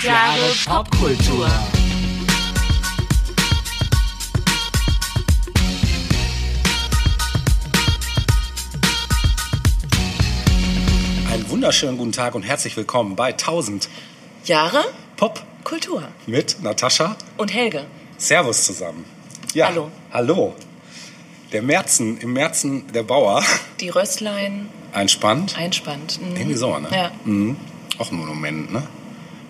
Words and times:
50 0.00 0.04
Jahre 0.08 0.50
Popkultur. 0.64 1.46
Einen 11.32 11.48
wunderschönen 11.48 11.96
guten 11.98 12.12
Tag 12.12 12.34
und 12.34 12.42
herzlich 12.42 12.76
willkommen 12.76 13.14
bei 13.16 13.28
1000 13.28 13.88
Jahre 14.44 14.84
Pop 15.16 15.42
Kultur. 15.64 16.08
mit 16.26 16.56
Natascha. 16.62 17.16
Und 17.36 17.52
Helge. 17.54 17.86
Servus 18.18 18.64
zusammen. 18.64 19.04
Ja, 19.54 19.66
Hallo. 19.68 19.90
Hallo. 20.12 20.54
Der 21.52 21.62
Märzen, 21.62 22.18
im 22.18 22.32
Märzen 22.32 22.92
der 22.92 23.02
Bauer 23.02 23.42
Die 23.80 23.88
Röstlein 23.88 24.68
einspannt. 24.92 25.56
einspannt. 25.58 26.20
Mhm. 26.20 26.36
Irgendwie 26.36 26.56
so, 26.56 26.76
ne? 26.78 26.88
Ja. 26.92 27.10
Mhm. 27.24 27.56
Auch 27.98 28.10
ein 28.10 28.16
Monument, 28.18 28.72
ne? 28.72 28.82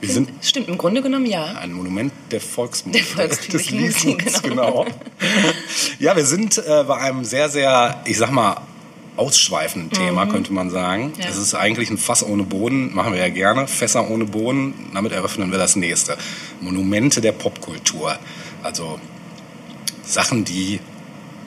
Wir 0.01 0.09
sind 0.11 0.31
Stimmt, 0.43 0.69
im 0.69 0.79
Grunde 0.79 1.03
genommen 1.03 1.27
ja. 1.27 1.45
ein 1.61 1.73
Monument 1.73 2.13
der 2.31 2.41
Volksmusik. 2.41 3.03
Der 3.17 3.17
volkstümlichen 3.29 3.81
Musik, 3.83 4.05
Liedens, 4.25 4.43
genau. 4.43 4.85
genau. 4.85 4.87
Ja, 5.99 6.17
wir 6.17 6.25
sind 6.25 6.57
äh, 6.59 6.85
bei 6.87 6.97
einem 6.97 7.25
sehr, 7.25 7.49
sehr, 7.51 8.01
ich 8.07 8.17
sag 8.17 8.31
mal, 8.31 8.63
ausschweifenden 9.17 9.91
Thema, 9.91 10.25
könnte 10.27 10.53
man 10.53 10.71
sagen. 10.71 11.09
Mhm. 11.17 11.23
Ja. 11.23 11.29
Es 11.29 11.37
ist 11.37 11.55
eigentlich 11.55 11.91
ein 11.91 11.99
Fass 11.99 12.25
ohne 12.25 12.45
Boden, 12.45 12.95
machen 12.95 13.13
wir 13.13 13.21
ja 13.21 13.29
gerne. 13.29 13.67
Fässer 13.67 14.09
ohne 14.11 14.25
Boden, 14.25 14.73
damit 14.95 15.13
eröffnen 15.13 15.51
wir 15.51 15.59
das 15.59 15.77
nächste. 15.77 16.17
Monumente 16.61 17.21
der 17.21 17.33
Popkultur. 17.33 18.19
Also 18.63 18.99
Sachen, 20.03 20.45
die 20.45 20.81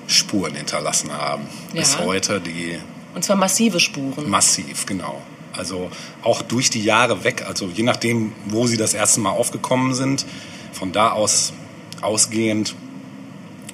Spuren 0.05 0.53
hinterlassen 0.53 1.11
haben. 1.11 1.47
Bis 1.73 1.93
Ja. 1.95 2.01
heute, 2.05 2.39
die 2.39 2.77
Und 3.15 3.23
zwar 3.23 3.35
massive 3.35 3.79
Spuren. 3.79 4.29
Massiv, 4.29 4.85
genau. 4.85 5.21
Also 5.55 5.89
auch 6.23 6.41
durch 6.41 6.69
die 6.69 6.83
Jahre 6.83 7.23
weg, 7.23 7.45
also 7.47 7.67
je 7.67 7.83
nachdem, 7.83 8.33
wo 8.45 8.65
sie 8.67 8.77
das 8.77 8.93
erste 8.93 9.19
Mal 9.19 9.31
aufgekommen 9.31 9.93
sind, 9.93 10.25
von 10.71 10.91
da 10.91 11.11
aus 11.11 11.53
ausgehend 12.01 12.75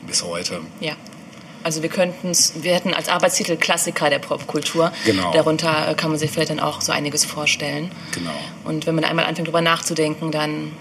bis 0.06 0.24
heute. 0.24 0.62
Ja. 0.80 0.94
Also 1.62 1.82
wir 1.82 1.90
könnten 1.90 2.30
es, 2.30 2.54
wir 2.62 2.74
hätten 2.74 2.94
als 2.94 3.10
Arbeitstitel 3.10 3.58
Klassiker 3.58 4.10
der 4.10 4.20
Popkultur. 4.20 4.94
Genau. 5.06 5.34
Darunter 5.34 5.90
äh, 5.90 5.96
kann 5.96 6.10
man 6.10 6.18
sich 6.20 6.32
vielleicht 6.32 6.52
dann 6.52 6.60
auch 6.60 6.82
so 6.82 6.92
einiges 6.92 7.26
vorstellen. 7.26 7.92
Genau. 8.14 8.32
Und 8.64 8.88
wenn 8.88 8.96
man 8.96 9.04
einmal 9.04 9.26
anfängt, 9.26 9.48
drüber 9.48 9.62
nachzudenken, 9.62 10.32
dann 10.32 10.72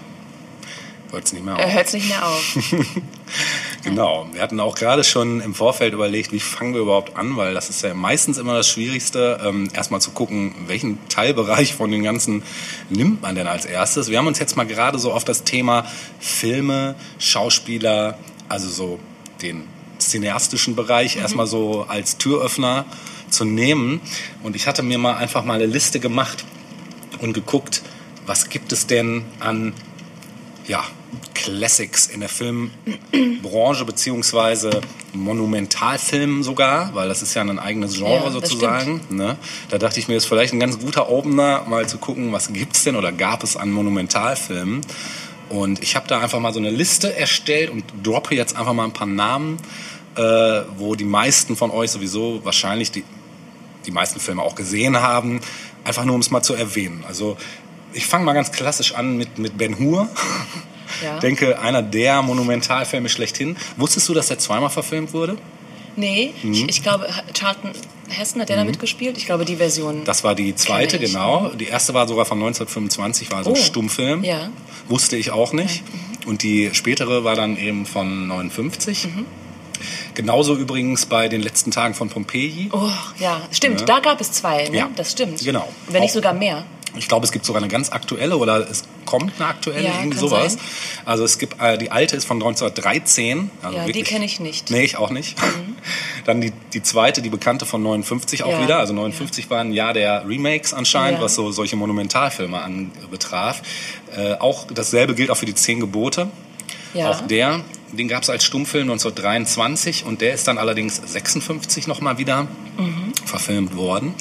Hört 1.11 1.25
es 1.25 1.33
nicht 1.33 1.43
mehr 1.43 1.57
äh, 1.59 1.63
auf. 1.63 1.73
hört 1.73 1.87
es 1.87 1.93
nicht 1.93 2.07
mehr 2.07 2.25
auf. 2.25 2.57
Genau. 3.83 4.27
Wir 4.33 4.41
hatten 4.41 4.59
auch 4.59 4.75
gerade 4.75 5.03
schon 5.03 5.41
im 5.41 5.53
Vorfeld 5.53 5.93
überlegt, 5.93 6.31
wie 6.31 6.39
fangen 6.39 6.73
wir 6.73 6.81
überhaupt 6.81 7.15
an, 7.15 7.37
weil 7.37 7.53
das 7.53 7.69
ist 7.69 7.81
ja 7.81 7.93
meistens 7.93 8.37
immer 8.37 8.53
das 8.53 8.67
Schwierigste, 8.67 9.39
ähm, 9.43 9.69
erstmal 9.73 10.01
zu 10.01 10.11
gucken, 10.11 10.53
welchen 10.67 10.97
Teilbereich 11.07 11.75
von 11.75 11.89
den 11.89 12.03
ganzen 12.03 12.43
nimmt 12.89 13.21
man 13.21 13.35
denn 13.35 13.47
als 13.47 13.65
erstes. 13.65 14.09
Wir 14.09 14.17
haben 14.17 14.27
uns 14.27 14.39
jetzt 14.39 14.57
mal 14.57 14.65
gerade 14.65 14.99
so 14.99 15.13
auf 15.13 15.23
das 15.23 15.43
Thema 15.43 15.85
Filme, 16.19 16.95
Schauspieler, 17.19 18.17
also 18.49 18.67
so 18.67 18.99
den 19.41 19.63
cineastischen 19.99 20.75
Bereich 20.75 21.17
erstmal 21.17 21.47
so 21.47 21.85
als 21.87 22.17
Türöffner 22.17 22.85
zu 23.29 23.45
nehmen. 23.45 24.01
Und 24.43 24.55
ich 24.55 24.67
hatte 24.67 24.83
mir 24.83 24.97
mal 24.97 25.15
einfach 25.15 25.43
mal 25.43 25.53
eine 25.53 25.65
Liste 25.65 25.99
gemacht 25.99 26.45
und 27.21 27.33
geguckt, 27.33 27.81
was 28.25 28.49
gibt 28.49 28.71
es 28.71 28.87
denn 28.87 29.25
an 29.39 29.73
ja, 30.69 30.85
Classics 31.33 32.07
in 32.07 32.19
der 32.19 32.29
Filmbranche 32.29 33.85
beziehungsweise 33.85 34.81
Monumentalfilmen 35.13 36.43
sogar, 36.43 36.93
weil 36.93 37.09
das 37.09 37.23
ist 37.23 37.33
ja 37.33 37.41
ein 37.41 37.59
eigenes 37.59 37.95
Genre 37.95 38.25
Ja, 38.25 38.31
sozusagen. 38.31 39.01
Ne? 39.09 39.35
Da 39.69 39.79
dachte 39.79 39.99
ich 39.99 40.07
mir, 40.07 40.13
das 40.13 40.23
ist 40.23 40.29
vielleicht 40.29 40.53
ein 40.53 40.59
ganz 40.59 40.79
guter 40.79 41.09
Opener, 41.09 41.65
mal 41.67 41.87
zu 41.87 41.97
gucken, 41.97 42.31
was 42.31 42.53
gibt's 42.53 42.83
denn 42.83 42.95
oder 42.95 43.11
gab 43.11 43.43
es 43.43 43.57
an 43.57 43.71
Monumentalfilmen. 43.71 44.81
Und 45.49 45.81
ich 45.81 45.95
habe 45.95 46.07
da 46.07 46.19
einfach 46.19 46.39
mal 46.39 46.53
so 46.53 46.59
eine 46.59 46.69
Liste 46.69 47.15
erstellt 47.15 47.71
und 47.71 47.83
droppe 48.03 48.35
jetzt 48.35 48.55
einfach 48.55 48.73
mal 48.73 48.85
ein 48.85 48.93
paar 48.93 49.07
Namen, 49.07 49.57
äh, 50.15 50.21
wo 50.77 50.93
die 50.93 51.03
meisten 51.03 51.55
von 51.55 51.71
euch 51.71 51.89
sowieso 51.89 52.45
wahrscheinlich 52.45 52.91
die, 52.91 53.03
die 53.87 53.91
meisten 53.91 54.19
Filme 54.19 54.43
auch 54.43 54.53
gesehen 54.53 54.97
haben, 55.01 55.41
einfach 55.83 56.05
nur 56.05 56.13
um 56.13 56.21
es 56.21 56.29
mal 56.29 56.43
zu 56.43 56.53
erwähnen. 56.53 57.03
Also 57.07 57.37
ich 57.93 58.05
fange 58.05 58.25
mal 58.25 58.33
ganz 58.33 58.51
klassisch 58.51 58.93
an 58.93 59.17
mit, 59.17 59.37
mit 59.39 59.57
Ben 59.57 59.79
Hur. 59.79 60.07
Ja. 61.03 61.15
Ich 61.15 61.19
denke, 61.21 61.59
einer 61.59 61.81
der 61.81 62.21
Monumentalfilme 62.21 63.09
schlechthin. 63.09 63.57
Wusstest 63.77 64.07
du, 64.09 64.13
dass 64.13 64.27
der 64.27 64.39
zweimal 64.39 64.69
verfilmt 64.69 65.13
wurde? 65.13 65.37
Nee, 65.95 66.33
Mhm. 66.43 66.53
ich, 66.53 66.69
ich 66.69 66.83
glaube, 66.83 67.07
Charlton 67.33 67.71
Heston 68.07 68.41
hat 68.41 68.49
der 68.49 68.55
da 68.57 68.63
mitgespielt? 68.63 69.17
Ich 69.17 69.25
glaube, 69.25 69.45
die 69.45 69.57
Version. 69.57 70.03
Das 70.05 70.23
war 70.23 70.33
die 70.33 70.55
zweite, 70.55 70.97
genau. 70.97 71.49
Die 71.49 71.65
erste 71.67 71.93
war 71.93 72.07
sogar 72.07 72.25
von 72.25 72.37
1925, 72.39 73.31
war 73.31 73.43
so 73.43 73.51
ein 73.51 73.55
Oh. 73.59 73.63
Stummfilm. 73.63 74.23
Ja. 74.23 74.47
Mhm. 74.47 74.51
Wusste 74.91 75.15
ich 75.17 75.29
auch 75.31 75.53
nicht. 75.53 75.83
Und 76.25 76.41
die 76.43 76.69
spätere 76.73 77.23
war 77.23 77.35
dann 77.35 77.55
eben 77.57 77.85
von 77.85 78.27
59. 78.27 79.05
Mhm. 79.05 79.25
Genauso 80.13 80.55
übrigens 80.55 81.05
bei 81.05 81.27
den 81.29 81.41
letzten 81.41 81.71
Tagen 81.71 81.93
von 81.93 82.09
Pompeji. 82.09 82.69
Oh, 82.73 82.89
ja, 83.19 83.41
stimmt. 83.51 83.81
Ja. 83.81 83.85
Da 83.85 83.99
gab 83.99 84.19
es 84.19 84.31
zwei, 84.31 84.67
ne? 84.69 84.77
Ja. 84.77 84.89
Das 84.95 85.11
stimmt. 85.11 85.39
Genau. 85.43 85.67
Wenn 85.87 86.01
nicht 86.01 86.11
Auch- 86.11 86.15
sogar 86.15 86.33
mehr. 86.33 86.65
Ich 86.97 87.07
glaube, 87.07 87.25
es 87.25 87.31
gibt 87.31 87.45
sogar 87.45 87.61
eine 87.61 87.71
ganz 87.71 87.91
aktuelle 87.91 88.37
oder 88.37 88.67
es 88.69 88.83
kommt 89.05 89.33
eine 89.37 89.47
aktuelle, 89.47 89.85
Ja, 89.87 89.99
irgendwie 89.99 90.17
sowas. 90.17 90.53
sein. 90.53 90.61
Also 91.05 91.23
es 91.23 91.37
gibt, 91.37 91.61
äh, 91.61 91.77
die 91.77 91.91
alte 91.91 92.15
ist 92.15 92.25
von 92.25 92.37
1913. 92.37 93.51
Also 93.61 93.75
Ja, 93.77 93.83
die 93.83 93.89
wirklich- 93.89 94.05
kenne 94.05 94.25
ich 94.25 94.39
nicht. 94.39 94.69
Nee, 94.71 94.83
ich 94.83 94.97
auch 94.97 95.09
nicht. 95.11 95.37
Dann 96.25 96.41
die, 96.41 96.51
die 96.73 96.81
zweite, 96.83 97.21
die 97.21 97.29
bekannte 97.29 97.65
von 97.65 97.81
59 97.83 98.43
auch 98.43 98.51
Ja, 98.51 98.61
wieder. 98.63 98.77
Also 98.79 98.93
59 98.93 99.49
war 99.49 99.59
ein 99.61 99.71
Jahr 99.71 99.93
der 99.93 100.27
Remakes 100.27 100.73
anscheinend, 100.73 101.19
Ja. 101.19 101.25
was 101.25 101.35
so 101.35 101.51
solche 101.51 101.75
Monumentalfilme 101.75 102.59
anbetraf. 102.61 103.61
Äh, 104.15 104.33
auch 104.35 104.67
dasselbe 104.67 105.15
gilt 105.15 105.29
auch 105.29 105.37
für 105.37 105.45
die 105.45 105.55
Zehn 105.55 105.79
Gebote. 105.79 106.29
Ja. 106.95 107.11
Auch 107.11 107.21
der, 107.21 107.61
den 107.91 108.07
gab 108.07 108.23
es 108.23 108.29
als 108.31 108.43
Stummfilm 108.43 108.89
1923 108.89 110.05
und 110.05 110.21
der 110.21 110.33
ist 110.33 110.47
dann 110.47 110.57
allerdings 110.57 110.95
56 111.05 111.85
nochmal 111.87 112.17
wieder 112.17 112.47
Mhm. 112.77 113.13
verfilmt 113.25 113.75
worden. 113.75 114.15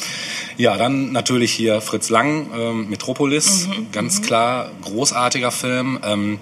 Ja, 0.59 0.77
dann 0.77 1.13
natürlich 1.13 1.53
hier 1.53 1.81
Fritz 1.81 2.11
Lang, 2.11 2.51
ähm, 2.53 2.91
Metropolis, 2.91 3.69
Mhm. 3.69 3.93
ganz 3.93 4.23
klar, 4.23 4.73
großartiger 4.83 5.53
Film. 5.53 6.01
Ähm, 6.03 6.41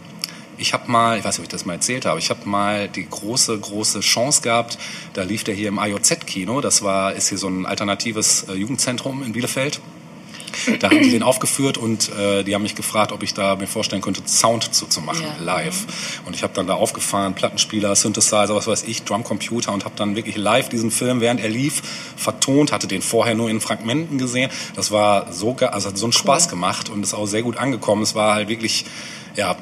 ich 0.57 0.73
habe 0.73 0.91
mal, 0.91 1.19
ich 1.19 1.25
weiß 1.25 1.35
nicht, 1.37 1.41
ob 1.41 1.45
ich 1.45 1.51
das 1.51 1.67
mal 1.67 1.75
erzählt 1.75 2.07
habe, 2.07 2.19
ich 2.19 2.31
habe 2.31 2.49
mal 2.49 2.89
die 2.89 3.07
große, 3.07 3.59
große 3.59 4.01
Chance 4.01 4.41
gehabt, 4.41 4.79
da 5.13 5.23
lief 5.23 5.45
der 5.45 5.55
hier 5.55 5.69
im 5.69 5.79
IOZ-Kino, 5.79 6.63
das 6.63 6.81
war, 6.83 7.13
ist 7.13 7.29
hier 7.29 7.37
so 7.37 7.47
ein 7.49 7.67
alternatives 7.67 8.47
äh, 8.49 8.55
Jugendzentrum 8.55 9.23
in 9.23 9.33
Bielefeld. 9.33 9.81
Da 10.81 10.91
haben 10.91 11.03
die 11.03 11.11
den 11.11 11.23
aufgeführt 11.23 11.79
und 11.79 12.11
äh, 12.17 12.43
die 12.45 12.55
haben 12.55 12.63
mich 12.63 12.75
gefragt, 12.75 13.13
ob 13.13 13.23
ich 13.23 13.35
da 13.35 13.57
mir 13.57 13.67
vorstellen 13.67 14.03
könnte, 14.03 14.23
Sound 14.27 14.75
zuzumachen, 14.75 15.23
Ja. 15.23 15.37
live. 15.43 16.21
Und 16.25 16.35
ich 16.35 16.43
habe 16.43 16.53
dann 16.55 16.67
da 16.67 16.75
aufgefahren, 16.75 17.35
Plattenspieler, 17.35 17.95
Synthesizer, 17.97 18.55
was 18.55 18.67
weiß 18.67 18.85
ich, 18.85 19.03
Drumcomputer 19.05 19.73
und 19.73 19.85
habe 19.85 19.95
dann 19.97 20.17
wirklich 20.17 20.37
live 20.37 20.69
diesen 20.69 20.91
Film, 20.91 21.21
während 21.21 21.41
er 21.41 21.49
lief, 21.49 21.83
vertont, 22.17 22.73
hatte 22.73 22.87
den 22.87 23.03
vorher 23.03 23.35
nur 23.35 23.51
in 23.51 23.61
Fragmenten 23.61 24.19
gesehen. 24.19 24.51
Das 24.75 24.91
war 24.91 25.33
so, 25.33 25.57
also 25.57 25.89
hat 25.89 25.99
so 25.99 26.07
einen 26.07 26.13
Spaß 26.13 26.49
gemacht 26.49 26.89
und 26.89 27.03
ist 27.03 27.15
auch 27.15 27.27
sehr 27.27 27.43
gut 27.43 27.57
angekommen. 27.57 28.03
Es 28.03 28.15
war 28.15 28.35
halt 28.35 28.49
wirklich, 28.49 28.85
ja, 29.37 29.57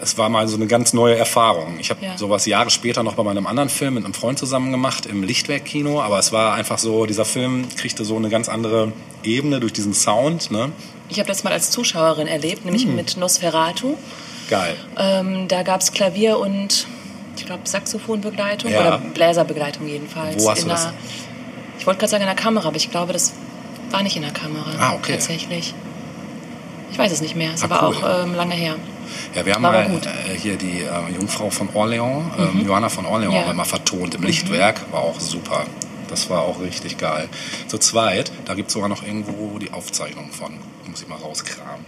es 0.00 0.16
war 0.18 0.28
mal 0.28 0.46
so 0.48 0.56
eine 0.56 0.66
ganz 0.66 0.92
neue 0.92 1.16
Erfahrung. 1.16 1.78
Ich 1.80 1.90
habe 1.90 2.04
Ja. 2.04 2.16
sowas 2.16 2.46
Jahre 2.46 2.70
später 2.70 3.02
noch 3.02 3.14
bei 3.14 3.22
meinem 3.24 3.46
anderen 3.46 3.68
Film 3.68 3.94
mit 3.94 4.04
einem 4.04 4.14
Freund 4.14 4.38
zusammen 4.38 4.70
gemacht 4.70 5.06
im 5.06 5.22
Lichtwerk-Kino, 5.22 6.00
aber 6.00 6.18
es 6.18 6.32
war 6.32 6.54
einfach 6.54 6.78
so, 6.78 7.04
dieser 7.06 7.24
Film 7.24 7.66
kriegte 7.76 8.04
so 8.04 8.16
eine 8.16 8.28
ganz 8.28 8.48
andere 8.48 8.92
Ebene 9.24 9.58
durch 9.60 9.72
diesen 9.72 9.94
Sound. 9.94 10.50
Ne? 10.50 10.70
Ich 11.08 11.18
habe 11.18 11.28
das 11.28 11.42
mal 11.44 11.52
als 11.52 11.70
Zuschauerin 11.70 12.26
erlebt, 12.28 12.64
nämlich 12.64 12.84
Hm. 12.84 12.94
mit 12.96 13.16
Nosferatu. 13.16 13.96
Geil. 14.48 14.76
Ähm, 14.96 15.48
da 15.48 15.62
gab 15.62 15.80
es 15.80 15.92
Klavier 15.92 16.38
und, 16.38 16.86
ich 17.36 17.44
glaube, 17.44 17.62
Saxophonbegleitung 17.64 18.70
Ja. 18.70 18.80
oder 18.80 18.98
Bläserbegleitung 18.98 19.86
jedenfalls. 19.88 20.42
Wo 20.44 20.50
hast 20.50 20.62
du 20.64 20.68
das? 20.68 20.88
ich 21.78 21.86
wollte 21.86 21.98
gerade 22.00 22.10
sagen 22.10 22.22
in 22.22 22.28
der 22.28 22.36
Kamera, 22.36 22.68
aber 22.68 22.76
ich 22.76 22.90
glaube, 22.90 23.12
das 23.12 23.32
war 23.90 24.02
nicht 24.02 24.16
in 24.16 24.22
der 24.22 24.32
Kamera. 24.32 24.70
Ah, 24.78 24.94
okay. 24.94 25.12
Tatsächlich. 25.12 25.74
Ich 26.90 26.98
weiß 26.98 27.12
es 27.12 27.20
nicht 27.20 27.36
mehr, 27.36 27.50
Ah, 27.60 27.64
aber 27.64 27.88
cool. 27.88 27.96
auch 28.04 28.24
ähm, 28.24 28.34
lange 28.34 28.54
her. 28.54 28.76
Ja, 29.34 29.44
wir 29.46 29.54
haben 29.54 29.62
mal. 29.62 29.88
Mhm. 29.88 29.96
äh, 29.96 30.34
hier 30.36 30.56
die 30.56 30.80
äh, 30.82 31.14
Jungfrau 31.14 31.50
von 31.50 31.68
Orleans, 31.74 32.24
ähm, 32.38 32.66
Johanna 32.66 32.88
von 32.88 33.06
Orleans, 33.06 33.34
Ja. 33.34 33.52
mal 33.52 33.64
vertont 33.64 34.14
im 34.14 34.22
Lichtwerk. 34.22 34.80
War 34.92 35.00
auch 35.02 35.20
super. 35.20 35.64
Das 36.08 36.30
war 36.30 36.42
auch 36.42 36.60
richtig 36.60 36.96
geil. 36.96 37.28
Zu 37.66 37.78
zweit, 37.78 38.32
da 38.46 38.54
gibt 38.54 38.68
es 38.68 38.72
sogar 38.74 38.88
noch 38.88 39.02
irgendwo 39.02 39.58
die 39.58 39.72
Aufzeichnung 39.72 40.30
von. 40.32 40.54
Muss 40.86 41.02
ich 41.02 41.08
mal 41.08 41.16
rauskramen. 41.16 41.84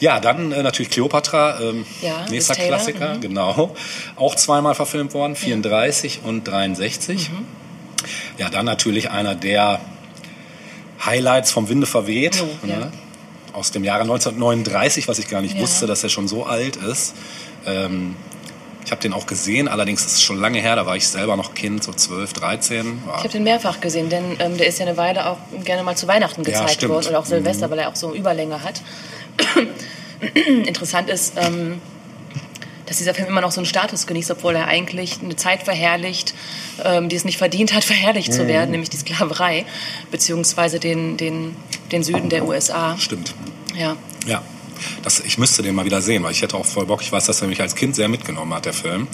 Ja, 0.00 0.20
dann 0.20 0.52
äh, 0.52 0.62
natürlich 0.62 0.90
Cleopatra, 0.90 1.60
ähm, 1.60 1.84
Ja, 2.00 2.24
nächster 2.30 2.54
Klassiker, 2.54 3.16
mhm. 3.16 3.20
genau. 3.20 3.74
Auch 4.16 4.34
zweimal 4.36 4.74
verfilmt 4.74 5.12
worden, 5.12 5.36
34 5.36 6.20
und 6.24 6.48
63. 6.48 7.28
Mhm. 7.30 7.44
Ja, 8.38 8.48
dann 8.48 8.64
natürlich 8.64 9.10
einer 9.10 9.34
der 9.34 9.80
Highlights 11.04 11.50
vom 11.52 11.68
Winde 11.68 11.86
verweht. 11.86 12.42
Oh, 12.42 12.66
ne? 12.66 12.72
ja. 12.72 12.90
Aus 13.52 13.70
dem 13.70 13.84
Jahre 13.84 14.02
1939, 14.02 15.08
was 15.08 15.18
ich 15.18 15.28
gar 15.28 15.40
nicht 15.42 15.56
Ja. 15.56 15.62
wusste, 15.62 15.86
dass 15.86 16.02
er 16.02 16.08
schon 16.10 16.28
so 16.28 16.44
alt 16.44 16.76
ist. 16.76 17.14
Ähm, 17.66 18.16
ich 18.84 18.90
habe 18.92 19.02
den 19.02 19.12
auch 19.12 19.26
gesehen, 19.26 19.68
allerdings 19.68 20.04
ist 20.06 20.12
es 20.14 20.22
schon 20.22 20.38
lange 20.40 20.60
her, 20.60 20.74
da 20.76 20.86
war 20.86 20.96
ich 20.96 21.06
selber 21.08 21.36
noch 21.36 21.52
Kind, 21.54 21.84
so 21.84 21.92
12, 21.92 22.32
13. 22.32 23.02
War 23.06 23.16
Ich 23.18 23.24
habe 23.24 23.28
den 23.28 23.44
mehrfach 23.44 23.80
gesehen, 23.80 24.08
denn 24.08 24.36
ähm, 24.38 24.56
der 24.56 24.66
ist 24.66 24.78
ja 24.78 24.86
eine 24.86 24.96
Weile 24.96 25.28
auch 25.28 25.36
gerne 25.64 25.82
mal 25.82 25.94
zu 25.96 26.08
Weihnachten 26.08 26.42
Ja, 26.42 26.62
gezeigt. 26.62 26.82
Mhm. 26.82 26.88
worden 26.88 27.08
oder 27.08 27.18
auch 27.18 27.26
Silvester, 27.26 27.70
weil 27.70 27.80
er 27.80 27.88
auch 27.90 27.96
so 27.96 28.14
Überlänge 28.14 28.62
hat. 28.62 28.80
interessant 30.66 31.08
ist, 31.10 31.34
ähm, 31.36 31.80
dass 32.88 32.96
dieser 32.98 33.14
Film 33.14 33.28
immer 33.28 33.40
noch 33.42 33.52
so 33.52 33.60
einen 33.60 33.66
Status 33.66 34.06
genießt, 34.06 34.30
obwohl 34.30 34.56
er 34.56 34.66
eigentlich 34.66 35.20
eine 35.22 35.36
Zeit 35.36 35.62
verherrlicht, 35.62 36.34
ähm, 36.84 37.08
die 37.08 37.16
es 37.16 37.24
nicht 37.24 37.38
verdient 37.38 37.74
hat, 37.74 37.84
verherrlicht 37.92 38.32
zu 38.32 38.48
werden, 38.48 38.70
nämlich 38.70 38.90
die 38.90 38.96
Sklaverei, 38.96 39.66
beziehungsweise 40.10 40.80
den, 40.80 41.16
den, 41.16 41.54
den 41.92 42.02
Süden 42.02 42.28
der 42.30 42.46
USA. 42.46 42.96
Stimmt. 42.98 43.34
Ja. 43.76 43.96
Ja. 44.26 44.42
Das, 45.02 45.20
ich 45.20 45.38
müsste 45.38 45.62
den 45.62 45.74
mal 45.74 45.84
wieder 45.84 46.00
sehen, 46.00 46.22
weil 46.22 46.30
ich 46.32 46.40
hätte 46.42 46.56
auch 46.56 46.64
voll 46.64 46.86
Bock. 46.86 47.02
Ich 47.02 47.10
weiß, 47.12 47.26
dass 47.26 47.42
er 47.42 47.48
mich 47.48 47.60
als 47.60 47.74
Kind 47.74 47.96
sehr 47.96 48.08
mitgenommen 48.08 48.54
hat, 48.54 48.64
der 48.64 48.72
Film. 48.72 49.08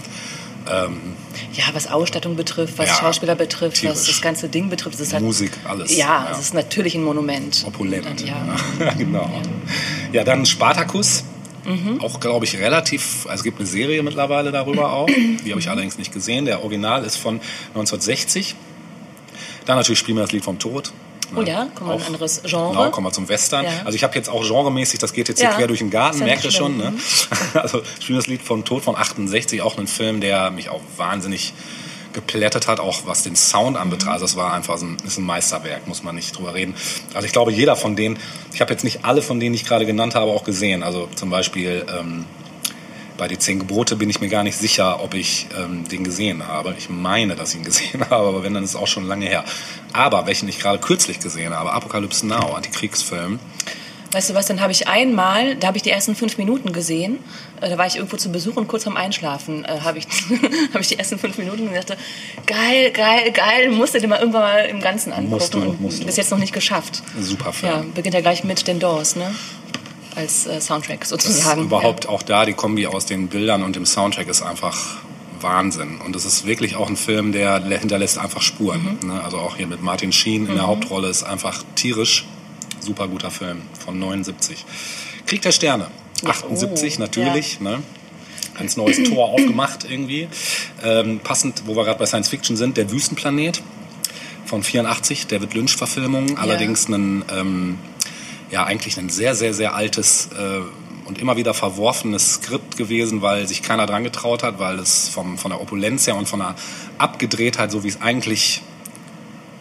Ähm, 0.70 1.14
Ja, 1.54 1.64
was 1.72 1.86
Ausstattung 1.86 2.36
betrifft, 2.36 2.78
was 2.78 2.88
Ja, 2.88 2.94
Schauspieler 2.96 3.34
betrifft, 3.34 3.76
was 3.76 3.80
tierisch. 4.02 4.06
das 4.08 4.20
ganze 4.22 4.48
Ding 4.48 4.68
betrifft, 4.70 4.98
halt, 5.12 5.22
Musik, 5.22 5.52
alles. 5.64 5.94
Ja, 5.96 6.26
Ja. 6.26 6.28
es 6.32 6.38
ist 6.38 6.54
natürlich 6.54 6.94
ein 6.94 7.02
Monument. 7.02 7.64
opulent. 7.66 8.06
Dann, 8.06 8.26
ja. 8.26 8.92
genau. 8.98 9.30
Ja, 10.12 10.22
dann 10.24 10.46
Spartacus. 10.46 11.24
Mhm. 11.64 12.00
Auch, 12.00 12.20
glaube 12.20 12.44
ich, 12.44 12.58
relativ, 12.58 13.26
also 13.26 13.40
es 13.40 13.42
gibt 13.42 13.58
eine 13.58 13.66
Serie 13.66 14.02
mittlerweile 14.02 14.52
darüber 14.52 14.92
auch. 14.92 15.06
Die 15.06 15.50
habe 15.50 15.60
ich 15.60 15.70
allerdings 15.70 15.98
nicht 15.98 16.12
gesehen. 16.12 16.44
Der 16.44 16.62
Original 16.62 17.04
ist 17.04 17.16
von 17.16 17.40
1960. 17.68 18.54
Dann 19.66 19.76
natürlich 19.76 19.98
spielen 19.98 20.18
wir 20.18 20.22
das 20.22 20.32
Lied 20.32 20.44
vom 20.44 20.58
Tod. 20.58 20.92
Oh 21.36 21.42
ja, 21.42 21.66
kommen 21.74 21.90
wir 21.90 21.94
in 21.96 22.00
ein 22.00 22.06
anderes 22.06 22.42
Genre. 22.44 22.70
Genau, 22.70 22.90
kommen 22.90 23.06
wir 23.06 23.12
zum 23.12 23.28
Western. 23.28 23.64
Ja. 23.64 23.70
Also 23.84 23.96
ich 23.96 24.04
habe 24.04 24.14
jetzt 24.14 24.28
auch 24.28 24.46
genremäßig, 24.46 25.00
das 25.00 25.12
geht 25.12 25.28
jetzt 25.28 25.40
hier 25.40 25.48
Ja, 25.48 25.56
quer 25.56 25.66
durch 25.66 25.80
den 25.80 25.90
Garten, 25.90 26.18
merkt 26.20 26.44
ihr 26.44 26.50
schon. 26.50 26.76
Ne? 26.76 26.92
Also 27.54 27.82
spielen 28.00 28.18
das 28.18 28.26
Lied 28.26 28.42
vom 28.42 28.64
Tod 28.64 28.82
von 28.82 28.96
68, 28.96 29.62
auch 29.62 29.78
ein 29.78 29.86
Film, 29.86 30.20
der 30.20 30.50
mich 30.50 30.68
auch 30.68 30.80
wahnsinnig 30.96 31.54
geplättet 32.14 32.66
hat, 32.66 32.80
auch 32.80 33.06
was 33.06 33.22
den 33.22 33.36
Sound 33.36 33.76
anbetraf. 33.76 34.14
Also 34.14 34.24
das 34.24 34.36
war 34.36 34.52
einfach 34.52 34.80
ein, 34.80 34.96
ist 35.04 35.18
ein 35.18 35.24
Meisterwerk, 35.24 35.86
muss 35.86 36.02
man 36.02 36.14
nicht 36.14 36.36
drüber 36.36 36.54
reden. 36.54 36.74
Also 37.12 37.26
ich 37.26 37.32
glaube, 37.32 37.52
jeder 37.52 37.76
von 37.76 37.96
denen, 37.96 38.18
ich 38.52 38.60
habe 38.60 38.72
jetzt 38.72 38.84
nicht 38.84 39.04
alle 39.04 39.20
von 39.20 39.40
denen, 39.40 39.52
die 39.52 39.60
ich 39.60 39.66
gerade 39.66 39.84
genannt 39.84 40.14
habe, 40.14 40.30
auch 40.30 40.44
gesehen. 40.44 40.82
Also 40.82 41.08
zum 41.14 41.28
Beispiel 41.28 41.84
ähm, 41.94 42.24
bei 43.16 43.28
die 43.28 43.38
Zehn 43.38 43.58
Gebote 43.58 43.96
bin 43.96 44.10
ich 44.10 44.20
mir 44.20 44.28
gar 44.28 44.42
nicht 44.42 44.56
sicher, 44.56 45.02
ob 45.02 45.14
ich 45.14 45.46
ähm, 45.56 45.86
den 45.88 46.04
gesehen 46.04 46.46
habe. 46.46 46.74
Ich 46.78 46.88
meine, 46.88 47.36
dass 47.36 47.50
ich 47.50 47.56
ihn 47.60 47.64
gesehen 47.64 48.00
habe, 48.00 48.26
aber 48.26 48.42
wenn, 48.42 48.54
dann 48.54 48.64
ist 48.64 48.70
es 48.70 48.76
auch 48.76 48.86
schon 48.86 49.06
lange 49.06 49.26
her. 49.26 49.44
Aber 49.92 50.26
welchen 50.26 50.48
ich 50.48 50.58
gerade 50.58 50.78
kürzlich 50.78 51.20
gesehen 51.20 51.52
habe, 51.52 51.72
Apocalypse 51.72 52.26
Now, 52.26 52.54
Antikriegsfilm, 52.54 53.38
Weißt 54.14 54.30
du 54.30 54.34
was, 54.34 54.46
dann 54.46 54.60
habe 54.60 54.70
ich 54.70 54.86
einmal, 54.86 55.56
da 55.56 55.66
habe 55.66 55.76
ich 55.76 55.82
die 55.82 55.90
ersten 55.90 56.14
fünf 56.14 56.38
Minuten 56.38 56.72
gesehen, 56.72 57.18
äh, 57.60 57.68
da 57.68 57.78
war 57.78 57.86
ich 57.86 57.96
irgendwo 57.96 58.16
zu 58.16 58.30
Besuch 58.30 58.56
und 58.56 58.68
kurz 58.68 58.84
vorm 58.84 58.96
Einschlafen 58.96 59.64
äh, 59.64 59.80
habe 59.80 59.98
ich, 59.98 60.06
hab 60.72 60.80
ich 60.80 60.88
die 60.88 60.98
ersten 60.98 61.18
fünf 61.18 61.36
Minuten 61.36 61.66
und 61.66 61.74
dachte, 61.74 61.96
geil, 62.46 62.92
geil, 62.92 63.32
geil, 63.32 63.70
musst 63.70 63.94
du 63.94 64.00
dir 64.00 64.06
mal 64.06 64.20
irgendwann 64.20 64.42
mal 64.42 64.66
im 64.66 64.80
Ganzen 64.80 65.12
angucken. 65.12 65.30
Musst 65.30 65.54
du, 65.54 65.58
und 65.58 65.80
musst 65.80 66.02
du. 66.02 66.06
bis 66.06 66.16
jetzt 66.16 66.30
noch 66.30 66.38
nicht 66.38 66.52
geschafft. 66.52 67.02
super 67.20 67.52
Film. 67.52 67.72
Ja, 67.72 67.84
beginnt 67.92 68.14
ja 68.14 68.20
gleich 68.20 68.44
mit 68.44 68.66
den 68.68 68.78
Doors, 68.78 69.16
ne? 69.16 69.34
Als 70.14 70.46
äh, 70.46 70.60
Soundtrack 70.60 71.00
Das 71.00 71.08
sozusagen. 71.08 71.62
überhaupt 71.62 72.08
auch 72.08 72.22
da, 72.22 72.46
die 72.46 72.52
Kombi 72.52 72.86
aus 72.86 73.06
den 73.06 73.26
Bildern 73.26 73.64
und 73.64 73.74
dem 73.74 73.84
Soundtrack 73.84 74.28
ist 74.28 74.42
einfach 74.42 74.98
Wahnsinn. 75.40 76.00
Und 76.04 76.14
es 76.14 76.24
ist 76.24 76.46
wirklich 76.46 76.76
auch 76.76 76.88
ein 76.88 76.96
Film, 76.96 77.32
der 77.32 77.60
hinterlässt 77.64 78.18
einfach 78.18 78.42
Spuren. 78.42 78.98
Mhm. 79.02 79.08
Ne? 79.08 79.24
Also 79.24 79.38
auch 79.38 79.56
hier 79.56 79.66
mit 79.66 79.82
Martin 79.82 80.12
Sheen 80.12 80.46
in 80.46 80.54
der 80.54 80.68
Hauptrolle 80.68 81.08
ist 81.08 81.24
einfach 81.24 81.64
tierisch 81.74 82.24
super 82.84 83.08
guter 83.08 83.30
Film 83.30 83.62
von 83.84 83.98
79. 83.98 84.64
Krieg 85.26 85.42
der 85.42 85.52
Sterne, 85.52 85.88
78 86.24 86.96
oh, 86.96 87.00
natürlich. 87.00 87.60
Ne? 87.60 87.82
Ganz 88.56 88.76
neues 88.76 89.02
Tor 89.08 89.30
aufgemacht 89.30 89.84
irgendwie. 89.88 90.28
Ähm, 90.82 91.20
passend, 91.20 91.62
wo 91.66 91.74
wir 91.74 91.84
gerade 91.84 91.98
bei 91.98 92.06
Science 92.06 92.28
Fiction 92.28 92.56
sind, 92.56 92.76
der 92.76 92.90
Wüstenplanet 92.90 93.62
von 94.46 94.62
84, 94.62 95.26
David 95.26 95.54
Lynch-Verfilmung. 95.54 96.38
Allerdings 96.38 96.88
ein, 96.88 97.24
ähm, 97.34 97.78
ja, 98.50 98.64
eigentlich 98.64 98.98
ein 98.98 99.08
sehr, 99.08 99.34
sehr, 99.34 99.54
sehr 99.54 99.74
altes 99.74 100.28
äh, 100.38 100.60
und 101.06 101.18
immer 101.18 101.36
wieder 101.36 101.54
verworfenes 101.54 102.34
Skript 102.34 102.76
gewesen, 102.76 103.22
weil 103.22 103.46
sich 103.46 103.62
keiner 103.62 103.86
dran 103.86 104.04
getraut 104.04 104.42
hat, 104.42 104.58
weil 104.58 104.78
es 104.78 105.08
vom, 105.08 105.38
von 105.38 105.50
der 105.50 105.60
Opulenz 105.60 106.06
her 106.06 106.16
und 106.16 106.28
von 106.28 106.40
der 106.40 106.54
Abgedrehtheit, 106.98 107.70
so 107.70 107.84
wie 107.84 107.88
es 107.88 108.00
eigentlich 108.00 108.62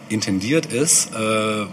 intendiert 0.08 0.66
ist, 0.66 1.12
äh, 1.14 1.66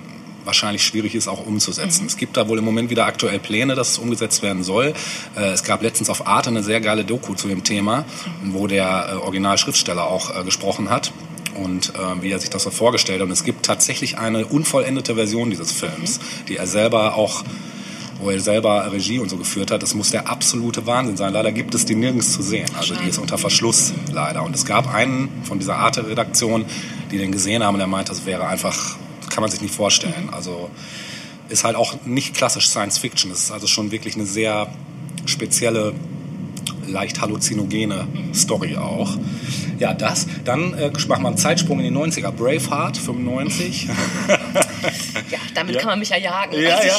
wahrscheinlich 0.45 0.83
schwierig 0.83 1.15
ist, 1.15 1.27
auch 1.27 1.45
umzusetzen. 1.45 2.05
Es 2.05 2.17
gibt 2.17 2.37
da 2.37 2.47
wohl 2.47 2.57
im 2.57 2.65
Moment 2.65 2.89
wieder 2.89 3.05
aktuell 3.05 3.39
Pläne, 3.39 3.75
dass 3.75 3.91
es 3.91 3.97
umgesetzt 3.97 4.41
werden 4.41 4.63
soll. 4.63 4.93
Äh, 5.35 5.51
es 5.51 5.63
gab 5.63 5.81
letztens 5.81 6.09
auf 6.09 6.27
Arte 6.27 6.49
eine 6.49 6.63
sehr 6.63 6.81
geile 6.81 7.05
Doku 7.05 7.33
zu 7.33 7.47
dem 7.47 7.63
Thema, 7.63 8.05
wo 8.43 8.67
der 8.67 9.09
äh, 9.11 9.15
Originalschriftsteller 9.15 10.05
auch 10.05 10.35
äh, 10.39 10.43
gesprochen 10.43 10.89
hat 10.89 11.11
und 11.55 11.89
äh, 11.89 12.21
wie 12.21 12.31
er 12.31 12.39
sich 12.39 12.49
das 12.49 12.63
so 12.63 12.71
vorgestellt 12.71 13.19
hat. 13.21 13.27
Und 13.27 13.31
es 13.31 13.43
gibt 13.43 13.65
tatsächlich 13.65 14.17
eine 14.17 14.45
unvollendete 14.45 15.15
Version 15.15 15.49
dieses 15.49 15.71
Films, 15.71 16.19
die 16.47 16.57
er 16.57 16.67
selber 16.67 17.15
auch 17.15 17.43
wo 18.21 18.29
er 18.29 18.39
selber 18.39 18.91
Regie 18.91 19.19
und 19.19 19.29
so 19.29 19.37
geführt 19.37 19.71
hat, 19.71 19.81
das 19.81 19.95
muss 19.95 20.11
der 20.11 20.29
absolute 20.29 20.85
Wahnsinn 20.85 21.17
sein. 21.17 21.33
Leider 21.33 21.51
gibt 21.51 21.73
es 21.73 21.85
die 21.85 21.95
nirgends 21.95 22.31
zu 22.31 22.41
sehen. 22.41 22.67
Also 22.77 22.93
die 22.93 23.09
ist 23.09 23.17
unter 23.17 23.37
Verschluss 23.37 23.93
leider. 24.13 24.43
Und 24.43 24.55
es 24.55 24.65
gab 24.65 24.93
einen 24.93 25.29
von 25.43 25.59
dieser 25.59 25.77
Arte-Redaktion, 25.77 26.65
die 27.11 27.17
den 27.17 27.31
gesehen 27.31 27.63
haben 27.63 27.75
und 27.75 27.79
der 27.79 27.87
meinte, 27.87 28.11
das 28.11 28.25
wäre 28.25 28.47
einfach, 28.47 28.95
kann 29.31 29.41
man 29.41 29.49
sich 29.49 29.61
nicht 29.61 29.73
vorstellen. 29.73 30.29
Also 30.31 30.69
ist 31.49 31.63
halt 31.63 31.75
auch 31.75 32.05
nicht 32.05 32.33
klassisch 32.33 32.69
Science 32.69 32.97
Fiction. 32.97 33.31
Es 33.31 33.43
ist 33.43 33.51
also 33.51 33.67
schon 33.67 33.91
wirklich 33.91 34.15
eine 34.15 34.25
sehr 34.25 34.67
spezielle, 35.25 35.93
leicht 36.87 37.21
halluzinogene 37.21 38.07
Story 38.33 38.77
auch. 38.77 39.17
Ja, 39.79 39.93
das. 39.93 40.27
Dann 40.45 40.73
äh, 40.73 40.91
machen 41.07 41.23
wir 41.23 41.27
einen 41.27 41.37
Zeitsprung 41.37 41.79
in 41.79 41.93
die 41.93 41.99
90er. 41.99 42.31
Braveheart, 42.31 42.97
95. 42.97 43.89
Ja, 45.31 45.37
damit 45.53 45.75
Ja. 45.75 45.81
kann 45.81 45.89
man 45.91 45.99
mich 45.99 46.09
ja 46.09 46.17
jagen. 46.17 46.53
Ja, 46.59 46.75
Also 46.75 46.87
ja. 46.87 46.95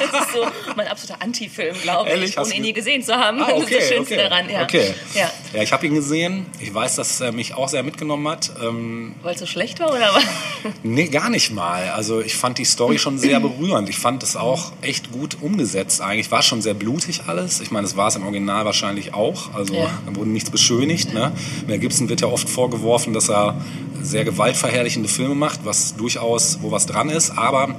Ich, 0.00 0.10
das 0.12 0.22
ist 0.26 0.32
so 0.32 0.46
mein 0.76 0.88
absoluter 0.88 1.22
Anti-Film, 1.22 1.76
glaube 1.82 2.08
Ehrlich? 2.10 2.30
ich, 2.30 2.38
ohne 2.38 2.54
ihn 2.54 2.62
nie 2.62 2.72
gesehen 2.72 3.02
zu 3.02 3.14
haben. 3.14 3.40
Ah, 3.42 3.46
das 3.50 3.58
ist 3.58 3.64
okay, 3.64 3.76
das 3.78 3.88
Schönste 3.88 4.14
okay. 4.14 4.28
daran. 4.28 4.50
Ja. 4.50 4.62
Okay. 4.62 4.94
Ja. 5.14 5.30
Ja, 5.54 5.62
ich 5.62 5.72
habe 5.72 5.86
ihn 5.86 5.94
gesehen. 5.94 6.46
Ich 6.60 6.72
weiß, 6.72 6.96
dass 6.96 7.20
er 7.20 7.32
mich 7.32 7.54
auch 7.54 7.68
sehr 7.68 7.82
mitgenommen 7.82 8.26
hat. 8.28 8.50
Ähm, 8.62 9.14
Weil 9.22 9.34
es 9.34 9.40
so 9.40 9.46
schlecht 9.46 9.80
war, 9.80 9.90
oder 9.90 10.14
was? 10.14 10.24
nee, 10.82 11.08
gar 11.08 11.30
nicht 11.30 11.52
mal. 11.52 11.90
Also 11.90 12.20
ich 12.20 12.34
fand 12.36 12.58
die 12.58 12.64
Story 12.64 12.98
schon 12.98 13.18
sehr 13.18 13.40
berührend. 13.40 13.88
Ich 13.88 13.98
fand 13.98 14.22
es 14.22 14.36
auch 14.36 14.72
echt 14.82 15.12
gut 15.12 15.36
umgesetzt 15.40 16.00
eigentlich. 16.00 16.30
War 16.30 16.42
schon 16.42 16.62
sehr 16.62 16.74
blutig 16.74 17.22
alles. 17.26 17.60
Ich 17.60 17.70
meine, 17.70 17.86
es 17.86 17.96
war 17.96 18.08
es 18.08 18.16
im 18.16 18.24
Original 18.24 18.64
wahrscheinlich 18.64 19.14
auch. 19.14 19.54
Also 19.54 19.74
Ja. 19.74 19.90
da 20.06 20.16
wurde 20.16 20.30
nichts 20.30 20.50
beschönigt. 20.50 21.12
Ne? 21.12 21.32
Mel 21.66 21.78
Gibson 21.78 22.08
wird 22.08 22.20
ja 22.20 22.28
oft 22.28 22.48
vorgeworfen, 22.48 23.12
dass 23.12 23.28
er 23.28 23.60
sehr 24.00 24.24
gewaltverherrlichende 24.24 25.08
Filme 25.08 25.34
macht, 25.36 25.60
was 25.64 25.94
durchaus, 25.96 26.58
wo 26.60 26.70
was 26.72 26.86
dran 26.86 27.08
ist. 27.12 27.30
Aber 27.38 27.74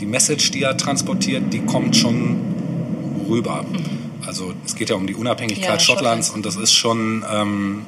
die 0.00 0.06
Message, 0.06 0.50
die 0.50 0.62
er 0.62 0.76
transportiert, 0.76 1.52
die 1.52 1.60
kommt 1.60 1.96
schon 1.96 2.38
rüber. 3.28 3.64
Also 4.26 4.52
es 4.64 4.74
geht 4.74 4.90
ja 4.90 4.96
um 4.96 5.06
die 5.06 5.14
Unabhängigkeit 5.14 5.68
Ja, 5.74 5.78
Schottlands 5.80 6.30
und 6.30 6.44
das 6.46 6.56
ist 6.56 6.72
schon, 6.72 7.24
ähm, 7.30 7.82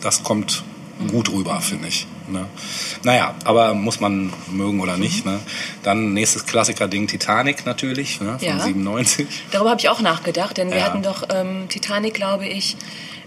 das 0.00 0.22
kommt 0.22 0.62
gut 1.08 1.30
rüber, 1.32 1.60
finde 1.60 1.88
ich. 1.88 2.06
Ne? 2.28 2.46
Naja, 3.02 3.34
aber 3.44 3.74
muss 3.74 3.98
man 4.00 4.32
mögen 4.50 4.80
oder 4.80 4.96
nicht. 4.96 5.24
Ne? 5.26 5.40
Dann 5.82 6.12
nächstes 6.14 6.46
Klassiker-Ding 6.46 7.06
Titanic 7.08 7.66
natürlich, 7.66 8.20
ne? 8.20 8.38
von 8.38 8.46
Ja. 8.48 8.60
97. 8.60 9.26
Darüber 9.50 9.70
habe 9.70 9.80
ich 9.80 9.88
auch 9.88 10.00
nachgedacht, 10.00 10.56
denn 10.58 10.70
wir 10.70 10.78
Ja. 10.78 10.84
hatten 10.84 11.02
doch 11.02 11.24
ähm, 11.34 11.68
Titanic, 11.68 12.14
glaube 12.14 12.46
ich, 12.46 12.76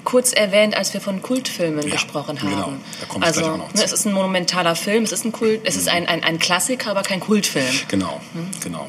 kurz 0.05 0.31
erwähnt, 0.31 0.77
als 0.77 0.93
wir 0.93 1.01
von 1.01 1.21
Kultfilmen 1.21 1.85
Ja, 1.85 1.91
gesprochen 1.95 2.41
haben. 2.41 2.49
genau. 2.49 2.73
Da 3.01 3.05
komme 3.07 3.25
ich 3.25 3.27
also, 3.37 3.51
auch 3.51 3.57
noch 3.57 3.67
ne, 3.73 3.75
zu. 3.75 3.83
es 3.83 3.91
ist 3.91 4.05
ein 4.05 4.13
monumentaler 4.13 4.75
Film, 4.75 5.03
es 5.03 5.11
ist 5.11 5.25
ein 5.25 5.31
Kult, 5.31 5.61
es 5.65 5.75
ist 5.75 5.89
ein, 5.89 6.07
ein, 6.07 6.23
ein 6.23 6.39
Klassiker, 6.39 6.91
aber 6.91 7.01
kein 7.01 7.19
Kultfilm. 7.19 7.65
Genau, 7.89 8.21
Hm? 8.33 8.47
genau. 8.63 8.87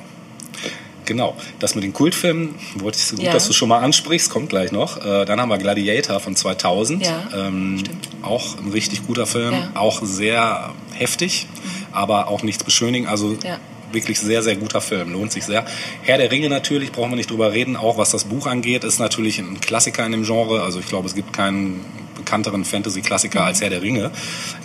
Genau, 1.05 1.37
das 1.61 1.77
mit 1.77 1.85
den 1.85 1.93
Kultfilmen, 1.93 2.57
wollte 2.77 2.99
ich 2.99 3.05
so 3.07 3.15
gut, 3.17 3.25
Ja. 3.25 3.33
dass 3.33 3.47
du 3.47 3.53
schon 3.53 3.69
mal 3.69 3.79
ansprichst, 3.79 4.29
kommt 4.29 4.49
gleich 4.49 4.73
noch. 4.73 4.97
Äh, 5.05 5.25
dann 5.25 5.41
haben 5.41 5.49
wir 5.51 5.59
Gladiator 5.59 6.19
von 6.19 6.35
2000, 6.35 7.07
Ja, 7.07 7.29
ähm, 7.33 7.83
auch 8.23 8.59
ein 8.59 8.71
richtig 8.73 9.07
guter 9.07 9.25
Film, 9.27 9.53
Ja. 9.53 9.71
auch 9.75 10.01
sehr 10.03 10.75
heftig, 10.95 11.47
aber 11.93 12.27
auch 12.27 12.43
nichts 12.43 12.65
beschönigen, 12.65 13.07
also 13.07 13.37
Ja. 13.45 13.59
Wirklich 13.97 14.21
sehr, 14.21 14.45
sehr 14.45 14.55
guter 14.55 14.81
Film, 14.81 15.13
lohnt 15.13 15.33
sich 15.33 15.45
sehr. 15.45 15.65
Herr 16.03 16.19
der 16.19 16.31
Ringe 16.31 16.49
natürlich, 16.49 16.93
brauchen 16.93 17.11
wir 17.11 17.17
nicht 17.17 17.31
drüber 17.31 17.53
reden, 17.53 17.75
auch 17.75 17.99
was 17.99 18.11
das 18.11 18.25
Buch 18.25 18.47
angeht, 18.47 18.85
ist 18.85 19.01
natürlich 19.01 19.41
ein 19.41 19.61
Klassiker 19.61 20.07
in 20.07 20.13
dem 20.13 20.23
Genre, 20.23 20.63
also 20.63 20.79
ich 20.79 20.87
glaube, 20.87 21.09
es 21.09 21.17
gibt 21.17 21.33
keinen 21.33 21.85
bekannteren 22.17 22.65
Fantasy-Klassiker 22.65 23.45
als 23.45 23.61
Herr 23.61 23.71
der 23.71 23.83
Ringe. 23.83 24.11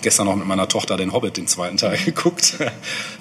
Gestern 0.01 0.25
noch 0.25 0.35
mit 0.35 0.47
meiner 0.47 0.67
Tochter 0.67 0.97
den 0.97 1.13
Hobbit, 1.13 1.37
den 1.37 1.47
zweiten 1.47 1.77
Teil, 1.77 1.97
geguckt. 2.05 2.57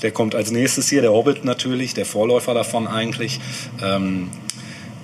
Der 0.02 0.10
kommt 0.12 0.34
als 0.34 0.50
nächstes 0.50 0.88
hier, 0.88 1.02
der 1.02 1.12
Hobbit 1.12 1.44
natürlich, 1.44 1.94
der 1.94 2.06
Vorläufer 2.06 2.54
davon 2.54 2.86
eigentlich. 2.86 3.40
Ähm, 3.82 4.30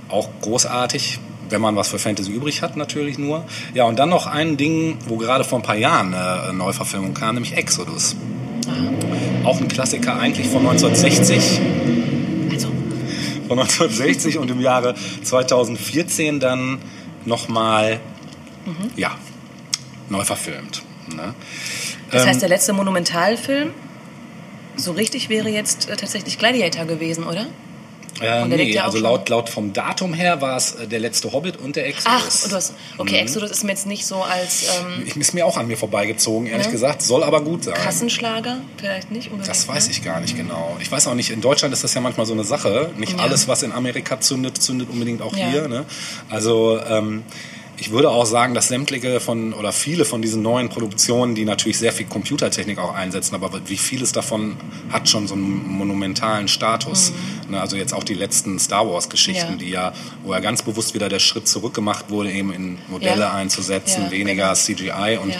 auch 0.08 0.28
großartig, 0.40 1.18
wenn 1.50 1.60
man 1.60 1.76
was 1.76 1.88
für 1.88 1.98
Fantasy 1.98 2.32
übrig 2.32 2.62
hat, 2.62 2.76
natürlich 2.76 3.18
nur. 3.18 3.44
Ja, 3.75 3.84
und 3.84 3.98
dann 3.98 4.08
noch 4.08 4.26
ein 4.26 4.56
Ding, 4.56 4.98
wo 5.06 5.16
gerade 5.16 5.44
vor 5.44 5.58
ein 5.58 5.62
paar 5.62 5.76
Jahren 5.76 6.14
eine 6.14 6.52
Neuverfilmung 6.52 7.14
kam, 7.14 7.34
nämlich 7.34 7.56
Exodus. 7.56 8.16
Auch 9.44 9.61
ein 9.61 9.68
Klassiker 9.68 10.18
eigentlich 10.18 10.49
von 10.49 10.66
1960 10.66 11.61
Also, 12.52 12.68
von 13.49 13.58
1960 13.58 14.38
und 14.38 14.50
im 14.50 14.61
Jahre 14.61 14.94
2014 15.23 16.40
dann 16.40 16.78
nochmal, 17.25 18.00
ja, 18.96 19.16
neu 20.08 20.25
verfilmt. 20.25 20.82
Ne? 21.14 21.35
das 22.11 22.23
Ähm, 22.23 22.28
heißt, 22.28 22.42
der 22.42 22.49
letzte 22.49 22.73
Monumentalfilm, 22.73 23.70
so 24.76 24.92
richtig 24.92 25.28
wäre 25.28 25.49
jetzt 25.49 25.88
äh, 25.88 25.96
tatsächlich 25.96 26.38
Gladiator 26.38 26.85
gewesen, 26.85 27.25
oder? 27.25 27.46
Äh, 28.20 28.44
nee, 28.46 28.73
ja 28.73 28.85
also 28.85 28.99
laut, 28.99 29.28
laut 29.28 29.49
vom 29.49 29.73
Datum 29.73 30.14
her 30.14 30.40
war 30.40 30.56
es 30.56 30.75
äh, 30.75 30.87
der 30.87 31.00
letzte 31.00 31.32
Hobbit 31.32 31.56
und 31.58 31.76
der 31.76 31.87
Exodus. 31.87 32.46
Ach, 32.49 32.52
hast, 32.52 32.75
okay, 32.99 33.16
Exodus 33.18 33.50
ist 33.50 33.64
mir 33.64 33.70
jetzt 33.73 33.87
nicht 33.87 34.06
so 34.06 34.23
als 34.23 34.64
ähm, 34.80 35.02
Ich 35.06 35.16
ist 35.16 35.35
mir 35.35 35.44
auch 35.46 35.56
an 35.56 35.66
mir 35.66 35.76
vorbeigezogen, 35.76 36.46
ehrlich 36.46 36.66
Ja. 36.66 36.73
gesagt. 36.73 37.02
Soll 37.02 37.23
aber 37.23 37.40
gut 37.42 37.64
sein. 37.64 37.75
Kassenschlager, 37.75 38.58
vielleicht 38.78 39.11
nicht 39.11 39.26
unbedingt. 39.30 39.49
Das 39.49 39.68
weiß 39.68 39.87
ne? 39.87 39.92
ich 39.92 40.02
gar 40.04 40.20
nicht 40.20 40.37
genau. 40.37 40.76
Ich 40.80 40.90
weiß 40.90 41.06
auch 41.08 41.14
nicht, 41.14 41.30
in 41.30 41.40
Deutschland 41.40 41.73
ist 41.75 41.85
das 41.85 41.94
ja 41.94 42.00
manchmal 42.00 42.26
so 42.26 42.32
eine 42.32 42.44
Sache. 42.44 42.90
Nicht 42.96 43.12
Ja. 43.12 43.18
alles, 43.18 43.49
was 43.49 43.62
in 43.62 43.73
Amerika 43.73 44.20
zündet, 44.20 44.62
zündet 44.62 44.88
unbedingt 44.90 45.23
auch 45.23 45.37
Ja. 45.37 45.49
hier. 45.49 45.68
Ne? 45.68 45.85
Also 46.30 46.80
ähm, 46.88 47.23
ich 47.78 47.90
würde 47.90 48.11
auch 48.11 48.25
sagen, 48.25 48.54
dass 48.54 48.68
sämtliche 48.68 49.21
von 49.21 49.52
oder 49.52 49.71
viele 49.73 50.04
von 50.04 50.23
diesen 50.23 50.40
neuen 50.42 50.68
Produktionen, 50.71 51.35
die 51.35 51.45
natürlich 51.45 51.78
sehr 51.78 51.92
viel 51.92 52.06
Computertechnik 52.06 52.78
auch 52.78 52.95
einsetzen, 52.95 53.35
aber 53.35 53.50
wie 53.66 53.76
vieles 53.76 54.12
davon 54.12 54.56
hat 54.90 55.09
schon 55.09 55.26
so 55.28 55.35
einen 55.35 55.66
monumentalen 55.76 56.49
Status. 56.49 57.12
Ne? 57.50 57.61
Also 57.61 57.76
jetzt 57.76 57.92
auch 57.92 58.04
die 58.04 58.14
letzten 58.14 58.59
Star 58.59 58.88
Wars 58.88 59.09
Geschichten, 59.11 59.54
Mhm. 59.54 59.59
Ja. 59.61 59.64
die 59.64 59.71
ja, 59.71 59.92
wo 60.25 60.33
ja 60.33 60.40
ganz 60.40 60.62
bewusst 60.62 60.95
wieder 60.95 61.09
der 61.09 61.18
Schritt 61.18 61.47
zurück 61.49 61.75
gemacht 61.75 62.06
wurde, 62.09 62.33
eben 62.33 62.52
in 62.52 62.78
Modelle 62.88 63.21
Ja. 63.23 63.33
einzusetzen, 63.35 64.04
Ja, 64.04 64.11
weniger 64.11 64.42
genau. 64.45 64.54
CGI 64.54 65.18
und 65.23 65.35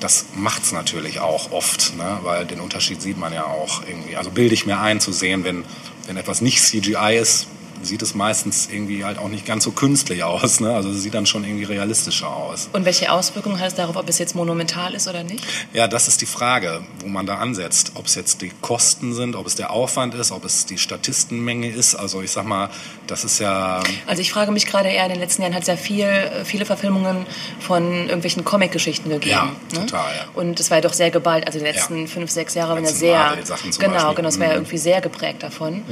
das 0.00 0.26
macht's 0.34 0.72
natürlich 0.72 1.20
auch 1.20 1.52
oft, 1.52 1.96
ne? 1.96 2.18
weil 2.22 2.44
den 2.46 2.60
Unterschied 2.60 3.00
sieht 3.02 3.18
man 3.18 3.32
ja 3.32 3.44
auch 3.44 3.82
irgendwie. 3.86 4.16
Also 4.16 4.30
bilde 4.30 4.54
ich 4.54 4.66
mir 4.66 4.78
ein 4.80 5.00
zu 5.00 5.12
sehen, 5.12 5.44
wenn, 5.44 5.64
wenn 6.06 6.16
etwas 6.16 6.40
nicht 6.40 6.62
CGI 6.62 7.16
ist, 7.20 7.46
sieht 7.82 8.02
es 8.02 8.14
meistens 8.14 8.68
irgendwie 8.70 9.04
halt 9.04 9.18
auch 9.18 9.28
nicht 9.28 9.44
ganz 9.46 9.64
so 9.64 9.70
künstlich 9.72 10.22
aus. 10.24 10.60
Ne? 10.60 10.74
Also 10.74 10.90
es 10.90 11.02
sieht 11.02 11.14
dann 11.14 11.26
schon 11.26 11.44
irgendwie 11.44 11.64
realistischer 11.64 12.28
aus. 12.28 12.68
Und 12.72 12.84
welche 12.84 13.12
Auswirkungen 13.12 13.58
hat 13.60 13.68
es 13.68 13.74
darauf, 13.74 13.96
ob 13.96 14.08
es 14.08 14.18
jetzt 14.18 14.34
monumental 14.34 14.94
ist 14.94 15.08
oder 15.08 15.22
nicht? 15.24 15.44
Ja, 15.72 15.88
das 15.88 16.08
ist 16.08 16.20
die 16.20 16.26
Frage, 16.26 16.82
wo 17.00 17.08
man 17.08 17.26
da 17.26 17.36
ansetzt. 17.36 17.92
Ob 17.94 18.06
es 18.06 18.14
jetzt 18.14 18.42
die 18.42 18.50
Kosten 18.60 19.14
sind, 19.14 19.36
ob 19.36 19.46
es 19.46 19.54
der 19.54 19.70
Aufwand 19.70 20.14
ist, 20.14 20.32
ob 20.32 20.44
es 20.44 20.66
die 20.66 20.78
Statistenmenge 20.78 21.68
ist. 21.68 21.94
Also 21.94 22.22
ich 22.22 22.30
sag 22.30 22.44
mal, 22.46 22.70
das 23.06 23.24
ist 23.24 23.38
ja... 23.38 23.82
Also 24.06 24.22
ich 24.22 24.32
frage 24.32 24.52
mich 24.52 24.66
gerade 24.66 24.88
eher, 24.88 25.04
in 25.04 25.10
den 25.10 25.20
letzten 25.20 25.42
Jahren 25.42 25.54
hat 25.54 25.62
es 25.62 25.68
ja 25.68 25.76
viel, 25.76 26.08
viele 26.44 26.64
Verfilmungen 26.64 27.26
von 27.60 27.92
irgendwelchen 28.06 28.44
Comic-Geschichten 28.44 29.08
gegeben. 29.10 29.30
Ja, 29.30 29.44
ne? 29.44 29.86
total, 29.86 30.10
ja. 30.16 30.24
Und 30.34 30.58
es 30.60 30.70
war 30.70 30.78
ja 30.78 30.82
doch 30.82 30.92
sehr 30.92 31.10
geballt. 31.10 31.46
Also 31.46 31.58
die 31.58 31.64
letzten 31.64 32.02
Ja. 32.02 32.06
fünf, 32.06 32.30
sechs 32.30 32.54
Jahre 32.54 32.74
waren 32.74 32.84
ja 32.84 32.90
sehr... 32.90 33.36
Genau, 33.36 33.48
Beispiel. 33.48 34.14
genau, 34.14 34.28
es 34.28 34.38
war 34.38 34.46
ja 34.46 34.52
Mhm. 34.52 34.58
irgendwie 34.58 34.78
sehr 34.78 35.00
geprägt 35.00 35.42
davon. 35.42 35.82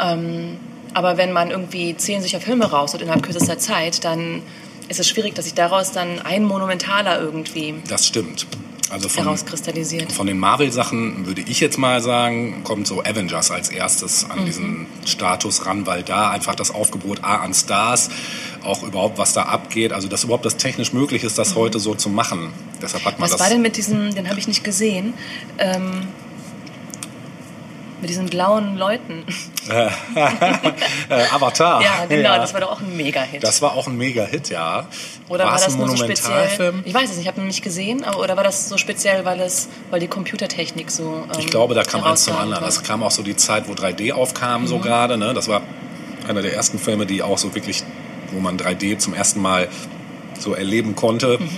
Ähm, 0.00 0.56
aber 0.96 1.18
wenn 1.18 1.30
man 1.30 1.50
irgendwie 1.50 1.94
zehn 1.94 2.20
solcher 2.22 2.40
Filme 2.40 2.64
rausholt 2.70 3.02
innerhalb 3.02 3.22
kürzester 3.22 3.58
Zeit, 3.58 4.02
dann 4.04 4.40
ist 4.88 4.98
es 4.98 5.06
schwierig, 5.06 5.34
dass 5.34 5.44
sich 5.44 5.52
daraus 5.52 5.92
dann 5.92 6.20
ein 6.22 6.42
monumentaler 6.44 7.20
irgendwie 7.20 7.74
Das 7.86 8.06
stimmt. 8.06 8.46
Also 8.88 9.08
von, 9.10 9.24
herauskristallisiert. 9.24 10.10
Von 10.12 10.26
den 10.28 10.38
Marvel-Sachen 10.38 11.26
würde 11.26 11.42
ich 11.42 11.60
jetzt 11.60 11.76
mal 11.76 12.00
sagen, 12.00 12.62
kommt 12.64 12.86
so 12.86 13.00
Avengers 13.02 13.50
als 13.50 13.68
erstes 13.68 14.24
an 14.30 14.40
Mhm. 14.42 14.46
diesen 14.46 14.86
Status 15.04 15.66
ran, 15.66 15.86
weil 15.86 16.02
da 16.02 16.30
einfach 16.30 16.54
das 16.54 16.70
Aufgebot 16.70 17.22
A 17.24 17.38
an 17.38 17.52
Stars, 17.52 18.08
auch 18.64 18.82
überhaupt 18.84 19.18
was 19.18 19.34
da 19.34 19.42
abgeht, 19.42 19.92
also 19.92 20.08
dass 20.08 20.24
überhaupt 20.24 20.46
das 20.46 20.56
technisch 20.56 20.92
möglich 20.94 21.24
ist, 21.24 21.36
das 21.36 21.56
heute 21.56 21.78
so 21.78 21.94
zu 21.94 22.08
machen. 22.08 22.52
Deshalb 22.80 23.04
hat 23.04 23.18
man 23.18 23.28
Mhm. 23.28 23.32
Was 23.32 23.32
das. 23.32 23.40
war 23.40 23.48
denn 23.50 23.60
mit 23.60 23.76
diesem, 23.76 24.14
den 24.14 24.28
habe 24.30 24.38
ich 24.38 24.46
nicht 24.48 24.64
gesehen, 24.64 25.12
ähm, 25.58 26.06
mit 28.00 28.10
diesen 28.10 28.26
blauen 28.26 28.76
Leuten? 28.76 29.24
äh, 29.68 29.88
Avatar. 31.32 31.82
Ja, 31.82 32.04
genau, 32.08 32.36
das 32.36 32.52
war 32.52 32.60
doch 32.60 32.72
auch 32.72 32.80
ein 32.80 32.96
Mega-Hit. 32.96 33.42
Das 33.42 33.62
war 33.62 33.72
auch 33.74 33.86
ein 33.86 33.96
Mega-Hit, 33.96 34.50
ja. 34.50 34.86
Oder 35.28 35.44
war, 35.46 35.54
es 35.56 35.64
das 35.64 35.74
ein 35.74 35.78
nur 35.80 35.88
so 35.88 35.96
speziell? 35.96 36.74
Ich 36.84 36.94
weiß 36.94 37.04
es 37.10 37.16
nicht, 37.16 37.22
ich 37.22 37.28
habe 37.28 37.40
ihn 37.40 37.46
nicht 37.46 37.62
gesehen, 37.62 38.04
aber 38.04 38.18
oder 38.20 38.36
war 38.36 38.44
das 38.44 38.68
so 38.68 38.76
speziell, 38.76 39.24
weil 39.24 39.40
es, 39.40 39.68
weil 39.90 40.00
die 40.00 40.08
Computertechnik 40.08 40.90
so. 40.90 41.24
Ähm, 41.32 41.40
Ich 41.40 41.46
glaube, 41.46 41.74
da 41.74 41.82
kam 41.82 42.04
eins 42.04 42.24
zum 42.24 42.34
anderen. 42.36 42.60
war? 42.62 42.68
Das 42.68 42.82
kam 42.82 43.02
auch 43.02 43.10
so 43.10 43.22
die 43.22 43.36
Zeit, 43.36 43.68
wo 43.68 43.72
3D 43.72 44.12
aufkam, 44.12 44.62
Mhm. 44.62 44.66
so 44.66 44.78
gerade. 44.78 45.16
Ne? 45.16 45.32
Das 45.34 45.48
war 45.48 45.62
einer 46.28 46.42
der 46.42 46.54
ersten 46.54 46.78
Filme, 46.78 47.06
die 47.06 47.22
auch 47.22 47.38
so 47.38 47.54
wirklich, 47.54 47.82
wo 48.32 48.40
man 48.40 48.56
3D 48.58 48.98
zum 48.98 49.14
ersten 49.14 49.40
Mal 49.40 49.68
so 50.38 50.54
erleben 50.54 50.94
konnte. 50.96 51.38
Mhm. 51.38 51.50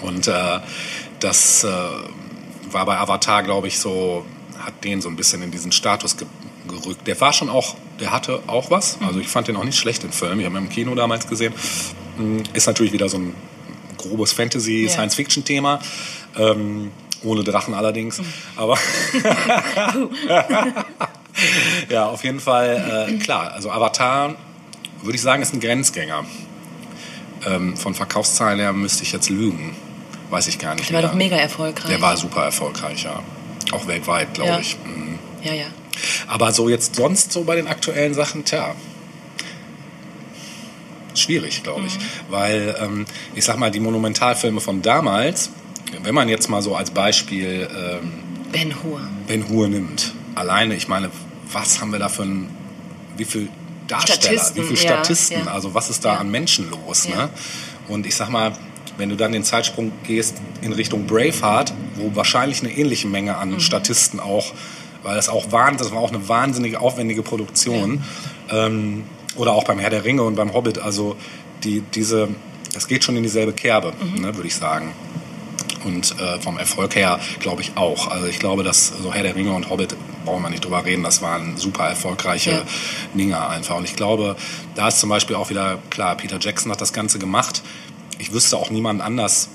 Und 0.00 0.28
äh, 0.28 0.32
das 1.20 1.64
äh, 1.64 1.68
war 2.70 2.86
bei 2.86 2.96
Avatar, 2.98 3.42
glaube 3.42 3.66
ich, 3.68 3.78
so, 3.78 4.24
hat 4.68 4.84
den 4.84 5.00
so 5.00 5.08
ein 5.08 5.16
bisschen 5.16 5.42
in 5.42 5.50
diesen 5.50 5.72
Status 5.72 6.16
ge 6.16 6.26
gerückt. 6.68 7.06
Der 7.06 7.18
war 7.20 7.32
schon 7.32 7.48
auch, 7.48 7.76
der 7.98 8.12
hatte 8.12 8.40
auch 8.46 8.70
was. 8.70 9.00
Mhm. 9.00 9.06
Also 9.06 9.20
ich 9.20 9.28
fand 9.28 9.48
den 9.48 9.56
auch 9.56 9.64
nicht 9.64 9.78
schlecht, 9.78 10.02
den 10.02 10.12
Film. 10.12 10.38
Ich 10.38 10.44
habe 10.46 10.56
ihn 10.58 10.64
im 10.64 10.68
Kino 10.68 10.94
damals 10.94 11.26
gesehen. 11.26 11.54
Mm, 12.18 12.40
Ist 12.52 12.66
natürlich 12.66 12.92
wieder 12.92 13.08
so 13.08 13.16
ein 13.16 13.34
grobes 13.96 14.32
Fantasy, 14.32 14.84
Ja. 14.84 14.90
Science-Fiction-Thema. 14.90 15.80
Ähm, 16.36 16.90
ohne 17.24 17.42
Drachen 17.42 17.72
allerdings. 17.72 18.18
Mhm. 18.18 18.26
Aber 18.56 18.76
ja, 21.88 22.06
auf 22.06 22.22
jeden 22.22 22.40
Fall 22.40 23.08
äh, 23.08 23.16
klar. 23.18 23.52
Also 23.52 23.70
Avatar 23.70 24.34
würde 25.02 25.16
ich 25.16 25.22
sagen, 25.22 25.42
ist 25.42 25.54
ein 25.54 25.60
Grenzgänger. 25.60 26.24
Ähm, 27.46 27.76
von 27.78 27.94
Verkaufszahlen 27.94 28.58
her 28.60 28.72
müsste 28.74 29.04
ich 29.04 29.12
jetzt 29.12 29.30
lügen. 29.30 29.74
Weiß 30.28 30.48
ich 30.48 30.58
gar 30.58 30.74
nicht. 30.74 30.90
Der 30.90 30.96
war 30.96 31.00
mehr. 31.02 31.10
doch 31.10 31.16
mega 31.16 31.36
erfolgreich. 31.36 31.88
Der 31.88 32.00
war 32.02 32.14
super 32.16 32.44
erfolgreich, 32.44 33.04
ja. 33.04 33.22
Auch 33.72 33.86
weltweit, 33.86 34.34
glaube 34.34 34.50
Ja. 34.50 34.58
ich. 34.60 34.76
Mhm. 34.84 35.18
Ja, 35.42 35.52
ja. 35.54 35.66
Aber 36.26 36.52
so 36.52 36.68
jetzt 36.68 36.96
sonst 36.96 37.32
so 37.32 37.44
bei 37.44 37.56
den 37.56 37.66
aktuellen 37.66 38.14
Sachen, 38.14 38.44
tja. 38.44 38.74
Schwierig, 41.14 41.62
glaube 41.64 41.86
ich. 41.86 41.98
Weil, 42.28 42.76
ähm, 42.80 43.04
ich 43.34 43.44
sag 43.44 43.56
mal, 43.58 43.70
die 43.70 43.80
Monumentalfilme 43.80 44.60
von 44.60 44.82
damals, 44.82 45.50
wenn 46.02 46.14
man 46.14 46.28
jetzt 46.28 46.48
mal 46.48 46.62
so 46.62 46.76
als 46.76 46.90
Beispiel 46.90 47.68
ähm, 47.76 48.12
Ben 48.52 48.72
Hur. 48.82 49.00
Ben 49.26 49.48
Hur 49.48 49.68
nimmt, 49.68 50.12
alleine, 50.34 50.74
ich 50.76 50.86
meine, 50.86 51.10
was 51.52 51.80
haben 51.80 51.90
wir 51.92 51.98
da 51.98 52.08
für 52.08 52.22
ein, 52.22 52.48
wie 53.16 53.24
viel 53.24 53.48
Darsteller, 53.88 54.20
Statisten, 54.20 54.62
wie 54.62 54.66
viele 54.76 54.82
ja, 54.82 54.94
Statisten, 55.02 55.44
ja. 55.46 55.52
also 55.52 55.74
was 55.74 55.90
ist 55.90 56.04
da 56.04 56.14
Ja. 56.14 56.20
an 56.20 56.30
Menschen 56.30 56.70
los? 56.70 57.06
Ja. 57.08 57.16
Ne? 57.16 57.30
Und 57.88 58.06
ich 58.06 58.14
sag 58.14 58.28
mal, 58.28 58.52
wenn 58.98 59.08
du 59.08 59.16
dann 59.16 59.32
den 59.32 59.44
Zeitsprung 59.44 59.92
gehst 60.06 60.36
in 60.60 60.72
Richtung 60.72 61.06
Braveheart, 61.06 61.72
wo 61.96 62.14
wahrscheinlich 62.14 62.60
eine 62.62 62.70
ähnliche 62.76 63.08
Menge 63.08 63.36
an 63.36 63.52
Mhm. 63.52 63.60
Statisten 63.60 64.20
auch, 64.20 64.52
weil 65.02 65.16
das 65.16 65.28
auch 65.28 65.50
wahnsinn, 65.52 65.78
das 65.78 65.92
war 65.92 65.98
auch 66.00 66.12
eine 66.12 66.28
wahnsinnige 66.28 66.80
aufwendige 66.80 67.22
Produktion, 67.22 68.02
ähm, 68.50 69.04
oder 69.36 69.52
auch 69.52 69.64
beim 69.64 69.78
Herr 69.78 69.90
der 69.90 70.04
Ringe 70.04 70.22
und 70.24 70.34
beim 70.34 70.52
Hobbit, 70.52 70.78
also 70.78 71.16
die, 71.64 71.82
diese, 71.94 72.28
das 72.74 72.88
geht 72.88 73.04
schon 73.04 73.16
in 73.16 73.22
dieselbe 73.22 73.52
Kerbe, 73.52 73.92
Mhm. 74.00 74.20
ne, 74.22 74.34
würde 74.36 74.48
ich 74.48 74.54
sagen. 74.56 74.92
Und 75.84 76.16
äh, 76.18 76.40
vom 76.40 76.58
Erfolg 76.58 76.96
her 76.96 77.20
glaube 77.38 77.62
ich 77.62 77.72
auch. 77.76 78.08
Also 78.08 78.26
ich 78.26 78.40
glaube, 78.40 78.64
dass 78.64 78.88
so 79.00 79.14
Herr 79.14 79.22
der 79.22 79.36
Ringe 79.36 79.52
und 79.52 79.70
Hobbit, 79.70 79.94
brauchen 80.24 80.42
wir 80.42 80.50
nicht 80.50 80.64
drüber 80.64 80.84
reden, 80.84 81.04
das 81.04 81.22
waren 81.22 81.56
super 81.56 81.84
erfolgreiche 81.88 82.50
Ja. 82.50 82.62
Dinger 83.14 83.48
einfach. 83.48 83.76
Und 83.76 83.84
ich 83.84 83.94
glaube, 83.94 84.34
da 84.74 84.88
ist 84.88 84.98
zum 84.98 85.08
Beispiel 85.08 85.36
auch 85.36 85.50
wieder, 85.50 85.78
klar, 85.90 86.16
Peter 86.16 86.38
Jackson 86.40 86.72
hat 86.72 86.80
das 86.80 86.92
Ganze 86.92 87.18
gemacht. 87.20 87.62
Ich 88.18 88.32
wüsste 88.32 88.56
auch 88.56 88.70
niemand 88.70 89.00
anders, 89.00 89.48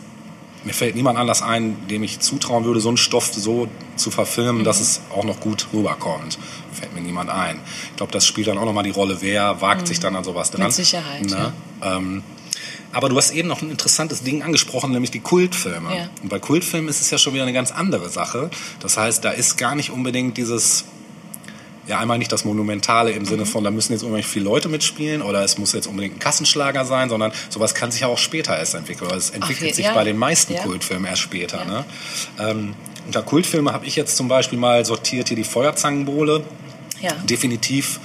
mir 0.64 0.74
fällt 0.74 0.96
niemand 0.96 1.18
anders 1.20 1.42
ein, 1.42 1.76
dem 1.90 2.04
ich 2.04 2.20
zutrauen 2.20 2.64
würde, 2.64 2.80
so 2.80 2.88
einen 2.88 2.98
Stoff 2.98 3.34
so 3.34 3.68
zu 3.98 4.12
verfilmen, 4.12 4.60
Mhm. 4.62 4.64
dass 4.66 4.80
es 4.80 5.02
auch 5.14 5.26
noch 5.26 5.40
gut 5.42 5.68
rüberkommt. 5.74 6.38
Fällt 6.72 6.94
mir 6.96 7.02
niemand 7.02 7.30
ein. 7.30 7.60
Ich 7.92 7.98
glaube, 7.98 8.12
das 8.14 8.26
spielt 8.26 8.48
dann 8.48 8.58
auch 8.58 8.66
nochmal 8.66 8.84
die 8.86 8.90
Rolle, 8.92 9.18
wer 9.20 9.60
wagt 9.62 9.88
sich 9.88 10.00
dann 10.00 10.16
an 10.16 10.24
sowas 10.24 10.52
dran. 10.52 10.62
Mhm. 10.62 10.68
Mit 10.68 10.76
Sicherheit, 10.76 11.26
Ne? 11.30 11.54
Ähm, 11.82 12.24
aber 12.94 13.10
du 13.10 13.18
hast 13.18 13.32
eben 13.32 13.48
noch 13.48 13.62
ein 13.64 13.72
interessantes 13.72 14.22
Ding 14.24 14.44
angesprochen, 14.44 14.92
nämlich 14.92 15.10
die 15.12 15.20
Kultfilme. 15.20 15.96
Ja. 15.98 16.10
Und 16.22 16.30
bei 16.30 16.40
Kultfilmen 16.40 16.90
ist 16.90 17.02
es 17.02 17.10
ja 17.10 17.18
schon 17.18 17.34
wieder 17.34 17.44
eine 17.44 17.52
ganz 17.54 17.72
andere 17.72 18.08
Sache. 18.10 18.50
Das 18.80 18.98
heißt, 18.98 19.26
da 19.26 19.32
ist 19.32 19.58
gar 19.58 19.74
nicht 19.76 19.90
unbedingt 19.90 20.38
dieses, 20.38 20.86
ja 21.88 22.00
einmal 22.00 22.18
nicht 22.18 22.32
das 22.32 22.46
Monumentale 22.46 23.12
im 23.12 23.24
Mhm. 23.24 23.26
Sinne 23.28 23.46
von, 23.46 23.64
da 23.64 23.72
müssen 23.72 23.94
jetzt 23.94 24.04
unbedingt 24.04 24.28
viele 24.28 24.46
Leute 24.46 24.70
mitspielen 24.70 25.22
oder 25.22 25.44
es 25.44 25.58
muss 25.58 25.74
jetzt 25.74 25.88
unbedingt 25.88 26.16
ein 26.16 26.20
Kassenschlager 26.20 26.86
sein, 26.86 27.10
sondern 27.10 27.32
sowas 27.50 27.74
kann 27.76 27.92
sich 27.92 28.02
ja 28.02 28.08
auch 28.08 28.18
später 28.18 28.58
erst 28.58 28.76
entwickeln. 28.76 29.08
Oder 29.08 29.18
es 29.18 29.32
entwickelt 29.32 29.70
je- 29.72 29.74
sich 29.74 29.86
ja. 29.86 29.94
bei 29.94 30.04
den 30.04 30.18
meisten 30.18 30.54
Ja. 30.54 30.62
Kultfilmen 30.64 31.06
erst 31.06 31.22
später. 31.22 31.60
Ja. 31.60 31.66
Ne? 31.66 31.86
Ähm, 32.40 32.74
unter 33.06 33.22
Kultfilme 33.22 33.74
habe 33.74 33.86
ich 33.86 33.96
jetzt 33.98 34.16
zum 34.16 34.28
Beispiel 34.30 34.58
mal 34.58 34.86
sortiert 34.86 35.28
hier 35.28 35.36
die 35.38 35.44
Feuerzangenbowle 35.44 36.44
Ja. 37.02 37.12
definitiv 37.24 38.00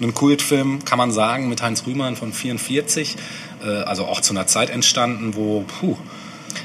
ein 0.00 0.12
Kultfilm, 0.14 0.84
kann 0.84 0.98
man 0.98 1.10
sagen, 1.12 1.48
mit 1.48 1.62
Heinz 1.62 1.84
Rühmann 1.86 2.16
von 2.16 2.32
44. 2.32 3.16
Äh, 3.64 3.68
also 3.68 4.06
auch 4.06 4.20
zu 4.20 4.32
einer 4.32 4.46
Zeit 4.46 4.70
entstanden, 4.70 5.34
wo, 5.34 5.62
puh. 5.80 5.96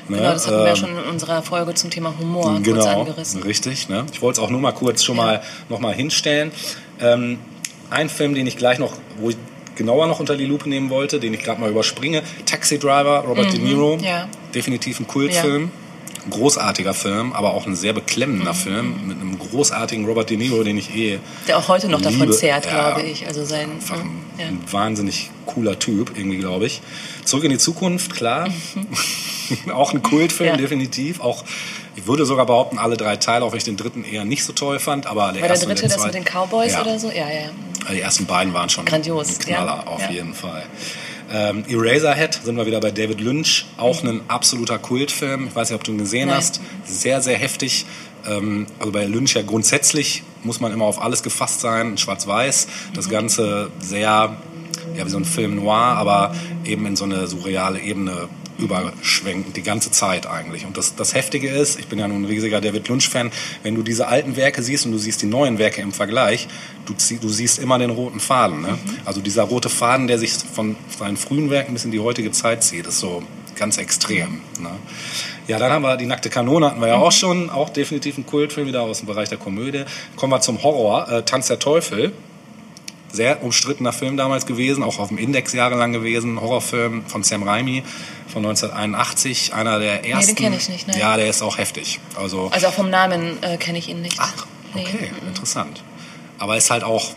Ne, 0.08 0.18
Genau, 0.18 0.32
das 0.32 0.46
hatten 0.48 0.58
wir 0.58 0.64
ja 0.66 0.70
ähm, 0.72 0.76
schon 0.76 0.90
in 0.92 1.04
unserer 1.10 1.42
Folge 1.44 1.74
zum 1.74 1.90
Thema 1.90 2.14
Humor 2.20 2.44
kurz 2.54 2.64
Genau, 2.64 3.00
angerissen. 3.02 3.44
richtig. 3.44 3.90
Ne? 3.90 4.06
Ich 4.14 4.22
wollte 4.22 4.40
es 4.42 4.46
auch 4.46 4.50
nur 4.50 4.60
mal 4.62 4.72
kurz 4.74 5.04
schon 5.04 5.18
Ja. 5.18 5.24
mal 5.24 5.42
noch 5.70 5.80
mal 5.80 5.94
hinstellen. 5.94 6.52
Ähm, 7.00 7.38
ein 7.90 8.10
Film, 8.10 8.36
den 8.36 8.46
ich 8.48 8.58
gleich 8.58 8.80
noch, 8.80 8.94
wo 9.20 9.30
ich 9.32 9.38
genauer 9.76 10.08
noch 10.08 10.20
unter 10.20 10.36
die 10.36 10.46
Lupe 10.46 10.68
nehmen 10.70 10.90
wollte, 10.90 11.20
den 11.20 11.34
ich 11.34 11.42
gerade 11.44 11.60
mal 11.62 11.70
überspringe, 11.70 12.22
Taxi 12.46 12.78
Driver, 12.80 13.24
Robert 13.28 13.52
De 13.54 13.60
Niro, 13.60 13.98
Mhm, 13.98 14.04
ja. 14.04 14.28
definitiv 14.54 15.00
ein 15.00 15.08
Kultfilm. 15.08 15.72
Großartiger 16.30 16.94
Film, 16.94 17.32
aber 17.32 17.54
auch 17.54 17.66
ein 17.66 17.76
sehr 17.78 17.94
beklemmender 17.94 18.52
Mhm. 18.54 18.58
Film 18.58 19.08
mit 19.08 19.20
einem 19.22 19.40
großartigen 19.40 20.06
Robert 20.06 20.30
De 20.30 20.36
Niro, 20.38 20.64
den 20.64 20.78
ich 20.78 20.94
eh 20.94 21.18
Der 21.48 21.58
auch 21.58 21.70
heute 21.70 21.88
noch 21.88 22.02
davon 22.02 22.20
Liebe- 22.20 22.34
zehrt, 22.34 22.66
ja, 22.66 22.92
glaube 22.92 23.08
ich. 23.08 23.26
Also 23.26 23.46
sein. 23.46 23.72
einfach 23.72 24.02
ein, 24.02 24.22
ja. 24.38 24.48
ein 24.48 24.60
wahnsinnig 24.70 25.32
cooler 25.46 25.80
Typ, 25.80 26.12
irgendwie, 26.18 26.38
glaube 26.38 26.66
ich. 26.66 26.82
Zurück 27.24 27.46
in 27.46 27.52
die 27.52 27.58
Zukunft, 27.58 28.14
klar. 28.14 28.50
auch 29.74 29.94
ein 29.94 30.02
Kultfilm, 30.02 30.50
Ja. 30.52 30.58
definitiv. 30.58 31.20
Auch, 31.22 31.44
Ich 31.96 32.08
würde 32.08 32.26
sogar 32.26 32.46
behaupten, 32.46 32.78
alle 32.78 32.96
drei 32.96 33.18
Teile, 33.18 33.44
auch 33.44 33.52
wenn 33.52 33.58
ich 33.58 33.64
den 33.66 33.76
dritten 33.78 34.04
eher 34.06 34.24
nicht 34.24 34.44
so 34.46 34.54
toll 34.54 34.80
fand, 34.80 35.06
aber 35.06 35.32
der 35.34 35.42
War 35.42 35.48
der 35.48 35.50
erste 35.50 35.66
dritte 35.66 35.84
und 35.84 35.90
der 35.92 35.98
das 35.98 36.06
mit 36.06 36.16
den 36.16 36.24
Cowboys 36.24 36.74
ja. 36.74 36.82
oder 36.82 36.98
so? 37.00 37.08
Ja, 37.10 37.28
ja, 37.28 37.40
ja. 37.88 37.94
Die 37.94 38.00
ersten 38.02 38.26
beiden 38.26 38.54
waren 38.54 38.70
schon 38.70 38.86
Grandios, 38.86 39.40
Knaller, 39.40 39.88
auf 39.88 40.10
jeden 40.10 40.34
Fall. 40.34 40.64
Ähm, 41.32 41.64
Eraserhead 41.68 42.40
sind 42.44 42.56
wir 42.58 42.66
wieder 42.66 42.80
bei 42.80 42.92
David 42.92 43.20
Lynch, 43.22 43.66
auch 43.78 44.04
ein 44.04 44.22
absoluter 44.30 44.80
Kultfilm. 44.80 45.48
Ich 45.48 45.56
weiß 45.56 45.70
nicht, 45.70 45.76
ob 45.76 45.84
du 45.84 45.92
ihn 45.92 45.98
gesehen 46.00 46.30
Nein. 46.30 46.38
hast. 46.38 46.60
Sehr, 46.86 47.22
sehr 47.22 47.38
heftig. 47.38 47.86
Ähm, 48.28 48.66
also 48.80 48.92
bei 48.92 49.06
Lynch 49.06 49.36
ja 49.36 49.42
grundsätzlich 49.44 50.24
muss 50.44 50.60
man 50.60 50.72
immer 50.74 50.86
auf 50.86 51.02
alles 51.02 51.22
gefasst 51.22 51.60
sein, 51.62 51.92
in 51.92 51.98
schwarz-weiß. 51.98 52.68
Das 52.96 53.08
Mhm. 53.08 53.12
Ganze 53.12 53.72
sehr, 53.80 54.38
ja, 54.98 55.06
wie 55.06 55.10
so 55.10 55.18
ein 55.18 55.26
Film 55.26 55.56
noir, 55.56 55.76
aber 55.78 56.34
eben 56.66 56.86
in 56.88 56.96
so 56.96 57.04
eine 57.06 57.28
surreale 57.28 57.80
Ebene 57.80 58.28
überschwenkend, 58.60 59.56
die 59.58 59.64
ganze 59.64 59.92
Zeit 59.92 60.28
eigentlich. 60.28 60.66
Und 60.66 60.78
das, 60.78 60.96
das 60.96 61.14
Heftige 61.14 61.50
ist, 61.50 61.80
ich 61.80 61.88
bin 61.88 62.00
ja 62.00 62.08
nun 62.08 62.24
ein 62.24 62.26
riesiger 62.26 62.62
David 62.62 62.88
Lynch-Fan, 62.88 63.32
wenn 63.64 63.76
du 63.76 63.84
diese 63.84 64.08
alten 64.08 64.36
Werke 64.36 64.62
siehst 64.62 64.86
und 64.86 64.92
du 64.92 64.98
siehst 64.98 65.22
die 65.22 65.26
neuen 65.26 65.58
Werke 65.58 65.82
im 65.82 65.92
Vergleich, 65.92 66.48
du, 66.86 66.94
du 66.94 67.30
siehst 67.30 67.60
immer 67.60 67.80
den 67.80 67.90
roten 67.90 68.20
Faden. 68.20 68.62
Ne? 68.62 68.78
Also 69.06 69.22
dieser 69.22 69.44
rote 69.44 69.70
Faden, 69.70 70.08
der 70.08 70.18
sich 70.18 70.34
von 70.34 70.76
seinen 70.98 71.18
frühen 71.18 71.50
Werken 71.50 71.74
bis 71.74 71.86
in 71.86 71.92
die 71.92 72.00
heutige 72.00 72.32
Zeit 72.32 72.64
zieht, 72.64 72.88
ist 72.88 73.00
so 73.00 73.24
ganz 73.56 73.78
extrem. 73.78 74.42
Ne? 74.60 74.72
Ja, 75.48 75.58
dann 75.58 75.72
haben 75.72 75.82
wir 75.82 75.98
die 75.98 76.06
nackte 76.06 76.30
Kanone, 76.30 76.68
hatten 76.68 76.80
wir 76.80 76.88
ja 76.88 76.98
auch 76.98 77.12
schon, 77.12 77.50
auch 77.50 77.70
definitiv 77.70 78.18
ein 78.18 78.26
Kultfilm 78.26 78.68
wieder 78.68 78.84
aus 78.84 79.00
dem 79.00 79.08
Bereich 79.08 79.30
der 79.30 79.38
Komödie. 79.38 79.84
Kommen 80.16 80.32
wir 80.32 80.42
zum 80.42 80.64
Horror, 80.64 81.10
äh, 81.10 81.24
Tanz 81.24 81.48
der 81.48 81.60
Teufel 81.60 82.14
sehr 83.12 83.44
umstrittener 83.44 83.92
Film 83.94 84.18
damals 84.18 84.46
gewesen, 84.46 84.84
auch 84.84 85.00
auf 85.00 85.08
dem 85.10 85.18
Index 85.18 85.54
jahrelang 85.54 85.92
gewesen. 85.94 86.40
Horrorfilm 86.40 87.06
von 87.08 87.24
Sam 87.24 87.44
Raimi 87.44 87.84
von 88.28 88.46
1981, 88.46 89.54
einer 89.54 89.80
der 89.80 90.06
ersten. 90.06 90.36
kenn 90.36 90.54
ich 90.54 90.70
nicht, 90.70 90.88
ne? 90.88 90.98
Ja, 91.00 91.18
der 91.18 91.28
ist 91.30 91.42
auch 91.42 91.58
heftig. 91.58 92.00
Also, 92.16 92.50
Also 92.54 92.68
auch 92.68 92.74
vom 92.74 92.90
Namen 92.90 93.42
äh, 93.42 93.58
kenne 93.58 93.80
ich 93.80 93.90
ihn 93.90 94.02
nicht. 94.02 94.18
ach, 94.20 94.34
Nee. 94.76 94.82
okay, 94.88 95.12
interessant. 95.28 95.82
Aber 96.38 96.56
ist 96.56 96.70
halt 96.70 96.84
auch 96.84 97.10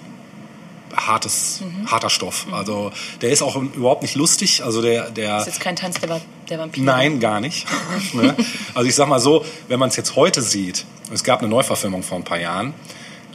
hartes, 0.97 1.61
Mhm. 1.63 1.91
harter 1.91 2.11
Stoff. 2.11 2.47
Also 2.53 2.93
der 3.21 3.31
ist 3.31 3.43
auch 3.43 3.57
überhaupt 3.57 4.03
nicht 4.03 4.15
lustig. 4.15 4.63
Also 4.65 4.83
der, 4.83 5.11
der 5.11 5.37
Das 5.39 5.47
ist 5.47 5.55
jetzt 5.55 5.63
kein 5.63 5.77
Tanz 5.77 5.99
der, 6.01 6.21
der 6.51 6.59
Vampire. 6.59 6.85
Nein, 6.85 7.21
gar 7.21 7.41
nicht. 7.41 7.67
ne? 8.13 8.35
Also 8.75 8.89
ich 8.89 8.95
sag 8.95 9.09
mal 9.09 9.21
so, 9.21 9.45
wenn 9.69 9.79
man 9.79 9.89
es 9.89 9.97
jetzt 9.97 10.17
heute 10.17 10.43
sieht, 10.43 10.85
es 11.13 11.25
gab 11.25 11.41
eine 11.41 11.49
Neuverfilmung 11.49 12.03
vor 12.03 12.19
ein 12.19 12.25
paar 12.25 12.39
Jahren, 12.41 12.75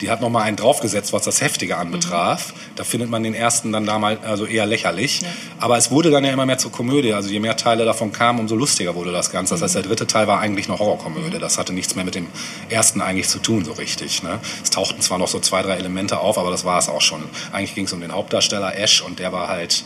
die 0.01 0.09
hat 0.09 0.21
nochmal 0.21 0.43
einen 0.43 0.57
draufgesetzt, 0.57 1.13
was 1.13 1.23
das 1.23 1.41
Heftige 1.41 1.77
anbetraf. 1.77 2.53
Da 2.75 2.83
findet 2.83 3.09
man 3.09 3.23
den 3.23 3.33
ersten 3.33 3.71
dann 3.71 3.85
damals 3.85 4.23
also 4.23 4.45
eher 4.45 4.65
lächerlich. 4.65 5.21
Aber 5.59 5.77
es 5.77 5.89
wurde 5.91 6.11
dann 6.11 6.23
ja 6.23 6.31
immer 6.31 6.45
mehr 6.45 6.57
zur 6.57 6.71
Komödie. 6.71 7.13
Also 7.13 7.29
je 7.29 7.39
mehr 7.39 7.57
Teile 7.57 7.85
davon 7.85 8.11
kamen, 8.11 8.39
umso 8.39 8.55
lustiger 8.55 8.95
wurde 8.95 9.11
das 9.11 9.31
Ganze. 9.31 9.55
Das 9.55 9.63
heißt, 9.63 9.75
der 9.75 9.83
dritte 9.83 10.05
Teil 10.05 10.27
war 10.27 10.39
eigentlich 10.39 10.67
eine 10.67 10.77
Horrorkomödie. 10.77 11.39
Das 11.39 11.57
hatte 11.57 11.73
nichts 11.73 11.95
mehr 11.95 12.05
mit 12.05 12.15
dem 12.15 12.27
ersten 12.69 13.01
eigentlich 13.01 13.27
zu 13.27 13.39
tun, 13.39 13.65
so 13.65 13.73
richtig. 13.73 14.23
Ne? 14.23 14.39
Es 14.63 14.69
tauchten 14.69 15.01
zwar 15.01 15.17
noch 15.17 15.27
so 15.27 15.39
zwei, 15.39 15.61
drei 15.61 15.77
Elemente 15.77 16.19
auf, 16.19 16.37
aber 16.37 16.51
das 16.51 16.63
war 16.63 16.77
es 16.77 16.89
auch 16.89 17.01
schon. 17.01 17.23
Eigentlich 17.51 17.73
ging 17.73 17.85
es 17.85 17.93
um 17.93 18.01
den 18.01 18.11
Hauptdarsteller 18.11 18.77
Ash 18.77 19.01
und 19.01 19.19
der 19.19 19.31
war 19.33 19.47
halt, 19.47 19.83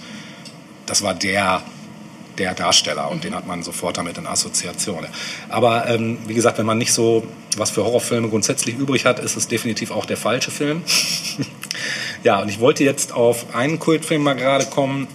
das 0.86 1.02
war 1.02 1.14
der 1.14 1.62
der 2.38 2.54
Darsteller 2.54 3.12
und 3.12 3.24
den 3.24 3.36
hat 3.36 3.46
man 3.46 3.64
sofort 3.64 3.98
damit 3.98 4.18
in 4.18 4.28
Assoziation. 4.28 5.06
Aber 5.50 5.88
ähm, 5.88 6.18
wie 6.28 6.34
gesagt, 6.34 6.58
wenn 6.58 6.66
man 6.66 6.78
nicht 6.78 6.94
so 6.94 7.28
was 7.58 7.72
für 7.72 7.84
Horrorfilme 7.84 8.30
grundsätzlich 8.30 8.78
übrig 8.78 9.06
hat, 9.06 9.20
ist 9.20 9.36
es 9.36 9.48
definitiv 9.48 9.92
auch 9.92 10.06
der 10.06 10.18
falsche 10.18 10.52
Film. 10.52 10.84
ja, 12.24 12.42
und 12.42 12.50
ich 12.50 12.60
wollte 12.60 12.84
jetzt 12.84 13.14
auf 13.14 13.54
einen 13.54 13.80
Kultfilm 13.80 14.24
mal 14.24 14.36
gerade 14.36 14.66
kommen, 14.66 15.08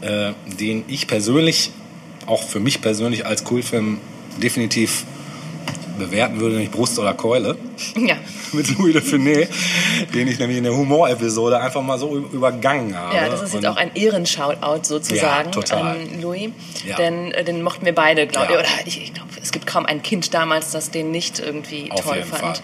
äh, 0.00 0.32
den 0.46 0.84
ich 0.88 1.06
persönlich, 1.06 1.72
auch 2.26 2.42
für 2.42 2.60
mich 2.60 2.80
persönlich 2.80 3.26
als 3.26 3.44
Kultfilm 3.44 3.98
definitiv 4.42 5.04
bewerten 5.98 6.40
würde, 6.40 6.54
nämlich 6.54 6.70
Brust 6.70 6.98
oder 6.98 7.14
Keule 7.14 7.56
Ja. 7.96 8.16
mit 8.52 8.68
Louis 8.78 8.92
de 8.94 9.02
Funès, 9.02 9.48
den 10.14 10.28
ich 10.28 10.38
nämlich 10.38 10.58
in 10.58 10.64
der 10.64 10.74
Humorepisode 10.76 11.60
einfach 11.60 11.82
mal 11.82 11.98
so 11.98 12.16
übergangen 12.16 12.96
habe. 12.96 13.14
Ja, 13.16 13.28
das 13.28 13.42
ist 13.42 13.54
jetzt 13.54 13.64
Und- 13.64 13.70
auch 13.72 13.76
ein 13.76 13.90
Ehrenshoutout 13.94 14.84
sozusagen 14.84 15.46
Ja, 15.46 15.50
total. 15.50 15.82
an 15.96 16.20
Louis. 16.22 16.50
Ja. 16.86 16.96
Denn 16.96 17.32
äh, 17.32 17.44
den 17.44 17.62
mochten 17.62 17.84
wir 17.84 17.94
beide, 17.94 18.26
glaube 18.26 18.52
Ja. 18.54 18.60
ich. 18.60 18.66
Oder 18.66 18.86
ich, 18.86 19.02
ich 19.02 19.14
glaube, 19.14 19.28
es 19.42 19.52
gibt 19.52 19.66
kaum 19.66 19.86
ein 19.86 20.02
Kind 20.02 20.32
damals, 20.34 20.70
das 20.70 20.90
den 20.90 21.10
nicht 21.10 21.38
irgendwie 21.38 21.90
Auf 21.90 22.00
toll 22.02 22.16
jeden 22.16 22.28
fand. 22.28 22.42
Fall. 22.42 22.54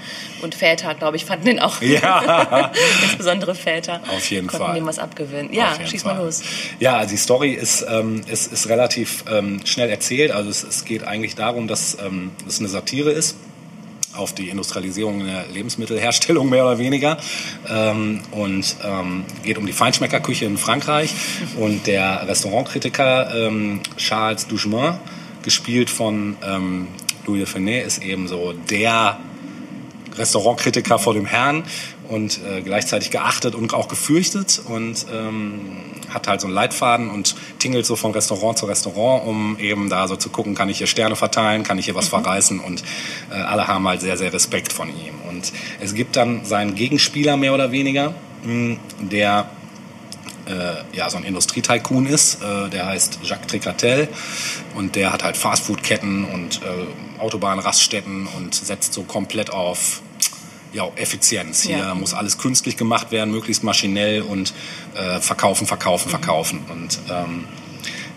Und 0.42 0.54
Väter, 0.56 0.94
glaube 0.94 1.16
ich, 1.16 1.24
fanden 1.24 1.46
den 1.46 1.61
auch. 1.61 1.80
Ja. 1.83 2.70
Insbesondere 3.02 3.54
Väter. 3.54 4.00
Auf 4.16 4.28
jeden 4.30 4.46
konnten 4.48 4.66
Fall. 4.66 4.74
dem 4.74 4.87
was 4.87 4.98
abgewöhnen. 4.98 5.52
Ja, 5.52 5.74
schieß 5.87 6.02
Fall. 6.02 6.14
mal 6.16 6.24
los. 6.24 6.42
Ja, 6.80 6.96
also 6.96 7.11
die 7.12 7.16
Story 7.16 7.52
ist, 7.52 7.85
ähm, 7.88 8.22
ist, 8.26 8.52
ist 8.52 8.68
relativ 8.68 9.24
ähm, 9.30 9.61
schnell 9.64 9.88
erzählt. 9.90 10.33
Also 10.33 10.50
es, 10.50 10.64
es 10.64 10.85
geht 10.85 11.04
eigentlich 11.04 11.35
darum, 11.37 11.68
dass 11.68 11.96
ähm, 12.04 12.30
es 12.48 12.59
eine 12.59 12.68
Satire 12.68 13.11
ist 13.12 13.21
auf 14.14 14.35
die 14.35 14.48
Industrialisierung 14.48 15.25
der 15.25 15.46
Lebensmittelherstellung 15.48 16.48
mehr 16.48 16.64
oder 16.64 16.79
weniger. 16.79 17.16
Ähm, 17.68 18.20
und 18.31 18.77
ähm, 18.85 19.25
geht 19.42 19.59
um 19.59 19.66
die 19.66 19.72
Feinschmeckerküche 19.72 20.44
in 20.44 20.59
Frankreich. 20.59 21.14
Und 21.57 21.87
der 21.87 22.27
Restaurantkritiker 22.29 23.46
ähm, 23.46 23.81
Charles 23.96 24.46
Duchemin, 24.46 24.94
gespielt 25.42 25.90
von 25.90 26.37
ähm, 26.44 26.88
Louis 27.27 27.44
de 27.44 27.61
Funès, 27.61 27.85
ist 27.85 28.03
eben 28.03 28.29
so 28.29 28.53
der 28.53 29.18
Restaurantkritiker 30.16 30.98
vor 30.98 31.14
dem 31.14 31.27
Herrn 31.27 31.64
und 32.09 32.40
äh, 32.44 32.61
gleichzeitig 32.61 33.11
geachtet 33.11 33.55
und 33.55 33.75
auch 33.75 33.88
gefürchtet. 33.88 34.61
Und 34.66 35.07
ähm, 35.12 35.91
hat 36.12 36.29
halt 36.29 36.40
so 36.40 36.46
einen 36.46 36.55
Leitfaden 36.55 37.11
und 37.11 37.35
tingelt 37.59 37.87
so 37.87 37.96
von 37.96 38.12
Restaurant 38.12 38.59
zu 38.59 38.66
Restaurant, 38.66 39.27
um 39.27 39.59
eben 39.59 39.88
da 39.88 40.09
so 40.09 40.16
zu 40.16 40.31
gucken, 40.31 40.55
kann 40.55 40.68
ich 40.68 40.79
hier 40.79 40.87
Sterne 40.87 41.16
verteilen, 41.16 41.62
kann 41.62 41.79
ich 41.79 41.87
hier 41.87 41.94
was 41.94 42.09
verreißen 42.09 42.61
und 42.61 42.83
äh, 43.31 43.35
alle 43.35 43.68
haben 43.68 43.87
halt 43.87 44.01
sehr, 44.01 44.16
sehr 44.16 44.33
Respekt 44.33 44.72
von 44.72 44.88
ihm. 44.88 45.14
Und 45.29 45.53
es 45.81 45.94
gibt 45.94 46.16
dann 46.16 46.44
seinen 46.44 46.75
Gegenspieler 46.75 47.37
mehr 47.37 47.55
oder 47.55 47.72
weniger, 47.72 48.14
mh, 48.44 48.77
der 49.01 49.51
äh, 50.46 50.96
ja, 50.96 51.09
so 51.09 51.16
ein 51.16 51.25
Industrietycoon 51.25 52.07
ist. 52.07 52.42
Äh, 52.42 52.68
der 52.70 52.87
heißt 52.87 53.20
Jacques 53.22 53.46
Tricatel 53.46 54.09
und 54.75 54.96
der 54.96 55.12
hat 55.12 55.25
halt 55.25 55.37
Fastfood-Ketten 55.37 56.25
und 56.25 56.61
äh, 56.62 57.20
Autobahnraststätten 57.20 58.27
und 58.37 58.55
setzt 58.55 58.92
so 58.92 59.03
komplett 59.03 59.51
auf 59.51 60.03
ja, 60.72 60.88
Effizienz. 60.96 61.62
Hier 61.62 61.78
Ja. 61.78 61.94
muss 61.94 62.14
alles 62.14 62.38
künstlich 62.38 62.76
gemacht 62.76 63.12
werden, 63.12 63.30
möglichst 63.30 63.62
maschinell 63.62 64.22
und 64.22 64.52
äh, 64.94 65.20
verkaufen, 65.20 65.66
verkaufen, 65.66 66.08
verkaufen. 66.08 66.61
Und 66.70 66.98
ähm, 67.11 67.44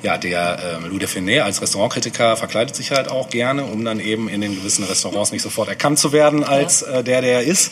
ja, 0.03 0.17
der 0.17 0.59
äh, 0.83 0.87
Louis 0.87 0.99
de 0.99 1.07
Funès 1.07 1.41
als 1.41 1.61
Restaurantkritiker 1.61 2.37
verkleidet 2.37 2.75
sich 2.75 2.91
halt 2.91 3.09
auch 3.09 3.29
gerne, 3.29 3.63
um 3.65 3.83
dann 3.83 3.99
eben 3.99 4.29
in 4.29 4.41
den 4.41 4.55
gewissen 4.55 4.83
Restaurants 4.85 5.31
nicht 5.31 5.41
sofort 5.41 5.67
erkannt 5.67 5.99
zu 5.99 6.11
werden 6.11 6.43
als 6.43 6.81
äh, 6.83 7.03
der, 7.03 7.21
der 7.21 7.33
er 7.39 7.43
ist. 7.43 7.71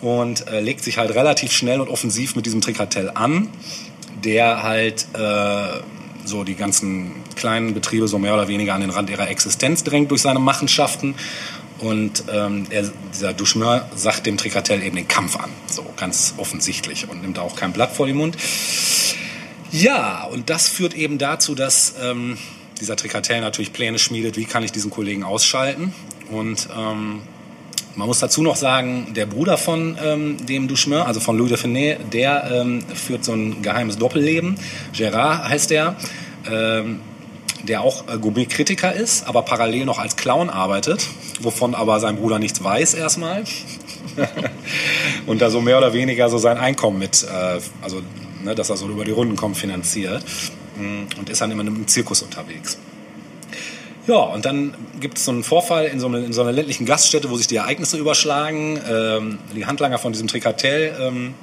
Und 0.00 0.48
äh, 0.48 0.60
legt 0.60 0.82
sich 0.82 0.96
halt 0.96 1.14
relativ 1.14 1.52
schnell 1.52 1.80
und 1.80 1.88
offensiv 1.88 2.34
mit 2.34 2.46
diesem 2.46 2.62
Trikartell 2.62 3.10
an, 3.14 3.50
der 4.24 4.62
halt 4.62 5.06
äh, 5.12 5.80
so 6.24 6.42
die 6.44 6.54
ganzen 6.54 7.12
kleinen 7.36 7.74
Betriebe 7.74 8.08
so 8.08 8.18
mehr 8.18 8.34
oder 8.34 8.48
weniger 8.48 8.74
an 8.74 8.80
den 8.80 8.90
Rand 8.90 9.10
ihrer 9.10 9.28
Existenz 9.28 9.84
drängt 9.84 10.10
durch 10.10 10.22
seine 10.22 10.38
Machenschaften. 10.38 11.14
Und 11.80 12.24
ähm, 12.30 12.66
er, 12.70 12.90
dieser 13.12 13.32
Duschmeur 13.32 13.88
sagt 13.94 14.26
dem 14.26 14.36
Trikartell 14.36 14.82
eben 14.82 14.96
den 14.96 15.08
Kampf 15.08 15.36
an, 15.36 15.50
so 15.66 15.84
ganz 15.96 16.34
offensichtlich 16.36 17.08
und 17.08 17.22
nimmt 17.22 17.38
auch 17.38 17.56
kein 17.56 17.72
Blatt 17.72 17.92
vor 17.92 18.06
den 18.06 18.16
Mund. 18.16 18.36
Ja, 19.72 20.24
und 20.24 20.50
das 20.50 20.68
führt 20.68 20.94
eben 20.94 21.18
dazu, 21.18 21.54
dass 21.54 21.94
ähm, 22.02 22.36
dieser 22.80 22.96
Trikartell 22.96 23.40
natürlich 23.40 23.72
Pläne 23.72 23.98
schmiedet, 23.98 24.36
wie 24.36 24.44
kann 24.44 24.62
ich 24.62 24.72
diesen 24.72 24.90
Kollegen 24.90 25.24
ausschalten. 25.24 25.94
Und 26.30 26.68
ähm, 26.76 27.22
man 27.96 28.06
muss 28.06 28.18
dazu 28.18 28.42
noch 28.42 28.56
sagen, 28.56 29.14
der 29.14 29.26
Bruder 29.26 29.58
von 29.58 29.96
ähm, 30.02 30.46
dem 30.46 30.68
Duchemin, 30.68 31.00
also 31.00 31.20
von 31.20 31.36
Louis 31.36 31.50
de 31.50 31.58
Funès, 31.58 31.98
der 32.12 32.50
ähm, 32.52 32.82
führt 32.94 33.24
so 33.24 33.32
ein 33.32 33.62
geheimes 33.62 33.98
Doppelleben. 33.98 34.56
Gérard 34.94 35.48
heißt 35.48 35.70
der, 35.70 35.96
ähm, 36.50 37.00
der 37.62 37.82
auch 37.82 38.08
äh, 38.08 38.18
Gourmet-Kritiker 38.18 38.92
ist, 38.92 39.26
aber 39.26 39.42
parallel 39.42 39.84
noch 39.84 39.98
als 39.98 40.16
Clown 40.16 40.50
arbeitet, 40.50 41.06
wovon 41.44 41.74
aber 41.74 42.00
sein 42.00 42.16
Bruder 42.16 42.38
nichts 42.38 42.62
weiß 42.62 42.94
erstmal. 42.94 43.44
und 45.26 45.40
da 45.40 45.50
so 45.50 45.60
mehr 45.60 45.78
oder 45.78 45.92
weniger 45.92 46.28
so 46.28 46.38
sein 46.38 46.58
Einkommen 46.58 46.98
mit, 46.98 47.24
äh, 47.24 47.60
also 47.82 48.02
ne, 48.42 48.54
dass 48.54 48.70
er 48.70 48.76
so 48.76 48.88
über 48.88 49.04
die 49.04 49.12
Runden 49.12 49.36
kommt, 49.36 49.56
finanziert. 49.56 50.24
Mm, 50.76 51.04
Und 51.18 51.28
ist 51.28 51.40
dann 51.40 51.50
immer 51.50 51.62
im 51.62 51.86
Zirkus 51.86 52.22
unterwegs. 52.22 52.78
Ja, 54.06 54.16
und 54.16 54.44
dann 54.44 54.74
gibt 54.98 55.18
es 55.18 55.24
so 55.24 55.30
einen 55.30 55.44
Vorfall 55.44 55.86
in 55.86 56.00
so, 56.00 56.06
einer, 56.06 56.18
in 56.18 56.32
so 56.32 56.40
einer 56.40 56.52
ländlichen 56.52 56.86
Gaststätte, 56.86 57.30
wo 57.30 57.36
sich 57.36 57.46
die 57.46 57.56
Ereignisse 57.56 57.98
überschlagen. 57.98 58.80
Ähm, 58.90 59.38
die 59.54 59.66
Handlanger 59.66 59.98
von 59.98 60.12
diesem 60.12 60.26
Trikartell 60.26 60.96
ähm, 61.00 61.34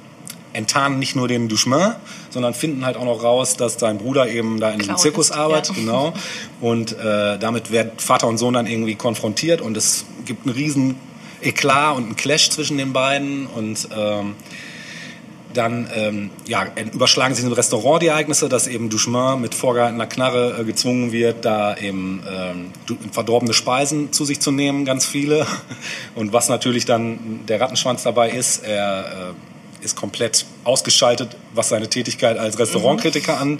enttarnen 0.52 0.98
nicht 0.98 1.16
nur 1.16 1.28
den 1.28 1.48
Duchemin, 1.48 1.92
sondern 2.30 2.54
finden 2.54 2.84
halt 2.84 2.96
auch 2.96 3.04
noch 3.04 3.22
raus, 3.22 3.56
dass 3.56 3.78
sein 3.78 3.98
Bruder 3.98 4.28
eben 4.28 4.60
da 4.60 4.70
in 4.70 4.78
diesem 4.78 4.94
Clown 4.94 5.02
Zirkus 5.02 5.30
arbeitet. 5.30 5.76
ja. 5.76 5.82
Genau. 5.82 6.14
Und 6.60 6.98
äh, 6.98 7.38
damit 7.38 7.70
werden 7.70 7.92
Vater 7.98 8.26
und 8.26 8.38
Sohn 8.38 8.54
dann 8.54 8.66
irgendwie 8.66 8.94
konfrontiert 8.94 9.60
und 9.60 9.76
es 9.76 10.04
gibt 10.24 10.46
einen 10.46 10.54
riesen 10.54 10.96
Eklat 11.40 11.96
und 11.96 12.04
einen 12.04 12.16
Clash 12.16 12.50
zwischen 12.50 12.78
den 12.78 12.92
beiden 12.92 13.46
und 13.46 13.88
ähm, 13.96 14.34
dann 15.54 15.88
ähm, 15.94 16.30
ja, 16.46 16.66
überschlagen 16.92 17.34
sich 17.34 17.44
in 17.44 17.52
Restaurant 17.52 18.02
die 18.02 18.08
Ereignisse, 18.08 18.48
dass 18.48 18.66
eben 18.66 18.90
Duchemin 18.90 19.40
mit 19.40 19.54
vorgehaltener 19.54 20.06
Knarre 20.06 20.58
äh, 20.60 20.64
gezwungen 20.64 21.10
wird, 21.10 21.44
da 21.44 21.76
eben 21.76 22.22
ähm, 22.30 22.72
verdorbene 23.12 23.54
Speisen 23.54 24.12
zu 24.12 24.24
sich 24.24 24.40
zu 24.40 24.50
nehmen, 24.50 24.84
ganz 24.84 25.06
viele. 25.06 25.46
Und 26.14 26.32
was 26.32 26.48
natürlich 26.48 26.84
dann 26.84 27.40
der 27.48 27.60
Rattenschwanz 27.60 28.02
dabei 28.02 28.30
ist, 28.30 28.64
er 28.64 29.30
äh, 29.30 29.34
ist 29.82 29.96
komplett 29.96 30.46
ausgeschaltet, 30.64 31.36
was 31.54 31.68
seine 31.68 31.88
Tätigkeit 31.88 32.38
als 32.38 32.58
Restaurantkritiker 32.58 33.44
mhm. 33.44 33.58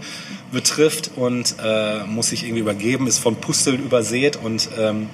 anbetrifft 0.53 1.11
und 1.17 1.55
äh, 1.63 2.05
muss 2.05 2.29
sich 2.29 2.45
irgendwie 2.45 2.61
übergeben, 2.61 3.07
ist 3.07 3.19
von 3.19 3.37
Pusteln 3.37 3.83
übersät 3.83 4.37
und 4.37 4.69
ähm, 4.79 5.09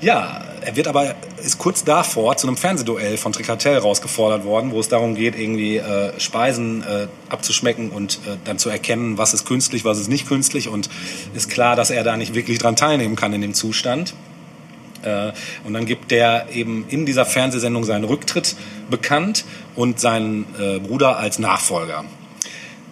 ja, 0.00 0.44
er 0.60 0.76
wird 0.76 0.86
aber, 0.86 1.14
ist 1.42 1.58
kurz 1.58 1.82
davor 1.84 2.36
zu 2.36 2.46
einem 2.46 2.56
Fernsehduell 2.56 3.16
von 3.16 3.32
Tricatel 3.32 3.78
rausgefordert 3.78 4.44
worden, 4.44 4.70
wo 4.70 4.80
es 4.80 4.88
darum 4.88 5.14
geht, 5.14 5.38
irgendwie 5.38 5.78
äh, 5.78 6.18
Speisen 6.20 6.82
äh, 6.82 7.06
abzuschmecken 7.28 7.90
und 7.90 8.20
äh, 8.26 8.36
dann 8.44 8.58
zu 8.58 8.68
erkennen, 8.68 9.18
was 9.18 9.34
ist 9.34 9.46
künstlich, 9.46 9.84
was 9.84 9.98
ist 9.98 10.08
nicht 10.08 10.28
künstlich. 10.28 10.68
Und 10.68 10.88
ist 11.34 11.50
klar, 11.50 11.74
dass 11.74 11.90
er 11.90 12.04
da 12.04 12.16
nicht 12.16 12.34
wirklich 12.34 12.58
dran 12.58 12.76
teilnehmen 12.76 13.16
kann 13.16 13.32
in 13.32 13.40
dem 13.40 13.54
Zustand. 13.54 14.14
Äh, 15.08 15.32
und 15.64 15.72
dann 15.72 15.86
gibt 15.86 16.10
der 16.10 16.48
eben 16.52 16.86
in 16.88 17.06
dieser 17.06 17.24
Fernsehsendung 17.24 17.84
seinen 17.84 18.04
Rücktritt 18.04 18.56
bekannt 18.90 19.44
und 19.74 20.00
seinen 20.00 20.44
äh, 20.58 20.78
Bruder 20.78 21.18
als 21.18 21.38
Nachfolger. 21.38 22.04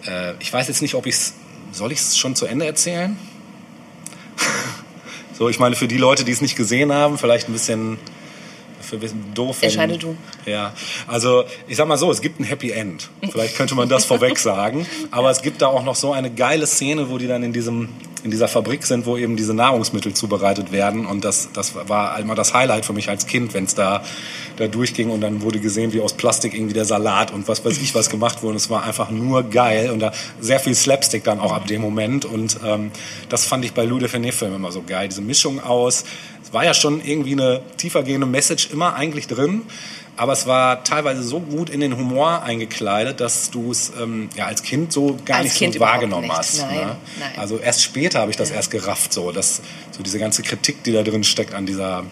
Äh, 0.05 0.33
ich 0.39 0.51
weiß 0.51 0.67
jetzt 0.67 0.81
nicht, 0.81 0.95
ob 0.95 1.05
ich 1.05 1.15
es, 1.15 1.33
soll 1.71 1.91
ich 1.91 1.99
es 1.99 2.17
schon 2.17 2.35
zu 2.35 2.45
Ende 2.45 2.65
erzählen? 2.65 3.17
So, 5.37 5.49
ich 5.49 5.59
meine, 5.59 5.75
für 5.75 5.87
die 5.87 5.97
Leute, 5.97 6.25
die 6.25 6.31
es 6.31 6.41
nicht 6.41 6.55
gesehen 6.55 6.91
haben, 6.91 7.19
vielleicht 7.19 7.47
ein 7.47 7.53
bisschen, 7.53 7.99
für 8.87 8.97
bisschen 8.97 9.33
doof. 9.33 9.57
Entscheide 9.61 9.97
du. 9.97 10.15
Ja, 10.45 10.73
also 11.07 11.43
ich 11.67 11.77
sag 11.77 11.87
mal 11.87 11.97
so, 11.97 12.09
es 12.11 12.21
gibt 12.21 12.39
ein 12.39 12.43
Happy 12.43 12.71
End. 12.71 13.09
Vielleicht 13.29 13.55
könnte 13.55 13.75
man 13.75 13.89
das 13.89 14.05
vorweg 14.11 14.39
sagen. 14.39 14.85
Aber 15.11 15.29
es 15.29 15.41
gibt 15.41 15.61
da 15.61 15.67
auch 15.67 15.83
noch 15.83 15.95
so 15.95 16.13
eine 16.13 16.31
geile 16.31 16.65
Szene, 16.65 17.09
wo 17.09 17.17
die 17.17 17.27
dann 17.27 17.43
in 17.43 17.53
diesem 17.53 17.89
in 18.23 18.31
dieser 18.31 18.47
Fabrik 18.47 18.85
sind, 18.85 19.05
wo 19.05 19.15
eben 19.17 19.37
diese 19.37 19.53
Nahrungsmittel 19.53 20.13
zubereitet 20.13 20.71
werden. 20.71 21.05
Und 21.05 21.23
das, 21.23 21.49
das 21.53 21.75
war 21.87 22.19
immer 22.19 22.35
das 22.35 22.53
Highlight 22.53 22.85
für 22.85 22.93
mich 22.93 23.09
als 23.09 23.27
Kind, 23.27 23.53
wenn 23.53 23.65
es 23.65 23.75
da, 23.75 24.03
da 24.57 24.67
durchging 24.67 25.09
und 25.11 25.21
dann 25.21 25.41
wurde 25.41 25.59
gesehen, 25.59 25.93
wie 25.93 26.01
aus 26.01 26.13
Plastik 26.13 26.53
irgendwie 26.53 26.73
der 26.73 26.85
Salat 26.85 27.31
und 27.31 27.47
was 27.47 27.63
weiß 27.63 27.77
ich 27.77 27.95
was 27.95 28.09
gemacht 28.09 28.43
wurde. 28.43 28.51
Und 28.51 28.57
es 28.57 28.69
war 28.69 28.83
einfach 28.83 29.11
nur 29.11 29.43
geil 29.43 29.91
und 29.91 29.99
da 29.99 30.11
sehr 30.39 30.59
viel 30.59 30.75
Slapstick 30.75 31.23
dann 31.23 31.39
auch 31.39 31.53
ab 31.53 31.67
dem 31.67 31.81
Moment. 31.81 32.25
Und 32.25 32.59
ähm, 32.65 32.91
das 33.29 33.45
fand 33.45 33.63
ich 33.63 33.73
bei 33.73 33.85
Lou 33.85 33.99
de 33.99 34.09
Finet-Filmen 34.09 34.55
immer 34.55 34.71
so 34.71 34.83
geil. 34.85 35.07
Diese 35.07 35.21
Mischung 35.21 35.61
aus, 35.61 36.03
es 36.47 36.53
war 36.53 36.63
ja 36.63 36.73
schon 36.73 37.03
irgendwie 37.03 37.33
eine 37.33 37.61
tiefergehende 37.77 38.27
Message 38.27 38.69
immer 38.71 38.95
eigentlich 38.95 39.27
drin 39.27 39.63
aber 40.17 40.33
es 40.33 40.47
war 40.47 40.83
teilweise 40.83 41.21
so 41.21 41.39
gut 41.39 41.69
in 41.69 41.79
den 41.79 41.95
Humor 41.95 42.41
eingekleidet, 42.41 43.21
dass 43.21 43.51
du 43.51 43.71
es 43.71 43.93
ähm, 44.01 44.29
ja, 44.35 44.47
als 44.47 44.63
Kind 44.63 44.91
so 44.91 45.17
gar 45.23 45.37
als 45.37 45.45
nicht 45.45 45.57
kind 45.57 45.75
so 45.75 45.79
wahrgenommen 45.79 46.27
nicht. 46.27 46.35
hast. 46.37 46.61
Nein, 46.61 46.75
ne? 46.75 46.97
nein. 47.19 47.31
Also 47.37 47.59
erst 47.59 47.83
später 47.83 48.19
habe 48.19 48.31
ich 48.31 48.37
das 48.37 48.49
ja. 48.49 48.55
erst 48.55 48.71
gerafft, 48.71 49.13
so, 49.13 49.31
dass 49.31 49.61
so 49.91 50.01
diese 50.01 50.17
ganze 50.17 50.41
Kritik, 50.41 50.83
die 50.83 50.91
da 50.91 51.03
drin 51.03 51.23
steckt 51.23 51.53
an 51.53 51.67
dieser 51.67 52.03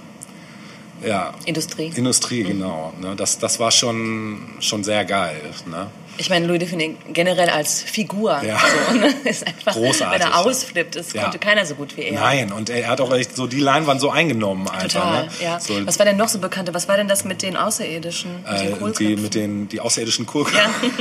ja, 1.03 1.33
Industrie. 1.45 1.91
Industrie, 1.95 2.43
mhm. 2.43 2.47
genau. 2.47 2.93
Ne? 3.01 3.15
Das, 3.15 3.37
das 3.39 3.59
war 3.59 3.71
schon, 3.71 4.39
schon 4.59 4.83
sehr 4.83 5.05
geil. 5.05 5.41
Ne? 5.69 5.87
Ich 6.17 6.29
meine, 6.29 6.47
Louis 6.47 6.59
Define 6.59 6.95
generell 7.11 7.49
als 7.49 7.81
Figur 7.83 8.41
ja. 8.41 8.57
so, 8.57 8.97
ne? 8.97 9.13
ist 9.25 9.45
einfach, 9.45 9.73
Großartig. 9.73 10.21
wenn 10.21 10.27
er 10.27 10.39
ausflippt, 10.39 10.95
das 10.95 11.13
ja. 11.13 11.23
konnte 11.23 11.39
keiner 11.39 11.65
so 11.65 11.75
gut 11.75 11.97
wie 11.97 12.03
er. 12.03 12.13
Nein, 12.13 12.51
und 12.53 12.69
er 12.69 12.87
hat 12.87 13.01
auch 13.01 13.13
echt 13.13 13.35
so 13.35 13.47
die 13.47 13.59
Leinwand 13.59 13.99
so 13.99 14.09
eingenommen. 14.09 14.67
Einfach, 14.69 14.87
Total, 14.87 15.25
ne? 15.25 15.31
ja. 15.41 15.59
So, 15.59 15.85
Was 15.85 15.99
war 15.99 16.05
denn 16.05 16.17
noch 16.17 16.29
so 16.29 16.39
bekannt? 16.39 16.69
Was 16.71 16.87
war 16.87 16.95
denn 16.95 17.07
das 17.07 17.25
mit 17.25 17.41
den 17.41 17.57
Außerirdischen? 17.57 18.43
Mit 18.43 18.61
äh, 18.61 18.71
den 18.71 18.93
die, 18.97 19.15
mit 19.21 19.35
den 19.35 19.67
die 19.67 19.81
außerirdischen 19.81 20.25
Kohlköpfen. 20.25 20.91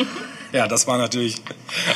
Ja. 0.53 0.61
ja, 0.61 0.69
das 0.69 0.87
war 0.89 0.99
natürlich 0.99 1.37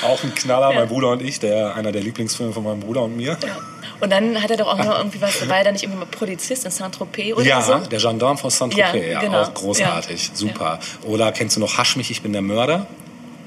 auch 0.05 0.23
ein 0.23 0.35
Knaller. 0.35 0.73
Mein 0.73 0.89
Bruder 0.89 1.11
und 1.11 1.23
ich, 1.23 1.41
der 1.41 1.75
einer 1.75 1.91
der 1.91 2.03
Lieblingsfilme 2.03 2.53
von 2.53 2.63
meinem 2.63 2.81
Bruder 2.81 3.03
und 3.03 3.17
mir. 3.17 3.37
Ja. 3.45 3.57
Und 4.01 4.11
dann 4.11 4.41
hat 4.43 4.51
er 4.51 4.57
doch 4.57 4.69
auch 4.69 4.79
noch 4.79 4.97
irgendwie 4.99 5.21
was, 5.21 5.49
war 5.49 5.59
er 5.59 5.65
da 5.65 5.73
nicht 5.73 5.83
irgendwie 5.83 6.01
mal 6.01 6.07
Polizist 6.07 6.65
in 6.65 6.71
Saint-Tropez 6.71 7.35
oder 7.35 7.45
ja, 7.45 7.61
so? 7.61 7.73
Ja, 7.73 7.79
der 7.79 7.99
Gendarme 7.99 8.39
von 8.39 8.51
Saint-Tropez, 8.51 9.13
ja, 9.13 9.21
genau. 9.21 9.43
auch 9.43 9.55
großartig, 9.55 10.31
super. 10.35 10.79
Oder 11.05 11.33
kennst 11.33 11.57
du 11.57 11.61
noch 11.61 11.79
Hasch 11.79 11.97
mich, 11.97 12.11
ich 12.11 12.23
bin 12.23 12.33
der 12.33 12.43
Mörder? 12.43 12.87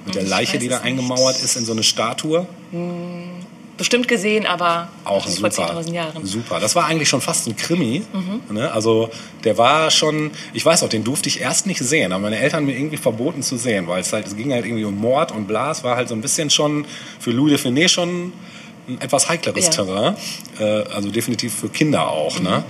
Mit 0.05 0.15
der 0.15 0.23
Leiche, 0.23 0.57
die 0.57 0.67
da 0.67 0.79
eingemauert 0.79 1.35
nicht. 1.35 1.45
ist 1.45 1.55
in 1.55 1.65
so 1.65 1.73
eine 1.73 1.83
Statue. 1.83 2.47
Hm, 2.71 3.29
bestimmt 3.77 4.07
gesehen, 4.07 4.45
aber 4.45 4.89
auch 5.05 5.27
vor 5.27 5.51
super. 5.51 5.73
10.000 5.73 5.93
Jahren. 5.93 6.25
Super. 6.25 6.59
Das 6.59 6.75
war 6.75 6.85
eigentlich 6.85 7.09
schon 7.09 7.21
fast 7.21 7.47
ein 7.47 7.55
Krimi. 7.55 8.03
Mhm. 8.11 8.55
Ne? 8.55 8.71
Also 8.71 9.09
der 9.43 9.57
war 9.57 9.91
schon, 9.91 10.31
ich 10.53 10.65
weiß 10.65 10.83
auch, 10.83 10.89
den 10.89 11.03
durfte 11.03 11.29
ich 11.29 11.41
erst 11.41 11.67
nicht 11.67 11.79
sehen. 11.79 12.11
Aber 12.11 12.23
meine 12.23 12.39
Eltern 12.39 12.65
mir 12.65 12.75
irgendwie 12.75 12.97
verboten 12.97 13.43
zu 13.43 13.57
sehen, 13.57 13.87
weil 13.87 14.01
es 14.01 14.11
halt, 14.11 14.27
es 14.27 14.35
ging 14.35 14.51
halt 14.51 14.65
irgendwie 14.65 14.85
um 14.85 14.97
Mord 14.97 15.31
und 15.31 15.47
Blas, 15.47 15.83
war 15.83 15.95
halt 15.95 16.09
so 16.09 16.15
ein 16.15 16.21
bisschen 16.21 16.49
schon 16.49 16.85
für 17.19 17.31
Louis 17.31 17.51
de 17.51 17.57
Finet 17.59 17.91
schon 17.91 18.33
ein 18.87 19.01
etwas 19.01 19.29
heikleres 19.29 19.65
ja. 19.65 19.71
Terrain. 19.71 20.15
Äh, 20.59 20.83
also 20.93 21.11
definitiv 21.11 21.53
für 21.55 21.69
Kinder 21.69 22.09
auch. 22.09 22.39
Ne? 22.39 22.49
Mhm. 22.49 22.55
Ne? 22.55 22.63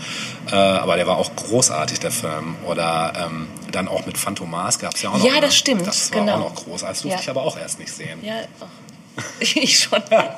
Äh, 0.52 0.56
aber 0.56 0.96
der 0.96 1.08
war 1.08 1.18
auch 1.18 1.36
großartig, 1.36 2.00
der 2.00 2.12
Film. 2.12 2.56
Oder 2.66 3.14
ähm, 3.26 3.48
dann 3.72 3.88
auch 3.88 4.06
mit 4.06 4.18
Phantomas 4.18 4.80
gab 4.80 4.96
es 4.96 5.02
ja 5.02 5.10
auch 5.10 5.18
noch. 5.18 5.26
Ja, 5.26 5.40
das 5.42 5.56
stimmt. 5.56 5.88
Das 5.88 6.12
war 6.14 6.20
genau. 6.20 6.34
auch 6.34 6.40
noch 6.40 6.56
groß. 6.56 6.82
Das 6.82 7.02
durfte 7.02 7.18
ja. 7.18 7.22
ich 7.22 7.30
aber 7.30 7.44
auch 7.44 7.58
erst 7.58 7.80
nicht 7.80 7.94
sehen. 7.94 8.20
Ja, 8.24 8.42
ich 9.40 9.80
schon. 9.80 10.02
ja, 10.12 10.36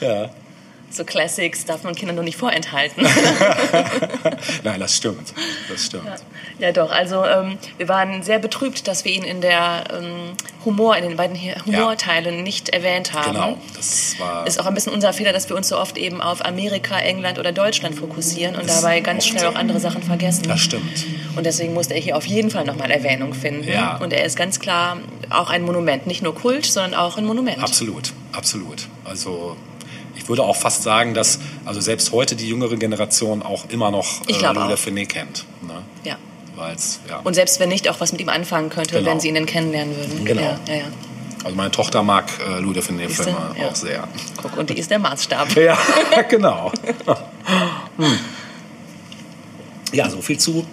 ja 0.00 0.30
so 0.90 1.04
Classics 1.04 1.64
darf 1.64 1.84
man 1.84 1.94
Kindern 1.94 2.16
nur 2.16 2.24
nicht 2.24 2.36
vorenthalten. 2.36 3.02
Nein, 4.64 4.80
das 4.80 4.96
stimmt. 4.96 5.32
Das 5.68 5.86
stimmt. 5.86 6.04
Ja, 6.58 6.66
ja 6.66 6.72
doch. 6.72 6.90
Also 6.90 7.24
ähm, 7.24 7.58
wir 7.78 7.88
waren 7.88 8.22
sehr 8.22 8.38
betrübt, 8.38 8.88
dass 8.88 9.04
wir 9.04 9.12
ihn 9.12 9.22
in 9.22 9.40
der 9.40 9.84
ähm, 9.92 10.32
Humor, 10.64 10.96
in 10.96 11.04
den 11.04 11.16
beiden 11.16 11.36
Humorteilen 11.64 12.36
ja. 12.36 12.42
nicht 12.42 12.70
erwähnt 12.70 13.12
haben. 13.12 13.32
Genau. 13.32 13.58
Das 13.76 14.16
war 14.18 14.46
ist 14.46 14.58
auch 14.58 14.66
ein 14.66 14.74
bisschen 14.74 14.92
unser 14.92 15.12
Fehler, 15.12 15.32
dass 15.32 15.48
wir 15.48 15.56
uns 15.56 15.68
so 15.68 15.78
oft 15.78 15.96
eben 15.96 16.20
auf 16.20 16.44
Amerika, 16.44 16.98
England 16.98 17.38
oder 17.38 17.52
Deutschland 17.52 17.94
fokussieren 17.94 18.56
und 18.56 18.68
dabei 18.68 19.00
ganz 19.00 19.26
schnell 19.26 19.46
auch 19.46 19.54
andere 19.54 19.78
Sachen 19.78 20.02
vergessen. 20.02 20.44
Das 20.48 20.60
stimmt. 20.60 21.06
Und 21.36 21.46
deswegen 21.46 21.72
musste 21.72 21.94
er 21.94 22.00
hier 22.00 22.16
auf 22.16 22.26
jeden 22.26 22.50
Fall 22.50 22.64
nochmal 22.64 22.90
Erwähnung 22.90 23.32
finden. 23.32 23.68
Ja. 23.68 23.96
Und 23.98 24.12
er 24.12 24.24
ist 24.24 24.36
ganz 24.36 24.58
klar 24.58 24.98
auch 25.30 25.50
ein 25.50 25.62
Monument. 25.62 26.06
Nicht 26.06 26.22
nur 26.22 26.34
Kult, 26.34 26.66
sondern 26.66 26.94
auch 26.94 27.16
ein 27.16 27.24
Monument. 27.24 27.62
Absolut. 27.62 28.12
Absolut. 28.32 28.88
Also 29.04 29.56
würde 30.30 30.44
auch 30.44 30.56
fast 30.56 30.82
sagen, 30.82 31.12
dass 31.12 31.38
also 31.66 31.80
selbst 31.80 32.12
heute 32.12 32.36
die 32.36 32.48
jüngere 32.48 32.76
Generation 32.76 33.42
auch 33.42 33.68
immer 33.68 33.90
noch 33.90 34.26
äh, 34.28 34.52
Louis 34.52 34.80
Finet 34.80 35.10
kennt. 35.10 35.44
Ne? 35.60 35.82
Ja. 36.04 36.16
Weil's, 36.56 37.00
ja. 37.08 37.20
Und 37.24 37.34
selbst 37.34 37.60
wenn 37.60 37.68
nicht, 37.68 37.88
auch 37.88 38.00
was 38.00 38.12
mit 38.12 38.20
ihm 38.20 38.28
anfangen 38.28 38.70
könnte, 38.70 38.96
genau. 38.96 39.10
wenn 39.10 39.20
sie 39.20 39.28
ihn 39.28 39.34
denn 39.34 39.46
kennenlernen 39.46 39.96
würden. 39.96 40.24
Genau. 40.24 40.42
Ja, 40.42 40.58
ja, 40.68 40.74
ja. 40.74 40.84
Also 41.42 41.56
meine 41.56 41.70
Tochter 41.70 42.02
mag 42.02 42.30
äh, 42.46 42.60
Louis 42.60 42.74
de 42.74 42.82
Finet-Filme 42.82 43.54
ja. 43.58 43.66
auch 43.66 43.74
sehr. 43.74 44.06
Guck, 44.40 44.56
und 44.58 44.68
die 44.70 44.78
ist 44.78 44.90
der 44.90 44.98
Maßstab. 44.98 45.56
ja, 45.56 45.76
genau. 46.28 46.72
hm. 47.96 48.18
Ja, 49.92 50.10
so 50.10 50.20
viel 50.20 50.38
zu 50.38 50.66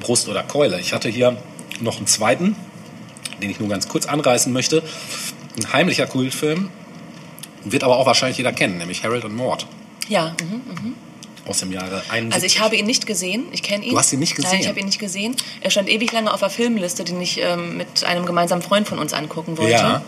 Brust 0.00 0.28
oder 0.28 0.42
Keule. 0.44 0.80
Ich 0.80 0.92
hatte 0.92 1.08
hier 1.08 1.36
noch 1.80 1.96
einen 1.96 2.06
zweiten, 2.06 2.56
den 3.42 3.50
ich 3.50 3.58
nur 3.58 3.68
ganz 3.68 3.88
kurz 3.88 4.06
anreißen 4.06 4.52
möchte. 4.52 4.82
Ein 5.56 5.72
heimlicher 5.72 6.06
Kultfilm, 6.06 6.70
wird 7.64 7.84
aber 7.84 7.96
auch 7.96 8.06
wahrscheinlich 8.06 8.38
jeder 8.38 8.52
kennen, 8.52 8.78
nämlich 8.78 9.04
Harold 9.04 9.24
und 9.24 9.34
Mord. 9.34 9.66
Ja. 10.08 10.34
Mhm, 10.40 10.90
mh. 10.90 10.92
Aus 11.48 11.60
dem 11.60 11.72
Jahre 11.72 12.02
71. 12.10 12.34
Also 12.34 12.46
ich 12.46 12.60
habe 12.60 12.76
ihn 12.76 12.84
nicht 12.84 13.06
gesehen, 13.06 13.46
ich 13.52 13.62
kenne 13.62 13.84
ihn. 13.84 13.92
Du 13.92 13.98
hast 13.98 14.12
ihn 14.12 14.18
nicht 14.18 14.36
gesehen? 14.36 14.50
Nein, 14.52 14.60
ich 14.60 14.68
habe 14.68 14.80
ihn 14.80 14.86
nicht 14.86 14.98
gesehen. 14.98 15.34
Er 15.62 15.70
stand 15.70 15.88
ewig 15.88 16.12
lange 16.12 16.32
auf 16.32 16.40
der 16.40 16.50
Filmliste, 16.50 17.04
den 17.04 17.20
ich 17.22 17.40
ähm, 17.40 17.78
mit 17.78 18.04
einem 18.04 18.26
gemeinsamen 18.26 18.60
Freund 18.60 18.86
von 18.86 18.98
uns 18.98 19.14
angucken 19.14 19.56
wollte. 19.56 19.72
Ja. 19.72 20.02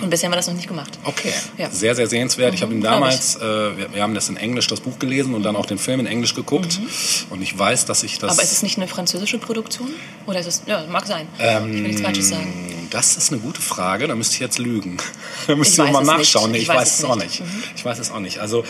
Und 0.00 0.10
bisher 0.10 0.26
haben 0.26 0.32
wir 0.32 0.36
das 0.36 0.46
noch 0.46 0.54
nicht 0.54 0.68
gemacht. 0.68 0.98
Okay, 1.04 1.32
ja. 1.56 1.70
sehr, 1.70 1.94
sehr 1.94 2.06
sehenswert. 2.06 2.50
Mhm, 2.50 2.54
ich 2.54 2.62
habe 2.62 2.74
ihn 2.74 2.80
damals. 2.80 3.36
Äh, 3.36 3.40
wir, 3.40 3.94
wir, 3.94 4.02
haben 4.02 4.14
das 4.14 4.28
in 4.28 4.36
Englisch, 4.36 4.66
das 4.68 4.80
Buch 4.80 4.98
gelesen 4.98 5.34
und 5.34 5.42
dann 5.42 5.56
auch 5.56 5.66
den 5.66 5.78
Film 5.78 6.00
in 6.00 6.06
Englisch 6.06 6.34
geguckt. 6.34 6.78
Mhm. 6.78 6.86
Und 7.30 7.42
ich 7.42 7.58
weiß, 7.58 7.84
dass 7.84 8.02
ich 8.02 8.18
das... 8.18 8.32
Aber 8.32 8.42
ist 8.42 8.52
es 8.52 8.62
nicht 8.62 8.76
eine 8.76 8.88
französische 8.88 9.38
Produktion? 9.38 9.90
Oder 10.26 10.40
ist 10.40 10.46
es... 10.46 10.62
Ja, 10.66 10.84
mag 10.88 11.06
sein. 11.06 11.26
Ähm, 11.38 11.68
ich 11.68 11.74
will 11.74 11.82
nichts 11.82 12.00
Falsches 12.02 12.28
sagen. 12.28 12.77
Das 12.90 13.16
ist 13.16 13.32
eine 13.32 13.40
gute 13.40 13.60
Frage, 13.60 14.06
da 14.06 14.14
müsste 14.14 14.34
ich 14.34 14.40
jetzt 14.40 14.58
lügen. 14.58 14.96
da 15.46 15.56
müsste 15.56 15.84
ich, 15.84 15.90
mal 15.90 16.04
nachschauen. 16.04 16.50
Nee, 16.50 16.58
ich, 16.58 16.62
ich, 16.64 16.68
weiß, 16.68 16.76
weiß 16.76 16.98
es 16.98 17.04
auch 17.04 17.16
nicht. 17.16 17.40
Mhm. 17.40 17.62
Ich 17.76 17.84
weiß 17.84 17.98
es 17.98 18.10
auch 18.10 18.20
nicht. 18.20 18.38
Also 18.38 18.64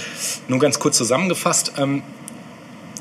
nur 0.49 0.59
ganz 0.59 0.79
kurz 0.79 0.97
zusammengefasst... 0.97 1.73
Ähm, 1.79 2.03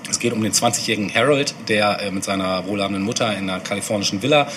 es 0.10 0.19
geht 0.19 0.32
um 0.32 0.41
den 0.41 0.53
20-jährigen 0.53 1.13
Harold, 1.13 1.53
der 1.67 2.01
äh, 2.01 2.12
mit 2.12 2.23
seiner 2.23 2.65
wohlhabenden 2.65 3.03
Mutter 3.03 3.36
in 3.36 3.49
einer 3.49 3.60
kalifornischen 3.60 4.21
Villa 4.21 4.47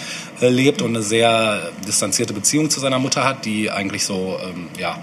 äh, 0.40 0.48
lebt 0.48 0.80
und 0.80 0.90
eine 0.90 1.02
sehr 1.02 1.72
distanzierte 1.86 2.32
Beziehung 2.32 2.70
zu 2.70 2.80
seiner 2.80 2.98
Mutter 2.98 3.24
hat, 3.24 3.44
die 3.44 3.70
eigentlich 3.70 4.04
so 4.04 4.38
ähm, 4.42 4.68
ja, 4.78 5.02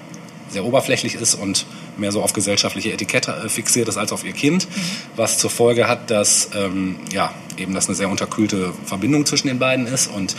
sehr 0.49 0.63
oberflächlich 0.63 1.15
ist 1.15 1.35
und 1.35 1.65
mehr 1.97 2.11
so 2.11 2.21
auf 2.21 2.33
gesellschaftliche 2.33 2.93
Etikette 2.93 3.31
äh, 3.45 3.49
fixiert 3.49 3.87
ist 3.87 3.97
als 3.97 4.11
auf 4.11 4.23
ihr 4.23 4.33
Kind, 4.33 4.69
mhm. 4.69 4.81
was 5.15 5.37
zur 5.37 5.49
Folge 5.49 5.87
hat, 5.87 6.09
dass 6.09 6.49
ähm, 6.55 6.97
ja, 7.11 7.33
eben 7.57 7.73
das 7.73 7.87
eine 7.87 7.95
sehr 7.95 8.09
unterkühlte 8.09 8.73
Verbindung 8.85 9.25
zwischen 9.25 9.47
den 9.47 9.59
beiden 9.59 9.87
ist 9.87 10.07
und 10.07 10.35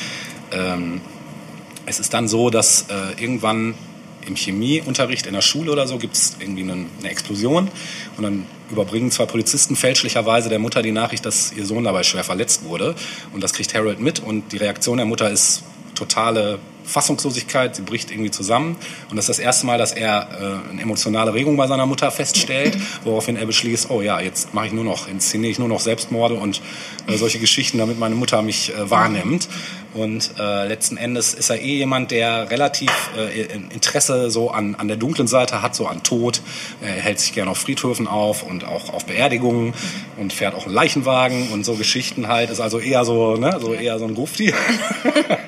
ähm, 0.52 1.00
es 1.87 1.98
ist 1.98 2.12
dann 2.14 2.28
so, 2.28 2.50
dass 2.50 2.87
äh, 2.88 3.22
irgendwann 3.22 3.74
im 4.26 4.37
Chemieunterricht 4.37 5.26
in 5.26 5.32
der 5.32 5.40
Schule 5.40 5.72
oder 5.72 5.87
so 5.87 5.98
gibt 5.98 6.14
es 6.14 6.37
irgendwie 6.38 6.62
eine, 6.62 6.87
eine 7.00 7.11
Explosion 7.11 7.68
und 8.16 8.22
dann 8.22 8.46
überbringen 8.70 9.11
zwei 9.11 9.24
Polizisten 9.24 9.74
fälschlicherweise 9.74 10.48
der 10.48 10.58
Mutter 10.58 10.82
die 10.82 10.92
Nachricht, 10.92 11.24
dass 11.24 11.52
ihr 11.52 11.64
Sohn 11.64 11.84
dabei 11.84 12.02
schwer 12.02 12.24
verletzt 12.24 12.64
wurde. 12.64 12.94
Und 13.32 13.42
das 13.42 13.54
kriegt 13.54 13.74
Harold 13.74 14.00
mit 14.00 14.20
und 14.20 14.52
die 14.52 14.58
Reaktion 14.58 14.98
der 14.98 15.06
Mutter 15.06 15.30
ist 15.30 15.62
totale 15.94 16.58
Fassungslosigkeit, 16.84 17.76
sie 17.76 17.82
bricht 17.82 18.11
irgendwie 18.11 18.30
zusammen. 18.30 18.76
Und 19.11 19.16
das 19.16 19.28
ist 19.28 19.38
das 19.38 19.44
erste 19.44 19.66
Mal, 19.66 19.78
dass 19.78 19.92
er 19.92 20.62
äh, 20.66 20.70
eine 20.70 20.82
emotionale 20.82 21.34
Regung 21.34 21.56
bei 21.56 21.66
seiner 21.66 21.87
Mutter 21.87 22.11
feststellt, 22.11 22.78
woraufhin 23.04 23.37
er 23.37 23.46
beschließt, 23.46 23.90
oh 23.90 24.00
ja, 24.00 24.20
jetzt 24.20 24.54
mache 24.54 24.66
ich 24.66 24.72
nur 24.72 24.84
noch, 24.84 25.08
inszeniere 25.08 25.50
ich 25.50 25.58
nur 25.58 25.68
noch 25.68 25.80
Selbstmorde 25.80 26.34
und 26.34 26.62
äh, 27.06 27.16
solche 27.16 27.38
Geschichten, 27.38 27.78
damit 27.78 27.98
meine 27.98 28.14
Mutter 28.14 28.40
mich 28.42 28.74
äh, 28.74 28.90
wahrnimmt. 28.90 29.48
Und 29.94 30.33
äh, 30.38 30.68
letzten 30.68 30.96
Endes 30.96 31.33
ist 31.35 31.51
er 31.51 31.61
eh 31.61 31.77
jemand, 31.77 32.11
der 32.11 32.51
relativ 32.51 32.90
äh, 33.16 33.42
Interesse 33.72 34.31
so 34.31 34.51
an, 34.51 34.74
an 34.74 34.87
der 34.87 34.96
dunklen 34.98 35.27
Seite 35.27 35.62
hat, 35.62 35.74
so 35.74 35.87
an 35.87 36.03
Tod. 36.03 36.42
Er 36.83 36.92
hält 36.92 37.20
sich 37.20 37.33
gerne 37.33 37.51
auf 37.51 37.59
Friedhöfen 37.59 38.07
auf 38.07 38.42
und 38.42 38.64
auch 38.64 38.92
auf 38.92 39.07
Beerdigungen 39.07 39.72
und 40.18 40.33
fährt 40.33 40.55
auch 40.55 40.66
einen 40.66 40.74
Leichenwagen 40.74 41.48
und 41.53 41.64
so 41.64 41.74
Geschichten 41.74 42.29
halt. 42.29 42.51
Ist 42.51 42.61
also 42.61 42.79
eher 42.79 43.05
so, 43.05 43.37
ne, 43.37 43.59
so 43.61 43.72
eher 43.72 43.98
so 43.98 44.05
ein 44.05 44.14
Grufti. 44.14 44.53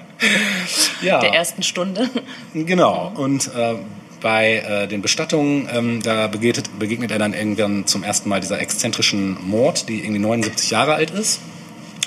ja. 1.03 1.21
der 1.21 1.35
ersten 1.35 1.63
Stunde. 1.63 2.09
Genau. 2.55 3.13
Und 3.15 3.55
äh, 3.55 3.75
bei 4.21 4.57
äh, 4.57 4.87
den 4.87 5.03
Bestattungen, 5.03 5.69
ähm, 5.73 6.03
da 6.03 6.27
begegnet, 6.29 6.79
begegnet 6.79 7.11
er 7.11 7.19
dann 7.19 7.35
irgendwann 7.35 7.87
zum 7.87 8.03
ersten 8.03 8.29
Mal 8.29 8.41
dieser 8.41 8.61
exzentrischen 8.61 9.37
Mord, 9.43 9.89
die 9.89 10.01
irgendwie 10.01 10.21
79 10.21 10.71
Jahre 10.71 10.95
alt 10.95 11.11
ist. 11.11 11.41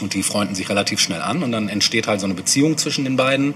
Und 0.03 0.13
die 0.13 0.21
freunden 0.21 0.53
sich 0.53 0.69
relativ 0.69 0.99
schnell 0.99 1.21
an 1.21 1.43
und 1.43 1.53
dann 1.53 1.69
entsteht 1.69 2.07
halt 2.07 2.19
so 2.19 2.25
eine 2.25 2.33
Beziehung 2.33 2.77
zwischen 2.77 3.05
den 3.05 3.15
beiden 3.15 3.53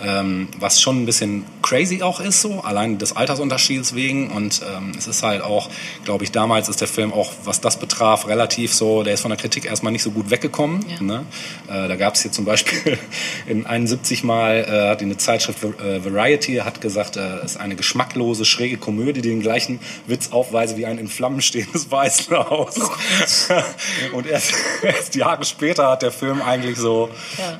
ähm, 0.00 0.48
was 0.58 0.80
schon 0.80 1.02
ein 1.02 1.06
bisschen 1.06 1.44
crazy 1.62 2.02
auch 2.02 2.20
ist, 2.20 2.40
so 2.40 2.60
allein 2.60 2.98
des 2.98 3.16
Altersunterschieds 3.16 3.94
wegen. 3.94 4.30
Und 4.30 4.62
ähm, 4.62 4.92
es 4.96 5.06
ist 5.06 5.22
halt 5.22 5.42
auch, 5.42 5.68
glaube 6.04 6.24
ich, 6.24 6.30
damals 6.30 6.68
ist 6.68 6.80
der 6.80 6.88
Film 6.88 7.12
auch, 7.12 7.32
was 7.44 7.60
das 7.60 7.78
betraf, 7.78 8.26
relativ 8.26 8.72
so, 8.72 9.02
der 9.02 9.14
ist 9.14 9.22
von 9.22 9.30
der 9.30 9.38
Kritik 9.38 9.66
erstmal 9.66 9.92
nicht 9.92 10.02
so 10.02 10.10
gut 10.10 10.30
weggekommen. 10.30 10.84
Ja. 10.88 11.02
Ne? 11.02 11.26
Äh, 11.68 11.88
da 11.88 11.96
gab 11.96 12.14
es 12.14 12.22
hier 12.22 12.32
zum 12.32 12.44
Beispiel 12.44 12.98
in 13.46 13.66
71 13.66 14.24
mal, 14.24 14.64
äh, 14.68 14.90
hat 14.90 15.02
eine 15.02 15.16
Zeitschrift 15.16 15.62
äh, 15.64 16.04
Variety 16.04 16.56
hat 16.56 16.80
gesagt, 16.80 17.16
äh, 17.16 17.38
es 17.38 17.52
ist 17.52 17.56
eine 17.56 17.76
geschmacklose, 17.76 18.44
schräge 18.44 18.76
Komödie, 18.76 19.22
die 19.22 19.30
den 19.30 19.40
gleichen 19.40 19.80
Witz 20.06 20.30
aufweise 20.32 20.76
wie 20.76 20.86
ein 20.86 20.98
in 20.98 21.08
Flammen 21.08 21.40
stehendes 21.40 21.90
Weißenhaus. 21.90 22.76
Oh 22.80 24.12
und 24.16 24.26
erst, 24.26 24.52
erst 24.82 25.14
Jahre 25.14 25.44
später 25.44 25.90
hat 25.90 26.02
der 26.02 26.12
Film 26.12 26.42
eigentlich 26.42 26.76
so, 26.76 27.10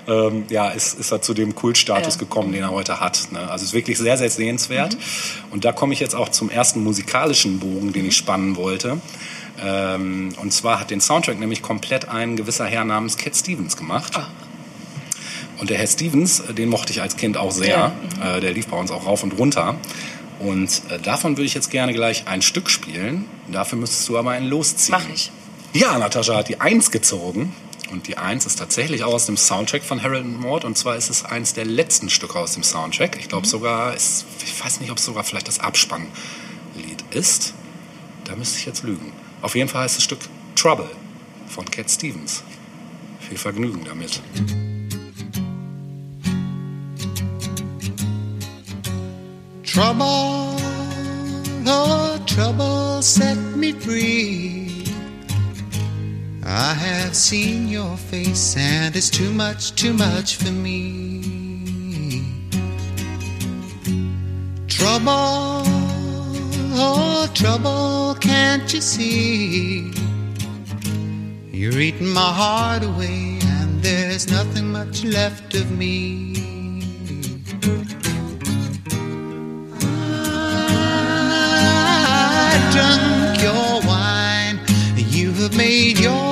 ja, 0.07 0.27
ähm, 0.27 0.45
ja 0.49 0.69
ist, 0.71 0.99
ist 0.99 1.11
er 1.11 1.23
zu 1.23 1.35
dem 1.35 1.55
Kultstatus 1.55 2.15
ja. 2.15 2.21
gekommen 2.21 2.28
gekommen, 2.29 2.53
den 2.53 2.63
er 2.63 2.71
heute 2.71 3.01
hat. 3.01 3.29
Ne? 3.33 3.41
Also 3.41 3.57
es 3.57 3.71
ist 3.71 3.75
wirklich 3.75 3.99
sehr, 3.99 4.17
sehr 4.17 4.31
sehenswert. 4.31 4.95
Mhm. 4.95 5.01
Und 5.51 5.65
da 5.65 5.73
komme 5.73 5.93
ich 5.93 6.01
jetzt 6.01 6.15
auch 6.15 6.29
zum 6.29 6.51
ersten 6.51 6.83
musikalischen 6.83 7.59
Bogen, 7.59 7.93
den 7.93 8.07
ich 8.07 8.17
spannen 8.17 8.57
wollte. 8.57 9.01
Ähm, 9.61 10.35
und 10.41 10.53
zwar 10.53 10.81
hat 10.81 10.91
den 10.91 11.01
Soundtrack 11.01 11.39
nämlich 11.39 11.63
komplett 11.63 12.09
ein 12.09 12.37
gewisser 12.37 12.67
Herr 12.67 12.85
namens 12.85 13.17
Cat 13.17 13.37
Stevens 13.37 13.77
gemacht. 13.77 14.17
Ah. 14.17 14.29
Und 15.59 15.71
der 15.71 15.79
Herr 15.79 15.87
Stevens, 15.87 16.41
äh, 16.41 16.55
den 16.55 16.69
mochte 16.69 16.93
ich 16.93 17.03
als 17.03 17.17
Kind 17.17 17.37
auch 17.37 17.51
sehr. 17.51 17.69
Ja. 17.69 17.89
Mhm. 17.89 18.37
Äh, 18.37 18.41
der 18.41 18.53
lief 18.53 18.69
bei 18.69 18.77
uns 18.77 18.91
auch 18.91 19.07
rauf 19.07 19.23
und 19.23 19.33
runter. 19.39 19.77
Und 20.39 20.83
äh, 20.91 20.99
davon 21.01 21.37
würde 21.37 21.47
ich 21.47 21.55
jetzt 21.55 21.71
gerne 21.71 21.93
gleich 21.93 22.29
ein 22.29 22.43
Stück 22.43 22.71
spielen. 22.71 23.25
Dafür 23.51 23.79
müsstest 23.79 24.09
du 24.09 24.19
aber 24.19 24.31
ein 24.33 24.47
losziehen. 24.47 24.97
Mach 24.99 25.09
ich. 25.13 25.33
Ja, 25.73 25.99
Natascha 25.99 26.37
hat 26.37 26.49
die 26.49 26.61
Eins 26.61 26.91
gezogen. 26.91 27.55
Und 27.91 28.07
die 28.07 28.19
Eins 28.19 28.45
ist 28.45 28.59
tatsächlich 28.59 29.05
auch 29.05 29.15
aus 29.15 29.27
dem 29.27 29.37
Soundtrack 29.37 29.83
von 29.83 30.03
Harold 30.03 30.25
and 30.25 30.41
Maude. 30.41 30.67
Und 30.67 30.77
zwar 30.77 30.97
ist 30.97 31.09
es 31.09 31.25
eins 31.25 31.55
der 31.55 31.65
letzten 31.65 32.11
Stücke 32.11 32.39
aus 32.39 32.53
dem 32.55 32.63
Soundtrack. 32.63 33.19
Ich 33.19 33.29
glaube 33.29 33.47
mhm. 33.47 33.51
sogar, 33.51 33.95
ist, 33.95 34.27
ich 34.45 34.63
weiß 34.63 34.81
nicht, 34.81 34.91
ob 34.91 34.99
es 34.99 35.05
sogar 35.05 35.25
vielleicht 35.25 35.49
das 35.49 35.61
Abspannlied 35.61 36.09
ist. 37.11 37.55
Da 38.25 38.37
müsste 38.37 38.59
ich 38.59 38.67
jetzt 38.67 38.83
lügen. 38.83 39.13
Auf 39.41 39.55
jeden 39.55 39.69
Fall 39.69 39.85
heißt 39.85 39.97
das 39.97 40.05
Stück 40.05 40.21
Trouble 40.55 40.91
von 41.49 41.65
Cat 41.71 41.91
Stevens. 41.91 42.43
Viel 43.21 43.39
Vergnügen 43.39 43.85
damit. 43.85 44.21
Trouble, 49.65 50.57
oh 51.67 52.19
trouble 52.27 53.03
set 53.03 53.39
me 53.57 53.73
free. 53.73 54.68
I 56.51 56.73
have 56.73 57.15
seen 57.15 57.69
your 57.69 57.95
face, 57.99 58.57
and 58.57 58.97
it's 58.97 59.11
too 59.11 59.31
much, 59.33 59.75
too 59.75 59.93
much 59.93 60.37
for 60.37 60.51
me. 60.51 61.23
Trouble, 64.67 65.63
oh, 66.73 67.31
trouble, 67.35 68.17
can't 68.19 68.73
you 68.73 68.81
see? 68.81 69.93
You're 71.53 71.79
eating 71.79 72.09
my 72.09 72.33
heart 72.33 72.83
away, 72.83 73.41
and 73.43 73.83
there's 73.83 74.31
nothing 74.31 74.73
much 74.73 75.05
left 75.05 75.55
of 75.55 75.71
me. 75.71 76.35
I 82.23 82.71
drunk 82.73 83.43
your 83.43 83.83
wine, 83.87 84.59
you 84.97 85.31
have 85.35 85.55
made 85.55 85.99
your 85.99 86.28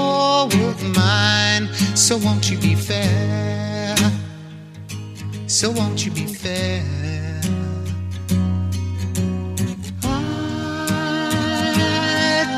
so 2.06 2.16
won't 2.18 2.48
you 2.48 2.56
be 2.58 2.76
fair? 2.76 3.96
So 5.48 5.72
won't 5.72 6.06
you 6.06 6.12
be 6.12 6.24
fair? 6.24 6.84
I 10.04 10.16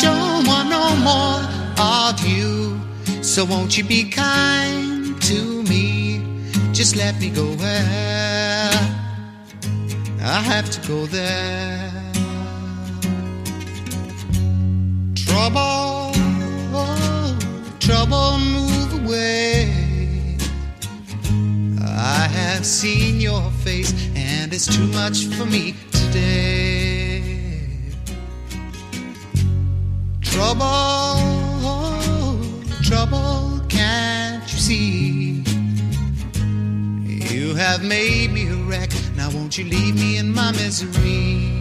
don't 0.02 0.46
want 0.46 0.68
no 0.68 0.94
more 1.08 1.40
of 1.80 2.20
you. 2.26 2.78
So 3.22 3.46
won't 3.46 3.78
you 3.78 3.84
be 3.84 4.10
kind 4.10 5.18
to 5.22 5.62
me? 5.62 6.20
Just 6.74 6.94
let 6.96 7.18
me 7.18 7.30
go 7.30 7.46
where 7.54 8.70
I 10.20 10.40
have 10.52 10.68
to 10.72 10.80
go 10.86 11.06
there. 11.06 11.90
Trouble, 15.14 16.12
oh, 16.74 17.38
trouble 17.80 18.77
I 19.10 19.64
have 22.30 22.66
seen 22.66 23.20
your 23.20 23.50
face, 23.64 23.92
and 24.14 24.52
it's 24.52 24.66
too 24.66 24.86
much 24.88 25.24
for 25.26 25.46
me 25.46 25.74
today. 25.92 27.22
Trouble, 30.20 31.22
trouble, 32.82 33.62
can't 33.68 34.42
you 34.52 34.58
see? 34.58 35.42
You 37.34 37.54
have 37.54 37.82
made 37.82 38.30
me 38.32 38.48
a 38.48 38.56
wreck. 38.68 38.90
Now, 39.16 39.30
won't 39.30 39.56
you 39.56 39.64
leave 39.64 39.94
me 39.94 40.18
in 40.18 40.34
my 40.34 40.52
misery? 40.52 41.58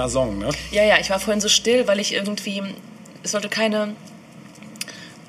Schöner 0.00 0.08
Song, 0.08 0.38
ne? 0.38 0.50
Ja, 0.70 0.82
ja, 0.84 0.98
ich 0.98 1.10
war 1.10 1.20
vorhin 1.20 1.40
so 1.40 1.48
still, 1.48 1.86
weil 1.86 2.00
ich 2.00 2.14
irgendwie, 2.14 2.62
es 3.22 3.32
sollte 3.32 3.48
keine 3.48 3.94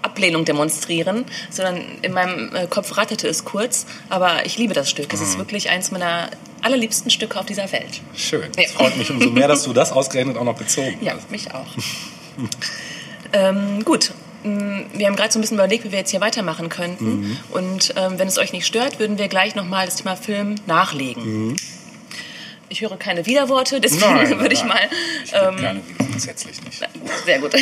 Ablehnung 0.01 0.45
demonstrieren, 0.45 1.25
sondern 1.49 1.81
in 2.01 2.13
meinem 2.13 2.55
äh, 2.55 2.67
Kopf 2.67 2.97
ratterte 2.97 3.27
es 3.27 3.45
kurz. 3.45 3.85
Aber 4.09 4.45
ich 4.45 4.57
liebe 4.57 4.73
das 4.73 4.89
Stück. 4.89 5.13
Es 5.13 5.21
ist 5.21 5.37
wirklich 5.37 5.69
eins 5.69 5.91
meiner 5.91 6.29
allerliebsten 6.61 7.11
Stücke 7.11 7.39
auf 7.39 7.45
dieser 7.45 7.71
Welt. 7.71 8.01
Schön. 8.15 8.49
Ja. 8.57 8.63
Es 8.63 8.71
freut 8.71 8.97
mich 8.97 9.09
umso 9.11 9.29
mehr, 9.29 9.47
dass 9.47 9.63
du 9.63 9.73
das 9.73 9.91
ausgerechnet 9.91 10.37
auch 10.37 10.43
noch 10.43 10.55
bezogen 10.57 10.97
Ja, 11.01 11.13
hast. 11.13 11.29
mich 11.31 11.53
auch. 11.53 11.65
ähm, 13.33 13.83
gut. 13.83 14.11
Mm, 14.43 14.81
Wir 14.93 15.07
haben 15.07 15.15
gerade 15.15 15.31
so 15.31 15.37
ein 15.39 15.41
bisschen 15.41 15.57
überlegt, 15.57 15.83
wie 15.83 15.91
wir 15.91 15.99
jetzt 15.99 16.11
hier 16.11 16.21
weitermachen 16.21 16.69
könnten. 16.69 17.21
Mhm. 17.21 17.37
Und 17.51 17.93
ähm, 17.97 18.17
wenn 18.17 18.27
es 18.27 18.37
euch 18.39 18.53
nicht 18.53 18.65
stört, 18.65 18.99
würden 18.99 19.17
wir 19.19 19.27
gleich 19.27 19.53
nochmal 19.55 19.85
das 19.85 19.97
Thema 19.97 20.15
Film 20.15 20.55
nachlegen. 20.65 21.55
Ich 22.71 22.79
höre 22.81 22.95
keine 22.97 23.25
Widerworte, 23.25 23.81
deswegen 23.81 24.11
Mhm. 24.13 24.17
Nein, 24.29 24.39
würde 24.39 24.53
ich 24.53 24.59
nein. 24.63 24.69
mal 24.69 24.79
Ich 25.25 25.33
ähm, 25.33 25.57
gerne 25.57 25.81
wieder 25.87 26.05
grundsätzlich 26.05 26.63
nicht. 26.63 26.81
sehr 27.25 27.39
gut. 27.39 27.53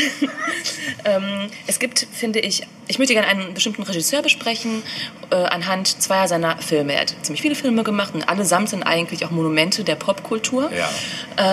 ähm, 1.06 1.50
es 1.67 1.80
gibt, 1.80 2.06
finde 2.13 2.39
ich, 2.39 2.62
ich 2.88 3.00
möchte 3.00 3.13
gerne 3.13 3.28
einen 3.28 3.54
bestimmten 3.56 3.82
Regisseur 3.84 4.22
besprechen, 4.22 4.84
äh, 5.32 5.36
anhand 5.36 5.88
zweier 6.02 6.28
seiner 6.28 6.58
Filme. 6.62 6.93
Er 6.93 7.02
hat 7.02 7.15
ziemlich 7.24 7.41
viele 7.41 7.56
Filme 7.56 7.84
gemacht 7.84 8.13
und 8.13 8.30
allesamt 8.30 8.69
sind 8.69 8.84
eigentlich 8.84 9.26
auch 9.26 9.32
Monumente 9.32 9.84
der 9.84 9.95
Popkultur. 9.95 10.69
Ja. 10.72 10.89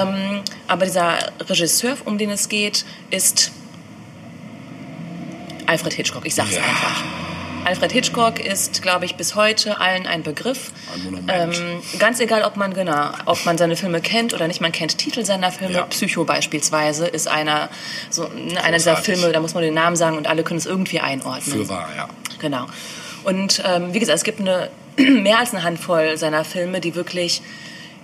Ähm, 0.03 0.43
aber 0.69 0.85
dieser 0.85 1.17
Regisseur, 1.41 1.97
um 2.05 2.19
den 2.19 2.31
es 2.31 2.49
geht, 2.49 2.85
ist 3.11 3.53
Alfred 5.67 5.95
Hitchcock. 5.95 6.27
Ich 6.27 6.35
sag's 6.35 6.55
Ja. 6.55 6.63
einfach. 6.63 7.03
Alfred 7.67 7.91
Hitchcock 7.91 8.39
ist, 8.39 8.81
glaube 8.81 9.07
ich, 9.07 9.17
bis 9.17 9.35
heute 9.35 9.81
allen 9.81 10.07
ein 10.07 10.23
Begriff. 10.23 10.71
Ein. 11.27 11.51
Ähm, 11.53 11.83
ganz 11.99 12.21
egal, 12.21 12.45
ob 12.45 12.57
man 12.57 12.73
genau, 12.75 13.11
ob 13.25 13.45
man 13.45 13.59
seine 13.59 13.75
Filme 13.75 14.01
kennt 14.01 14.33
oder 14.33 14.47
nicht, 14.47 14.61
man 14.61 14.71
kennt 14.71 14.99
Titel 14.99 15.25
seiner 15.25 15.51
Filme. 15.51 15.75
Ja. 15.75 15.83
Psycho 15.83 16.25
beispielsweise 16.25 17.09
ist 17.09 17.27
einer, 17.27 17.69
so, 18.09 18.29
ne, 18.29 18.63
einer 18.63 18.77
dieser. 18.77 18.97
Filme, 18.97 19.33
da 19.33 19.41
muss 19.41 19.55
man 19.55 19.65
den 19.65 19.75
Namen 19.75 19.97
sagen 19.97 20.17
und 20.17 20.29
alle 20.29 20.45
können 20.45 20.59
es 20.59 20.67
irgendwie 20.67 21.01
einordnen. 21.01 21.59
Für 21.59 21.69
wahr, 21.69 21.89
ja. 21.97 22.09
Genau. 22.39 22.67
Und 23.25 23.61
ähm, 23.67 23.93
wie 23.93 23.99
gesagt, 23.99 24.17
es 24.17 24.25
gibt 24.25 24.41
eine, 24.41 24.71
mehr 24.97 25.41
als 25.41 25.53
eine 25.53 25.65
Handvoll 25.65 26.17
seiner 26.17 26.45
Filme, 26.45 26.81
die 26.81 26.95
wirklich 26.95 27.43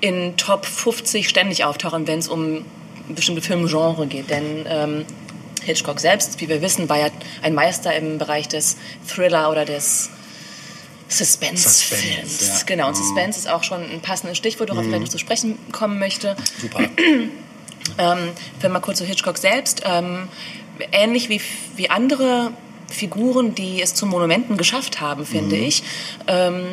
in 0.01 0.37
Top 0.37 0.67
50 0.67 1.29
ständig 1.29 1.65
auftauchen, 1.65 2.09
wenn 2.09 2.19
es 2.19 2.27
um 2.27 2.65
bestimmte 3.09 3.43
Filmgenre 3.43 4.09
geht. 4.09 4.29
Denn 4.29 4.67
ähm, 4.69 5.05
Hitchcock 5.65 6.01
selbst, 6.01 6.41
wie 6.41 6.49
wir 6.49 6.63
wissen, 6.63 6.89
war 6.89 6.99
ja 6.99 7.09
ein 7.43 7.55
Meister 7.55 7.95
im 7.95 8.19
Bereich 8.19 8.49
des 8.49 8.77
Thriller 9.07 9.51
oder 9.51 9.65
des 9.65 10.11
Suspense-Films. 11.09 11.91
Suspense, 11.91 12.47
ja. 12.47 12.55
Mhm. 12.55 12.67
Genau, 12.67 12.89
und 12.89 12.97
Suspense 12.97 13.39
ist 13.39 13.49
auch 13.49 13.63
schon 13.63 13.83
ein 13.83 14.01
passendes 14.01 14.39
Stichwort, 14.39 14.71
worauf 14.71 14.83
ich 14.83 14.89
vielleicht 14.89 15.05
noch 15.05 15.11
zu 15.11 15.19
sprechen 15.19 15.59
kommen 15.71 15.99
möchte. 15.99 16.37
Super. 16.61 16.89
Ähm, 17.99 18.31
wenn 18.61 18.71
mal 18.71 18.79
kurz 18.79 18.99
zu 18.99 19.05
Hitchcock 19.05 19.39
selbst. 19.39 19.83
Ähm, 19.85 20.29
ähnlich 20.93 21.29
wie, 21.29 21.41
wie 21.75 21.91
andere 21.91 22.53
Figuren, 22.89 23.55
die 23.55 23.83
es 23.83 23.95
zu 23.95 24.07
Monumenten 24.07 24.57
geschafft 24.57 25.01
haben, 25.01 25.27
finde 25.27 25.57
ich, 25.57 25.83
ähm, 26.29 26.67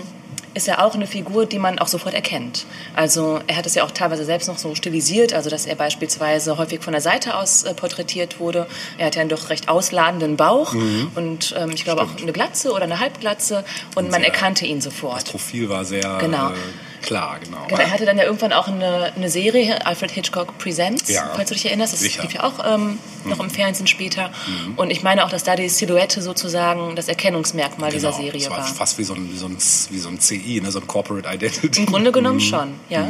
ist 0.53 0.67
er 0.67 0.83
auch 0.83 0.95
eine 0.95 1.07
Figur, 1.07 1.45
die 1.45 1.59
man 1.59 1.79
auch 1.79 1.87
sofort 1.87 2.13
erkennt. 2.15 2.65
Also 2.95 3.39
er 3.47 3.55
hat 3.57 3.65
es 3.65 3.75
ja 3.75 3.83
auch 3.83 3.91
teilweise 3.91 4.25
selbst 4.25 4.47
noch 4.47 4.57
so 4.57 4.73
stilisiert, 4.75 5.33
also 5.33 5.49
dass 5.49 5.65
er 5.65 5.75
beispielsweise 5.75 6.57
häufig 6.57 6.81
von 6.81 6.91
der 6.93 7.01
Seite 7.01 7.35
aus 7.35 7.63
äh, 7.63 7.73
porträtiert 7.73 8.39
wurde. 8.39 8.67
Er 8.97 9.07
hat 9.07 9.15
ja 9.15 9.21
einen 9.21 9.29
doch 9.29 9.49
recht 9.49 9.69
ausladenden 9.69 10.37
Bauch 10.37 10.73
und 11.15 11.55
ähm, 11.57 11.71
ich 11.71 11.83
glaube 11.83 12.01
auch 12.03 12.09
eine 12.21 12.31
Glatze 12.31 12.71
oder 12.71 12.83
eine 12.83 12.99
Halbglatze 12.99 13.63
und 13.95 14.09
man 14.11 14.21
sehr- 14.21 14.25
erkannte 14.33 14.65
ihn 14.65 14.77
Das 14.77 14.85
sofort. 14.85 15.25
Profil 15.29 15.69
war 15.69 15.85
sehr 15.85 16.17
Genau. 16.19 16.49
äh, 16.49 16.53
klar, 17.01 17.37
genau. 17.43 17.65
Genau, 17.67 17.79
er 17.81 17.91
hatte 17.91 18.05
dann 18.05 18.17
ja 18.17 18.23
irgendwann 18.23 18.53
auch 18.53 18.67
eine, 18.67 19.11
eine 19.15 19.29
Serie, 19.29 19.85
Alfred 19.85 20.11
Hitchcock 20.11 20.57
Presents, 20.57 21.09
Ja. 21.09 21.31
falls 21.35 21.49
du 21.49 21.55
dich 21.55 21.65
erinnerst. 21.65 21.93
Das 21.93 21.99
Sicher. 22.01 22.21
Mhm. 22.23 22.27
lief 22.29 22.37
ja 22.37 22.43
auch 22.43 22.65
ähm, 22.65 22.99
noch 23.25 23.39
im 23.39 23.49
Fernsehen 23.49 23.87
später. 23.87 24.31
Und 24.75 24.89
ich 24.91 25.03
meine 25.03 25.25
auch, 25.25 25.29
dass 25.29 25.43
da 25.43 25.55
die 25.55 25.69
Silhouette 25.69 26.21
sozusagen 26.21 26.95
das 26.95 27.07
Erkennungsmerkmal 27.07 27.91
dieser 27.91 28.11
Genau. 28.11 28.21
Serie 28.23 28.41
Es 28.41 28.49
war 28.49 28.57
war. 28.59 28.65
fast 28.65 28.97
wie 28.97 29.03
so 29.03 29.13
ein, 29.13 29.31
wie 29.31 29.37
so 29.37 29.45
ein, 29.47 29.57
wie 29.89 29.97
so 29.99 30.09
ein 30.09 30.19
CI, 30.19 30.61
ne? 30.61 30.71
so 30.71 30.79
ein 30.79 30.87
Corporate 30.87 31.27
Identity. 31.33 31.79
Im 31.81 31.85
Grunde 31.87 32.09
Mhm. 32.09 32.13
genommen 32.13 32.39
schon, 32.39 32.73
ja. 32.89 33.07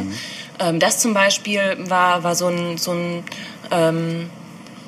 Ähm, 0.58 0.78
das 0.80 0.98
zum 0.98 1.14
Beispiel 1.14 1.76
war, 1.88 2.22
war 2.22 2.34
so 2.34 2.46
ein, 2.48 2.76
so 2.78 2.92
ein, 2.92 3.24
ähm, 3.70 4.30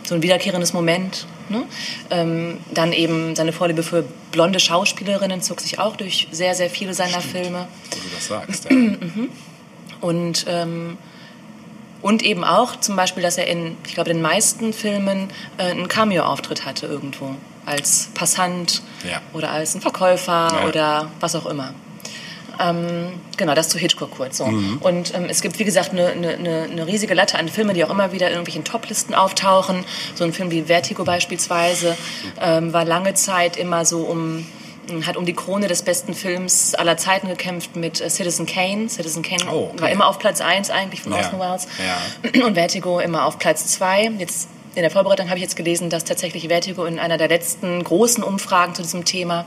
so 0.05 0.15
ein 0.17 0.23
wiederkehrendes 0.23 0.73
Moment. 0.73 1.27
Ne? 1.53 1.63
Ähm, 2.11 2.59
dann 2.75 2.93
eben 2.93 3.37
seine 3.37 3.53
Vorliebe 3.53 3.83
für 3.85 4.05
blonde 4.33 4.59
Schauspielerinnen 4.59 5.41
zog 5.43 5.61
sich 5.61 5.79
auch 5.79 5.95
durch 5.97 6.27
sehr, 6.33 6.55
sehr 6.57 6.69
viele 6.71 6.95
seiner 6.95 7.21
Filme. 7.21 7.69
Wo 7.91 7.97
du 7.97 8.15
das 8.15 8.27
sagst. 8.27 8.65
Ja. 8.71 8.77
Und, 10.01 10.47
ähm, 10.49 10.99
und 12.01 12.25
eben 12.25 12.43
auch 12.43 12.81
zum 12.81 12.97
Beispiel, 12.97 13.23
dass 13.23 13.39
er 13.39 13.47
in, 13.47 13.77
ich 13.87 13.95
glaube, 13.95 14.11
den 14.11 14.21
meisten 14.21 14.73
Filmen 14.73 15.29
äh, 15.59 15.71
einen 15.71 15.87
Cameo-Auftritt 15.87 16.65
hatte 16.67 16.87
irgendwo. 16.87 17.37
Als 17.65 18.09
Passant 18.15 18.83
Ja. 19.09 19.21
oder 19.33 19.53
als 19.53 19.77
ein 19.77 19.81
Verkäufer 19.81 20.49
Ja. 20.53 20.67
oder 20.69 21.11
was 21.21 21.37
auch 21.37 21.47
immer. 21.47 21.73
Ähm, 22.61 23.13
genau, 23.37 23.55
das 23.55 23.69
zu 23.69 23.79
Hitchcock 23.79 24.11
kurz 24.11 24.39
so. 24.39 24.47
Mhm. 24.47 24.79
Und 24.79 25.15
ähm, 25.15 25.27
es 25.29 25.41
gibt, 25.43 25.59
wie 25.59 25.65
gesagt, 25.65 25.93
eine, 25.93 26.09
eine 26.09 26.63
eine 26.71 26.87
riesige 26.87 27.15
Latte 27.15 27.39
an 27.39 27.49
Filmen, 27.49 27.75
die 27.75 27.85
auch 27.85 27.91
immer 27.91 28.13
wieder 28.13 28.27
in 28.27 28.33
irgendwelchen 28.33 28.65
Toplisten 28.65 29.15
auftauchen. 29.15 29.85
So 30.15 30.25
ein 30.25 30.33
Film 30.33 30.51
wie 30.51 30.63
Vertigo 30.65 31.05
beispielsweise 31.05 31.97
ähm, 32.41 32.73
war 32.73 32.85
lange 32.85 33.15
Zeit 33.15 33.57
immer 33.57 33.85
so 33.85 34.01
um 34.01 34.47
hat 35.07 35.17
um 35.17 35.25
die 35.25 35.33
Krone 35.33 35.69
des 35.69 35.83
besten 35.83 36.13
Films 36.13 36.75
aller 36.75 36.97
Zeiten 36.97 37.29
gekämpft 37.29 37.77
mit 37.77 38.01
äh, 38.01 38.11
Citizen 38.11 38.47
Kane. 38.47 38.89
Citizen 38.89 39.23
Kane 39.23 39.45
Oh, 39.51 39.71
okay. 39.73 39.83
war 39.83 39.91
immer 39.91 40.07
auf 40.09 40.19
Platz 40.19 40.41
1 40.41 40.71
eigentlich 40.71 41.03
von 41.03 41.13
Ja. 41.13 41.19
Orson 41.19 41.39
Welles. 41.39 41.69
Ja. 41.79 42.47
Und 42.47 42.55
Vertigo 42.55 42.99
immer 42.99 43.25
auf 43.27 43.39
Platz 43.39 43.67
2. 43.69 44.11
Jetzt 44.19 44.49
in 44.75 44.83
der 44.83 44.91
Vorbereitung 44.91 45.29
habe 45.29 45.37
ich 45.37 45.43
jetzt 45.43 45.57
gelesen, 45.57 45.91
dass 45.91 46.05
tatsächlich 46.05 46.49
Vertigo 46.49 46.85
in 46.85 46.99
einer 46.99 47.19
der 47.19 47.29
letzten 47.29 47.83
großen 47.83 48.25
Umfragen 48.25 48.75
zu 48.75 48.83
diesem 48.83 49.05
Thema 49.05 49.45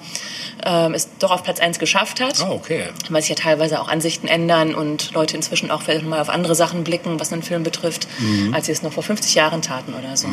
ähm, 0.63 0.93
es 0.93 1.09
doch 1.19 1.31
auf 1.31 1.43
Platz 1.43 1.59
1 1.59 1.79
geschafft 1.79 2.21
hat. 2.21 2.39
Oh, 2.41 2.53
okay. 2.53 2.89
Weil 3.09 3.21
sich 3.21 3.29
ja 3.29 3.35
teilweise 3.35 3.81
auch 3.81 3.87
Ansichten 3.87 4.27
ändern 4.27 4.75
und 4.75 5.13
Leute 5.13 5.35
inzwischen 5.35 5.71
auch 5.71 5.81
vielleicht 5.81 6.05
mal 6.05 6.21
auf 6.21 6.29
andere 6.29 6.55
Sachen 6.55 6.83
blicken, 6.83 7.19
was 7.19 7.33
einen 7.33 7.43
Film 7.43 7.63
betrifft, 7.63 8.07
als 8.53 8.67
sie 8.67 8.71
es 8.71 8.83
noch 8.83 8.93
vor 8.93 9.03
50 9.03 9.33
Jahren 9.35 9.61
taten 9.61 9.93
oder 9.93 10.15
so. 10.15 10.27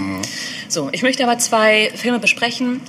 So, 0.69 0.89
ich 0.93 1.03
möchte 1.03 1.23
aber 1.25 1.39
zwei 1.39 1.91
Filme 1.95 2.19
besprechen, 2.19 2.81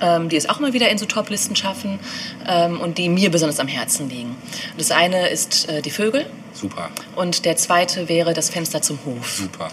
ähm, 0.00 0.28
die 0.28 0.36
es 0.36 0.48
auch 0.48 0.60
mal 0.60 0.72
wieder 0.72 0.88
in 0.90 0.98
so 0.98 1.06
Top-Listen 1.06 1.56
schaffen 1.56 1.98
ähm, 2.46 2.80
und 2.80 2.98
die 2.98 3.08
mir 3.08 3.30
besonders 3.30 3.60
am 3.60 3.68
Herzen 3.68 4.08
liegen. 4.08 4.36
Das 4.76 4.90
eine 4.90 5.28
ist 5.28 5.68
äh, 5.68 5.82
Die 5.82 5.90
Vögel 5.90 6.26
Super, 6.52 6.90
und 7.16 7.44
der 7.44 7.56
zweite 7.56 8.08
wäre 8.08 8.34
Das 8.34 8.50
Fenster 8.50 8.82
zum 8.82 8.98
Hof. 9.04 9.30
super. 9.30 9.70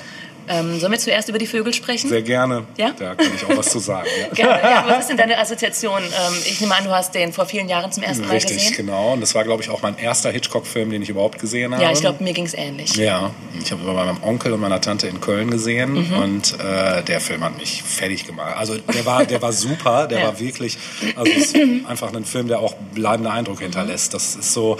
Ähm, 0.49 0.79
sollen 0.79 0.91
wir 0.91 0.99
zuerst 0.99 1.29
über 1.29 1.37
die 1.37 1.45
Vögel 1.45 1.73
sprechen? 1.73 2.09
Sehr 2.09 2.23
gerne. 2.23 2.65
Ja? 2.75 2.91
Da 2.97 3.13
kann 3.15 3.27
ich 3.35 3.45
auch 3.45 3.55
was 3.55 3.69
zu 3.69 3.77
sagen. 3.79 4.07
Ja. 4.19 4.27
Gerne. 4.33 4.61
Ja, 4.63 4.83
was 4.87 5.01
ist 5.01 5.09
denn 5.09 5.17
deine 5.17 5.37
Assoziation? 5.37 6.01
Ähm, 6.01 6.33
ich 6.45 6.59
nehme 6.59 6.75
an, 6.75 6.83
du 6.85 6.89
hast 6.89 7.13
den 7.13 7.31
vor 7.33 7.45
vielen 7.45 7.69
Jahren 7.69 7.91
zum 7.91 8.01
ersten 8.03 8.25
Mal 8.25 8.31
Richtig, 8.33 8.57
gesehen. 8.57 8.77
genau. 8.77 9.13
Und 9.13 9.21
das 9.21 9.35
war, 9.35 9.43
glaube 9.43 9.61
ich, 9.61 9.69
auch 9.69 9.81
mein 9.83 9.97
erster 9.97 10.31
Hitchcock-Film, 10.31 10.89
den 10.89 11.01
ich 11.03 11.09
überhaupt 11.09 11.39
gesehen 11.39 11.73
habe. 11.73 11.83
Ja, 11.83 11.91
ich 11.91 12.01
glaube, 12.01 12.23
mir 12.23 12.33
ging 12.33 12.45
es 12.45 12.53
ähnlich. 12.55 12.95
Ja, 12.95 13.31
ich 13.63 13.71
habe 13.71 13.81
ihn 13.81 13.87
bei 13.87 13.93
meinem 13.93 14.23
Onkel 14.23 14.51
und 14.53 14.59
meiner 14.59 14.81
Tante 14.81 15.07
in 15.07 15.21
Köln 15.21 15.51
gesehen 15.51 15.93
Mhm. 16.09 16.13
und 16.17 16.59
äh, 16.59 17.03
der 17.03 17.19
Film 17.21 17.43
hat 17.43 17.57
mich 17.57 17.83
fertig 17.83 18.25
gemacht. 18.25 18.55
Also 18.57 18.75
der 18.77 19.05
war, 19.05 19.25
der 19.25 19.41
war 19.41 19.53
super, 19.53 20.07
der 20.07 20.19
Ja. 20.19 20.25
war 20.27 20.39
wirklich, 20.39 20.77
also 21.15 21.31
es 21.31 21.53
ist 21.53 21.55
einfach 21.87 22.11
ein 22.13 22.25
Film, 22.25 22.47
der 22.47 22.59
auch 22.59 22.73
bleibenden 22.93 23.31
Eindruck 23.31 23.59
hinterlässt. 23.61 24.13
Das 24.13 24.35
ist 24.35 24.51
so 24.53 24.77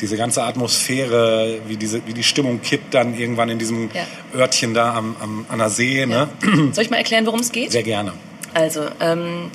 diese 0.00 0.16
ganze 0.16 0.42
Atmosphäre, 0.42 1.58
wie 1.66 1.76
diese, 1.76 2.06
wie 2.06 2.14
die 2.14 2.22
Stimmung 2.22 2.60
kippt 2.62 2.94
dann 2.94 3.16
irgendwann 3.18 3.48
in 3.50 3.58
diesem 3.58 3.90
Ja. 3.92 4.06
Örtchen 4.38 4.74
da 4.74 4.94
am, 4.94 5.16
am, 5.20 5.44
an 5.48 5.58
der 5.58 5.70
See. 5.70 6.06
Ne? 6.06 6.28
Soll 6.72 6.84
ich 6.84 6.90
mal 6.90 6.96
erklären, 6.96 7.26
worum 7.26 7.40
es 7.40 7.52
geht? 7.52 7.72
Sehr 7.72 7.82
gerne. 7.82 8.12
Also, 8.54 8.86
ähm, 9.00 9.50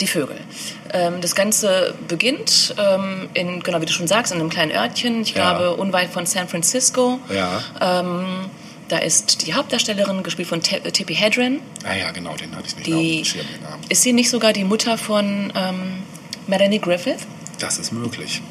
die 0.00 0.06
Vögel. 0.06 0.36
Ähm, 0.92 1.20
das 1.20 1.34
Ganze 1.36 1.94
beginnt, 2.08 2.74
ähm, 2.78 3.28
in, 3.34 3.60
genau 3.62 3.80
wie 3.80 3.86
du 3.86 3.92
schon 3.92 4.08
sagst, 4.08 4.32
in 4.32 4.40
einem 4.40 4.50
kleinen 4.50 4.72
Örtchen, 4.72 5.22
ich 5.22 5.34
Ja. 5.34 5.56
glaube 5.56 5.76
unweit 5.80 6.10
von 6.10 6.26
San 6.26 6.48
Francisco. 6.48 7.20
Ja. 7.32 7.62
Ähm, 7.80 8.46
da 8.88 8.98
ist 8.98 9.46
die 9.46 9.54
Hauptdarstellerin, 9.54 10.22
gespielt 10.22 10.48
von 10.48 10.60
Tippi 10.62 11.14
Hedren. 11.14 11.60
Ah 11.84 11.94
ja, 11.94 12.10
genau, 12.10 12.34
den 12.36 12.54
hatte 12.56 12.66
ich 12.68 12.76
nicht 12.76 12.92
auf 12.92 13.00
Die, 13.00 13.16
dem 13.18 13.24
Schirm. 13.24 13.46
Den 13.54 13.62
Namen. 13.62 13.82
ist 13.88 14.02
sie 14.02 14.12
nicht 14.12 14.30
sogar 14.30 14.52
die 14.52 14.64
Mutter 14.64 14.98
von 14.98 15.52
ähm, 15.56 16.02
Melanie 16.48 16.80
Griffith? 16.80 17.18
Das 17.60 17.78
ist 17.78 17.92
möglich. 17.92 18.42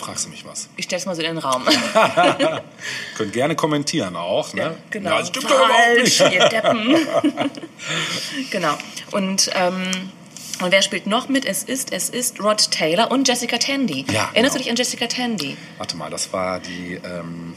Fragst 0.00 0.24
du 0.24 0.30
mich 0.30 0.46
was. 0.46 0.70
Ich 0.76 0.86
stelle 0.86 1.00
es 1.00 1.06
mal 1.06 1.14
so 1.14 1.20
in 1.20 1.28
den 1.28 1.38
Raum. 1.38 1.62
Könnt 3.16 3.32
gerne 3.34 3.54
kommentieren 3.54 4.16
auch. 4.16 4.54
Ne? 4.54 4.62
Ja, 4.62 4.74
genau. 4.88 5.10
Ja, 5.10 5.18
das 5.18 5.28
stimmt. 5.28 5.46
Falsch, 5.50 6.20
ihr 6.20 6.48
Deppen. 6.48 6.96
genau. 8.50 8.78
Und, 9.10 9.50
ähm, 9.54 10.10
und 10.62 10.72
wer 10.72 10.80
spielt 10.80 11.06
noch 11.06 11.28
mit? 11.28 11.44
Es 11.44 11.64
ist, 11.64 11.92
es 11.92 12.08
ist 12.08 12.40
Rod 12.40 12.70
Taylor 12.70 13.10
und 13.10 13.28
Jessica 13.28 13.58
Tandy. 13.58 14.06
Ja, 14.10 14.30
Erinnerst 14.32 14.34
genau. 14.34 14.52
du 14.52 14.58
dich 14.58 14.70
an 14.70 14.76
Jessica 14.76 15.06
Tandy? 15.06 15.58
Warte 15.76 15.96
mal, 15.98 16.08
das 16.08 16.32
war 16.32 16.60
die. 16.60 16.94
Ähm, 17.04 17.54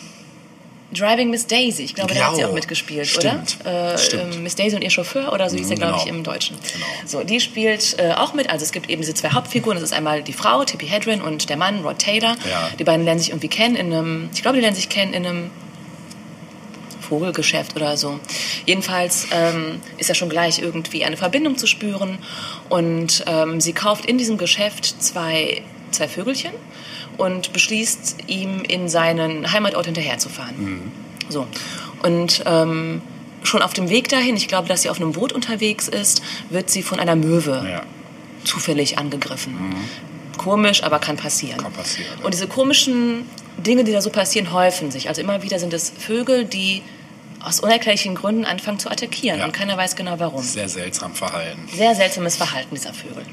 Driving 0.94 1.30
Miss 1.30 1.48
Daisy. 1.48 1.84
Ich 1.84 1.96
glaube, 1.96 2.14
da 2.14 2.26
hat 2.28 2.36
sie 2.36 2.42
Genau. 2.42 2.52
auch 2.52 2.54
mitgespielt, 2.56 3.08
Stimmt. 3.08 3.58
oder? 3.62 3.94
Äh, 3.94 3.98
Stimmt. 3.98 4.36
ähm, 4.36 4.44
Miss 4.44 4.56
Daisy 4.56 4.76
und 4.76 4.82
ihr 4.84 4.90
Chauffeur 4.90 5.34
oder 5.34 5.50
so 5.50 5.58
hieß 5.58 5.70
er, 5.70 5.76
glaube 5.78 5.98
ich, 5.98 6.06
Genau. 6.06 6.18
im 6.18 6.24
Deutschen. 6.24 6.58
Genau. 6.74 6.86
So, 7.06 7.24
die 7.24 7.40
spielt 7.40 7.98
äh, 8.00 8.12
auch 8.14 8.34
mit. 8.34 8.50
Also 8.50 8.64
es 8.64 8.72
gibt 8.72 8.90
eben 8.90 9.02
diese 9.02 9.14
zwei 9.14 9.30
Hauptfiguren. 9.32 9.76
Das 9.78 9.84
ist 9.84 9.94
einmal 9.94 10.22
die 10.24 10.34
Frau, 10.34 10.64
Tippi 10.64 10.88
Hedren, 10.88 11.22
und 11.22 11.50
der 11.50 11.58
Mann, 11.58 11.82
Rod 11.82 12.00
Taylor. 12.00 12.36
Ja. 12.50 12.70
Die 12.80 12.84
beiden 12.84 13.04
lernen 13.06 13.20
sich 13.20 13.30
irgendwie 13.30 13.48
kennen 13.50 13.76
in 13.76 13.94
einem, 13.94 14.30
ich 14.34 14.42
glaube, 14.42 14.56
die 14.58 14.62
lernen 14.62 14.76
sich 14.76 14.90
kennen 14.90 15.14
in 15.14 15.26
einem 15.26 15.50
Vogelgeschäft 17.02 17.76
oder 17.76 17.98
so. 17.98 18.20
Jedenfalls 18.66 19.28
ähm, 19.32 19.82
ist 19.98 20.08
ja 20.08 20.16
schon 20.16 20.30
gleich 20.30 20.60
irgendwie 20.60 21.04
eine 21.04 21.18
Verbindung 21.18 21.58
zu 21.58 21.68
spüren 21.68 22.18
und 22.70 23.24
ähm, 23.28 23.60
sie 23.60 23.74
kauft 23.74 24.06
in 24.06 24.18
diesem 24.18 24.38
Geschäft 24.38 24.86
zwei, 25.04 25.62
zwei 25.92 26.08
Vögelchen 26.08 26.52
und 27.18 27.54
beschließt, 27.54 28.18
ihm 28.28 28.62
in 28.68 28.90
seinen 28.90 29.52
Heimatort 29.52 29.86
hinterherzufahren. 29.86 30.92
So. 31.30 31.48
Und 32.04 32.44
ähm, 32.46 33.02
schon 33.44 33.62
auf 33.62 33.74
dem 33.74 33.90
Weg 33.90 34.10
dahin, 34.10 34.36
ich 34.36 34.48
glaube, 34.48 34.68
dass 34.68 34.82
sie 34.84 34.90
auf 34.90 34.98
einem 35.00 35.14
Boot 35.14 35.32
unterwegs 35.34 35.88
ist, 35.88 36.22
wird 36.50 36.70
sie 36.70 36.84
von 36.84 37.00
einer 37.00 37.16
Möwe 37.16 37.66
Ja, 37.70 37.84
zufällig 38.44 38.98
angegriffen. 38.98 39.56
Komisch, 40.38 40.84
aber 40.84 41.00
kann 41.00 41.16
passieren. 41.18 41.58
Kann 41.58 41.72
passieren, 41.74 42.10
ja. 42.20 42.26
Und 42.26 42.34
diese 42.34 42.48
komischen 42.48 43.26
Dinge, 43.58 43.84
die 43.84 43.92
da 43.92 44.02
so 44.02 44.10
passieren, 44.10 44.52
häufen 44.52 44.92
sich. 44.92 45.08
Also 45.10 45.22
immer 45.22 45.44
wieder 45.44 45.60
sind 45.60 45.74
es 45.74 45.92
Vögel, 45.98 46.44
die 46.46 46.82
aus 47.42 47.60
unerklärlichen 47.60 48.16
Gründen 48.16 48.46
anfangen 48.46 48.80
zu 48.80 48.90
attackieren 48.90 49.40
Ja. 49.40 49.46
und 49.46 49.52
keiner 49.54 49.78
weiß 49.78 49.96
genau 49.96 50.16
warum. 50.18 50.42
sehr 50.42 50.70
seltsam 50.70 51.14
verhalten. 51.14 51.68
Sehr 51.76 51.94
seltsames 51.94 52.38
Verhalten 52.38 52.74
dieser 52.74 52.94
Vögel. 52.94 53.24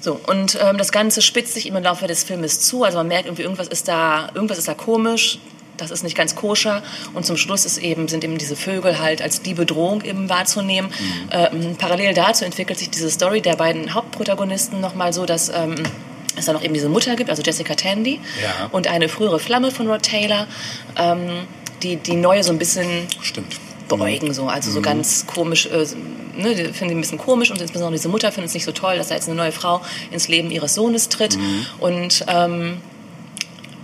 So, 0.00 0.18
und 0.26 0.58
ähm, 0.60 0.78
das 0.78 0.92
Ganze 0.92 1.20
spitzt 1.22 1.54
sich 1.54 1.66
im 1.66 1.74
Laufe 1.82 2.06
des 2.06 2.24
Filmes 2.24 2.60
zu. 2.60 2.84
Also 2.84 2.98
man 2.98 3.08
merkt 3.08 3.26
irgendwie, 3.26 3.42
irgendwas 3.42 3.68
ist 3.68 3.86
da, 3.88 4.30
irgendwas 4.34 4.58
ist 4.58 4.66
da 4.68 4.74
komisch, 4.74 5.38
das 5.76 5.90
ist 5.90 6.02
nicht 6.04 6.16
ganz 6.16 6.34
koscher. 6.34 6.82
Und 7.14 7.26
zum 7.26 7.36
Schluss 7.36 7.64
ist 7.66 7.78
eben, 7.78 8.08
sind 8.08 8.24
eben 8.24 8.38
diese 8.38 8.56
Vögel 8.56 8.98
halt 8.98 9.20
als 9.22 9.42
die 9.42 9.54
Bedrohung 9.54 10.02
eben 10.02 10.28
wahrzunehmen. 10.28 10.90
Ähm, 11.30 11.76
parallel 11.78 12.14
dazu 12.14 12.44
entwickelt 12.44 12.78
sich 12.78 12.90
diese 12.90 13.10
Story 13.10 13.40
der 13.40 13.56
beiden 13.56 13.94
Hauptprotagonisten 13.94 14.80
nochmal 14.80 15.12
so, 15.12 15.26
dass 15.26 15.48
ähm, 15.50 15.74
es 16.36 16.46
da 16.46 16.52
noch 16.52 16.62
eben 16.62 16.74
diese 16.74 16.88
Mutter 16.88 17.16
gibt, 17.16 17.28
also 17.28 17.42
Jessica 17.42 17.74
Tandy, 17.74 18.20
Ja. 18.42 18.68
und 18.72 18.86
eine 18.88 19.08
frühere 19.08 19.38
Flamme 19.40 19.70
von 19.70 19.86
Rod 19.88 20.02
Taylor, 20.02 20.46
ähm, 20.96 21.46
die 21.82 21.96
die 21.96 22.14
neue 22.16 22.42
so 22.44 22.52
ein 22.52 22.58
bisschen 22.58 23.06
Stimmt. 23.22 23.56
Beäugen 23.96 24.32
so, 24.32 24.46
also 24.48 24.70
so 24.70 24.80
ganz 24.80 25.26
komisch, 25.26 25.66
äh, 25.66 25.84
ne, 26.36 26.54
die 26.54 26.64
finden 26.72 26.88
die 26.88 26.94
ein 26.94 27.00
bisschen 27.00 27.18
komisch 27.18 27.50
und 27.50 27.60
insbesondere 27.60 27.98
diese 27.98 28.08
Mutter 28.08 28.32
findet 28.32 28.48
es 28.48 28.54
nicht 28.54 28.64
so 28.64 28.72
toll, 28.72 28.96
dass 28.96 29.08
da 29.08 29.14
jetzt 29.14 29.28
eine 29.28 29.36
neue 29.36 29.52
Frau 29.52 29.82
ins 30.10 30.28
Leben 30.28 30.50
ihres 30.50 30.74
Sohnes 30.74 31.08
tritt 31.08 31.36
und 31.78 32.24
ähm, 32.28 32.78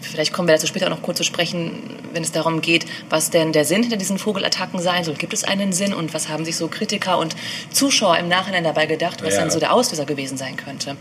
vielleicht 0.00 0.32
kommen 0.32 0.48
wir 0.48 0.54
dazu 0.54 0.66
später 0.66 0.86
auch 0.86 0.90
noch 0.90 1.02
kurz 1.02 1.18
zu 1.18 1.24
sprechen, 1.24 1.72
wenn 2.12 2.22
es 2.22 2.32
darum 2.32 2.60
geht, 2.60 2.86
was 3.10 3.30
denn 3.30 3.52
der 3.52 3.64
Sinn 3.64 3.82
hinter 3.82 3.96
diesen 3.96 4.18
Vogelattacken 4.18 4.80
sein 4.80 5.04
soll. 5.04 5.14
Gibt 5.14 5.34
es 5.34 5.44
einen 5.44 5.72
Sinn 5.72 5.92
und 5.92 6.14
was 6.14 6.28
haben 6.28 6.44
sich 6.44 6.56
so 6.56 6.68
Kritiker 6.68 7.18
und 7.18 7.36
Zuschauer 7.70 8.16
im 8.18 8.28
Nachhinein 8.28 8.64
dabei 8.64 8.86
gedacht, 8.86 9.22
was 9.22 9.34
Ja. 9.34 9.40
dann 9.40 9.50
so 9.50 9.58
der 9.58 9.72
Auslöser 9.72 10.06
gewesen 10.06 10.38
sein 10.38 10.56
könnte. 10.56 10.96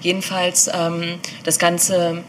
Jedenfalls 0.00 0.70
ähm, 0.72 1.18
das 1.42 1.58
Ganze 1.58 2.22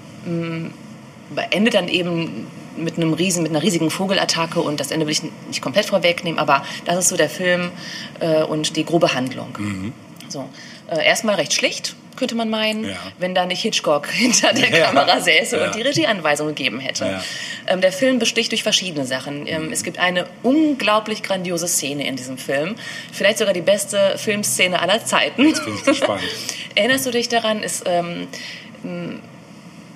endet 1.52 1.74
dann 1.74 1.88
eben 1.88 2.48
mit 2.78 2.98
einem 2.98 3.14
riesen, 3.14 3.44
mit 3.44 3.52
einer 3.52 3.62
riesigen 3.64 3.90
Vogelattacke 3.90 4.60
und 4.62 4.80
das 4.80 4.92
Ende 4.92 5.06
will 5.06 5.14
ich 5.14 5.22
nicht 5.48 5.62
komplett 5.62 5.86
vorwegnehmen, 5.86 6.40
aber 6.40 6.64
das 6.86 6.98
ist 6.98 7.10
so 7.10 7.18
der 7.18 7.30
Film 7.30 7.72
äh, 8.20 8.44
und 8.44 8.76
die 8.76 8.86
grobe 8.86 9.14
Handlung. 9.14 9.94
So, 10.30 10.50
äh, 10.90 11.06
erstmal 11.06 11.36
recht 11.36 11.54
schlicht, 11.54 11.96
könnte 12.16 12.36
man 12.36 12.50
meinen, 12.50 12.86
Ja. 12.86 12.96
wenn 13.20 13.36
da 13.36 13.46
nicht 13.46 13.62
Hitchcock 13.62 14.08
hinter 14.12 14.54
der 14.54 14.70
Ja. 14.78 14.86
Kamera 14.86 15.20
säße 15.20 15.58
Ja. 15.58 15.66
und 15.66 15.76
die 15.76 15.82
Regieanweisungen 15.82 16.56
gegeben 16.56 16.80
hätte. 16.80 17.22
Ähm, 17.68 17.82
der 17.82 17.92
Film 17.92 18.20
besticht 18.20 18.52
durch 18.52 18.64
verschiedene 18.64 19.06
Sachen. 19.06 19.48
Ähm, 19.48 19.72
es 19.72 19.84
gibt 19.84 20.00
eine 20.00 20.26
unglaublich 20.42 21.24
grandiose 21.24 21.68
Szene 21.68 22.08
in 22.08 22.16
diesem 22.16 22.38
Film, 22.38 22.76
vielleicht 23.12 23.38
sogar 23.40 23.54
die 23.54 23.62
beste 23.62 24.18
Filmszene 24.18 24.82
aller 24.82 25.04
Zeiten. 25.06 25.46
Jetzt 25.48 25.64
bin 25.66 25.76
ich 25.76 25.84
gespannt. 25.84 26.22
Erinnerst 26.76 27.06
du 27.06 27.12
dich 27.12 27.28
daran? 27.30 27.62
Es 27.64 27.84
ähm, 27.86 28.28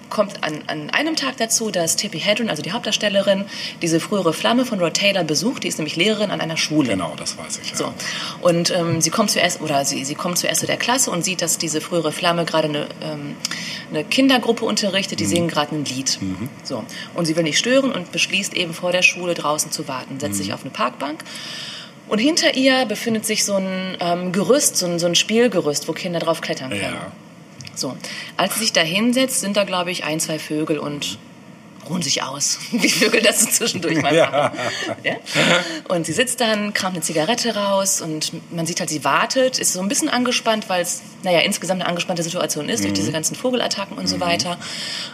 kommt 0.09 0.43
an, 0.43 0.63
an 0.67 0.89
einem 0.89 1.15
Tag 1.15 1.37
dazu, 1.37 1.71
dass 1.71 1.95
Tippi 1.95 2.19
Hedren, 2.19 2.49
also 2.49 2.61
die 2.61 2.71
Hauptdarstellerin, 2.71 3.45
diese 3.81 3.99
frühere 3.99 4.33
Flamme 4.33 4.65
von 4.65 4.79
Rod 4.79 4.93
Taylor 4.95 5.23
besucht. 5.23 5.63
Die 5.63 5.67
ist 5.67 5.77
nämlich 5.77 5.95
Lehrerin 5.95 6.31
an 6.31 6.41
einer 6.41 6.57
Schule. 6.57 6.89
Genau, 6.89 7.13
das 7.17 7.37
weiß 7.37 7.59
ich. 7.63 7.71
Ja. 7.71 7.75
So. 7.77 7.93
Und 8.41 8.71
ähm, 8.71 9.01
sie 9.01 9.09
kommt 9.09 9.31
zuerst 9.31 9.61
oder 9.61 9.85
sie, 9.85 10.03
sie 10.05 10.15
kommt 10.15 10.37
zuerst 10.37 10.61
zu 10.61 10.67
der 10.67 10.77
Klasse 10.77 11.11
und 11.11 11.23
sieht, 11.23 11.41
dass 11.41 11.57
diese 11.57 11.81
frühere 11.81 12.11
Flamme 12.11 12.45
gerade 12.45 12.67
eine, 12.69 12.87
ähm, 13.01 13.35
eine 13.91 14.03
Kindergruppe 14.03 14.65
unterrichtet, 14.65 15.19
die 15.19 15.25
Mhm. 15.25 15.29
singen 15.29 15.47
gerade 15.47 15.75
ein 15.75 15.85
Lied. 15.85 16.19
So. 16.63 16.83
Und 17.15 17.25
sie 17.25 17.35
will 17.35 17.43
nicht 17.43 17.57
stören 17.59 17.91
und 17.91 18.11
beschließt 18.11 18.53
eben 18.55 18.73
vor 18.73 18.91
der 18.91 19.01
Schule 19.01 19.33
draußen 19.33 19.71
zu 19.71 19.87
warten, 19.87 20.19
setzt 20.19 20.33
Mhm. 20.39 20.43
sich 20.43 20.53
auf 20.53 20.61
eine 20.61 20.71
Parkbank. 20.71 21.23
Und 22.07 22.17
hinter 22.17 22.55
ihr 22.55 22.85
befindet 22.85 23.25
sich 23.25 23.45
so 23.45 23.53
ein 23.55 23.95
ähm, 23.99 24.31
Gerüst, 24.31 24.77
so 24.77 24.87
ein, 24.87 24.97
so 24.97 25.05
ein 25.05 25.13
Spielgerüst, 25.13 25.87
wo 25.87 25.93
Kinder 25.93 26.19
drauf 26.19 26.41
klettern 26.41 26.69
können. 26.71 26.81
Ja. 26.81 27.11
So, 27.79 27.95
als 28.35 28.55
sie 28.55 28.59
sich 28.61 28.73
da 28.73 28.81
hinsetzt, 28.81 29.39
sind 29.39 29.55
da, 29.55 29.63
glaube 29.63 29.91
ich, 29.91 30.03
ein, 30.03 30.19
zwei 30.19 30.37
Vögel 30.37 30.79
und 30.79 31.17
ruhen 31.89 32.01
sich 32.01 32.23
aus, 32.23 32.59
wie 32.71 32.89
Vögel 32.89 33.21
das 33.21 33.41
so 33.41 33.47
zwischendurch 33.49 34.01
mal 34.01 34.13
Ja. 34.15 34.29
machen. 34.29 34.59
Ja? 35.03 35.15
Und 35.87 36.05
sie 36.05 36.13
sitzt 36.13 36.39
dann, 36.41 36.73
kramt 36.73 36.95
eine 36.95 37.03
Zigarette 37.03 37.55
raus 37.55 38.01
und 38.01 38.31
man 38.51 38.65
sieht 38.65 38.79
halt, 38.79 38.89
sie 38.89 39.03
wartet, 39.03 39.57
ist 39.59 39.73
so 39.73 39.79
ein 39.81 39.87
bisschen 39.89 40.09
angespannt, 40.09 40.69
weil 40.69 40.81
es, 40.81 41.01
naja, 41.23 41.39
insgesamt 41.39 41.81
eine 41.81 41.89
angespannte 41.89 42.23
Situation 42.23 42.69
ist 42.69 42.83
durch 42.83 42.93
diese 42.93 43.11
ganzen 43.11 43.35
Vogelattacken 43.35 43.97
und 43.97 44.07
so 44.07 44.19
weiter. 44.19 44.57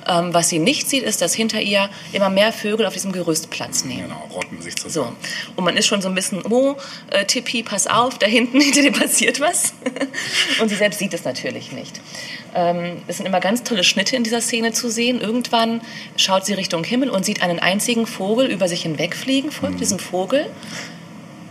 Ähm, 0.08 0.34
was 0.34 0.50
sie 0.50 0.60
nicht 0.60 0.90
sieht, 0.90 1.04
ist, 1.04 1.22
dass 1.22 1.34
hinter 1.34 1.62
ihr 1.62 1.90
immer 2.14 2.30
mehr 2.30 2.52
Vögel 2.54 2.86
auf 2.86 2.94
diesem 2.94 3.12
Gerüst 3.12 3.50
Platz 3.50 3.86
nehmen. 3.86 4.04
Genau, 4.04 4.28
rotten 4.34 4.62
sich 4.62 4.74
So. 4.78 4.88
zusammen. 4.90 5.16
Und 5.56 5.64
man 5.64 5.78
ist 5.78 5.88
schon 5.88 6.02
so 6.02 6.10
ein 6.10 6.16
bisschen, 6.16 6.44
oh, 6.46 6.76
äh, 7.12 7.26
Tippi, 7.26 7.64
pass 7.64 7.88
auf, 7.88 8.18
da 8.20 8.28
hinten, 8.28 8.60
hinter 8.66 8.82
dir 8.82 8.92
passiert 8.92 9.40
was. 9.40 9.74
Und 10.62 10.70
sie 10.70 10.76
selbst 10.76 11.00
sieht 11.00 11.14
es 11.14 11.24
natürlich 11.24 11.72
nicht. 11.72 12.00
Ähm, 12.54 13.02
es 13.08 13.18
sind 13.18 13.26
immer 13.26 13.40
ganz 13.40 13.64
tolle 13.64 13.84
Schnitte 13.84 14.16
in 14.16 14.24
dieser 14.24 14.42
Szene 14.42 14.72
zu 14.74 14.90
sehen. 14.90 15.22
Irgendwann 15.22 15.82
schaut 16.18 16.46
sie 16.46 16.54
Richtung 16.54 16.65
Himmel 16.74 17.10
und 17.10 17.26
sieht 17.26 17.42
einen 17.42 17.60
einzigen 17.60 18.06
Vogel 18.08 18.48
über 18.48 18.68
sich 18.68 18.82
hinwegfliegen, 18.84 19.52
folgt 19.52 19.80
diesem 19.80 20.00
Vogel, 20.00 20.46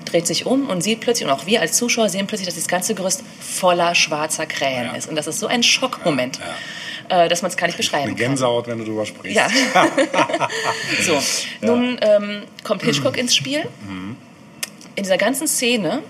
dreht 0.04 0.26
sich 0.26 0.46
um 0.46 0.68
und 0.68 0.82
sieht 0.82 1.00
plötzlich, 1.00 1.26
und 1.26 1.32
auch 1.34 1.46
wir 1.46 1.60
als 1.60 1.76
Zuschauer 1.76 2.08
sehen 2.08 2.26
plötzlich, 2.26 2.46
dass 2.46 2.56
das 2.56 2.68
ganze 2.68 2.94
Gerüst 2.94 3.22
voller 3.40 3.94
schwarzer 3.94 4.46
Krähen 4.46 4.86
Ja. 4.86 4.96
ist. 4.96 5.08
Und 5.08 5.16
das 5.16 5.26
ist 5.26 5.40
so 5.40 5.46
ein 5.46 5.62
Schockmoment, 5.62 6.38
äh, 7.08 7.28
dass 7.28 7.42
man 7.42 7.50
es 7.50 7.56
gar 7.56 7.66
nicht 7.66 7.76
beschreiben 7.76 8.04
Eine 8.04 8.12
kann. 8.12 8.28
Gänsehaut, 8.28 8.66
wenn 8.66 8.78
du 8.78 8.84
drüber 8.84 9.06
sprichst. 9.06 9.36
Ja. 9.36 9.48
so, 11.02 11.18
nun 11.66 11.98
ähm, 12.02 12.42
kommt 12.62 12.82
Hitchcock 12.82 13.16
ins 13.16 13.34
Spiel. 13.34 13.62
In 14.96 15.02
dieser 15.02 15.16
ganzen 15.18 15.48
Szene 15.48 16.02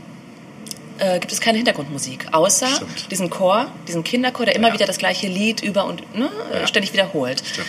äh, 0.98 1.18
gibt 1.18 1.32
es 1.32 1.40
keine 1.40 1.56
Hintergrundmusik, 1.58 2.26
außer 2.32 2.66
Stimmt. 2.68 3.10
diesen 3.10 3.30
Chor, 3.30 3.66
diesen 3.88 4.04
Kinderchor, 4.04 4.44
der 4.46 4.54
immer 4.56 4.68
Ja. 4.68 4.74
wieder 4.74 4.86
das 4.86 4.98
gleiche 4.98 5.26
Lied 5.26 5.62
über 5.62 5.86
und 5.86 6.14
ne, 6.16 6.30
Ja. 6.52 6.66
ständig 6.66 6.92
wiederholt. 6.92 7.42
Stimmt. 7.44 7.66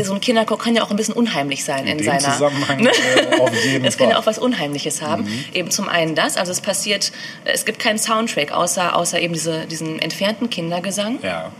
So 0.00 0.14
ein 0.14 0.20
Kinderchor 0.20 0.58
kann 0.58 0.76
ja 0.76 0.82
auch 0.84 0.90
ein 0.90 0.96
bisschen 0.96 1.14
unheimlich 1.14 1.64
sein 1.64 1.86
in, 1.86 1.98
dem 1.98 2.04
seiner. 2.06 2.28
ne? 2.28 2.32
Zusammenhang, 2.34 2.86
äh, 2.86 3.40
auf 3.40 3.64
jeden 3.64 3.84
Es 3.84 3.96
kann 3.96 4.08
ja. 4.10 4.14
Mhm. 4.16 4.22
auch 4.22 4.26
was 4.26 4.38
Unheimliches 4.38 5.02
haben. 5.02 5.26
Eben 5.52 5.70
zum 5.70 5.88
einen 5.88 6.14
das, 6.14 6.36
also 6.36 6.52
es 6.52 6.60
passiert, 6.60 7.10
es 7.44 7.64
gibt 7.64 7.78
keinen 7.80 7.98
Soundtrack 7.98 8.52
außer 8.52 8.94
außer 8.94 9.20
eben 9.20 9.34
diese, 9.34 9.66
diesen 9.66 9.98
entfernten 9.98 10.50
Kindergesang. 10.50 11.18
Ja. 11.22 11.50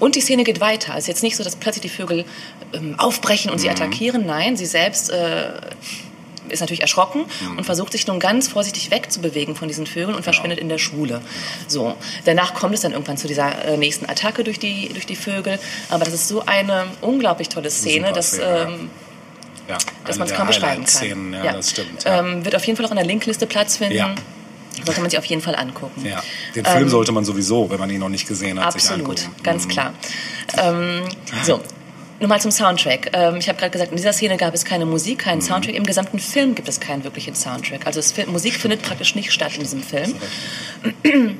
Und 0.00 0.16
die 0.16 0.20
Szene 0.20 0.44
geht 0.44 0.60
weiter. 0.60 0.92
Es 0.94 1.04
ist 1.04 1.06
jetzt 1.08 1.22
nicht 1.22 1.36
so, 1.36 1.44
dass 1.44 1.56
plötzlich 1.56 1.82
die 1.82 1.88
Vögel 1.88 2.24
ähm, 2.72 2.96
aufbrechen 2.98 3.50
und 3.50 3.58
sie 3.58 3.68
Mhm. 3.68 3.72
attackieren. 3.74 4.26
Nein, 4.26 4.56
sie 4.56 4.66
selbst 4.66 5.10
äh, 5.10 5.50
ist 6.48 6.60
natürlich 6.60 6.82
erschrocken 6.82 7.24
Mhm. 7.40 7.58
und 7.58 7.64
versucht 7.64 7.92
sich 7.92 8.06
nun 8.06 8.18
ganz 8.20 8.48
vorsichtig 8.48 8.90
wegzubewegen 8.90 9.54
von 9.56 9.68
diesen 9.68 9.86
Vögeln 9.86 10.08
und 10.08 10.14
Genau. 10.16 10.22
verschwindet 10.24 10.58
in 10.58 10.68
der 10.68 10.78
Schule. 10.78 11.20
So, 11.68 11.94
danach 12.24 12.54
kommt 12.54 12.74
es 12.74 12.80
dann 12.82 12.92
irgendwann 12.92 13.16
zu 13.16 13.26
dieser 13.28 13.64
äh, 13.64 13.76
nächsten 13.76 14.04
Attacke 14.08 14.44
durch 14.44 14.58
die, 14.58 14.88
durch 14.90 15.06
die 15.06 15.16
Vögel. 15.16 15.58
Aber 15.90 16.04
das 16.04 16.14
ist 16.14 16.28
so 16.28 16.44
eine 16.46 16.86
unglaublich 17.00 17.48
tolle 17.48 17.70
Szene, 17.70 18.06
Super 18.08 18.12
dass, 18.12 18.28
Szene, 18.28 18.44
ja. 18.44 18.62
ähm, 18.68 18.90
ja. 19.68 19.78
dass 20.06 20.18
man 20.18 20.28
es 20.28 20.34
kaum 20.34 20.46
beschreiben 20.46 20.84
kann. 20.84 21.34
Ja, 21.44 21.52
das 21.52 21.70
stimmt. 21.70 22.04
Ja. 22.04 22.20
Ähm, 22.20 22.44
wird 22.44 22.54
auf 22.54 22.64
jeden 22.64 22.76
Fall 22.76 22.86
auch 22.86 22.90
in 22.90 22.96
der 22.96 23.06
Linkliste 23.06 23.46
Platz 23.46 23.76
finden. 23.78 23.94
Ja. 23.96 24.14
Sollte 24.84 25.00
man 25.00 25.08
sich 25.08 25.18
auf 25.18 25.24
jeden 25.26 25.40
Fall 25.40 25.54
angucken. 25.54 26.04
ja. 26.04 26.20
Den 26.54 26.64
Film 26.64 26.88
sollte 26.88 27.12
man 27.12 27.24
sowieso, 27.24 27.70
wenn 27.70 27.78
man 27.78 27.88
ihn 27.90 28.00
noch 28.00 28.08
nicht 28.08 28.26
gesehen 28.26 28.58
hat, 28.62 28.72
sich 28.72 28.84
Ähm, 28.84 28.90
Absolut, 29.00 29.20
angucken. 29.20 29.42
ganz 29.44 29.64
Mhm. 29.64 29.68
klar. 29.70 29.94
Ähm, 30.58 31.02
so. 31.44 31.60
Nun 32.20 32.28
mal 32.28 32.40
zum 32.40 32.50
Soundtrack. 32.52 33.10
Ähm, 33.12 33.36
ich 33.36 33.48
habe 33.48 33.58
gerade 33.58 33.70
gesagt, 33.72 33.90
in 33.90 33.96
dieser 33.96 34.12
Szene 34.12 34.36
gab 34.36 34.54
es 34.54 34.64
keine 34.64 34.86
Musik, 34.86 35.18
keinen 35.20 35.38
Mhm. 35.38 35.42
Soundtrack. 35.42 35.74
Im 35.74 35.84
gesamten 35.84 36.18
Film 36.18 36.54
gibt 36.54 36.68
es 36.68 36.80
keinen 36.80 37.04
wirklichen 37.04 37.34
Soundtrack. 37.34 37.86
Also 37.86 38.00
es, 38.00 38.12
fi- 38.12 38.26
Musik 38.26 38.54
findet 38.54 38.82
praktisch 38.82 39.14
nicht 39.14 39.32
statt 39.32 39.52
in 39.56 39.60
diesem 39.60 39.82
Film. 39.82 40.14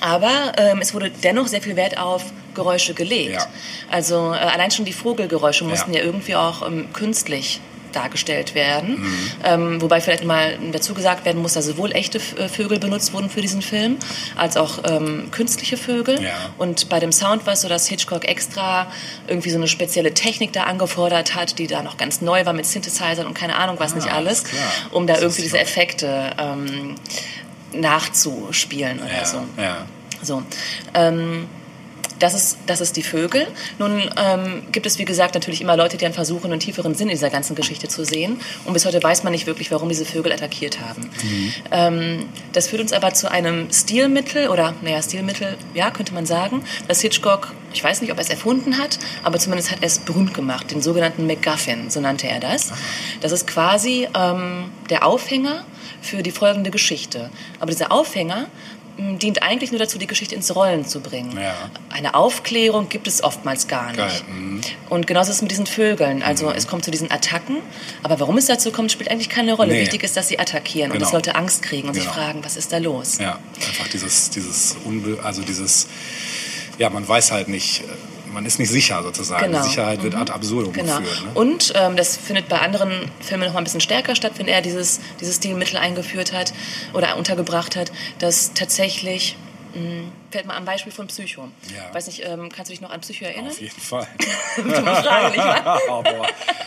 Aber 0.00 0.52
ähm, 0.58 0.80
es 0.80 0.92
wurde 0.92 1.10
dennoch 1.10 1.46
sehr 1.46 1.62
viel 1.62 1.76
Wert 1.76 1.98
auf 1.98 2.24
Geräusche 2.54 2.94
gelegt. 2.94 3.34
Ja. 3.34 3.46
Also 3.90 4.32
äh, 4.32 4.36
allein 4.38 4.70
schon 4.70 4.84
die 4.84 4.92
Vogelgeräusche 4.92 5.64
mussten 5.64 5.92
Ja. 5.92 6.00
ja, 6.00 6.04
irgendwie 6.06 6.34
auch 6.34 6.66
ähm, 6.66 6.92
künstlich 6.92 7.60
dargestellt 7.94 8.54
werden. 8.54 9.00
Mhm. 9.00 9.30
Ähm, 9.44 9.82
wobei 9.82 10.00
vielleicht 10.00 10.24
mal 10.24 10.58
dazu 10.72 10.94
gesagt 10.94 11.24
werden 11.24 11.40
muss, 11.40 11.54
dass 11.54 11.64
sowohl 11.66 11.92
echte 11.92 12.18
äh, 12.38 12.48
Vögel 12.48 12.78
benutzt 12.78 13.12
wurden 13.12 13.30
für 13.30 13.40
diesen 13.40 13.62
Film, 13.62 13.96
als 14.36 14.56
auch 14.56 14.78
ähm, 14.88 15.30
künstliche 15.30 15.76
Vögel. 15.76 16.22
Ja. 16.22 16.30
Und 16.58 16.88
bei 16.88 16.98
dem 17.00 17.12
Sound 17.12 17.46
war 17.46 17.54
es 17.54 17.60
so, 17.62 17.68
dass 17.68 17.86
Hitchcock 17.88 18.24
extra 18.26 18.86
irgendwie 19.28 19.50
so 19.50 19.56
eine 19.56 19.68
spezielle 19.68 20.12
Technik 20.14 20.52
da 20.52 20.64
angefordert 20.64 21.34
hat, 21.34 21.58
die 21.58 21.66
da 21.66 21.82
noch 21.82 21.96
ganz 21.96 22.20
neu 22.20 22.44
war 22.46 22.52
mit 22.52 22.66
Synthesizern 22.66 23.26
und 23.26 23.34
keine 23.34 23.56
Ahnung 23.56 23.76
was 23.78 23.94
nicht 23.94 24.08
Ah, 24.08 24.16
alles, 24.16 24.44
alles 24.44 24.52
um 24.90 25.06
da 25.06 25.14
Das 25.14 25.22
irgendwie 25.22 25.42
diese 25.42 25.58
Effekte 25.58 26.30
ähm, 26.38 26.94
nachzuspielen 27.72 28.98
oder 29.00 29.12
Ja, 29.12 29.24
so. 29.24 29.38
ja. 29.58 29.76
So. 30.22 30.42
Ähm, 30.94 31.48
das 32.24 32.32
ist, 32.32 32.58
das 32.64 32.80
ist 32.80 32.96
die 32.96 33.02
Vögel. 33.02 33.46
Nun 33.78 34.02
ähm, 34.16 34.62
gibt 34.72 34.86
es, 34.86 34.98
wie 34.98 35.04
gesagt, 35.04 35.34
natürlich 35.34 35.60
immer 35.60 35.76
Leute, 35.76 35.98
die 35.98 36.04
dann 36.04 36.14
versuchen, 36.14 36.50
einen 36.50 36.60
tieferen 36.60 36.94
Sinn 36.94 37.08
in 37.08 37.14
dieser 37.14 37.28
ganzen 37.28 37.54
Geschichte 37.54 37.86
zu 37.86 38.02
sehen. 38.06 38.40
Und 38.64 38.72
bis 38.72 38.86
heute 38.86 39.02
weiß 39.02 39.24
man 39.24 39.32
nicht 39.32 39.46
wirklich, 39.46 39.70
warum 39.70 39.90
diese 39.90 40.06
Vögel 40.06 40.32
attackiert 40.32 40.80
haben. 40.80 41.10
Ähm, 41.70 42.26
das 42.54 42.68
führt 42.68 42.80
uns 42.80 42.94
aber 42.94 43.12
zu 43.12 43.30
einem 43.30 43.70
Stilmittel, 43.70 44.48
oder 44.48 44.74
naja, 44.80 45.02
Stilmittel, 45.02 45.58
ja, 45.74 45.90
könnte 45.90 46.14
man 46.14 46.24
sagen, 46.24 46.64
dass 46.88 47.02
Hitchcock, 47.02 47.52
ich 47.74 47.84
weiß 47.84 48.00
nicht, 48.00 48.10
ob 48.10 48.16
er 48.16 48.22
es 48.22 48.30
erfunden 48.30 48.78
hat, 48.78 48.98
aber 49.22 49.38
zumindest 49.38 49.70
hat 49.70 49.78
er 49.82 49.88
es 49.88 49.98
berühmt 49.98 50.32
gemacht, 50.32 50.70
den 50.70 50.80
sogenannten 50.80 51.26
MacGuffin, 51.26 51.90
so 51.90 52.00
nannte 52.00 52.26
er 52.26 52.40
das. 52.40 52.72
Das 53.20 53.32
ist 53.32 53.46
quasi 53.46 54.08
ähm, 54.14 54.70
der 54.88 55.06
Aufhänger 55.06 55.66
für 56.00 56.22
die 56.22 56.30
folgende 56.30 56.70
Geschichte. 56.70 57.30
Aber 57.60 57.70
dieser 57.70 57.90
Aufhänger 57.90 58.46
dient 58.96 59.42
eigentlich 59.42 59.70
nur 59.72 59.78
dazu, 59.78 59.98
die 59.98 60.06
Geschichte 60.06 60.34
ins 60.34 60.54
Rollen 60.54 60.84
zu 60.86 61.00
bringen. 61.00 61.36
Ja. 61.36 61.54
Eine 61.90 62.14
Aufklärung 62.14 62.88
gibt 62.88 63.06
es 63.08 63.22
oftmals 63.24 63.66
gar 63.66 63.90
nicht. 63.92 64.24
Mhm. 64.28 64.60
Und 64.88 65.06
genauso 65.06 65.30
ist 65.30 65.36
es 65.36 65.42
mit 65.42 65.50
diesen 65.50 65.66
Vögeln. 65.66 66.22
Also 66.22 66.50
es 66.50 66.66
kommt 66.68 66.84
zu 66.84 66.90
diesen 66.90 67.10
Attacken, 67.10 67.56
aber 68.02 68.20
warum 68.20 68.38
es 68.38 68.46
dazu 68.46 68.70
kommt, 68.70 68.92
spielt 68.92 69.10
eigentlich 69.10 69.28
keine 69.28 69.54
Rolle. 69.54 69.72
Nee. 69.74 69.80
Wichtig 69.82 70.02
ist, 70.04 70.16
dass 70.16 70.28
sie 70.28 70.38
attackieren 70.38 70.90
und 70.92 70.98
Genau. 70.98 71.06
dass 71.06 71.12
Leute 71.12 71.34
Angst 71.34 71.62
kriegen 71.62 71.88
und 71.88 71.94
sich 71.94 72.04
Genau. 72.04 72.14
fragen, 72.14 72.44
was 72.44 72.56
ist 72.56 72.72
da 72.72 72.78
los? 72.78 73.18
Ja, 73.18 73.38
einfach 73.66 73.88
dieses, 73.88 74.30
dieses 74.30 74.76
Unbe 74.84 75.18
also 75.24 75.42
dieses, 75.42 75.88
ja, 76.78 76.88
man 76.90 77.06
weiß 77.06 77.32
halt 77.32 77.48
nicht, 77.48 77.80
äh, 77.80 77.84
man 78.34 78.44
ist 78.44 78.58
nicht 78.58 78.68
sicher 78.70 79.02
sozusagen. 79.02 79.46
Genau. 79.46 79.62
Die 79.62 79.68
Sicherheit 79.68 80.02
wird 80.02 80.14
ad 80.14 80.30
absurdum 80.32 80.72
Genau. 80.72 80.98
geführt. 80.98 81.24
Ne? 81.24 81.30
Und 81.34 81.72
ähm, 81.76 81.96
das 81.96 82.16
findet 82.16 82.48
bei 82.48 82.58
anderen 82.60 83.10
Filmen 83.20 83.44
noch 83.46 83.54
mal 83.54 83.60
ein 83.60 83.64
bisschen 83.64 83.80
stärker 83.80 84.14
statt, 84.14 84.32
wenn 84.36 84.48
er 84.48 84.60
dieses, 84.60 85.00
dieses 85.20 85.36
Stilmittel 85.36 85.78
eingeführt 85.78 86.32
hat 86.32 86.52
oder 86.92 87.16
untergebracht 87.16 87.76
hat, 87.76 87.90
dass 88.18 88.52
tatsächlich, 88.52 89.36
mh, 89.74 90.04
fällt 90.30 90.46
mal 90.46 90.56
am 90.56 90.64
Beispiel 90.64 90.92
von 90.92 91.06
Psycho. 91.08 91.48
Ja. 91.74 91.92
Weiß 91.94 92.06
nicht, 92.06 92.24
ähm, 92.24 92.48
kannst 92.54 92.70
du 92.70 92.72
dich 92.72 92.80
noch 92.80 92.90
an 92.90 93.00
Psycho 93.00 93.24
erinnern? 93.24 93.48
Auf 93.50 93.60
jeden 93.60 93.80
Fall. 93.80 94.06
Dumme 94.56 94.72
Frage, 94.96 95.26
nicht 95.28 95.38
wahr? 95.38 95.80
oh, 95.88 96.02
boah, 96.02 96.26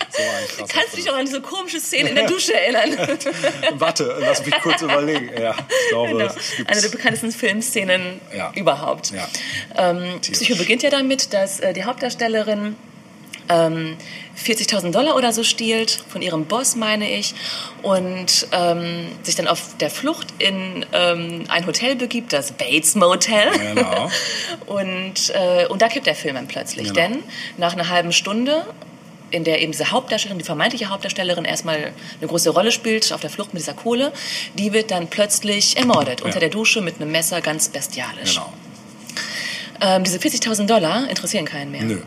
so 0.09 0.63
ein 0.63 0.67
Kannst 0.67 0.93
du 0.93 0.97
dich 0.97 1.09
auch 1.09 1.15
an 1.15 1.25
diese 1.25 1.41
komische 1.41 1.79
Szene 1.79 2.09
in 2.09 2.15
der 2.15 2.27
Dusche 2.27 2.53
erinnern? 2.53 2.97
Warte, 3.73 4.17
lass 4.19 4.45
mich 4.45 4.55
kurz 4.61 4.81
überlegen. 4.81 5.29
Ja, 5.39 5.55
ich 5.57 5.89
glaube, 5.89 6.09
Genau. 6.17 6.33
Eine 6.67 6.81
der 6.81 6.89
bekanntesten 6.89 7.31
Filmszenen 7.31 8.19
Ja. 8.35 8.51
überhaupt. 8.55 9.11
Ja. 9.11 9.27
Ähm. 9.75 10.19
Psycho 10.21 10.55
beginnt 10.55 10.83
ja 10.83 10.89
damit, 10.89 11.33
dass 11.33 11.59
äh, 11.59 11.73
die 11.73 11.83
Hauptdarstellerin 11.83 12.75
ähm, 13.49 13.97
40.000 14.37 14.91
Dollar 14.91 15.15
oder 15.15 15.33
so 15.33 15.43
stiehlt, 15.43 16.03
von 16.09 16.21
ihrem 16.21 16.45
Boss, 16.45 16.75
meine 16.75 17.09
ich, 17.09 17.33
und 17.81 18.47
ähm, 18.51 19.07
sich 19.23 19.35
dann 19.35 19.47
auf 19.47 19.77
der 19.79 19.89
Flucht 19.89 20.27
in 20.39 20.85
ähm, 20.93 21.45
ein 21.47 21.65
Hotel 21.65 21.95
begibt, 21.95 22.33
das 22.33 22.51
Bates 22.51 22.95
Motel. 22.95 23.49
Genau. 23.51 24.09
und, 24.67 25.33
äh, 25.33 25.67
und 25.67 25.81
da 25.81 25.87
kippt 25.87 26.07
der 26.07 26.15
Film 26.15 26.35
dann 26.35 26.47
plötzlich, 26.47 26.93
Genau. 26.93 26.95
denn 26.95 27.23
nach 27.57 27.73
einer 27.73 27.89
halben 27.89 28.11
Stunde 28.11 28.65
in 29.29 29.43
der 29.43 29.61
eben 29.61 29.71
diese 29.71 29.91
Hauptdarstellerin, 29.91 30.39
die 30.39 30.45
vermeintliche 30.45 30.89
Hauptdarstellerin 30.89 31.43
erstmal 31.43 31.91
eine 32.21 32.27
große 32.27 32.49
Rolle 32.49 32.71
spielt 32.71 33.11
auf 33.11 33.19
der 33.19 33.29
Flucht 33.29 33.53
mit 33.53 33.61
dieser 33.61 33.73
Kohle, 33.73 34.13
die 34.57 34.71
wird 34.71 34.89
dann 34.91 35.07
plötzlich 35.07 35.75
ermordet 35.75 36.21
unter 36.21 36.39
der 36.39 36.47
Dusche 36.49 36.81
mit 36.81 37.01
einem 37.01 37.11
Messer, 37.11 37.41
ganz 37.41 37.67
bestialisch. 37.67 38.35
Genau. 38.35 38.53
Ähm, 39.81 40.03
diese 40.03 40.17
40.000 40.17 40.65
Dollar 40.65 41.09
interessieren 41.09 41.45
keinen 41.45 41.71
mehr. 41.71 41.83
Nö. 41.83 42.01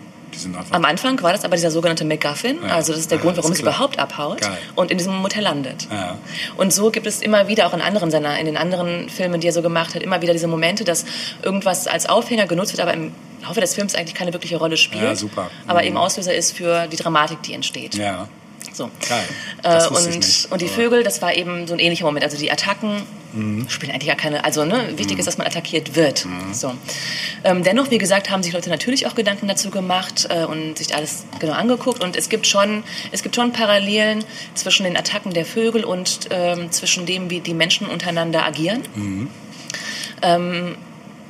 Am 0.71 0.85
Anfang 0.85 1.21
war 1.23 1.33
das 1.33 1.45
aber 1.45 1.57
dieser 1.57 1.71
sogenannte 1.71 2.05
MacGuffin, 2.05 2.59
Ja. 2.63 2.75
also 2.77 2.93
das 2.93 3.01
ist 3.03 3.11
der 3.11 3.19
Ja, 3.19 3.23
Grund, 3.25 3.37
warum 3.37 3.53
es 3.53 3.61
überhaupt 3.61 3.99
abhaut 3.99 4.41
Geil. 4.41 4.57
und 4.75 4.91
in 4.91 4.99
diesem 4.99 5.15
Motel 5.17 5.43
landet. 5.43 5.87
Ja. 5.91 6.17
Und 6.57 6.73
so 6.73 6.91
gibt 6.91 7.07
es 7.07 7.21
immer 7.23 7.49
wieder, 7.49 7.67
auch 7.67 7.75
in 7.75 7.81
anderen 7.81 8.11
seiner, 8.11 8.39
in 8.39 8.47
den 8.47 8.57
anderen 8.57 9.09
Filmen, 9.09 9.41
die 9.41 9.47
er 9.49 9.53
so 9.53 9.63
gemacht 9.63 9.95
hat, 9.95 10.03
immer 10.03 10.21
wieder 10.23 10.33
diese 10.33 10.47
Momente, 10.47 10.85
dass 10.85 11.05
irgendwas 11.43 11.87
als 11.87 12.07
Aufhänger 12.09 12.47
genutzt 12.47 12.73
wird, 12.73 12.81
aber 12.81 12.95
im 12.95 13.13
Laufe 13.43 13.61
des 13.61 13.75
Films 13.75 13.95
eigentlich 13.95 14.15
keine 14.15 14.33
wirkliche 14.33 14.57
Rolle 14.59 14.77
spielt. 14.77 15.03
Ja, 15.03 15.15
super. 15.17 15.51
Aber 15.67 15.81
Mhm. 15.81 15.87
eben 15.89 15.97
Auslöser 15.97 16.35
ist 16.35 16.57
für 16.57 16.87
die 16.89 16.97
Dramatik, 16.97 17.43
die 17.43 17.55
entsteht. 17.55 17.95
Ja, 17.95 18.29
So. 18.81 18.91
geil. 19.07 19.25
Das 19.63 19.87
Äh, 19.87 19.89
und, 19.91 20.17
nicht, 20.17 20.51
und 20.51 20.63
die 20.63 20.69
Vögel, 20.69 21.03
das 21.03 21.21
war 21.21 21.35
eben 21.35 21.67
so 21.67 21.75
ein 21.75 21.79
ähnlicher 21.81 22.07
Moment. 22.07 22.25
Also 22.25 22.39
die 22.39 22.51
Attacken 22.51 23.03
Mhm. 23.33 23.69
spielen 23.69 23.93
eigentlich 23.93 24.09
gar 24.09 24.17
keine. 24.17 24.43
Also 24.45 24.65
ne, 24.65 24.89
wichtig 24.97 25.19
ist, 25.19 25.27
dass 25.27 25.39
man 25.39 25.47
attackiert 25.47 25.95
wird. 25.95 26.27
So. 26.53 26.73
Ähm, 27.45 27.63
dennoch, 27.63 27.91
wie 27.91 27.99
gesagt, 27.99 28.31
haben 28.31 28.43
sich 28.43 28.53
Leute 28.53 28.71
natürlich 28.71 29.07
auch 29.07 29.15
Gedanken 29.15 29.47
dazu 29.47 29.71
gemacht 29.71 30.27
äh, 30.31 30.45
und 30.47 30.79
sich 30.79 30.95
alles 30.97 31.25
genau 31.39 31.53
angeguckt. 31.53 32.03
Und 32.03 32.17
es 32.17 32.29
gibt 32.29 32.47
schon, 32.47 32.83
es 33.13 33.23
gibt 33.23 33.37
schon 33.37 33.53
Parallelen 33.53 34.25
zwischen 34.55 34.85
den 34.85 34.97
Attacken 34.97 35.33
der 35.33 35.45
Vögel 35.45 35.85
und 35.85 36.21
ähm, 36.31 36.73
zwischen 36.73 37.07
dem, 37.07 37.31
wie 37.31 37.41
die 37.41 37.55
Menschen 37.55 37.87
untereinander 37.87 38.45
agieren. 38.45 38.83
Ähm, 40.23 40.77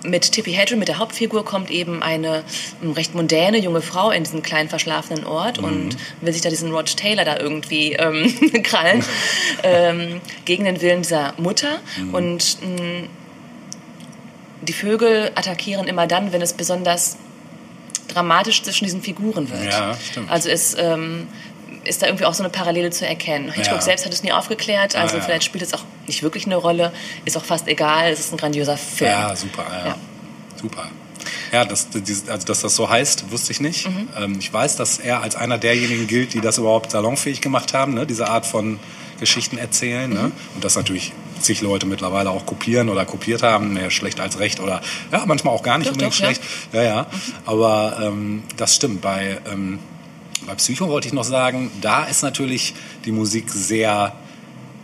mit 0.05 0.33
Tippi 0.33 0.53
Hedren, 0.53 0.79
mit 0.79 0.89
der 0.89 0.99
Hauptfigur, 0.99 1.45
kommt 1.45 1.71
eben 1.71 2.03
eine 2.03 2.43
ähm, 2.83 2.93
recht 2.93 3.15
mondäne 3.15 3.59
junge 3.59 3.83
Frau 3.83 4.11
in 4.11 4.25
diesen 4.25 4.43
kleinen 4.43 4.69
verschlafenen 4.69 5.25
Ort 5.25 5.59
und 5.59 5.97
will 6.21 6.33
sich 6.33 6.43
da 6.43 6.49
diesen 6.49 6.73
Rod 6.73 6.97
Taylor 6.97 7.25
da 7.25 7.39
irgendwie 7.39 7.93
ähm, 7.93 8.33
krallen, 8.63 9.05
ähm, 9.63 10.21
gegen 10.45 10.65
den 10.65 10.81
Willen 10.81 11.03
dieser 11.03 11.35
Mutter. 11.37 11.81
Und 12.13 12.59
mh, 12.63 13.09
die 14.63 14.73
Vögel 14.73 15.33
attackieren 15.35 15.89
immer 15.89 16.07
dann, 16.07 16.33
wenn 16.33 16.43
es 16.43 16.53
besonders 16.53 17.17
dramatisch 18.09 18.63
zwischen 18.63 18.85
diesen 18.85 19.03
Figuren 19.03 19.51
wird. 19.51 19.73
Ja, 19.73 19.97
stimmt. 20.11 20.31
Also 20.31 20.49
es 20.49 20.77
ähm, 20.79 21.29
ist 21.91 22.01
da 22.03 22.07
irgendwie 22.07 22.25
auch 22.25 22.35
so 22.35 22.43
eine 22.43 22.51
Parallele 22.51 22.91
zu 22.91 23.07
erkennen. 23.07 23.51
Hitchcock 23.53 23.77
Ja. 23.77 23.83
selbst 23.83 24.07
hat 24.07 24.13
es 24.15 24.23
nie 24.23 24.33
aufgeklärt, 24.33 24.97
also 24.97 25.17
Ah, 25.17 25.19
ja. 25.19 25.25
vielleicht 25.25 25.45
spielt 25.45 25.63
es 25.63 25.75
auch 25.75 25.85
nicht 26.07 26.23
wirklich 26.23 26.47
eine 26.47 26.57
Rolle, 26.57 26.93
ist 27.25 27.37
auch 27.37 27.45
fast 27.45 27.69
egal, 27.69 28.11
es 28.13 28.21
ist 28.21 28.33
ein 28.33 28.37
grandioser 28.39 28.77
Film. 28.77 29.11
Ja, 29.11 29.37
super, 29.37 29.65
ja. 29.71 29.87
Ja. 29.89 29.97
Super. 30.57 30.89
Ja, 31.53 31.65
das, 31.65 31.89
also 32.29 32.47
dass 32.47 32.61
das 32.61 32.77
so 32.77 32.89
heißt, 32.89 33.31
wusste 33.31 33.53
ich 33.53 33.61
nicht. 33.61 33.89
Mhm. 33.89 34.09
Ähm, 34.17 34.37
ich 34.39 34.53
weiß, 34.53 34.77
dass 34.77 34.99
er 34.99 35.23
als 35.23 35.37
einer 35.37 35.59
derjenigen 35.59 36.07
gilt, 36.07 36.33
die 36.33 36.41
das 36.41 36.59
überhaupt 36.59 36.93
salonfähig 36.93 37.41
gemacht 37.41 37.75
haben, 37.75 37.95
ne? 37.95 38.07
diese 38.07 38.29
Art 38.29 38.47
von 38.47 38.79
Geschichten 39.19 39.59
erzählen. 39.59 40.09
Mhm. 40.09 40.17
Ne? 40.17 40.33
Und 40.55 40.65
dass 40.65 40.77
natürlich 40.77 41.13
zig 41.41 41.61
Leute 41.61 41.87
mittlerweile 41.87 42.31
auch 42.31 42.47
kopieren 42.47 42.89
oder 42.89 43.05
kopiert 43.05 43.43
haben, 43.43 43.75
mehr 43.75 43.91
schlecht 43.91 44.21
als 44.21 44.39
recht 44.39 44.61
oder 44.61 44.81
ja, 45.11 45.25
manchmal 45.27 45.55
auch 45.55 45.63
gar 45.63 45.79
nicht 45.79 45.89
Doch, 45.89 45.93
unbedingt 45.95 46.15
doch, 46.15 46.21
ja. 46.21 46.27
schlecht. 46.27 46.43
Ja, 46.73 46.83
ja. 46.83 47.07
Aber 47.47 47.99
ähm, 48.03 48.43
das 48.57 48.75
stimmt. 48.77 49.01
Bei, 49.01 49.39
ähm, 49.51 49.79
bei 50.51 50.57
Psycho 50.57 50.89
wollte 50.89 51.07
ich 51.07 51.15
noch 51.15 51.25
sagen, 51.25 51.71
da 51.81 52.05
ist 52.05 52.23
natürlich 52.23 52.75
die 53.05 53.13
Musik 53.13 53.51
sehr 53.51 54.13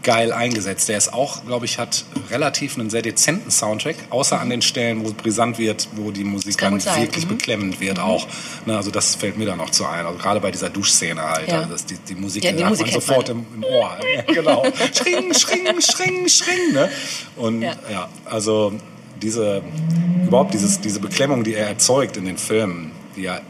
geil 0.05 0.33
eingesetzt. 0.33 0.89
Der 0.89 0.97
ist 0.97 1.13
auch, 1.13 1.45
glaube 1.45 1.65
ich, 1.65 1.81
hat 1.81 2.05
relativ 2.31 2.79
einen 2.79 2.89
sehr 2.89 3.03
dezenten 3.03 3.51
Soundtrack, 3.51 3.97
außer 4.11 4.41
an 4.41 4.49
den 4.49 4.63
Stellen, 4.63 5.03
wo 5.03 5.09
es 5.09 5.15
brisant 5.15 5.59
wird, 5.59 5.89
wo 5.97 6.13
die 6.13 6.23
Musik 6.23 6.57
dann 6.59 6.75
wirklich 6.75 7.25
mhm. 7.25 7.31
beklemmend 7.31 7.81
wird 7.81 7.99
auch. 7.99 8.29
Ne, 8.65 8.77
also 8.77 8.93
das 8.93 9.17
fällt 9.17 9.39
mir 9.39 9.47
dann 9.47 9.59
noch 9.59 9.71
zu 9.71 9.87
ein. 9.87 10.07
Also 10.07 10.17
gerade 10.19 10.39
bei 10.39 10.53
dieser 10.53 10.71
Duschszene 10.71 11.21
halt. 11.21 11.49
Ja. 11.49 11.63
Also 11.63 11.73
das, 11.73 11.85
die, 11.85 11.97
die 11.97 12.15
Musik, 12.15 12.45
Ja, 12.45 12.53
die 12.53 12.63
hat 12.63 12.71
Musik 12.71 12.87
man 12.87 12.95
sofort 12.95 13.29
man. 13.29 13.45
im, 13.53 13.65
im 13.65 13.65
Ohr. 13.65 13.99
Ja, 14.15 14.23
genau. 14.33 14.65
schring, 14.95 15.35
schring, 15.35 15.81
schring, 15.81 16.29
schring. 16.29 16.73
Ne? 16.75 16.89
Und 17.35 17.63
Ja. 17.63 17.75
ja. 17.91 18.09
also 18.25 18.73
diese, 19.21 19.63
überhaupt 20.25 20.55
dieses, 20.55 20.81
diese 20.81 21.01
Beklemmung, 21.01 21.43
die 21.43 21.55
er 21.55 21.67
erzeugt 21.67 22.17
in 22.17 22.25
den 22.25 22.39
Filmen, 22.39 22.93
die 23.17 23.23
ja 23.23 23.41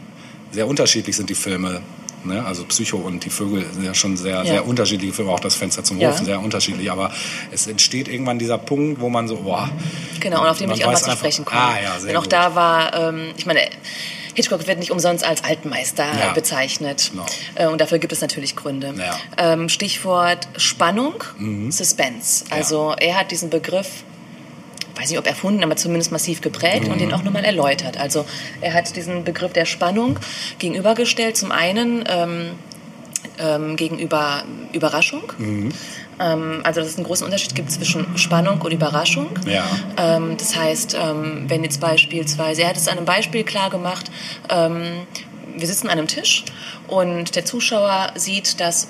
sehr 0.51 0.67
unterschiedlich 0.67 1.15
sind, 1.15 1.29
die 1.29 1.35
Filme. 1.35 1.83
Ne? 2.23 2.43
Also 2.45 2.63
Psycho 2.65 2.97
und 2.97 3.23
die 3.25 3.29
Vögel 3.29 3.65
sind 3.71 3.83
ja 3.83 3.93
schon 3.93 4.17
sehr, 4.17 4.37
Ja. 4.37 4.45
sehr 4.45 4.67
unterschiedliche 4.67 5.13
Filme, 5.13 5.31
auch 5.31 5.39
das 5.39 5.55
Fenster 5.55 5.83
zum 5.83 5.99
Ja. 5.99 6.09
Hof 6.11 6.17
sehr 6.19 6.39
unterschiedlich. 6.41 6.91
Aber 6.91 7.11
es 7.51 7.67
entsteht 7.67 8.07
irgendwann 8.07 8.39
dieser 8.39 8.57
Punkt, 8.57 8.99
wo 8.99 9.09
man 9.09 9.27
so, 9.27 9.37
boah. 9.37 9.69
Genau, 10.19 10.41
und 10.41 10.47
auf 10.47 10.57
den 10.57 10.69
will 10.69 10.75
ich 10.77 10.83
auch 10.85 10.91
mal 10.91 10.97
zu 10.97 11.11
sprechen 11.11 11.45
kommen. 11.45 11.61
Ah, 11.61 11.75
ja, 11.81 11.99
sehr 11.99 12.07
Denn 12.09 12.17
auch 12.17 12.23
gut. 12.23 12.33
da 12.33 12.55
war, 12.55 12.93
ähm, 13.09 13.31
ich 13.37 13.45
meine, 13.45 13.59
Hitchcock 14.33 14.67
wird 14.67 14.77
nicht 14.77 14.91
umsonst 14.91 15.25
als 15.25 15.43
Altmeister 15.43 16.05
Ja. 16.19 16.33
bezeichnet. 16.33 17.11
Genau. 17.55 17.71
Und 17.71 17.81
dafür 17.81 17.97
gibt 17.97 18.13
es 18.13 18.21
natürlich 18.21 18.55
Gründe. 18.55 18.93
Ja. 18.97 19.45
Mhm. 19.53 19.61
Ähm, 19.63 19.69
Stichwort 19.69 20.47
Spannung, 20.57 21.23
Suspense. 21.69 22.45
Also 22.51 22.93
er 22.99 23.19
hat 23.19 23.31
diesen 23.31 23.49
Begriff, 23.49 24.03
weiß 24.99 25.09
nicht 25.09 25.19
ob 25.19 25.27
erfunden, 25.27 25.63
aber 25.63 25.75
zumindest 25.75 26.11
massiv 26.11 26.41
geprägt 26.41 26.85
und 26.87 26.95
Mhm. 26.95 26.99
den 26.99 27.13
auch 27.13 27.23
nochmal 27.23 27.45
erläutert. 27.45 27.97
Also 27.97 28.25
er 28.61 28.73
hat 28.73 28.95
diesen 28.95 29.23
Begriff 29.23 29.53
der 29.53 29.65
Spannung 29.65 30.19
gegenübergestellt. 30.59 31.37
Zum 31.37 31.51
einen 31.51 32.03
ähm, 32.07 32.51
ähm, 33.39 33.75
gegenüber 33.75 34.43
Überraschung. 34.73 35.23
Mhm. 35.37 35.71
Ähm, 36.19 36.61
also 36.63 36.79
dass 36.79 36.89
es 36.89 36.97
einen 36.97 37.05
großen 37.05 37.25
Unterschied 37.25 37.53
gibt 37.53 37.71
zwischen 37.71 38.17
Spannung 38.17 38.59
und 38.61 38.71
Überraschung. 38.71 39.29
Ja. 39.45 39.63
Ähm, 39.97 40.35
das 40.37 40.55
heißt, 40.55 40.97
ähm, 40.99 41.45
wenn 41.47 41.63
jetzt 41.63 41.79
beispielsweise, 41.79 42.63
er 42.63 42.69
hat 42.69 42.77
es 42.77 42.87
an 42.87 42.97
einem 42.97 43.05
Beispiel 43.05 43.43
klar 43.43 43.69
gemacht, 43.69 44.09
ähm, 44.49 45.05
wir 45.55 45.67
sitzen 45.67 45.87
an 45.87 45.97
einem 45.97 46.07
Tisch 46.07 46.43
und 46.87 47.35
der 47.35 47.45
Zuschauer 47.45 48.11
sieht, 48.15 48.59
dass, 48.59 48.87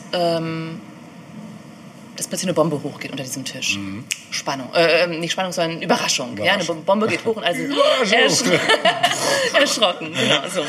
dass 2.18 2.28
plötzlich 2.28 2.48
eine 2.48 2.54
Bombe 2.54 2.82
hochgeht 2.84 3.12
unter 3.12 3.24
diesem 3.24 3.46
Tisch. 3.46 3.80
Spannung, 4.32 4.74
äh, 4.74 5.04
ähm, 5.04 5.20
nicht 5.20 5.32
Spannung, 5.32 5.52
sondern 5.52 5.82
Überraschung. 5.82 6.36
Ja, 6.38 6.54
eine 6.54 6.64
Überraschung. 6.64 6.84
Bombe 6.84 7.08
geht 7.08 7.24
hoch 7.26 7.36
und 7.38 7.44
also 7.44 7.62
ersch 8.12 8.44
erschrocken. 9.60 10.14
Genau, 10.14 10.42
so. 10.54 10.62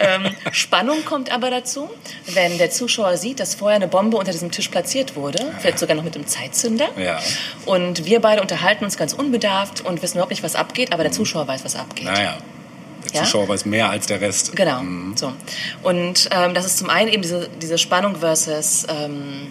ähm, 0.00 0.34
Spannung 0.52 1.04
kommt 1.04 1.32
aber 1.32 1.50
dazu, 1.50 1.88
wenn 2.26 2.58
der 2.58 2.70
Zuschauer 2.70 3.16
sieht, 3.16 3.40
dass 3.40 3.54
vorher 3.54 3.76
eine 3.76 3.88
Bombe 3.88 4.16
unter 4.16 4.32
diesem 4.32 4.50
Tisch 4.50 4.68
platziert 4.68 5.16
wurde, 5.16 5.52
vielleicht 5.60 5.78
sogar 5.78 5.96
noch 5.96 6.04
mit 6.04 6.14
einem 6.16 6.26
Zeitzünder. 6.26 6.88
Ja. 6.98 7.20
Und 7.66 8.04
wir 8.04 8.20
beide 8.20 8.42
unterhalten 8.42 8.84
uns 8.84 8.96
ganz 8.96 9.12
unbedarft 9.12 9.82
und 9.84 10.02
wissen 10.02 10.14
überhaupt 10.16 10.30
nicht, 10.30 10.42
was 10.42 10.56
abgeht, 10.56 10.92
aber 10.92 11.02
der 11.02 11.12
Zuschauer 11.12 11.46
weiß, 11.46 11.64
was 11.64 11.76
abgeht. 11.76 12.06
Naja. 12.06 12.36
Der 13.04 13.12
Ja? 13.20 13.24
Zuschauer 13.24 13.48
weiß 13.48 13.64
mehr 13.64 13.88
als 13.90 14.06
der 14.06 14.20
Rest. 14.20 14.54
Genau. 14.54 14.82
So. 15.14 15.32
Und 15.82 16.28
ähm, 16.32 16.54
das 16.54 16.66
ist 16.66 16.78
zum 16.78 16.90
einen 16.90 17.08
eben 17.08 17.22
diese, 17.22 17.48
diese 17.60 17.78
Spannung 17.78 18.16
versus 18.16 18.86
ähm, 18.88 19.50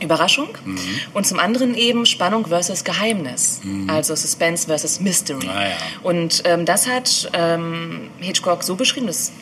Überraschung 0.00 0.48
Mhm. 0.64 0.78
und 1.14 1.26
zum 1.26 1.38
anderen 1.38 1.74
eben 1.74 2.06
Spannung 2.06 2.46
versus 2.46 2.84
Geheimnis. 2.84 3.60
Also 3.88 4.14
Suspense 4.14 4.66
versus 4.66 5.00
Mystery. 5.00 5.48
Ah, 5.48 5.68
ja. 5.68 5.76
Und 6.02 6.42
ähm, 6.46 6.64
das 6.64 6.88
hat 6.88 7.30
ähm, 7.32 8.08
Hitchcock 8.20 8.62
so 8.64 8.74
beschrieben, 8.76 9.06
das 9.06 9.32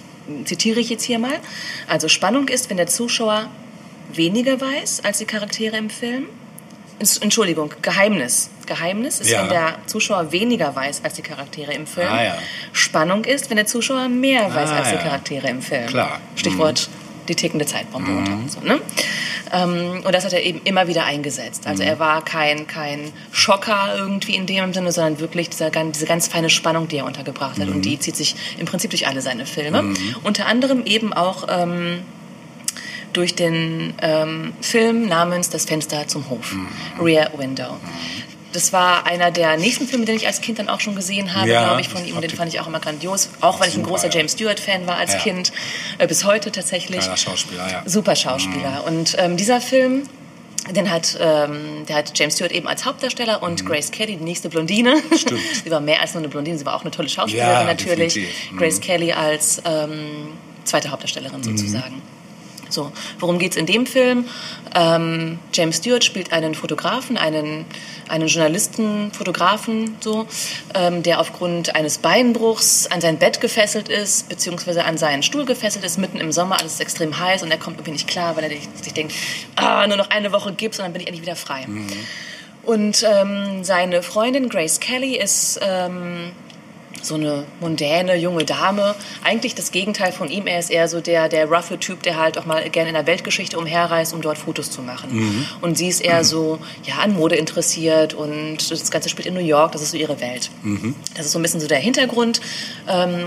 zitiere 0.44 0.80
ich 0.80 0.90
jetzt 0.90 1.04
hier 1.04 1.18
mal. 1.18 1.34
Also 1.88 2.08
Spannung 2.08 2.48
ist, 2.48 2.70
wenn 2.70 2.76
der 2.76 2.86
Zuschauer 2.86 3.48
weniger 4.12 4.60
weiß 4.60 5.04
als 5.04 5.18
die 5.18 5.24
Charaktere 5.24 5.76
im 5.76 5.90
Film. 5.90 6.26
Ents- 7.00 7.20
Entschuldigung, 7.22 7.72
Geheimnis. 7.82 8.50
Geheimnis 8.66 9.20
ist, 9.20 9.30
Ja. 9.30 9.42
wenn 9.42 9.48
der 9.48 9.74
Zuschauer 9.86 10.30
weniger 10.30 10.74
weiß 10.76 11.00
als 11.02 11.14
die 11.14 11.22
Charaktere 11.22 11.72
im 11.72 11.86
Film. 11.86 12.08
Ah, 12.08 12.22
ja. 12.24 12.38
Spannung 12.72 13.24
ist, 13.24 13.50
wenn 13.50 13.56
der 13.56 13.66
Zuschauer 13.66 14.08
mehr 14.08 14.54
weiß 14.54 14.70
Ah, 14.70 14.76
als 14.78 14.90
die. 14.90 14.96
Charaktere 14.98 15.48
im 15.48 15.62
Film. 15.62 15.86
Klar. 15.86 16.20
Stichwort 16.36 16.88
die 17.28 17.34
tickende 17.34 17.66
Zeitbombe. 17.66 18.10
Und, 18.10 18.50
so, 18.50 18.60
ne? 18.60 18.80
ähm, 19.52 20.02
und 20.04 20.14
das 20.14 20.24
hat 20.24 20.32
er 20.32 20.42
eben 20.42 20.60
immer 20.64 20.88
wieder 20.88 21.04
eingesetzt. 21.04 21.66
Also 21.66 21.82
er 21.82 21.98
war 21.98 22.24
kein, 22.24 22.66
kein 22.66 23.12
Schocker 23.30 23.94
irgendwie 23.96 24.34
in 24.34 24.46
dem 24.46 24.72
Sinne, 24.72 24.92
sondern 24.92 25.20
wirklich 25.20 25.50
dieser, 25.50 25.70
diese 25.70 26.06
ganz 26.06 26.28
feine 26.28 26.50
Spannung, 26.50 26.88
die 26.88 26.98
er 26.98 27.06
untergebracht 27.06 27.58
hat. 27.58 27.68
Und 27.68 27.82
die 27.82 27.98
zieht 27.98 28.16
sich 28.16 28.34
im 28.58 28.66
Prinzip 28.66 28.90
durch 28.90 29.06
alle 29.06 29.20
seine 29.20 29.46
Filme. 29.46 29.94
Unter 30.22 30.46
anderem 30.46 30.84
eben 30.84 31.12
auch 31.12 31.46
ähm, 31.48 32.00
durch 33.12 33.34
den 33.34 33.94
ähm, 34.00 34.52
Film 34.60 35.06
namens 35.06 35.50
Das 35.50 35.64
Fenster 35.64 36.06
zum 36.08 36.28
Hof, 36.30 36.54
Rear 37.00 37.30
Window. 37.36 37.76
Das 38.52 38.72
war 38.72 39.06
einer 39.06 39.30
der 39.30 39.56
nächsten 39.56 39.86
Filme, 39.88 40.04
den 40.04 40.16
ich 40.16 40.26
als 40.26 40.40
Kind 40.40 40.58
dann 40.58 40.68
auch 40.68 40.80
schon 40.80 40.94
gesehen 40.94 41.34
habe, 41.34 41.48
Ja, 41.48 41.64
glaube 41.64 41.80
ich, 41.80 41.88
von 41.88 42.04
ihm. 42.06 42.16
Und 42.16 42.22
den 42.22 42.30
fand 42.30 42.52
ich 42.52 42.60
auch 42.60 42.66
immer 42.66 42.80
grandios. 42.80 43.30
Auch 43.40 43.60
weil 43.60 43.68
ich 43.68 43.76
ein 43.76 43.82
großer 43.82 44.08
ja. 44.08 44.18
James 44.18 44.32
Stewart-Fan 44.32 44.86
war 44.86 44.96
als 44.96 45.14
Ja. 45.14 45.18
Kind. 45.20 45.52
Äh, 45.98 46.06
bis 46.06 46.24
heute 46.24 46.52
tatsächlich. 46.52 47.00
Kleiner 47.00 47.16
Schauspieler, 47.16 47.70
ja. 47.70 47.82
Super 47.86 48.16
Schauspieler. 48.16 48.84
Und 48.86 49.16
ähm, 49.18 49.36
dieser 49.36 49.60
Film, 49.60 50.02
den 50.70 50.90
hat, 50.90 51.16
ähm, 51.20 51.86
der 51.88 51.96
hat 51.96 52.12
James 52.16 52.34
Stewart 52.34 52.52
eben 52.52 52.68
als 52.68 52.84
Hauptdarsteller 52.84 53.42
und 53.42 53.66
Grace 53.66 53.90
Kelly, 53.90 54.16
die 54.16 54.24
nächste 54.24 54.48
Blondine. 54.48 54.94
Mhm. 54.94 55.16
Stimmt. 55.16 55.40
sie 55.64 55.70
war 55.70 55.80
mehr 55.80 56.00
als 56.00 56.14
nur 56.14 56.20
eine 56.22 56.28
Blondine, 56.28 56.56
sie 56.58 56.66
war 56.66 56.74
auch 56.74 56.82
eine 56.82 56.90
tolle 56.90 57.08
Schauspielerin 57.08 57.50
Ja, 57.52 57.64
natürlich. 57.64 58.16
Mhm. 58.50 58.58
Grace 58.58 58.80
Kelly 58.80 59.12
als 59.12 59.60
ähm, 59.64 60.28
zweite 60.64 60.90
Hauptdarstellerin 60.90 61.42
sozusagen. 61.42 62.00
So, 62.72 62.90
worum 63.18 63.38
geht's 63.38 63.56
in 63.56 63.66
dem 63.66 63.86
Film? 63.86 64.26
Ähm, 64.74 65.38
James 65.52 65.76
Stewart 65.76 66.02
spielt 66.02 66.32
einen 66.32 66.54
Fotografen, 66.54 67.18
einen, 67.18 67.66
einen 68.08 68.28
Journalisten, 68.28 69.12
Fotografen, 69.12 69.96
so, 70.00 70.26
ähm, 70.74 71.02
der 71.02 71.20
aufgrund 71.20 71.74
eines 71.74 71.98
Beinbruchs 71.98 72.86
an 72.86 73.00
sein 73.00 73.18
Bett 73.18 73.40
gefesselt 73.40 73.88
ist, 73.88 74.28
beziehungsweise 74.28 74.84
an 74.84 74.96
seinen 74.96 75.22
Stuhl 75.22 75.44
gefesselt 75.44 75.84
ist, 75.84 75.98
mitten 75.98 76.18
im 76.18 76.32
Sommer, 76.32 76.58
alles 76.58 76.74
ist 76.74 76.80
extrem 76.80 77.18
heiß 77.18 77.42
und 77.42 77.50
er 77.50 77.58
kommt 77.58 77.76
irgendwie 77.76 77.92
nicht 77.92 78.08
klar, 78.08 78.36
weil 78.36 78.44
er 78.44 78.50
sich 78.50 78.92
denkt, 78.94 79.14
ah, 79.56 79.86
nur 79.86 79.96
noch 79.96 80.10
eine 80.10 80.32
Woche 80.32 80.52
gibt's 80.52 80.78
und 80.78 80.84
dann 80.84 80.92
bin 80.92 81.02
ich 81.02 81.08
endlich 81.08 81.22
wieder 81.22 81.36
frei. 81.36 81.66
Und 82.62 83.02
ähm, 83.02 83.64
seine 83.64 84.02
Freundin 84.02 84.48
Grace 84.48 84.78
Kelly 84.78 85.16
ist 85.16 85.58
ähm, 85.62 86.30
so 87.02 87.14
eine 87.16 87.44
mondäne 87.60 88.16
junge 88.16 88.44
Dame. 88.44 88.94
Eigentlich 89.24 89.54
das 89.54 89.70
Gegenteil 89.72 90.12
von 90.12 90.28
ihm. 90.30 90.46
Er 90.46 90.58
ist 90.58 90.70
eher 90.70 90.88
so 90.88 91.00
der, 91.00 91.28
der 91.28 91.46
roughe 91.46 91.78
Typ, 91.78 92.02
der 92.02 92.16
halt 92.18 92.38
auch 92.38 92.46
mal 92.46 92.68
gerne 92.70 92.90
in 92.90 92.94
der 92.94 93.06
Weltgeschichte 93.06 93.58
umherreist, 93.58 94.14
um 94.14 94.20
dort 94.22 94.38
Fotos 94.38 94.70
zu 94.70 94.82
machen. 94.82 95.46
Und 95.60 95.78
sie 95.78 95.88
ist 95.88 96.00
eher 96.00 96.24
so 96.24 96.58
ja, 96.84 96.96
an 96.96 97.14
Mode 97.14 97.36
interessiert 97.36 98.14
und 98.14 98.70
das 98.70 98.90
Ganze 98.90 99.08
spielt 99.08 99.26
in 99.26 99.34
New 99.34 99.40
York. 99.40 99.72
Das 99.72 99.82
ist 99.82 99.90
so 99.90 99.96
ihre 99.96 100.20
Welt. 100.20 100.50
Das 101.16 101.26
ist 101.26 101.32
so 101.32 101.38
ein 101.38 101.42
bisschen 101.42 101.60
so 101.60 101.66
der 101.68 101.78
Hintergrund. 101.78 102.40
Ähm, 102.88 103.26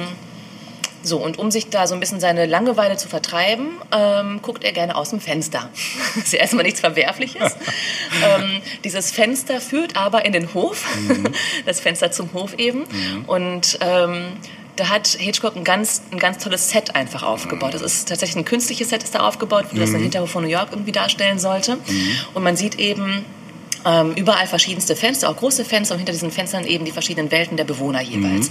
so, 1.05 1.17
und 1.17 1.39
um 1.39 1.51
sich 1.51 1.69
da 1.69 1.87
so 1.87 1.93
ein 1.93 1.99
bisschen 1.99 2.19
seine 2.19 2.45
Langeweile 2.45 2.97
zu 2.97 3.07
vertreiben, 3.07 3.67
ähm, 3.91 4.41
guckt 4.41 4.63
er 4.63 4.71
gerne 4.71 4.95
aus 4.95 5.09
dem 5.09 5.19
Fenster. 5.19 5.69
Das 6.15 6.23
ist 6.25 6.33
ja 6.33 6.39
erstmal 6.39 6.63
nichts 6.63 6.79
Verwerfliches. 6.79 7.55
ähm, 8.23 8.61
dieses 8.83 9.11
Fenster 9.11 9.61
führt 9.61 9.95
aber 9.95 10.25
in 10.25 10.33
den 10.33 10.53
Hof, 10.53 10.85
das 11.65 11.79
Fenster 11.79 12.11
zum 12.11 12.33
Hof 12.33 12.55
eben. 12.57 12.85
Und 13.27 13.77
ähm, 13.81 14.33
da 14.75 14.89
hat 14.89 15.07
Hitchcock 15.07 15.55
ein 15.55 15.63
ganz, 15.63 16.01
ein 16.11 16.19
ganz 16.19 16.43
tolles 16.43 16.69
Set 16.69 16.95
einfach 16.95 17.23
aufgebaut. 17.23 17.73
Das 17.73 17.81
ist 17.81 18.09
tatsächlich 18.09 18.37
ein 18.37 18.45
künstliches 18.45 18.89
Set, 18.89 19.03
das 19.03 19.11
da 19.11 19.19
aufgebaut 19.19 19.67
wurde, 19.71 19.81
das 19.81 19.91
den 19.91 20.01
Hinterhof 20.01 20.29
von 20.29 20.43
New 20.43 20.49
York 20.49 20.69
irgendwie 20.71 20.91
darstellen 20.91 21.39
sollte. 21.39 21.77
Und 22.33 22.43
man 22.43 22.57
sieht 22.57 22.77
eben 22.77 23.23
ähm, 23.85 24.13
überall 24.15 24.47
verschiedenste 24.47 24.95
Fenster, 24.95 25.29
auch 25.29 25.37
große 25.37 25.63
Fenster 25.63 25.93
und 25.93 25.99
hinter 25.99 26.11
diesen 26.11 26.31
Fenstern 26.31 26.65
eben 26.65 26.85
die 26.85 26.91
verschiedenen 26.91 27.31
Welten 27.31 27.55
der 27.55 27.63
Bewohner 27.63 28.01
jeweils. 28.01 28.49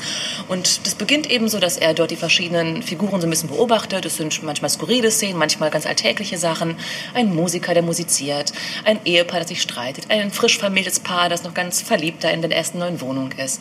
Und 0.49 0.87
das 0.87 0.95
beginnt 0.95 1.31
eben 1.31 1.49
so, 1.49 1.59
dass 1.59 1.77
er 1.77 1.93
dort 1.93 2.11
die 2.13 2.17
verschiedenen 2.17 2.83
Figuren 2.83 3.21
so 3.21 3.27
ein 3.27 3.31
bisschen 3.31 3.49
beobachtet. 3.49 4.05
Es 4.05 4.17
sind 4.17 4.43
manchmal 4.43 4.71
skurrile 4.71 5.11
Szenen, 5.11 5.39
manchmal 5.39 5.71
ganz 5.71 5.87
alltägliche 5.87 6.39
Sachen. 6.39 6.77
Ein 7.15 7.35
Musiker, 7.35 7.75
der 7.75 7.83
musiziert, 7.83 8.53
ein 8.85 9.01
Ehepaar, 9.05 9.41
das 9.41 9.49
sich 9.49 9.61
streitet, 9.61 10.07
ein 10.09 10.31
frisch 10.31 10.59
vermähltes 10.59 11.01
Paar, 11.01 11.29
das 11.29 11.43
noch 11.43 11.55
ganz 11.55 11.83
verliebt 11.83 12.23
da 12.23 12.31
in 12.31 12.41
der 12.41 12.53
ersten 12.53 12.79
neuen 12.79 13.01
Wohnung 13.01 13.33
ist. 13.33 13.61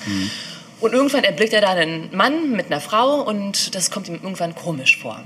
Und 0.80 0.94
irgendwann 0.94 1.24
erblickt 1.24 1.54
er 1.54 1.62
da 1.62 1.70
einen 1.70 2.16
Mann 2.16 2.52
mit 2.52 2.68
einer 2.68 2.82
Frau 2.82 3.22
und 3.22 3.74
das 3.74 3.90
kommt 3.90 4.10
ihm 4.10 4.16
irgendwann 4.16 4.54
komisch 4.54 4.98
vor. 4.98 5.22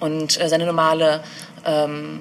Und 0.00 0.40
äh, 0.40 0.48
seine 0.48 0.64
normale 0.64 1.24
ähm, 1.64 2.20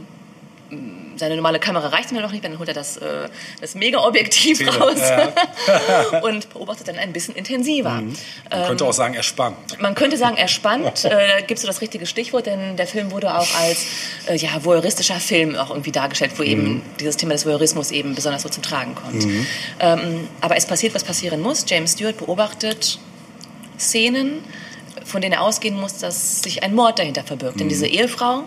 seine 1.15 1.35
normale 1.35 1.59
Kamera 1.59 1.87
reicht 1.87 2.11
ihm 2.11 2.21
noch 2.21 2.31
nicht, 2.31 2.43
dann 2.43 2.57
holt 2.59 2.67
er 2.67 2.73
das, 2.73 2.97
äh, 2.97 3.27
das 3.61 3.75
Mega-Objektiv 3.75 4.61
raus 4.79 4.99
ja. 4.99 6.19
und 6.23 6.49
beobachtet 6.53 6.87
dann 6.87 6.97
ein 6.97 7.13
bisschen 7.13 7.35
intensiver. 7.35 8.01
Man 8.49 8.67
könnte 8.67 8.85
auch 8.85 8.93
sagen, 8.93 9.13
er 9.13 9.23
spannt. 9.23 9.81
Man 9.81 9.95
könnte 9.95 10.17
sagen, 10.17 10.37
er 10.37 10.47
spannt, 10.47 11.05
äh, 11.05 11.43
gibst 11.47 11.63
du 11.63 11.67
das 11.67 11.81
richtige 11.81 12.05
Stichwort, 12.05 12.45
denn 12.45 12.77
der 12.77 12.87
Film 12.87 13.11
wurde 13.11 13.35
auch 13.35 13.47
als 13.59 13.85
äh, 14.27 14.35
ja, 14.35 14.63
voyeuristischer 14.63 15.19
Film 15.19 15.55
auch 15.55 15.69
irgendwie 15.69 15.91
dargestellt, 15.91 16.31
wo 16.37 16.43
eben 16.43 16.81
dieses 16.99 17.17
Thema 17.17 17.33
des 17.33 17.45
Voyeurismus 17.45 17.91
eben 17.91 18.15
besonders 18.15 18.41
so 18.41 18.49
zum 18.49 18.63
Tragen 18.63 18.95
kommt. 18.95 19.25
Ähm, 19.79 20.27
aber 20.41 20.57
es 20.57 20.65
passiert, 20.65 20.93
was 20.95 21.03
passieren 21.03 21.41
muss. 21.41 21.65
James 21.67 21.93
Stewart 21.93 22.17
beobachtet 22.17 22.99
Szenen, 23.79 24.43
von 25.03 25.21
denen 25.21 25.33
er 25.33 25.41
ausgehen 25.41 25.79
muss, 25.79 25.97
dass 25.97 26.41
sich 26.41 26.63
ein 26.63 26.73
Mord 26.73 26.99
dahinter 26.99 27.23
verbirgt. 27.23 27.59
Denn 27.59 27.69
diese 27.69 27.87
Ehefrau, 27.87 28.45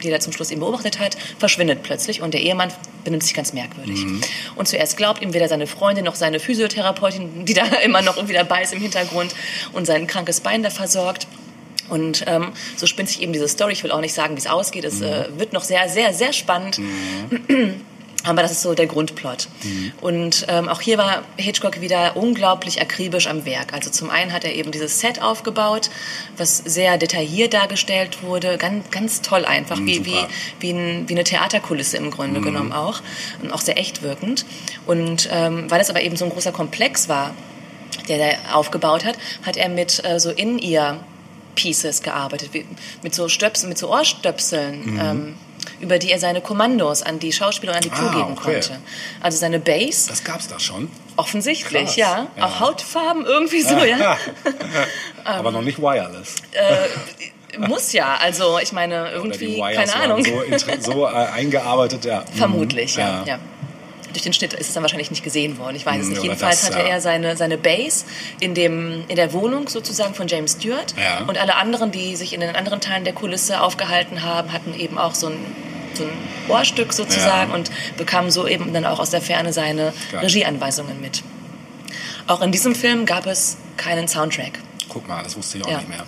die 0.00 0.10
er 0.10 0.20
zum 0.20 0.32
Schluss 0.32 0.50
eben 0.50 0.60
beobachtet 0.60 0.98
hat, 0.98 1.16
verschwindet 1.38 1.82
plötzlich 1.82 2.22
und 2.22 2.34
der 2.34 2.42
Ehemann 2.42 2.72
benimmt 3.04 3.22
sich 3.22 3.34
ganz 3.34 3.52
merkwürdig. 3.52 4.04
Und 4.56 4.68
zuerst 4.68 4.96
glaubt 4.96 5.22
ihm 5.22 5.32
weder 5.32 5.48
seine 5.48 5.66
Freundin 5.66 6.04
noch 6.04 6.14
seine 6.14 6.40
Physiotherapeutin, 6.40 7.44
die 7.44 7.54
da 7.54 7.64
immer 7.84 8.02
noch 8.02 8.16
irgendwie 8.16 8.34
dabei 8.34 8.62
ist 8.62 8.72
im 8.72 8.80
Hintergrund 8.80 9.34
und 9.72 9.86
sein 9.86 10.06
krankes 10.06 10.40
Bein 10.40 10.62
da 10.62 10.70
versorgt. 10.70 11.26
Und 11.88 12.24
ähm, 12.28 12.52
so 12.76 12.86
spinnt 12.86 13.08
sich 13.08 13.20
eben 13.20 13.32
diese 13.32 13.48
Story. 13.48 13.72
Ich 13.72 13.82
will 13.82 13.90
auch 13.90 14.00
nicht 14.00 14.14
sagen, 14.14 14.36
wie 14.36 14.38
es 14.38 14.46
ausgeht. 14.46 14.84
Es 14.84 15.00
äh, 15.00 15.26
wird 15.36 15.52
noch 15.52 15.64
sehr, 15.64 15.88
sehr, 15.88 16.14
sehr 16.14 16.32
spannend. 16.32 16.80
Aber 18.24 18.42
das 18.42 18.50
ist 18.50 18.62
so 18.62 18.74
der 18.74 18.86
Grundplot. 18.86 19.48
Und 20.00 20.44
ähm, 20.48 20.68
auch 20.68 20.80
hier 20.80 20.98
war 20.98 21.22
Hitchcock 21.36 21.80
wieder 21.80 22.16
unglaublich 22.16 22.80
akribisch 22.80 23.26
am 23.26 23.46
Werk. 23.46 23.72
Also 23.72 23.90
zum 23.90 24.10
einen 24.10 24.32
hat 24.32 24.44
er 24.44 24.54
eben 24.54 24.70
dieses 24.72 25.00
Set 25.00 25.22
aufgebaut, 25.22 25.90
was 26.36 26.58
sehr 26.58 26.98
detailliert 26.98 27.54
dargestellt 27.54 28.22
wurde, 28.22 28.58
ganz, 28.58 28.90
ganz 28.90 29.22
toll 29.22 29.44
einfach, 29.44 29.78
wie, 29.78 30.04
wie, 30.04 30.14
super. 30.14 30.28
wie, 30.60 30.70
ein, 30.70 31.08
wie 31.08 31.14
eine 31.14 31.24
Theaterkulisse 31.24 31.96
im 31.96 32.10
Grunde 32.10 32.40
genommen 32.40 32.72
auch. 32.72 33.00
Und 33.42 33.52
auch 33.52 33.60
sehr 33.60 33.78
echt 33.78 34.02
wirkend. 34.02 34.44
Und 34.86 35.28
ähm, 35.32 35.70
weil 35.70 35.80
es 35.80 35.88
aber 35.88 36.02
eben 36.02 36.16
so 36.16 36.26
ein 36.26 36.30
großer 36.30 36.52
Komplex 36.52 37.08
war, 37.08 37.34
der 38.08 38.18
er 38.18 38.56
aufgebaut 38.56 39.04
hat, 39.04 39.16
hat 39.46 39.56
er 39.56 39.68
mit 39.68 40.04
äh, 40.04 40.20
so 40.20 40.30
In-Ear 40.30 40.98
Pieces 41.54 42.02
gearbeitet, 42.02 42.50
wie, 42.52 42.66
mit 43.02 43.14
so 43.14 43.28
Stöpseln, 43.28 43.68
mit 43.68 43.78
so 43.78 43.90
Ohrstöpseln, 43.90 44.98
ähm, 45.00 45.34
über 45.80 45.98
die 45.98 46.10
er 46.10 46.18
seine 46.18 46.40
Kommandos 46.40 47.02
an 47.02 47.18
die 47.18 47.32
Schauspieler 47.32 47.72
und 47.72 47.76
an 47.78 47.82
die 47.82 47.90
Crew 47.90 48.06
Ah, 48.08 48.14
geben 48.14 48.32
okay. 48.38 48.52
konnte. 48.52 48.78
Also 49.20 49.38
seine 49.38 49.58
Bass, 49.60 50.06
Das 50.06 50.24
gab's 50.24 50.48
da 50.48 50.58
schon. 50.58 50.90
offensichtlich, 51.16 51.96
ja. 51.96 52.26
ja. 52.36 52.44
Auch 52.44 52.60
Hautfarben 52.60 53.24
irgendwie 53.26 53.62
so, 53.62 53.76
ja. 53.78 54.16
Aber 55.24 55.50
noch 55.52 55.62
nicht 55.62 55.78
wireless. 55.80 56.36
Muss 57.58 57.92
ja, 57.92 58.16
also 58.20 58.58
ich 58.62 58.72
meine, 58.72 59.10
irgendwie, 59.10 59.58
keine 59.58 59.94
Ahnung. 59.96 60.24
So, 60.24 60.92
so 60.92 61.06
äh, 61.06 61.10
eingearbeitet, 61.10 62.04
ja. 62.04 62.20
Mhm. 62.32 62.38
Vermutlich, 62.38 62.96
ja. 62.96 63.08
Ja. 63.20 63.24
ja. 63.26 63.38
Durch 64.12 64.22
den 64.22 64.32
Schnitt 64.32 64.52
ist 64.54 64.68
es 64.68 64.74
dann 64.74 64.82
wahrscheinlich 64.82 65.10
nicht 65.10 65.22
gesehen 65.22 65.58
worden. 65.58 65.76
Ich 65.76 65.86
weiß 65.86 65.96
es 66.00 66.06
Hm, 66.06 66.12
nicht. 66.14 66.22
Jedenfalls 66.22 66.60
das, 66.62 66.70
hatte 66.70 66.80
ja. 66.86 66.94
er 66.94 67.00
seine, 67.00 67.36
seine 67.36 67.56
Base 67.58 68.04
in, 68.40 68.54
dem, 68.54 69.04
in 69.08 69.16
der 69.16 69.32
Wohnung 69.32 69.68
sozusagen 69.68 70.14
von 70.14 70.26
James 70.28 70.52
Stewart. 70.52 70.94
Ja. 70.96 71.24
Und 71.26 71.38
alle 71.38 71.56
anderen, 71.56 71.90
die 71.90 72.16
sich 72.16 72.32
in 72.32 72.40
den 72.40 72.54
anderen 72.56 72.80
Teilen 72.80 73.04
der 73.04 73.12
Kulisse 73.12 73.60
aufgehalten 73.60 74.22
haben, 74.22 74.52
hatten 74.52 74.74
eben 74.78 74.98
auch 74.98 75.14
so 75.14 75.28
ein, 75.28 75.36
so 75.94 76.04
ein 76.04 76.10
Ohrstück 76.48 76.92
sozusagen 76.92 77.50
Ja. 77.50 77.56
und 77.56 77.70
bekamen 77.96 78.30
so 78.30 78.46
eben 78.46 78.72
dann 78.72 78.84
auch 78.86 78.98
aus 79.00 79.10
der 79.10 79.20
Ferne 79.22 79.52
seine 79.52 79.92
Geil. 80.10 80.20
Regieanweisungen 80.20 81.00
mit. 81.00 81.22
Auch 82.26 82.42
in 82.42 82.52
diesem 82.52 82.74
Film 82.74 83.06
gab 83.06 83.26
es 83.26 83.56
keinen 83.76 84.06
Soundtrack. 84.08 84.58
Guck 84.88 85.06
mal, 85.08 85.22
das 85.22 85.36
wusste 85.36 85.58
ich 85.58 85.64
auch 85.64 85.70
Ja. 85.70 85.76
nicht 85.78 85.88
mehr. 85.88 86.04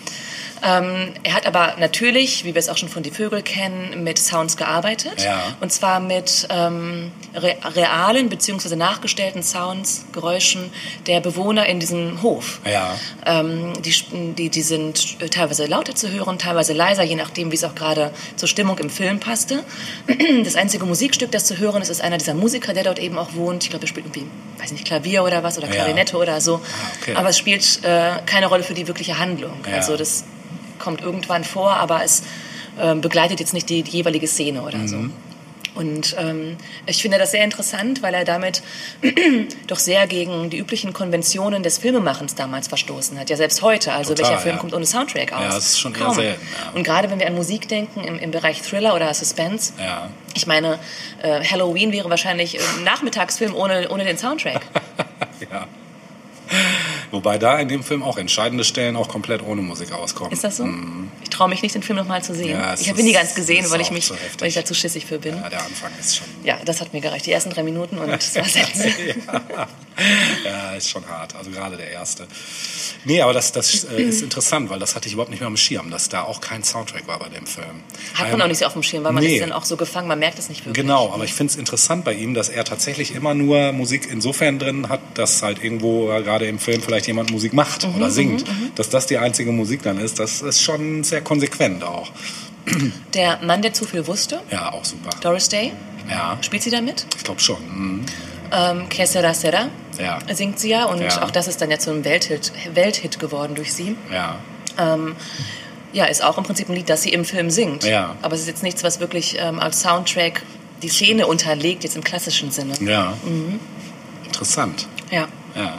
Ähm, 0.65 1.13
er 1.25 1.35
hat 1.35 1.47
aber 1.47 1.75
natürlich, 1.79 2.45
wie 2.45 2.55
wir 2.55 2.59
es 2.59 2.69
auch 2.69 2.77
schon 2.77 2.89
von 2.89 3.03
Die 3.03 3.11
Vögel 3.11 3.43
kennen, 3.43 4.05
mit 4.05 4.19
Sounds 4.19 4.57
gearbeitet. 4.57 5.23
Ja. 5.23 5.57
Und 5.61 5.73
zwar 5.73 5.99
mit 5.99 6.47
ähm, 6.51 7.11
re 7.35 7.57
realen 7.75 8.29
bzw. 8.29 8.77
nachgestellten 8.77 9.43
Sounds, 9.43 10.05
Geräuschen 10.13 10.71
der 11.07 11.21
Bewohner 11.21 11.67
in 11.67 11.81
diesem 11.81 12.23
Hof. 12.23 12.61
Ja. 12.65 12.97
Ähm, 13.27 13.73
die, 13.83 13.93
die, 14.35 14.49
die 14.51 14.63
sind 14.63 15.17
äh, 15.21 15.29
teilweise 15.29 15.67
lauter 15.67 15.95
zu 15.95 16.11
hören, 16.11 16.39
teilweise 16.39 16.73
leiser, 16.73 17.03
je 17.03 17.17
nachdem, 17.17 17.51
wie 17.51 17.57
es 17.57 17.65
auch 17.65 17.75
gerade 17.75 18.13
zur 18.37 18.49
Stimmung 18.49 18.79
im 18.79 18.91
Film 18.91 19.21
passte. 19.21 19.65
Das 20.45 20.57
einzige 20.57 20.87
Musikstück, 20.87 21.31
das 21.31 21.45
zu 21.45 21.59
hören 21.59 21.83
ist, 21.83 21.89
ist 21.89 22.01
einer 22.01 22.19
dieser 22.19 22.35
Musiker, 22.35 22.73
der 22.73 22.85
dort 22.85 22.99
eben 22.99 23.19
auch 23.19 23.35
wohnt. 23.35 23.65
Ich 23.65 23.71
glaube, 23.71 23.85
er 23.85 23.89
spielt 23.89 24.07
irgendwie, 24.07 24.27
weiß 24.59 24.73
nicht, 24.73 24.85
Klavier 24.85 25.25
oder 25.25 25.43
was 25.43 25.59
oder 25.59 25.67
Ja. 25.67 25.75
Klarinette 25.75 26.17
oder 26.17 26.41
so. 26.41 26.57
Ah, 26.57 26.61
okay. 27.01 27.15
Aber 27.15 27.29
es 27.29 27.39
spielt 27.39 27.81
äh, 27.85 28.13
keine 28.27 28.47
Rolle 28.47 28.63
für 28.63 28.75
die 28.75 28.87
wirkliche 28.87 29.19
Handlung. 29.19 29.55
Ja. 29.69 29.77
Also 29.77 29.97
das 29.97 30.25
kommt 30.83 31.01
irgendwann 31.01 31.45
vor, 31.45 31.71
aber 31.73 32.05
es 32.05 32.23
ähm, 32.79 33.01
begleitet 33.01 33.41
jetzt 33.41 33.55
nicht 33.55 33.71
die, 33.71 33.83
die 33.83 33.93
jeweilige 33.93 34.27
Szene 34.27 34.63
oder 34.63 34.87
so. 34.87 34.97
Mhm. 34.97 35.13
Und 35.75 36.15
ähm, 36.19 36.59
ich 36.85 37.01
finde 37.01 37.17
das 37.19 37.31
sehr 37.31 37.45
interessant, 37.45 38.03
weil 38.03 38.13
er 38.13 38.25
damit 38.25 38.63
doch 39.69 39.79
sehr 39.79 40.07
gegen 40.07 40.51
die 40.51 40.59
üblichen 40.59 40.93
Konventionen 40.93 41.63
des 41.63 41.79
Filmemachens 41.79 42.35
damals 42.35 42.69
verstoßen 42.69 43.19
hat. 43.19 43.31
Ja, 43.31 43.37
selbst 43.37 43.63
heute. 43.63 43.93
Also 43.93 44.15
Total, 44.15 44.33
welcher 44.33 44.43
Film 44.43 44.57
ja. 44.57 44.61
kommt 44.61 44.75
ohne 44.75 44.85
Soundtrack 44.85 45.33
aus? 45.33 45.41
Ja, 45.41 45.49
das 45.49 45.67
ist 45.69 45.81
schon 45.81 45.95
Kaum. 45.95 46.15
selten, 46.15 46.41
ja. 46.43 46.73
Und 46.75 46.85
gerade 46.85 47.11
wenn 47.11 47.19
wir 47.19 47.27
an 47.27 47.35
Musik 47.35 47.69
denken, 47.69 48.05
im, 48.05 48.19
im 48.19 48.31
Bereich 48.31 48.61
Thriller 48.61 48.95
oder 48.95 49.13
Suspense, 49.15 49.73
Ja. 49.79 50.11
ich 50.35 50.47
meine, 50.47 50.79
äh, 51.23 51.43
Halloween 51.43 51.91
wäre 51.91 52.11
wahrscheinlich 52.11 52.59
ein 52.61 52.85
Nachmittagsfilm 52.85 53.55
ohne, 53.55 53.89
ohne 53.89 54.05
den 54.05 54.19
Soundtrack. 54.19 54.61
ja. 55.51 55.67
Wobei 57.13 57.39
da 57.39 57.59
in 57.59 57.69
dem 57.69 57.85
Film 57.85 58.03
auch 58.03 58.17
entscheidende 58.19 58.65
Stellen 58.65 58.97
auch 58.97 59.09
komplett 59.09 59.43
ohne 59.43 59.63
Musik 59.63 59.93
auskommen. 59.93 60.33
Ist 60.33 60.45
das 60.45 60.57
so? 60.57 60.69
Ich 61.23 61.29
traue 61.29 61.49
mich 61.49 61.63
nicht, 61.63 61.75
den 61.75 61.83
Film 61.83 61.99
nochmal 61.99 62.25
zu 62.25 62.35
sehen. 62.35 62.57
Mhm. 62.57 62.63
Ja, 62.63 62.75
ich 62.75 62.89
habe 62.89 62.99
ihn 63.01 63.05
nie 63.05 63.13
ganz 63.13 63.35
gesehen, 63.35 63.71
weil 63.71 63.81
ich, 63.83 63.91
mich, 63.91 64.11
weil 64.39 64.49
ich 64.49 64.55
da 64.55 64.65
zu 64.65 64.75
schissig 64.75 65.07
für 65.07 65.19
bin. 65.19 65.37
Ja, 65.37 65.49
der 65.51 65.63
Anfang 65.63 65.91
ist 66.01 66.17
schon. 66.17 66.27
Ja, 66.43 66.59
das 66.65 66.81
hat 66.81 66.93
mir 66.93 67.01
gereicht. 67.01 67.27
Die 67.27 67.33
ersten 67.33 67.51
drei 67.51 67.63
Minuten 67.63 67.99
und 67.99 68.11
es 68.11 68.35
war 68.35 68.45
Sätze. 68.45 68.91
ja, 70.45 70.73
ist 70.75 70.89
schon 70.89 71.07
hart. 71.07 71.37
Also 71.37 71.51
gerade 71.51 71.77
der 71.77 71.91
erste. 71.91 72.27
Nee, 73.05 73.21
aber 73.21 73.33
das, 73.33 73.53
das 73.53 73.85
äh, 73.85 74.03
ist 74.03 74.23
interessant, 74.23 74.71
weil 74.71 74.79
das 74.79 74.95
hatte 74.95 75.07
ich 75.07 75.13
überhaupt 75.15 75.31
nicht 75.31 75.41
mehr 75.41 75.49
am 75.49 75.57
Schirm, 75.57 75.91
dass 75.91 76.09
da 76.09 76.23
auch 76.23 76.41
kein 76.41 76.65
Soundtrack 76.65 77.07
war 77.07 77.19
bei 77.19 77.29
dem 77.29 77.47
Film. 77.47 77.67
Hat 78.15 78.31
man 78.31 78.41
Ähm, 78.41 78.43
auch 78.43 78.49
nicht 78.49 78.59
so 78.59 78.67
auf 78.67 78.73
dem 78.73 78.83
Schirm, 78.83 79.05
weil 79.05 79.13
man 79.13 79.23
nee. 79.23 79.35
ist 79.35 79.43
dann 79.43 79.53
auch 79.53 79.65
so 79.65 79.77
gefangen, 79.77 80.09
man 80.09 80.19
merkt 80.19 80.39
es 80.39 80.49
nicht 80.49 80.65
wirklich. 80.65 80.83
Genau, 80.83 81.13
aber 81.13 81.25
ich 81.25 81.35
finde 81.35 81.51
es 81.51 81.57
interessant 81.57 82.05
bei 82.05 82.15
ihm, 82.15 82.35
dass 82.35 82.49
er 82.49 82.65
tatsächlich 82.65 83.15
immer 83.15 83.35
nur 83.35 83.73
Musik 83.73 84.09
insofern 84.11 84.59
drin 84.59 84.89
hat, 84.89 85.01
dass 85.15 85.43
halt 85.43 85.63
irgendwo 85.63 86.11
äh, 86.11 86.23
gerade 86.23 86.47
im 86.47 86.59
Film 86.59 86.81
vielleicht 86.81 87.02
jemand 87.07 87.31
Musik 87.31 87.53
macht 87.53 87.87
Mhm, 87.87 87.95
oder 87.97 88.11
singt. 88.11 88.45
Dass 88.77 88.89
das 88.89 89.07
die 89.07 89.19
einzige 89.19 89.53
Musik 89.53 89.83
dann 89.83 89.99
ist, 89.99 90.19
das 90.19 90.41
ist 90.43 90.61
schon 90.63 91.05
sehr 91.05 91.21
konsequent 91.23 91.85
auch. 91.85 92.11
Der 93.15 93.39
Mann, 93.43 93.61
der 93.63 93.73
zu 93.73 93.85
viel 93.85 94.07
wusste, 94.07 94.41
Ja, 94.51 94.73
auch 94.73 94.85
super. 94.85 95.11
Doris 95.21 95.49
Day, 95.49 95.73
Ja, 96.09 96.39
spielt 96.43 96.63
sie 96.63 96.71
da 96.71 96.81
mit? 96.81 97.07
ich 97.17 97.25
glaube 97.25 97.41
schon. 97.41 97.57
Mhm. 97.69 98.05
Ähm, 98.53 98.89
Que 98.89 99.07
sera 99.07 99.35
sera 99.35 99.69
Ja. 99.99 100.19
singt 100.33 100.59
sie 100.61 100.69
ja 100.71 100.85
und 100.85 101.01
Ja. 101.01 101.23
auch 101.25 101.31
das 101.31 101.49
ist 101.49 101.61
dann 101.61 101.71
ja 101.71 101.79
zu 101.79 101.91
einem 101.91 102.05
Welthit, 102.05 102.53
Welthit 102.75 103.19
geworden 103.19 103.55
durch 103.55 103.73
sie. 103.73 103.97
Ja, 104.13 104.37
Ähm, 104.79 105.17
ja, 105.93 106.07
ist 106.07 106.25
auch 106.25 106.39
im 106.39 106.45
Prinzip 106.45 106.69
ein 106.71 106.75
Lied, 106.75 106.89
das 106.89 107.03
sie 107.03 107.11
im 107.11 107.25
Film 107.27 107.51
singt. 107.51 107.85
Ja. 107.85 108.17
Aber 108.23 108.35
es 108.35 108.41
ist 108.43 108.47
jetzt 108.47 108.63
nichts, 108.63 108.83
was 108.85 109.01
wirklich 109.01 109.37
ähm, 109.39 109.59
als 109.61 109.83
Soundtrack 109.83 110.43
die 110.83 110.89
Szene 110.89 111.27
unterlegt, 111.27 111.85
jetzt 111.85 111.97
im 111.97 112.03
klassischen 112.05 112.51
Sinne. 112.51 112.75
ja. 112.81 113.13
Mhm. 113.25 113.61
Interessant. 114.27 114.87
Ja. 115.11 115.29
Ja. 115.55 115.77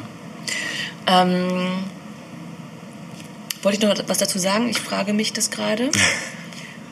Ähm, 1.08 1.84
wollte 3.62 3.78
ich 3.78 3.84
noch 3.84 4.08
was 4.08 4.18
dazu 4.18 4.40
sagen? 4.40 4.70
Ich 4.70 4.80
frage 4.80 5.14
mich 5.14 5.34
das 5.34 5.50
gerade. 5.50 5.90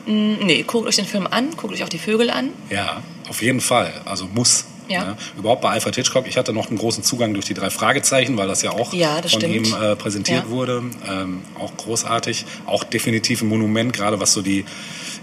Mm, 0.06 0.34
nee, 0.44 0.62
guckt 0.62 0.86
euch 0.88 0.96
den 0.96 1.06
Film 1.06 1.26
an, 1.26 1.50
guckt 1.56 1.74
euch 1.74 1.84
auch 1.84 1.88
die 1.88 1.98
Vögel 1.98 2.30
an. 2.30 2.50
Ja, 2.70 3.02
auf 3.28 3.42
jeden 3.42 3.60
Fall. 3.60 4.02
Also 4.04 4.26
muss. 4.26 4.66
Ja. 4.88 5.04
Ne? 5.04 5.16
Überhaupt 5.38 5.62
bei 5.62 5.70
Alfred 5.70 5.94
Hitchcock. 5.96 6.26
Ich 6.26 6.36
hatte 6.36 6.52
noch 6.52 6.68
einen 6.68 6.78
großen 6.78 7.02
Zugang 7.02 7.32
durch 7.34 7.46
die 7.46 7.54
drei 7.54 7.70
Fragezeichen, 7.70 8.36
weil 8.36 8.48
das 8.48 8.62
ja 8.62 8.70
auch 8.72 8.92
Ja, 8.92 9.20
das 9.20 9.32
von 9.32 9.40
stimmt. 9.40 9.68
ihm 9.68 9.74
äh, 9.80 9.96
präsentiert 9.96 10.44
Ja. 10.44 10.50
wurde. 10.50 10.82
Ähm, 11.08 11.42
auch 11.58 11.76
großartig. 11.76 12.44
Auch 12.66 12.84
definitiv 12.84 13.42
ein 13.42 13.48
Monument, 13.48 13.92
gerade 13.92 14.20
was 14.20 14.32
so 14.32 14.42
die, 14.42 14.64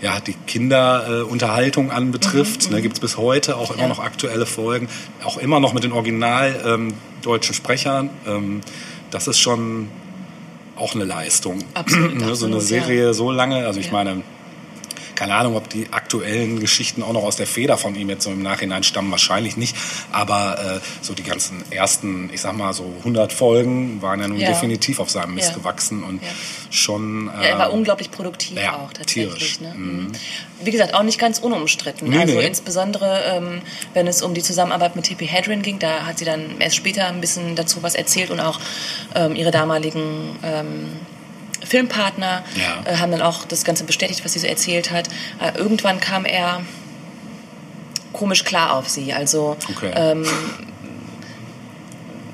ja, 0.01 0.20
die 0.20 0.34
Kinderunterhaltung 0.47 1.89
äh, 1.89 1.93
anbetrifft. 1.93 2.72
Ne, 2.72 2.82
Gibt 2.82 2.95
es 2.95 2.99
bis 2.99 3.18
heute 3.18 3.57
auch 3.57 3.70
immer 3.72 3.78
Mhm, 3.78 3.82
Ja. 3.84 3.88
noch 3.89 3.99
aktuelle 3.99 4.45
Folgen. 4.45 4.88
Auch 5.24 5.38
immer 5.38 5.60
noch 5.60 5.74
mit 5.74 5.84
den 5.84 5.91
original 5.91 6.62
ähm, 6.66 6.93
deutschen 7.22 7.53
Sprechern. 7.53 8.10
Ähm, 8.28 8.62
das 9.12 9.28
ist 9.28 9.39
schon 9.39 9.89
auch 10.76 10.95
eine 10.95 11.03
Leistung. 11.03 11.60
Absolut, 11.74 12.16
ne, 12.16 12.36
so 12.36 12.45
eine 12.45 12.55
absolut, 12.55 12.62
Serie 12.62 13.14
so 13.14 13.32
lange. 13.32 13.66
Also 13.68 13.80
ich 13.80 13.88
Ja. 13.88 13.91
meine, 13.93 14.22
keine 15.20 15.36
Ahnung, 15.36 15.57
ob 15.57 15.70
die 15.70 15.88
aktuellen 15.91 16.61
Geschichten 16.61 17.03
auch 17.03 17.11
noch 17.11 17.24
aus 17.24 17.36
der 17.36 17.45
Feder 17.45 17.78
von 17.78 17.93
ihm 17.93 18.09
jetzt 18.09 18.24
so 18.24 18.32
im 18.32 18.41
Nachhinein 18.41 18.84
stammen, 18.84 19.11
wahrscheinlich 19.11 19.57
nicht. 19.57 19.76
Aber 20.13 20.80
äh, 20.80 20.80
so 21.01 21.13
die 21.13 21.24
ganzen 21.24 21.61
ersten, 21.72 22.30
ich 22.34 22.39
sag 22.39 22.55
mal 22.55 22.72
so 22.74 22.93
100 22.99 23.34
Folgen 23.34 24.01
waren 24.01 24.22
ja 24.22 24.30
nun 24.30 24.39
Ja. 24.39 24.47
definitiv 24.47 25.01
auf 25.01 25.09
seinem 25.09 25.36
Mist 25.36 25.49
Ja. 25.49 25.55
gewachsen 25.57 26.03
und 26.05 26.22
Ja. 26.24 26.30
schon. 26.72 27.26
Ja, 27.28 27.41
er 27.49 27.57
war 27.59 27.67
ähm, 27.70 27.80
unglaublich 27.80 28.11
produktiv 28.11 28.57
auch 28.70 28.93
tatsächlich. 28.93 29.28
tierisch. 29.34 29.59
Ne? 29.59 29.74
Mhm. 29.76 30.03
Mhm. 30.03 30.11
Wie 30.63 30.72
gesagt, 30.72 30.93
auch 30.93 31.03
nicht 31.03 31.20
ganz 31.20 31.39
unumstritten. 31.39 32.09
Nee, 32.09 32.20
also 32.20 32.36
nee. 32.38 32.45
insbesondere, 32.47 33.22
ähm, 33.26 33.61
wenn 33.93 34.07
es 34.07 34.22
um 34.22 34.34
die 34.34 34.41
Zusammenarbeit 34.41 34.95
mit 34.95 35.03
Tippi 35.05 35.28
Hedren 35.28 35.61
ging, 35.63 35.80
da 35.80 36.05
hat 36.05 36.17
sie 36.20 36.26
dann 36.26 36.59
erst 36.59 36.78
später 36.78 37.07
ein 37.07 37.20
bisschen 37.20 37.55
dazu 37.57 37.84
was 37.84 37.93
erzählt 37.95 38.30
und 38.32 38.39
auch 38.39 38.57
ähm, 39.15 39.36
ihre 39.36 39.51
damaligen 39.51 40.38
ähm, 40.43 40.88
Filmpartner 41.66 42.43
Ja. 42.55 42.91
äh, 42.91 42.95
haben 42.97 43.12
dann 43.12 43.22
auch 43.22 43.45
das 43.45 43.64
Ganze 43.64 43.84
bestätigt, 43.84 44.24
was 44.26 44.34
sie 44.34 44.39
so 44.39 44.47
erzählt 44.47 44.91
hat. 44.91 45.07
Äh, 45.41 45.57
irgendwann 45.57 45.99
kam 45.99 46.26
er 46.26 46.62
komisch 48.14 48.43
klar 48.43 48.74
auf 48.76 48.89
sie. 48.89 49.14
Also 49.14 49.55
Okay. 49.76 49.91
ähm, 49.95 50.26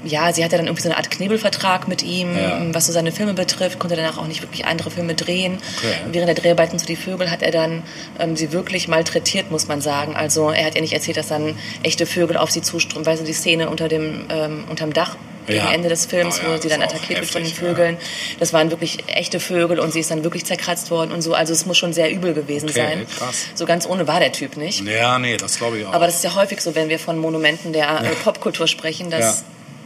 ja, 0.03 0.31
sie 0.31 0.43
hatte 0.43 0.55
dann 0.57 0.67
irgendwie 0.67 0.83
so 0.83 0.89
eine 0.89 0.97
Art 0.97 1.09
Knebelvertrag 1.09 1.87
mit 1.87 2.03
ihm, 2.03 2.37
Ja. 2.37 2.61
was 2.73 2.85
so 2.85 2.93
seine 2.93 3.11
Filme 3.11 3.33
betrifft, 3.33 3.79
konnte 3.79 3.95
danach 3.95 4.19
auch 4.19 4.27
nicht 4.27 4.43
wirklich 4.43 4.65
andere 4.65 4.91
Filme 4.91 5.15
drehen. 5.15 5.57
Okay. 5.77 5.95
Während 6.11 6.27
der 6.27 6.35
Dreharbeiten 6.35 6.77
zu 6.77 6.85
Die 6.85 6.95
Vögel 6.95 7.31
hat 7.31 7.41
er 7.41 7.49
dann 7.51 7.81
ähm, 8.19 8.35
sie 8.37 8.51
wirklich 8.51 8.87
malträtiert, 8.87 9.49
muss 9.49 9.67
man 9.67 9.81
sagen. 9.81 10.15
Also 10.15 10.51
er 10.51 10.65
hat 10.67 10.75
ihr 10.75 10.81
nicht 10.81 10.93
erzählt, 10.93 11.17
dass 11.17 11.29
dann 11.29 11.57
echte 11.81 12.05
Vögel 12.05 12.37
auf 12.37 12.51
sie 12.51 12.61
zuströmen, 12.61 13.07
weil 13.07 13.17
so 13.17 13.23
die 13.23 13.33
Szene 13.33 13.67
unter 13.69 13.87
dem, 13.87 14.25
ähm, 14.29 14.65
unterm 14.69 14.93
Dach 14.93 15.15
gegen. 15.47 15.67
Ende 15.67 15.89
des 15.89 16.05
Films, 16.05 16.39
ja, 16.39 16.43
wo 16.51 16.61
sie 16.61 16.69
dann 16.69 16.81
attackiert 16.81 17.19
wird 17.21 17.31
von 17.31 17.43
den. 17.43 17.53
Vögeln. 17.53 17.97
Das 18.39 18.53
waren 18.53 18.69
wirklich 18.71 19.03
echte 19.07 19.39
Vögel 19.39 19.79
und 19.79 19.93
sie 19.93 19.99
ist 19.99 20.11
dann 20.11 20.23
wirklich 20.23 20.45
zerkratzt 20.45 20.91
worden 20.91 21.11
und 21.11 21.21
so. 21.21 21.33
Also 21.33 21.53
es 21.53 21.65
muss 21.65 21.77
schon 21.77 21.93
sehr 21.93 22.11
übel 22.11 22.33
gewesen 22.33 22.69
Okay, 22.69 22.79
sein. 22.79 23.07
krass. 23.17 23.45
So 23.55 23.65
ganz 23.65 23.85
ohne 23.87 24.07
war 24.07 24.19
der 24.19 24.31
Typ 24.31 24.57
nicht. 24.57 24.83
Ja, 24.85 25.17
nee, 25.19 25.37
das 25.37 25.57
glaube 25.57 25.79
ich 25.79 25.85
auch. 25.85 25.93
Aber 25.93 26.05
das 26.05 26.15
ist 26.17 26.23
ja 26.23 26.35
häufig 26.35 26.61
so, 26.61 26.75
wenn 26.75 26.89
wir 26.89 26.99
von 26.99 27.17
Monumenten 27.17 27.73
der 27.73 28.01
äh, 28.01 28.09
Popkultur 28.23 28.67
sprechen, 28.67 29.09
dass, 29.09 29.43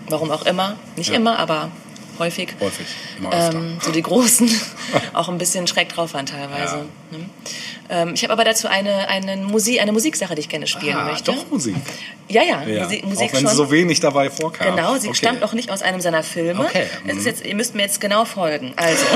warum 0.08 0.32
auch 0.32 0.46
immer, 0.46 0.78
nicht 0.96 1.12
immer, 1.12 1.38
aber 1.40 1.72
häufig, 2.20 2.50
Häufig, 2.60 2.86
immer 3.18 3.34
öfter. 3.34 3.58
ähm, 3.58 3.78
so 3.82 3.92
die 3.92 4.02
Großen 4.02 4.50
auch 5.14 5.30
ein 5.30 5.38
bisschen 5.38 5.68
schräg 5.68 5.90
drauf 5.90 6.14
waren 6.14 6.26
teilweise. 6.26 6.86
Ne? 7.12 7.26
Ähm, 7.90 8.12
ich 8.14 8.24
habe 8.24 8.34
aber 8.34 8.44
dazu 8.44 8.68
eine, 8.68 9.08
eine, 9.08 9.38
Musik, 9.38 9.82
eine 9.82 9.92
Musiksache, 9.92 10.36
die 10.36 10.42
ich 10.42 10.50
gerne 10.50 10.68
spielen 10.68 10.96
ah, 10.96 11.06
möchte. 11.06 11.32
doch 11.32 11.50
Musik. 11.50 11.76
Ja, 12.28 12.44
ja, 12.44 12.62
Ja. 12.64 12.84
Musik, 12.84 13.06
Musik 13.06 13.30
auch 13.30 13.34
wenn 13.34 13.42
schon. 13.42 13.50
sie 13.50 13.56
so 13.56 13.72
wenig 13.72 14.00
dabei 14.00 14.30
vorkam. 14.30 14.76
Genau, 14.76 14.96
sie 14.98 15.08
okay. 15.08 15.18
stammt 15.18 15.42
noch 15.42 15.54
nicht 15.54 15.72
aus 15.72 15.82
einem 15.82 16.00
seiner 16.00 16.22
Filme. 16.22 16.66
Okay, 16.66 16.86
Es 17.08 17.14
mhm. 17.14 17.20
ist 17.20 17.26
jetzt, 17.26 17.46
ihr 17.46 17.56
müsst 17.56 17.74
mir 17.74 17.82
jetzt 17.82 18.00
genau 18.00 18.26
folgen. 18.26 18.74
Also, 18.76 19.04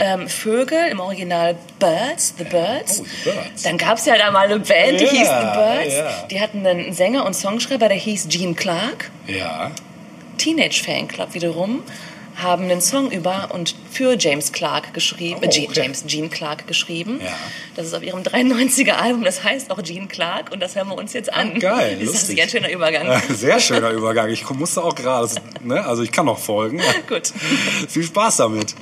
ähm, 0.00 0.28
Vögel 0.28 0.88
im 0.90 1.00
Original 1.00 1.56
Birds, 1.78 2.34
The 2.38 2.44
Birds. 2.44 3.00
Oh, 3.00 3.04
The 3.24 3.30
Birds. 3.30 3.62
Dann 3.62 3.76
gab 3.76 3.98
es 3.98 4.06
ja 4.06 4.16
da 4.16 4.30
mal 4.30 4.46
eine 4.46 4.58
Band, 4.58 5.00
die 5.00 5.04
Ja, 5.04 5.10
hieß 5.10 5.28
The 5.28 5.58
Birds. 5.58 5.94
ja. 5.94 6.26
Die 6.30 6.40
hatten 6.40 6.66
einen 6.66 6.92
Sänger 6.94 7.26
und 7.26 7.34
Songschreiber, 7.34 7.88
der 7.88 7.98
hieß 7.98 8.28
Gene 8.28 8.54
Clark. 8.54 9.10
Ja. 9.26 9.70
Teenage 10.38 10.82
Fanclub 10.84 11.34
wiederum 11.34 11.82
haben 12.36 12.64
einen 12.64 12.82
Song 12.82 13.10
über 13.10 13.48
und 13.54 13.74
für 13.90 14.16
James 14.18 14.52
Clark 14.52 14.92
geschrieben, 14.92 15.40
Oh, 15.40 15.46
äh, 15.46 15.48
Gene, 15.48 15.68
okay. 15.68 15.80
James 15.80 16.04
Gene 16.06 16.28
Clark 16.28 16.66
geschrieben. 16.66 17.18
Ja. 17.24 17.32
Das 17.74 17.86
ist 17.86 17.94
auf 17.94 18.02
ihrem 18.02 18.20
93er 18.22 18.92
Album, 18.92 19.24
das 19.24 19.42
heißt 19.42 19.70
auch 19.70 19.82
Gene 19.82 20.06
Clark 20.06 20.52
und 20.52 20.60
das 20.60 20.76
hören 20.76 20.88
wir 20.88 20.96
uns 20.96 21.14
jetzt 21.14 21.32
an. 21.32 21.52
Ah, 21.56 21.58
geil, 21.58 21.92
Ist 22.00 22.12
das 22.12 22.20
lustig. 22.20 22.34
nicht 22.36 22.42
ein 22.44 22.48
schöner 22.50 22.70
Übergang? 22.70 23.22
Sehr 23.30 23.58
schöner 23.58 23.90
Übergang. 23.90 24.28
Ich 24.28 24.48
musste 24.50 24.84
auch 24.84 24.94
gerade, 24.94 25.30
ne? 25.62 25.82
also 25.84 26.02
ich 26.02 26.12
kann 26.12 26.26
noch 26.26 26.38
folgen. 26.38 26.82
Gut. 27.08 27.32
Viel 27.88 28.02
Spaß 28.02 28.36
damit. 28.36 28.74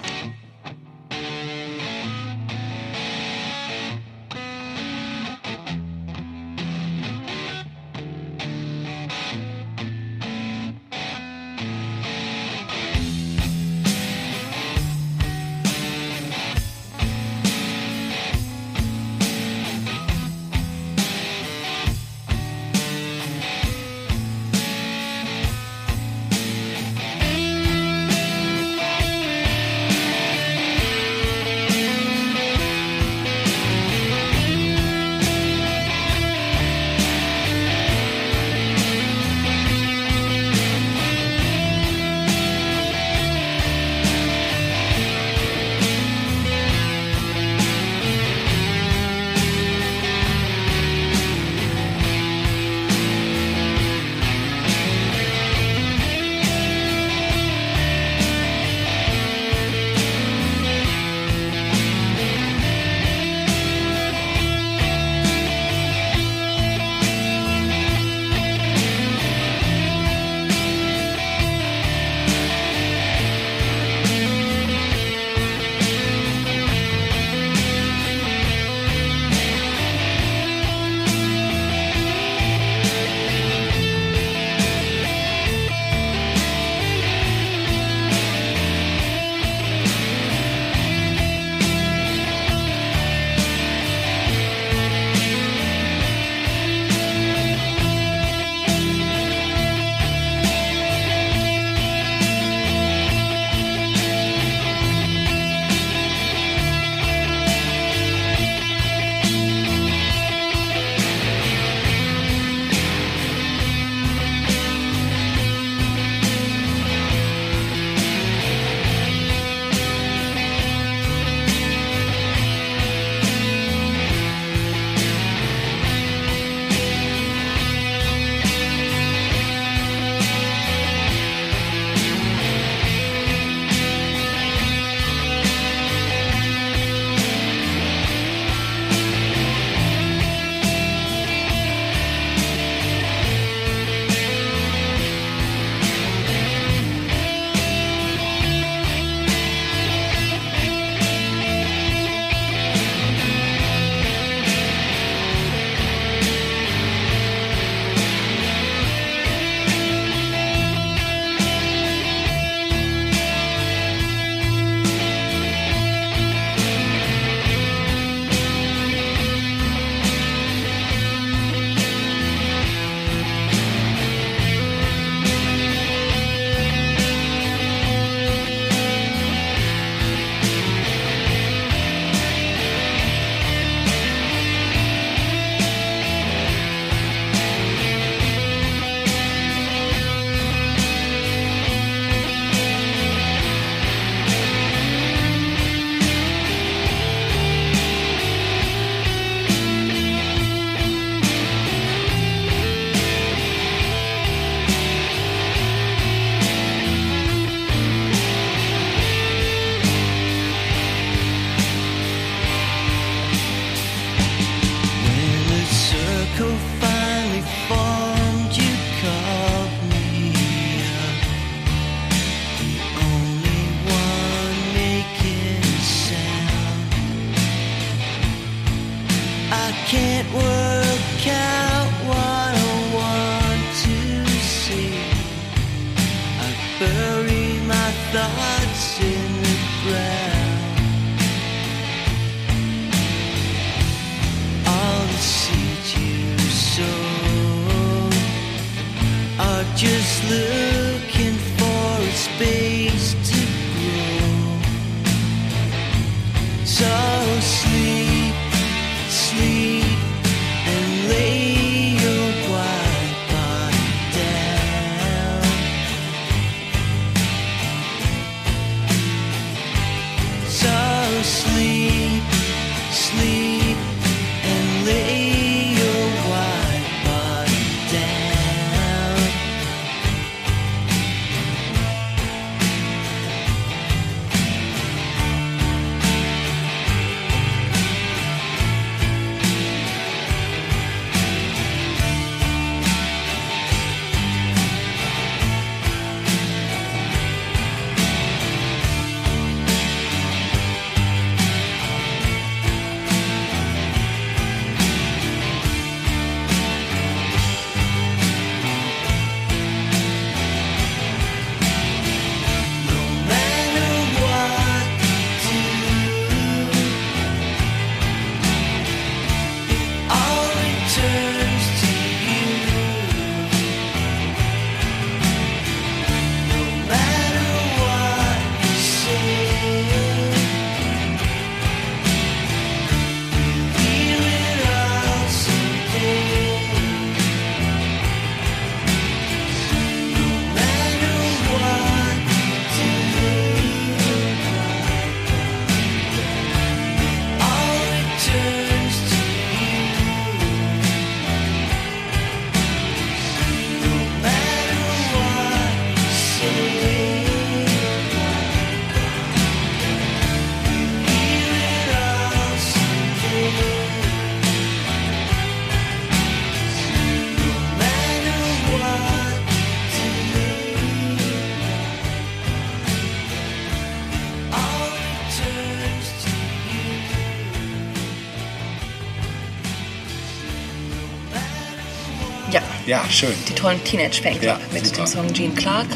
Schön. 383.15 383.35
die 383.49 383.53
tollen 383.55 383.83
Teenage 383.85 384.23
Fanclub 384.23 384.43
Ja, 384.43 384.61
mit 384.73 384.85
super. 384.87 384.99
dem 385.05 385.07
Song 385.07 385.33
Gene 385.33 385.55
Clark. 385.55 385.87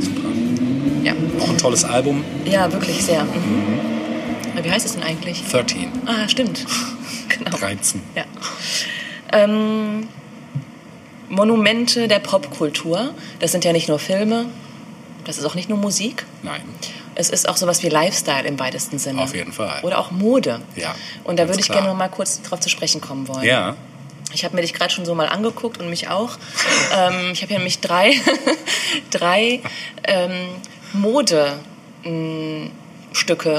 Super. 0.00 0.28
Ja, 1.02 1.12
Auch 1.40 1.48
ein 1.50 1.58
tolles 1.58 1.84
Album. 1.84 2.24
ja 2.44 2.70
wirklich 2.72 3.02
sehr. 3.04 3.24
Mhm. 3.24 3.80
Wie 4.62 4.70
heißt 4.70 4.86
es 4.86 4.92
denn 4.94 5.02
eigentlich? 5.02 5.42
13. 5.50 5.88
Ah, 6.06 6.28
stimmt. 6.28 6.64
genau. 7.28 7.50
13. 7.56 8.00
Ja. 8.14 8.24
Ähm, 9.32 10.08
Monumente 11.28 12.08
der 12.08 12.20
Popkultur. 12.20 13.10
Das 13.40 13.52
sind 13.52 13.64
ja 13.64 13.72
nicht 13.72 13.88
nur 13.88 13.98
Filme, 13.98 14.46
das 15.24 15.38
ist 15.38 15.44
auch 15.44 15.54
nicht 15.54 15.68
nur 15.68 15.78
Musik. 15.78 16.24
Nein. 16.42 16.62
Es 17.16 17.30
ist 17.30 17.48
auch 17.48 17.56
sowas 17.56 17.82
wie 17.82 17.88
Lifestyle 17.88 18.46
im 18.46 18.58
weitesten 18.58 18.98
Sinne. 18.98 19.22
Auf 19.22 19.34
jeden 19.34 19.52
Fall. 19.52 19.80
Oder 19.82 19.98
auch 19.98 20.10
Mode. 20.10 20.60
Ja, 20.76 20.94
Und 21.24 21.38
da 21.38 21.48
würde 21.48 21.58
ich 21.60 21.66
klar. 21.66 21.78
gerne 21.78 21.88
noch 21.90 21.96
mal 21.98 22.08
kurz 22.08 22.42
drauf 22.42 22.60
zu 22.60 22.68
sprechen 22.68 23.00
kommen 23.00 23.26
wollen. 23.26 23.42
Ja. 23.44 23.74
Ich 24.32 24.44
habe 24.44 24.54
mir 24.56 24.62
dich 24.62 24.74
gerade 24.74 24.92
schon 24.92 25.06
so 25.06 25.14
mal 25.14 25.28
angeguckt 25.28 25.78
und 25.80 25.88
mich 25.88 26.08
auch. 26.08 26.36
ähm, 26.94 27.30
ich 27.32 27.40
habe 27.42 27.48
hier 27.48 27.58
nämlich 27.58 27.80
drei, 27.80 28.12
drei 29.10 29.60
ähm, 30.04 30.32
Modestücke 30.92 31.62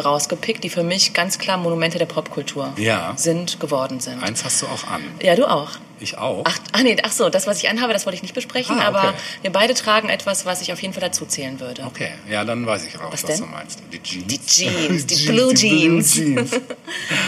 rausgepickt, 0.03 0.63
die 0.63 0.69
für 0.69 0.83
mich 0.83 1.13
ganz 1.13 1.39
klar 1.39 1.57
Monumente 1.57 1.97
der 1.97 2.05
Popkultur 2.05 2.73
Ja. 2.77 3.13
sind, 3.17 3.59
geworden 3.59 3.99
sind. 3.99 4.21
Eins 4.23 4.45
hast 4.45 4.61
du 4.61 4.67
auch 4.67 4.85
an. 4.87 5.01
Ja, 5.21 5.35
du 5.35 5.49
auch. 5.49 5.71
Ich 5.99 6.15
auch. 6.19 6.43
Ach, 6.45 6.59
ach 6.73 6.83
nee, 6.83 6.95
ach 7.01 7.11
so, 7.11 7.27
das, 7.29 7.47
was 7.47 7.57
ich 7.63 7.69
anhabe, 7.69 7.91
das 7.91 8.05
wollte 8.05 8.17
ich 8.17 8.21
nicht 8.21 8.35
besprechen, 8.35 8.75
Ah, 8.79 8.89
okay. 8.89 8.97
aber 8.99 9.13
wir 9.41 9.51
beide 9.51 9.73
tragen 9.73 10.09
etwas, 10.09 10.45
was 10.45 10.61
ich 10.61 10.71
auf 10.71 10.79
jeden 10.79 10.93
Fall 10.93 11.01
dazu 11.01 11.25
zählen 11.25 11.59
würde. 11.59 11.85
Okay, 11.85 12.11
ja, 12.29 12.45
dann 12.45 12.67
weiß 12.67 12.85
ich 12.85 12.99
auch, 12.99 13.11
Was 13.11 13.23
was, 13.27 13.39
du 13.39 13.47
meinst. 13.47 13.79
Die 13.91 13.99
Jeans. 14.03 14.27
Die 14.27 14.39
Jeans, 14.45 15.07
die 15.07 15.15
Jeans, 15.15 15.35
Blue 15.35 15.53
die 15.55 15.69
Jeans. 15.69 16.13
Jeans. 16.13 16.51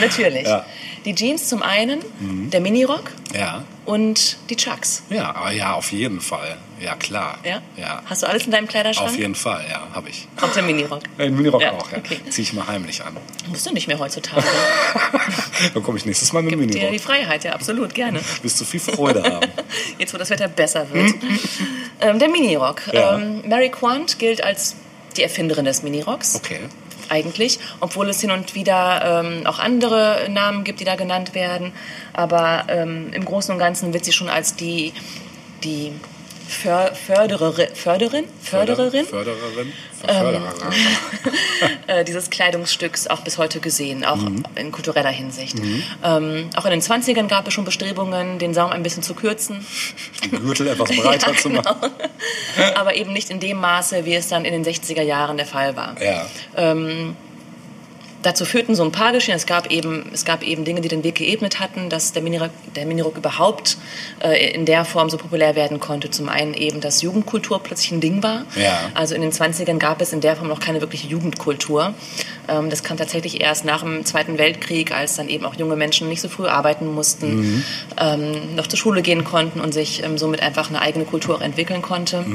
Natürlich. 0.02 0.48
Ja. 0.48 0.64
Die 1.06 1.16
Jeans 1.16 1.48
zum 1.48 1.62
einen, 1.64 2.00
der 2.52 2.60
Minirock 2.62 3.12
Ja. 3.34 3.64
und 3.86 4.38
die 4.50 4.56
Chucks. 4.56 5.04
Ja, 5.10 5.34
aber 5.36 5.52
ja, 5.52 5.74
auf 5.74 5.92
jeden 5.92 6.20
Fall. 6.22 6.58
Ja, 6.82 6.96
klar. 6.96 7.40
Ja? 7.44 7.62
Ja. 7.78 8.02
Hast 8.06 8.24
du 8.24 8.28
alles 8.28 8.46
in 8.46 8.52
deinem 8.52 8.68
Kleiderschrank? 8.68 9.10
Auf 9.10 9.18
jeden 9.18 9.36
Fall, 9.36 9.66
ja, 9.70 9.88
habe 9.94 10.10
ich. 10.10 10.28
Auch 10.42 10.52
der 10.54 10.64
Minirock. 10.64 11.02
Den 11.18 11.36
Minirock 11.36 11.62
Ja, 11.62 11.72
auch, 11.74 11.92
ja. 11.92 11.98
okay. 11.98 12.20
Zieh 12.30 12.42
ich 12.44 12.54
mal 12.54 12.68
heimlich 12.68 13.04
an. 13.04 13.16
Musst 13.50 13.66
du 13.66 13.74
nicht 13.74 13.88
mehr 13.88 14.00
heutzutage. 14.00 14.44
Dann 15.74 15.84
komme 15.84 15.98
ich 15.98 16.06
nächstes 16.06 16.32
Mal 16.34 16.42
mit 16.44 16.54
dem 16.54 16.60
Gibt 16.62 16.74
dir 16.74 16.80
die 16.80 16.86
Minirock. 16.86 17.06
Freiheit, 17.06 17.44
ja, 17.44 17.54
absolut, 17.54 17.94
gerne. 17.94 18.20
Wirst 18.44 18.60
du 18.62 18.66
viel 18.66 18.80
Freude 18.80 19.24
haben. 19.24 19.48
Jetzt, 19.98 20.14
wo 20.14 20.18
das 20.18 20.30
Wetter 20.30 20.48
besser 20.48 20.92
wird. 20.94 21.14
ähm, 22.02 22.20
der 22.20 22.30
Minirock. 22.30 22.82
Ja. 22.94 23.18
Ähm, 23.18 23.42
Mary 23.48 23.70
Quant 23.70 24.20
gilt 24.20 24.44
als 24.44 24.76
die 25.18 25.24
Erfinderin 25.24 25.66
des 25.66 25.84
Minirocks. 25.84 26.36
Okay. 26.36 26.60
Eigentlich, 27.10 27.60
obwohl 27.80 28.10
es 28.10 28.22
hin 28.22 28.32
und 28.32 28.56
wieder 28.56 29.22
ähm, 29.24 29.46
auch 29.46 29.60
andere 29.60 30.28
Namen 30.30 30.64
gibt, 30.64 30.80
die 30.80 30.86
da 30.86 30.96
genannt 30.96 31.36
werden. 31.36 31.74
Aber 32.14 32.66
ähm, 32.68 33.12
im 33.14 33.26
Großen 33.26 33.54
und 33.54 33.60
Ganzen 33.60 33.94
wird 33.94 34.06
sie 34.06 34.12
schon 34.12 34.30
als 34.30 34.56
die, 34.56 34.94
die 35.64 35.94
Fördererin, 36.50 37.68
Förderin, 37.76 38.26
Fördererin 38.42 39.06
Fördererin. 39.06 39.74
Ähm. 40.08 40.16
Fördererin. 40.16 40.74
äh, 41.88 42.04
dieses 42.04 42.30
Kleidungsstücks 42.30 43.08
auch 43.08 43.22
bis 43.22 43.38
heute 43.38 43.60
gesehen, 43.60 44.04
auch 44.04 44.20
in 44.56 44.72
kultureller 44.72 45.12
Hinsicht. 45.12 45.58
Ähm, 46.04 46.50
auch 46.56 46.66
in 46.66 46.72
den 46.72 46.82
20ern 46.82 47.28
gab 47.28 47.48
es 47.48 47.54
schon 47.54 47.66
Bestrebungen, 47.66 48.40
den 48.40 48.54
Saum 48.54 48.72
ein 48.72 48.82
bisschen 48.82 49.04
zu 49.04 49.14
kürzen, 49.14 49.66
Den 50.24 50.42
Gürtel 50.42 50.68
etwas 50.68 50.90
breiter 50.90 51.32
Ja, 51.32 51.38
zu 51.38 51.50
genau. 51.50 51.62
machen. 51.62 51.92
aber 52.76 52.96
eben 52.96 53.14
nicht 53.14 53.30
in 53.30 53.40
dem 53.40 53.58
Maße, 53.58 54.06
wie 54.06 54.16
es 54.16 54.28
dann 54.28 54.44
in 54.46 54.64
den 54.64 54.66
60er 54.66 55.04
Jahren 55.04 55.38
der 55.38 55.46
Fall 55.46 55.76
war. 55.76 55.96
Ja. 56.02 56.26
Dazu 58.22 58.44
führten 58.44 58.76
so 58.76 58.84
ein 58.84 58.92
paar 58.92 59.14
Geschichten. 59.14 59.38
Es 59.38 59.46
gab 59.46 59.72
eben, 59.72 60.10
es 60.14 60.26
gab 60.26 60.44
eben 60.44 60.66
Dinge, 60.66 60.82
die 60.82 60.90
den 60.90 61.04
Weg 61.04 61.16
geebnet 61.16 61.60
hatten, 61.60 61.90
dass 61.90 62.12
der 62.12 62.22
Minirock, 62.22 62.52
der 62.76 62.86
Minirock 62.86 63.18
überhaupt 63.18 63.78
äh, 64.22 64.52
in 64.52 64.66
der 64.66 64.84
Form 64.84 65.10
so 65.10 65.18
populär 65.18 65.56
werden 65.56 65.80
konnte. 65.80 66.12
Zum 66.12 66.28
einen 66.28 66.54
eben, 66.54 66.82
dass 66.82 67.02
Jugendkultur 67.02 67.64
plötzlich 67.64 67.92
ein 67.92 68.02
Ding 68.02 68.22
war. 68.22 68.46
Ja. 68.56 68.90
Also 68.94 69.16
in 69.16 69.22
den 69.22 69.32
20ern 69.32 69.78
gab 69.78 70.02
es 70.02 70.12
in 70.12 70.20
der 70.20 70.36
Form 70.36 70.50
noch 70.50 70.60
keine 70.60 70.82
wirkliche 70.82 71.08
Jugendkultur. 71.08 71.94
Ähm, 72.50 72.70
das 72.70 72.84
kam 72.84 72.98
tatsächlich 72.98 73.42
erst 73.42 73.64
nach 73.64 73.82
dem 73.82 74.04
Zweiten 74.06 74.38
Weltkrieg, 74.38 74.92
als 74.92 75.16
dann 75.16 75.30
eben 75.30 75.46
auch 75.46 75.56
junge 75.56 75.78
Menschen 75.78 76.10
nicht 76.10 76.22
so 76.22 76.28
früh 76.28 76.48
arbeiten 76.48 76.88
mussten, 76.88 77.64
ähm, 77.98 78.56
noch 78.56 78.68
zur 78.68 78.78
Schule 78.78 79.02
gehen 79.02 79.24
konnten 79.24 79.62
und 79.62 79.74
sich 79.74 80.04
ähm, 80.04 80.18
somit 80.18 80.42
einfach 80.42 80.70
eine 80.70 80.82
eigene 80.82 81.06
Kultur 81.06 81.36
auch 81.36 81.42
entwickeln 81.42 81.82
konnte. 81.82 82.26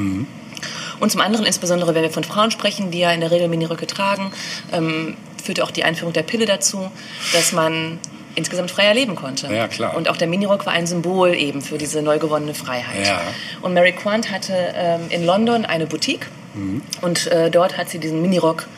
Und 1.01 1.11
zum 1.11 1.21
anderen, 1.21 1.45
insbesondere 1.45 1.95
wenn 1.95 2.03
wir 2.03 2.11
von 2.11 2.25
Frauen 2.25 2.51
sprechen, 2.51 2.91
die 2.91 3.01
ja 3.01 3.11
in 3.13 3.21
der 3.21 3.31
Regel 3.31 3.49
Miniröcke 3.49 3.87
tragen, 3.87 4.33
ähm, 4.73 5.17
führte 5.45 5.63
auch 5.65 5.71
die 5.71 5.85
Einführung 5.85 6.13
der 6.13 6.23
Pille 6.23 6.47
dazu, 6.47 6.91
dass 7.33 7.53
man 7.53 7.99
insgesamt 8.35 8.71
freier 8.71 8.95
leben 8.95 9.15
konnte. 9.15 9.47
Ja, 9.53 9.69
klar. 9.69 9.97
Und 9.97 10.09
auch 10.09 10.17
der 10.17 10.27
Minirock 10.27 10.67
war 10.67 10.73
ein 10.73 10.87
Symbol 10.89 11.35
eben 11.35 11.63
für 11.63 11.79
diese 11.79 12.03
neu 12.03 12.19
gewonnene 12.19 12.55
Freiheit. 12.55 13.07
Ja. 13.07 13.21
Und 13.63 13.75
Mary 13.75 13.93
Quant 13.93 14.31
hatte 14.33 14.55
ähm, 14.75 15.03
in 15.11 15.25
London 15.25 15.65
eine 15.65 15.87
Boutique 15.87 16.27
Mhm. 16.55 16.83
und 17.01 17.27
äh, 17.27 17.51
dort 17.51 17.77
hat 17.77 17.91
sie 17.91 17.99
diesen 17.99 18.23
Minirock 18.23 18.69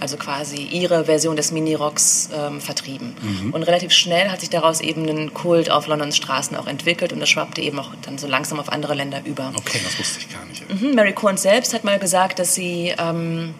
also 0.00 0.16
quasi 0.16 0.56
ihre 0.62 1.06
Version 1.06 1.36
des 1.36 1.50
Minirocks 1.50 2.28
ähm, 2.32 2.60
vertrieben. 2.60 3.14
Mhm. 3.20 3.52
Und 3.52 3.64
relativ 3.64 3.92
schnell 3.92 4.30
hat 4.30 4.40
sich 4.40 4.48
daraus 4.48 4.80
eben 4.80 5.08
ein 5.08 5.34
Kult 5.34 5.70
auf 5.70 5.88
Londons 5.88 6.16
Straßen 6.16 6.56
auch 6.56 6.66
entwickelt 6.68 7.12
und 7.12 7.20
das 7.20 7.28
schwappte 7.28 7.60
eben 7.60 7.78
auch 7.80 7.90
dann 8.02 8.16
so 8.16 8.28
langsam 8.28 8.60
auf 8.60 8.70
andere 8.70 8.94
Länder 8.94 9.20
über. 9.24 9.52
Okay, 9.56 9.80
das 9.84 9.98
wusste 9.98 10.20
ich 10.20 10.32
gar 10.32 10.44
nicht. 10.46 10.82
Mhm, 10.82 10.94
Mary 10.94 11.12
Quant 11.12 11.38
selbst 11.40 11.74
hat 11.74 11.82
mal 11.84 11.98
gesagt, 11.98 12.38
dass 12.38 12.54
sie 12.54 12.94
ähm, 12.96 13.54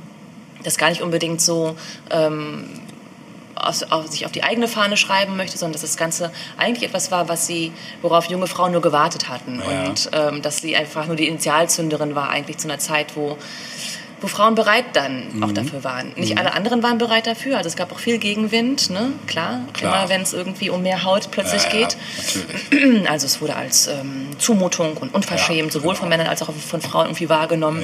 das 0.64 0.76
gar 0.76 0.88
nicht 0.90 1.02
unbedingt 1.02 1.40
so 1.40 1.76
ähm, 2.10 2.64
aus, 3.54 3.82
auf, 3.84 4.06
sich 4.08 4.24
auf 4.24 4.32
die 4.32 4.44
eigene 4.44 4.68
Fahne 4.68 4.96
schreiben 4.96 5.36
möchte, 5.36 5.58
sondern 5.58 5.72
dass 5.72 5.82
das 5.82 5.96
Ganze 5.96 6.30
eigentlich 6.56 6.88
etwas 6.88 7.10
war, 7.10 7.28
was 7.28 7.46
sie, 7.46 7.72
worauf 8.02 8.26
junge 8.26 8.46
Frauen 8.46 8.72
nur 8.72 8.82
gewartet 8.82 9.28
hatten 9.28 9.60
Ja. 9.68 9.86
und 9.86 10.10
ähm, 10.12 10.42
dass 10.42 10.58
sie 10.58 10.76
einfach 10.76 11.06
nur 11.06 11.16
die 11.16 11.26
Initialzünderin 11.26 12.14
war 12.14 12.30
eigentlich 12.30 12.58
zu 12.58 12.68
einer 12.68 12.78
Zeit, 12.78 13.16
wo 13.16 13.36
wo 14.20 14.26
Frauen 14.26 14.56
bereit 14.56 14.84
dann 14.94 15.28
Mhm. 15.32 15.42
auch 15.44 15.52
dafür 15.52 15.84
waren. 15.84 16.10
Nicht 16.16 16.36
alle 16.38 16.52
anderen 16.52 16.82
waren 16.82 16.98
bereit 16.98 17.28
dafür, 17.28 17.56
also 17.56 17.68
es 17.68 17.76
gab 17.76 17.92
auch 17.92 18.00
viel 18.00 18.18
Gegenwind, 18.18 18.90
ne? 18.90 19.12
klar, 19.28 19.60
Klar. 19.74 19.94
immer 20.00 20.08
wenn 20.08 20.22
es 20.22 20.32
irgendwie 20.32 20.70
um 20.70 20.82
mehr 20.82 21.04
Haut 21.04 21.30
plötzlich 21.30 21.62
Ja, 21.62 21.70
geht. 21.70 21.96
natürlich. 22.16 23.08
Also 23.08 23.26
es 23.26 23.40
wurde 23.40 23.54
als 23.54 23.86
ähm, 23.86 24.26
Zumutung 24.38 24.96
und 24.96 25.14
unverschämt, 25.14 25.66
Ja, 25.68 25.70
sowohl 25.72 25.90
genau. 25.90 26.00
von 26.00 26.08
Männern 26.08 26.26
als 26.26 26.42
auch 26.42 26.52
von 26.52 26.80
Frauen 26.80 27.06
irgendwie 27.06 27.28
wahrgenommen. 27.28 27.80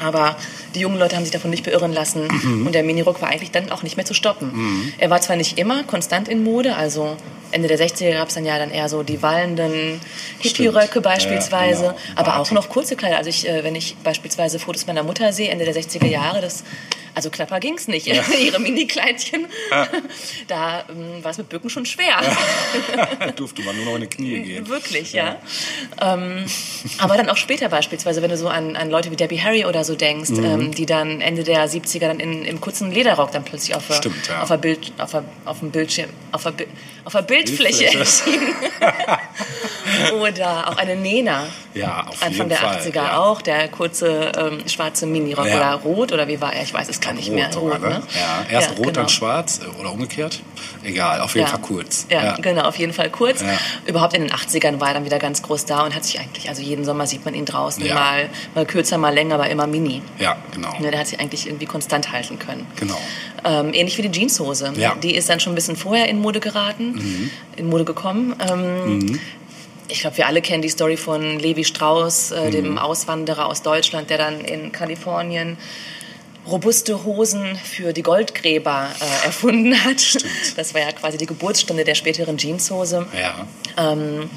Ja. 0.00 0.06
Aber 0.06 0.36
die 0.74 0.80
jungen 0.80 0.98
Leute 0.98 1.16
haben 1.16 1.24
sich 1.24 1.32
davon 1.32 1.50
nicht 1.50 1.64
beirren 1.64 1.92
lassen 1.92 2.28
Mhm. 2.28 2.66
und 2.66 2.74
der 2.74 2.82
Minirock 2.82 3.20
war 3.22 3.28
eigentlich 3.30 3.50
dann 3.50 3.70
auch 3.72 3.82
nicht 3.82 3.96
mehr 3.96 4.06
zu 4.06 4.14
stoppen. 4.14 4.92
Er 4.98 5.10
war 5.10 5.20
zwar 5.20 5.36
nicht 5.36 5.58
immer 5.58 5.84
konstant 5.84 6.28
in 6.28 6.44
Mode, 6.44 6.76
also 6.76 7.16
Ende 7.52 7.68
der 7.68 7.78
60er 7.78 8.12
gab 8.12 8.28
es 8.28 8.34
dann 8.34 8.44
ja 8.44 8.58
dann 8.58 8.70
eher 8.70 8.88
so 8.88 9.02
die 9.02 9.22
wallenden 9.22 10.00
Hippie-Röcke 10.40 11.00
beispielsweise, 11.00 11.84
Ja, 11.84 11.90
genau. 11.92 12.00
aber 12.16 12.38
auch 12.40 12.50
noch 12.50 12.68
kurze 12.68 12.96
Kleider. 12.96 13.16
Also 13.18 13.30
ich, 13.30 13.48
äh, 13.48 13.62
wenn 13.64 13.74
ich 13.76 13.96
beispielsweise 14.02 14.58
Fotos 14.58 14.86
meiner 14.86 15.02
Mutter 15.04 15.32
sehe, 15.32 15.48
Ende 15.50 15.64
der 15.64 15.74
60er 15.74 16.06
Jahre, 16.06 16.40
das, 16.40 16.64
also 17.14 17.30
knapper 17.30 17.60
ging 17.60 17.74
es 17.78 17.86
nicht. 17.88 18.06
Ihre 18.42 18.58
Mini-Kleidchen, 18.58 19.46
da 20.48 20.84
ähm, 20.90 21.22
war 21.22 21.30
es 21.30 21.38
mit 21.38 21.48
Bücken 21.48 21.70
schon 21.70 21.86
schwer. 21.86 22.16
Durfte 23.36 23.62
man 23.62 23.76
nur 23.76 23.84
noch 23.86 23.94
in 23.94 24.00
die 24.02 24.06
Knie 24.08 24.40
gehen. 24.40 24.68
Wirklich, 24.68 25.12
ja. 25.12 25.36
Ähm, 26.02 26.44
aber 26.98 27.16
dann 27.16 27.28
auch 27.30 27.36
später 27.36 27.68
beispielsweise, 27.68 28.22
wenn 28.22 28.30
du 28.30 28.36
so 28.36 28.48
an, 28.48 28.76
an 28.76 28.90
Leute 28.90 29.10
wie 29.10 29.16
Debbie 29.16 29.40
Harry 29.40 29.64
oder 29.64 29.84
so 29.86 29.94
denkst, 29.94 30.30
Mhm. 30.30 30.44
ähm, 30.44 30.74
die 30.74 30.84
dann 30.86 31.20
Ende 31.20 31.44
der 31.44 31.68
70er 31.68 32.00
dann 32.08 32.20
in, 32.20 32.44
im 32.44 32.60
kurzen 32.60 32.90
Lederrock 32.90 33.32
dann 33.32 33.44
plötzlich 33.44 33.74
auf 33.74 33.86
der, 33.86 33.94
Stimmt, 33.94 34.26
ja. 34.28 34.42
auf 34.42 34.48
der, 34.48 34.56
Bild, 34.58 34.92
auf 34.98 35.10
der, 35.12 35.24
auf 35.44 35.60
dem 35.60 35.70
Bildschirm, 35.70 36.10
auf 36.32 36.42
der, 36.42 36.52
auf 37.04 37.12
der 37.12 37.22
Bildfläche 37.22 37.86
erschienen. 37.98 38.54
oder 40.20 40.68
auch 40.68 40.76
eine 40.76 40.96
Nena. 40.96 41.44
Ja, 41.74 42.06
auf 42.08 42.22
Anfang 42.22 42.48
der 42.48 42.58
Fall, 42.58 42.78
80er 42.78 42.94
ja. 42.94 43.18
auch, 43.18 43.42
der 43.42 43.68
kurze 43.68 44.32
ähm, 44.36 44.66
schwarze 44.66 45.06
Minirock 45.06 45.46
Ja. 45.46 45.56
oder 45.56 45.72
rot 45.82 46.12
oder 46.12 46.26
wie 46.26 46.40
war 46.40 46.52
er? 46.54 46.62
Ich 46.62 46.72
weiß 46.72 46.88
es 46.88 47.00
gar 47.00 47.12
nicht 47.12 47.30
mehr. 47.30 47.52
sogar, 47.52 47.78
ne? 47.78 47.88
ne? 47.88 48.02
Ja, 48.14 48.46
erst 48.50 48.70
rot, 48.70 48.78
genau. 48.78 48.90
dann 48.92 49.08
schwarz 49.08 49.60
oder 49.78 49.92
umgekehrt. 49.92 50.40
Egal, 50.82 51.20
auf 51.20 51.34
jeden. 51.34 51.46
Fall 51.46 51.60
kurz. 51.60 52.06
Ja, 52.08 52.34
genau, 52.36 52.62
auf 52.62 52.76
jeden 52.76 52.92
Fall 52.92 53.10
kurz. 53.10 53.44
Überhaupt 53.86 54.14
in 54.14 54.22
den 54.22 54.30
80ern 54.32 54.80
war 54.80 54.88
er 54.88 54.94
dann 54.94 55.04
wieder 55.04 55.18
ganz 55.18 55.42
groß 55.42 55.66
da 55.66 55.84
und 55.84 55.94
hat 55.94 56.04
sich 56.04 56.18
eigentlich, 56.18 56.48
also 56.48 56.62
jeden 56.62 56.84
Sommer 56.84 57.06
sieht 57.06 57.24
man 57.24 57.34
ihn 57.34 57.44
draußen, 57.44 57.86
mal, 57.92 58.28
mal 58.54 58.64
kürzer, 58.66 58.96
mal 58.98 59.12
länger, 59.14 59.34
aber 59.36 59.48
immer 59.50 59.66
mini. 59.80 60.02
Ja, 60.18 60.36
genau. 60.52 60.72
Ja, 60.80 60.90
der 60.90 61.00
hat 61.00 61.06
sich 61.06 61.20
eigentlich 61.20 61.46
irgendwie 61.46 61.66
konstant 61.66 62.12
halten 62.12 62.38
können. 62.38 62.66
Genau. 62.76 62.98
Ähm, 63.44 63.72
ähnlich 63.74 63.96
wie 63.98 64.02
die 64.02 64.10
Jeanshose. 64.10 64.72
Ja. 64.76 64.94
Mhm. 64.94 65.00
Die 65.00 65.14
ist 65.14 65.28
dann 65.28 65.40
schon 65.40 65.52
ein 65.52 65.56
bisschen 65.56 65.76
vorher 65.76 66.08
in 66.08 66.18
Mode 66.20 66.40
geraten, 66.40 67.30
in 67.56 67.68
Mode 67.68 67.84
gekommen. 67.84 68.34
Ähm, 68.50 69.20
Ich 69.88 70.00
glaube, 70.00 70.16
wir 70.16 70.26
alle 70.26 70.42
kennen 70.42 70.62
die 70.62 70.68
Story 70.68 70.96
von 70.96 71.38
Levi 71.38 71.62
Strauss, 71.62 72.32
äh, 72.32 72.46
Mhm. 72.46 72.50
dem 72.50 72.78
Auswanderer 72.78 73.46
aus 73.46 73.62
Deutschland, 73.62 74.10
der 74.10 74.18
dann 74.18 74.40
in 74.40 74.72
Kalifornien 74.72 75.56
robuste 76.44 77.04
Hosen 77.04 77.56
für 77.56 77.92
die 77.92 78.02
Goldgräber 78.02 78.88
äh, 79.00 79.26
erfunden 79.26 79.74
hat. 79.84 80.16
Das 80.56 80.74
war 80.74 80.80
ja 80.80 80.92
quasi 80.92 81.18
die 81.18 81.26
Geburtsstunde 81.26 81.84
der 81.84 81.94
späteren 81.94 82.36
Jeanshose. 82.36 83.06
Ja. 83.16 83.46
Ähm, 83.92 84.28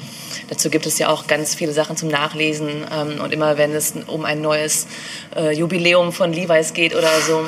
dazu 0.48 0.70
gibt 0.70 0.86
es 0.86 0.98
ja 0.98 1.08
auch 1.08 1.26
ganz 1.26 1.54
viele 1.54 1.72
Sachen 1.72 1.96
zum 1.96 2.08
Nachlesen. 2.08 2.68
Ähm, 2.92 3.20
und 3.20 3.32
immer 3.32 3.58
wenn 3.58 3.72
es 3.72 3.94
um 4.06 4.24
ein 4.24 4.40
neues 4.40 4.86
äh, 5.36 5.52
Jubiläum 5.52 6.12
von 6.12 6.32
Levi's 6.32 6.72
geht 6.72 6.94
oder 6.94 7.10
so, 7.26 7.44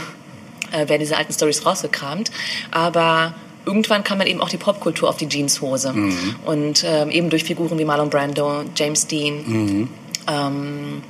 äh, 0.72 0.88
werden 0.88 1.00
diese 1.00 1.16
alten 1.16 1.32
Stories 1.32 1.64
rausgekramt. 1.64 2.30
Aber 2.70 3.34
irgendwann 3.64 4.04
kam 4.04 4.18
dann 4.18 4.28
eben 4.28 4.40
auch 4.40 4.48
die 4.48 4.56
Popkultur 4.56 5.08
auf 5.08 5.16
die 5.16 5.28
Jeanshose. 5.28 5.92
Mhm. 5.92 6.36
Und 6.44 6.84
ähm, 6.86 7.10
eben 7.10 7.30
durch 7.30 7.44
Figuren 7.44 7.78
wie 7.78 7.84
Marlon 7.84 8.10
Brando, 8.10 8.64
James 8.74 9.06
Dean. 9.06 9.44
Mhm. 9.46 9.88
Ähm, 10.28 11.02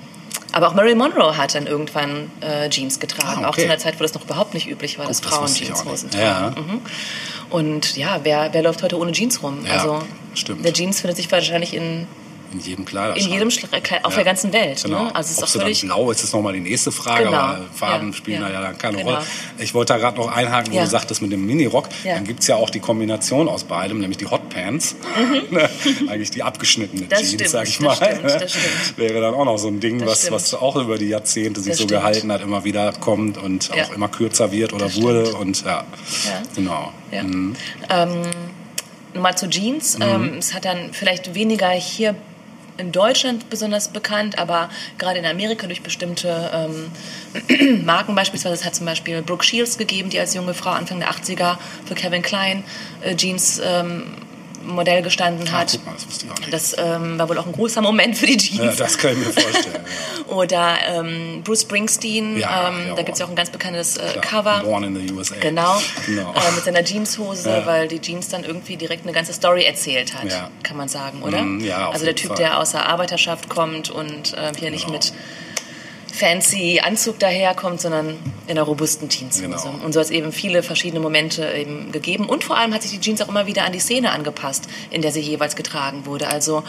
aber 0.52 0.68
auch 0.68 0.74
Marilyn 0.74 0.98
Monroe 0.98 1.36
hat 1.36 1.54
dann 1.54 1.66
irgendwann 1.66 2.30
äh, 2.40 2.68
Jeans 2.68 3.00
getragen. 3.00 3.44
Ah, 3.44 3.48
Auch 3.48 3.54
zu 3.54 3.62
okay. 3.62 3.70
einer 3.70 3.78
Zeit, 3.78 3.98
wo 3.98 4.02
das 4.02 4.14
noch 4.14 4.24
überhaupt 4.24 4.54
nicht 4.54 4.68
üblich 4.68 4.98
war, 4.98 5.06
dass 5.06 5.22
Gut, 5.22 5.30
das 5.30 5.34
Frauen 5.38 5.50
auch 5.50 5.54
Jeanshosen 5.54 6.10
tragen. 6.10 6.54
Ja. 6.56 6.62
Mhm. 6.62 6.80
Und 7.50 7.96
ja, 7.96 8.20
wer, 8.22 8.52
wer 8.52 8.62
läuft 8.62 8.82
heute 8.82 8.98
ohne 8.98 9.12
Jeans 9.12 9.42
rum? 9.42 9.64
Ja, 9.66 9.72
also 9.72 10.02
stimmt. 10.34 10.64
der 10.64 10.72
Jeans 10.72 11.00
findet 11.00 11.16
sich 11.16 11.30
wahrscheinlich 11.32 11.74
in, 11.74 12.06
In 12.52 12.60
jedem 12.60 12.80
in 12.80 12.84
Kleiderschrank. 12.84 13.32
jedem 13.32 13.48
Schla- 13.48 14.02
auf 14.02 14.14
der 14.14 14.24
ganzen 14.24 14.52
Welt. 14.52 14.82
Genau. 14.84 15.04
Ne? 15.04 15.14
Also 15.14 15.26
es 15.30 15.32
ist 15.32 15.38
Ob 15.38 15.44
auch 15.48 15.52
dann 15.52 15.62
völlig 15.62 15.80
blau 15.82 16.10
ist, 16.10 16.22
ist 16.24 16.32
nochmal 16.32 16.52
die 16.52 16.60
nächste 16.60 16.92
Frage, 16.92 17.24
Genau. 17.24 17.36
aber 17.36 17.64
Farben 17.74 18.12
spielen 18.12 18.40
da 18.42 18.50
ja 18.50 18.60
dann 18.60 18.78
keine 18.78 18.98
Genau. 18.98 19.10
Rolle. 19.12 19.22
Ich 19.58 19.74
wollte 19.74 19.92
da 19.94 19.98
gerade 19.98 20.16
noch 20.18 20.28
einhaken, 20.30 20.72
wo 20.72 20.78
du 20.78 20.86
sagtest 20.86 21.22
mit 21.22 21.32
dem 21.32 21.44
Mini-Rock. 21.46 21.88
Dann 22.04 22.24
gibt 22.24 22.40
es 22.40 22.46
ja 22.46 22.56
auch 22.56 22.70
die 22.70 22.80
Kombination 22.80 23.48
aus 23.48 23.64
beidem, 23.64 23.98
nämlich 23.98 24.18
die 24.18 24.26
Hot 24.26 24.48
Pants. 24.50 24.94
Eigentlich 26.08 26.30
die 26.30 26.42
abgeschnittene 26.42 27.02
Mhm. 27.02 27.08
Das 27.08 27.30
Jeans, 27.30 27.50
sag 27.50 27.66
ich 27.68 27.78
das 27.78 27.84
mal. 27.86 27.94
stimmt, 27.96 28.24
das 28.24 28.50
stimmt. 28.52 28.98
Wäre 28.98 29.20
dann 29.20 29.34
auch 29.34 29.44
noch 29.44 29.56
so 29.58 29.68
ein 29.68 29.80
Ding, 29.80 29.98
Das 29.98 30.08
was, 30.08 30.18
stimmt. 30.20 30.32
was 30.34 30.54
auch 30.54 30.76
über 30.76 30.98
die 30.98 31.08
Jahrzehnte 31.08 31.60
sich 31.60 31.70
Das 31.70 31.78
so 31.78 31.84
stimmt. 31.84 32.00
gehalten 32.00 32.32
hat, 32.32 32.42
immer 32.42 32.64
wieder 32.64 32.92
kommt 32.92 33.38
und 33.38 33.70
Ja. 33.74 33.84
auch 33.84 33.92
immer 33.92 34.08
kürzer 34.08 34.52
wird 34.52 34.72
oder 34.72 34.86
Das 34.86 35.00
wurde. 35.00 35.26
stimmt. 35.26 35.40
Und 35.40 35.64
ja, 35.64 35.70
Ja. 36.24 36.42
genau. 36.54 36.92
Ja. 37.10 37.20
Ähm, 38.02 38.22
Nochmal 39.14 39.36
zu 39.36 39.46
Jeans. 39.50 39.98
Mhm. 39.98 40.02
Ähm, 40.04 40.34
es 40.38 40.54
hat 40.54 40.64
dann 40.64 40.92
vielleicht 40.92 41.34
weniger 41.34 41.68
hier 41.70 42.14
in 42.82 42.92
Deutschland 42.92 43.48
besonders 43.48 43.88
bekannt, 43.88 44.38
aber 44.38 44.68
gerade 44.98 45.18
in 45.18 45.24
Amerika 45.24 45.66
durch 45.66 45.82
bestimmte 45.82 46.50
ähm, 46.52 47.84
Marken 47.84 48.14
beispielsweise. 48.14 48.54
Es 48.54 48.64
hat 48.64 48.74
zum 48.74 48.86
Beispiel 48.86 49.22
Brooke 49.22 49.44
Shields 49.44 49.78
gegeben, 49.78 50.10
die 50.10 50.18
als 50.18 50.34
junge 50.34 50.52
Frau 50.52 50.70
Anfang 50.70 50.98
der 50.98 51.10
80er 51.10 51.58
für 51.86 51.94
Calvin 51.94 52.22
Klein 52.22 52.64
äh, 53.02 53.14
Jeans 53.14 53.60
ähm, 53.64 54.16
Modell 54.66 55.02
gestanden 55.02 55.46
Ah, 55.48 55.58
hat. 55.60 55.78
mal, 55.84 55.92
das 55.94 56.06
nicht. 56.06 56.52
Das 56.52 56.76
ähm, 56.78 57.18
war 57.18 57.28
wohl 57.28 57.38
auch 57.38 57.46
ein 57.46 57.52
großer 57.52 57.82
Moment 57.82 58.16
für 58.16 58.26
die 58.26 58.36
Jeans. 58.36 58.58
ja, 58.60 58.72
das 58.74 58.98
kann 58.98 59.12
ich 59.12 59.18
mir 59.18 59.32
vorstellen. 59.32 59.76
Ja. 60.28 60.34
Oder 60.36 60.74
ähm, 60.88 61.42
Bruce 61.44 61.62
Springsteen, 61.62 62.38
Ja, 62.38 62.68
ähm, 62.68 62.92
da 62.96 63.02
gibt 63.02 63.12
es 63.14 63.18
ja 63.18 63.26
auch 63.26 63.30
ein 63.30 63.36
ganz 63.36 63.50
bekanntes 63.50 63.98
äh, 63.98 64.18
Cover. 64.22 64.60
Born 64.64 64.84
in 64.84 64.96
the 65.06 65.12
USA. 65.12 65.34
Genau, 65.40 65.78
genau. 66.06 66.32
Äh, 66.32 66.52
mit 66.54 66.64
seiner 66.64 66.82
Jeanshose, 66.84 67.62
weil 67.66 67.88
die 67.88 68.00
Jeans 68.00 68.28
dann 68.28 68.42
irgendwie 68.44 68.76
direkt 68.76 69.02
eine 69.04 69.12
ganze 69.12 69.32
Story 69.34 69.64
erzählt 69.64 70.14
hat, 70.14 70.50
kann 70.62 70.76
man 70.76 70.88
sagen, 70.88 71.22
oder? 71.22 71.42
Mm, 71.42 71.60
ja, 71.60 71.90
also 71.90 72.04
der 72.06 72.14
Typ, 72.14 72.28
Fall. 72.28 72.36
der 72.38 72.58
aus 72.58 72.70
der 72.72 72.86
Arbeiterschaft 72.88 73.48
kommt 73.50 73.90
und 73.90 74.32
äh, 74.34 74.52
hier 74.58 74.70
nicht 74.70 74.86
Genau. 74.86 74.94
mit 74.98 75.12
fancy 76.12 76.80
Anzug 76.84 77.18
daherkommt, 77.18 77.80
sondern 77.80 78.18
in 78.46 78.50
einer 78.50 78.62
robusten 78.62 79.08
Jeanshose. 79.08 79.42
Genau. 79.42 79.84
Und 79.84 79.92
so 79.94 80.00
hat 80.00 80.06
es 80.06 80.10
eben 80.12 80.30
viele 80.30 80.62
verschiedene 80.62 81.00
Momente 81.00 81.50
eben 81.52 81.90
gegeben. 81.90 82.26
Und 82.26 82.44
vor 82.44 82.58
allem 82.58 82.74
hat 82.74 82.82
sich 82.82 82.92
die 82.92 83.00
Jeans 83.00 83.22
auch 83.22 83.28
immer 83.28 83.46
wieder 83.46 83.64
an 83.64 83.72
die 83.72 83.78
Szene 83.78 84.12
angepasst, 84.12 84.68
in 84.90 85.00
der 85.00 85.10
sie 85.10 85.20
jeweils 85.20 85.56
getragen 85.56 86.04
wurde. 86.04 86.28
Also 86.28 86.64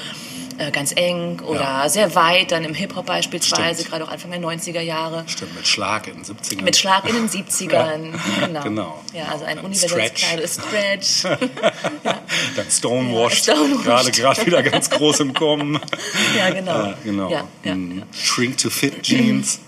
äh, 0.57 0.71
ganz 0.71 0.93
eng 0.95 1.39
oder 1.41 1.59
Ja. 1.61 1.89
sehr 1.89 2.13
weit, 2.15 2.51
dann 2.51 2.63
im 2.63 2.73
Hip-Hop 2.73 3.05
beispielsweise, 3.05 3.81
Stimmt. 3.81 3.89
gerade 3.91 4.03
auch 4.05 4.09
Anfang 4.11 4.31
der 4.31 4.39
90er 4.39 4.81
Jahre. 4.81 5.23
Stimmt, 5.27 5.55
mit 5.55 5.67
Schlag 5.67 6.07
in 6.07 6.15
den 6.15 6.23
70ern. 6.23 6.63
Mit 6.63 6.75
Schlag 6.77 7.07
in 7.07 7.15
den 7.15 7.29
70ern, 7.29 8.13
genau. 8.45 8.61
genau. 8.63 9.03
Ja, 9.13 9.25
also 9.31 9.45
ein 9.45 9.59
universelles 9.59 9.91
Stretch. 9.91 10.23
Kleid, 10.69 11.03
Stretch. 11.05 11.23
Dann 12.55 12.69
Stonewashed, 12.69 13.47
Ja, 13.47 13.55
Stonewashed. 13.55 13.85
gerade 13.85 14.11
gerade 14.11 14.45
wieder 14.45 14.63
ganz 14.63 14.89
groß 14.89 15.19
im 15.21 15.33
Kommen. 15.33 15.79
ja, 16.37 16.49
genau. 16.49 16.71
Ja, 16.71 16.93
genau. 17.03 17.29
Ja, 17.29 17.43
ja, 17.63 17.73
ja. 17.73 18.03
Shrink 18.17 18.57
to 18.57 18.69
Fit 18.69 19.01
Jeans. 19.03 19.59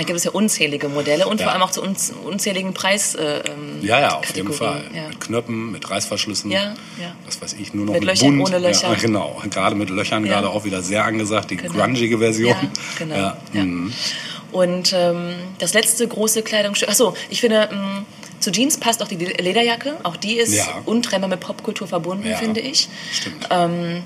Da 0.00 0.04
gibt 0.06 0.16
es 0.16 0.24
ja 0.24 0.30
unzählige 0.30 0.88
Modelle 0.88 1.28
und 1.28 1.40
Ja. 1.40 1.44
vor 1.44 1.52
allem 1.52 1.60
auch 1.62 1.70
zu 1.72 1.82
unz 1.82 2.10
unzähligen 2.24 2.72
Preis. 2.72 3.14
Äh, 3.16 3.40
ähm, 3.50 3.80
Ja, 3.82 4.00
ja, 4.00 4.14
auf 4.16 4.34
jeden 4.34 4.50
Fall. 4.50 4.76
Kategorien, 4.76 4.96
Ja. 5.02 5.08
Mit 5.10 5.20
Knöpfen, 5.20 5.72
mit 5.72 5.90
Reißverschlüssen. 5.90 6.50
Ja, 6.50 6.74
ja. 6.98 7.14
Was 7.26 7.42
weiß 7.42 7.52
ich, 7.60 7.74
nur 7.74 7.84
noch 7.84 7.92
Mit 7.92 8.04
mit, 8.04 8.08
Löchern, 8.18 8.38
bunt. 8.38 8.48
ohne 8.48 8.58
Löcher. 8.66 8.88
Ja, 8.88 8.94
genau. 8.98 9.42
Gerade 9.50 9.76
mit 9.76 9.90
Löchern, 9.90 10.24
gerade 10.24 10.48
auch 10.48 10.64
wieder 10.64 10.80
sehr 10.80 11.04
angesagt. 11.04 11.50
Die 11.50 11.56
Genau. 11.58 11.74
grungige 11.74 12.16
Version. 12.16 12.56
Ja, 13.10 13.36
genau. 13.52 13.62
Mm. 13.66 13.92
Und 14.52 14.94
ähm, 14.96 15.34
das 15.58 15.74
letzte 15.74 16.08
große 16.08 16.40
Kleidungsstück. 16.42 16.88
Achso, 16.88 17.14
ich 17.28 17.42
finde, 17.42 17.68
mh, 17.70 18.04
zu 18.40 18.50
Jeans 18.52 18.78
passt 18.78 19.02
auch 19.02 19.08
die 19.08 19.16
Lederjacke. 19.16 19.98
Auch 20.02 20.16
die 20.16 20.38
ist 20.38 20.66
untrennbar 20.86 21.28
mit 21.28 21.40
Popkultur 21.40 21.86
verbunden, 21.86 22.34
finde 22.38 22.60
ich. 22.60 22.88
Stimmt. 23.12 23.48
Ähm, 23.50 24.02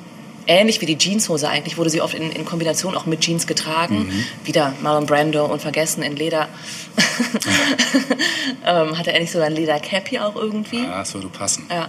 ähnlich 0.47 0.81
wie 0.81 0.87
die 0.87 0.99
Jeanshose 0.99 1.49
eigentlich, 1.49 1.77
wurde 1.77 1.91
sie 1.91 2.01
oft 2.01 2.15
in, 2.15 2.31
in 2.31 2.45
Kombination 2.45 2.97
auch 2.97 3.07
mit 3.07 3.21
Jeans 3.21 3.47
getragen. 3.47 4.07
Mhm. 4.07 4.25
Wieder 4.45 4.75
Marlon 4.83 5.07
Brando 5.07 5.47
unvergessen 5.47 6.03
in 6.03 6.17
Leder. 6.17 6.49
ähm, 8.67 8.99
hatte 8.99 9.13
er 9.13 9.21
nicht 9.21 9.33
sogar 9.33 9.47
ein 9.47 9.55
Ledercappy 9.55 10.19
auch 10.19 10.37
irgendwie? 10.37 10.83
ja, 10.83 10.99
das 10.99 11.15
würde 11.15 11.29
passen. 11.29 11.67
Ja. 11.71 11.89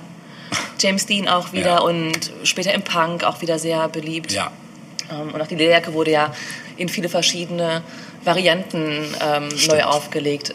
James 0.80 1.06
Dean 1.06 1.28
auch 1.28 1.54
wieder 1.54 1.66
Ja. 1.66 1.80
und 1.80 2.32
später 2.44 2.74
im 2.74 2.82
Punk 2.84 3.24
auch 3.24 3.42
wieder 3.42 3.60
sehr 3.60 3.88
beliebt. 3.90 4.32
Ja, 4.32 4.52
Ähm, 5.10 5.34
und 5.34 5.42
auch 5.42 5.48
die 5.48 5.56
Lederjacke 5.56 5.94
wurde 5.94 6.12
ja 6.12 6.34
in 6.78 6.90
viele 6.90 7.10
verschiedene 7.10 7.82
Varianten 8.24 9.04
ähm, 9.22 9.50
neu 9.68 9.84
aufgelegt. 9.84 10.54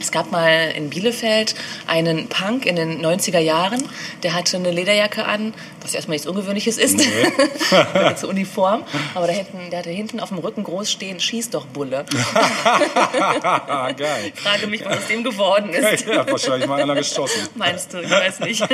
Es 0.00 0.10
gab 0.10 0.32
mal 0.32 0.72
in 0.74 0.88
Bielefeld 0.88 1.54
einen 1.86 2.28
Punk 2.28 2.64
in 2.64 2.76
den 2.76 3.04
90er 3.04 3.38
Jahren, 3.38 3.82
der 4.22 4.34
hatte 4.34 4.56
eine 4.56 4.70
Lederjacke 4.70 5.26
an, 5.26 5.52
was 5.82 5.94
erstmal 5.94 6.14
nichts 6.14 6.26
Ungewöhnliches 6.26 6.78
ist, 6.78 6.96
nee. 6.96 7.04
zur 8.16 8.30
Uniform, 8.30 8.82
aber 9.14 9.26
der, 9.26 9.36
hinten, 9.36 9.70
der 9.70 9.80
hatte 9.80 9.90
hinten 9.90 10.20
auf 10.20 10.30
dem 10.30 10.38
Rücken 10.38 10.64
groß 10.64 10.90
stehen, 10.90 11.20
schieß 11.20 11.50
doch 11.50 11.66
Bulle. 11.66 12.06
Geil. 13.96 14.32
Ich 14.34 14.40
frage 14.40 14.66
mich, 14.66 14.84
was 14.84 14.98
aus 14.98 15.06
dem 15.08 15.22
geworden 15.22 15.70
ist. 15.70 16.06
Ja, 16.06 16.26
wahrscheinlich 16.26 16.68
mal 16.68 16.80
einer 16.80 16.94
gestoßen. 16.94 17.48
Meinst 17.54 17.92
du? 17.92 18.00
Ich 18.00 18.10
weiß 18.10 18.40
nicht. 18.40 18.64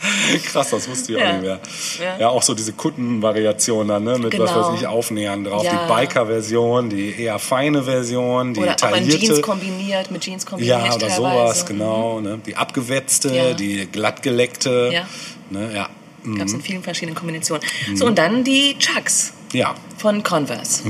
Krass, 0.44 0.70
das 0.70 0.88
wusste 0.88 1.12
ich 1.12 1.18
Ja. 1.18 1.28
auch 1.28 1.32
nicht 1.34 1.42
mehr. 1.42 1.60
Ja. 2.00 2.18
Ja, 2.18 2.28
auch 2.28 2.42
so 2.42 2.54
diese 2.54 2.72
Kundenvariation 2.72 3.88
dann, 3.88 4.04
ne? 4.04 4.18
mit 4.18 4.38
was 4.38 4.50
Genau. 4.52 4.72
weiß 4.72 4.80
ich, 4.80 4.86
Aufnähern 4.86 5.44
drauf. 5.44 5.64
Ja. 5.64 5.72
Die 5.86 5.92
Biker-Version, 5.92 6.90
die 6.90 7.20
eher 7.20 7.38
feine 7.38 7.82
Version, 7.82 8.54
die 8.54 8.60
Oder 8.60 8.70
auch 8.70 8.72
in 8.72 8.78
taillierte. 8.78 9.18
Jeans 9.26 9.42
kombiniert, 9.42 10.10
mit 10.10 10.22
Jeans 10.22 10.46
kombiniert 10.46 10.78
ja, 10.78 10.84
oder 10.94 11.08
teilweise. 11.08 11.16
sowas, 11.16 11.66
genau. 11.66 12.20
Ne? 12.20 12.40
Die 12.46 12.56
abgewetzte, 12.56 13.54
die 13.54 13.86
glattgeleckte. 13.90 14.90
Ja. 14.92 15.06
Ne? 15.50 15.70
Ja. 15.74 15.88
Gab 16.36 16.46
es 16.46 16.52
in 16.52 16.60
vielen 16.60 16.82
verschiedenen 16.82 17.14
Kombinationen. 17.14 17.62
So, 17.94 18.04
und 18.06 18.18
dann 18.18 18.44
die 18.44 18.76
Chucks 18.78 19.32
ja. 19.52 19.74
von 19.96 20.22
Converse. 20.22 20.82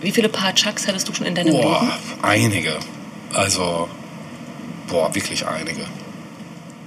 Wie 0.00 0.10
viele 0.12 0.28
Paar 0.28 0.54
Chucks 0.54 0.86
hattest 0.86 1.08
du 1.08 1.14
schon 1.14 1.26
in 1.26 1.34
deinem 1.34 1.52
Leben? 1.52 1.62
Boah, 1.62 1.88
einige. 2.22 2.76
Also, 3.32 3.88
boah, 4.88 5.12
wirklich 5.14 5.46
einige. 5.46 5.82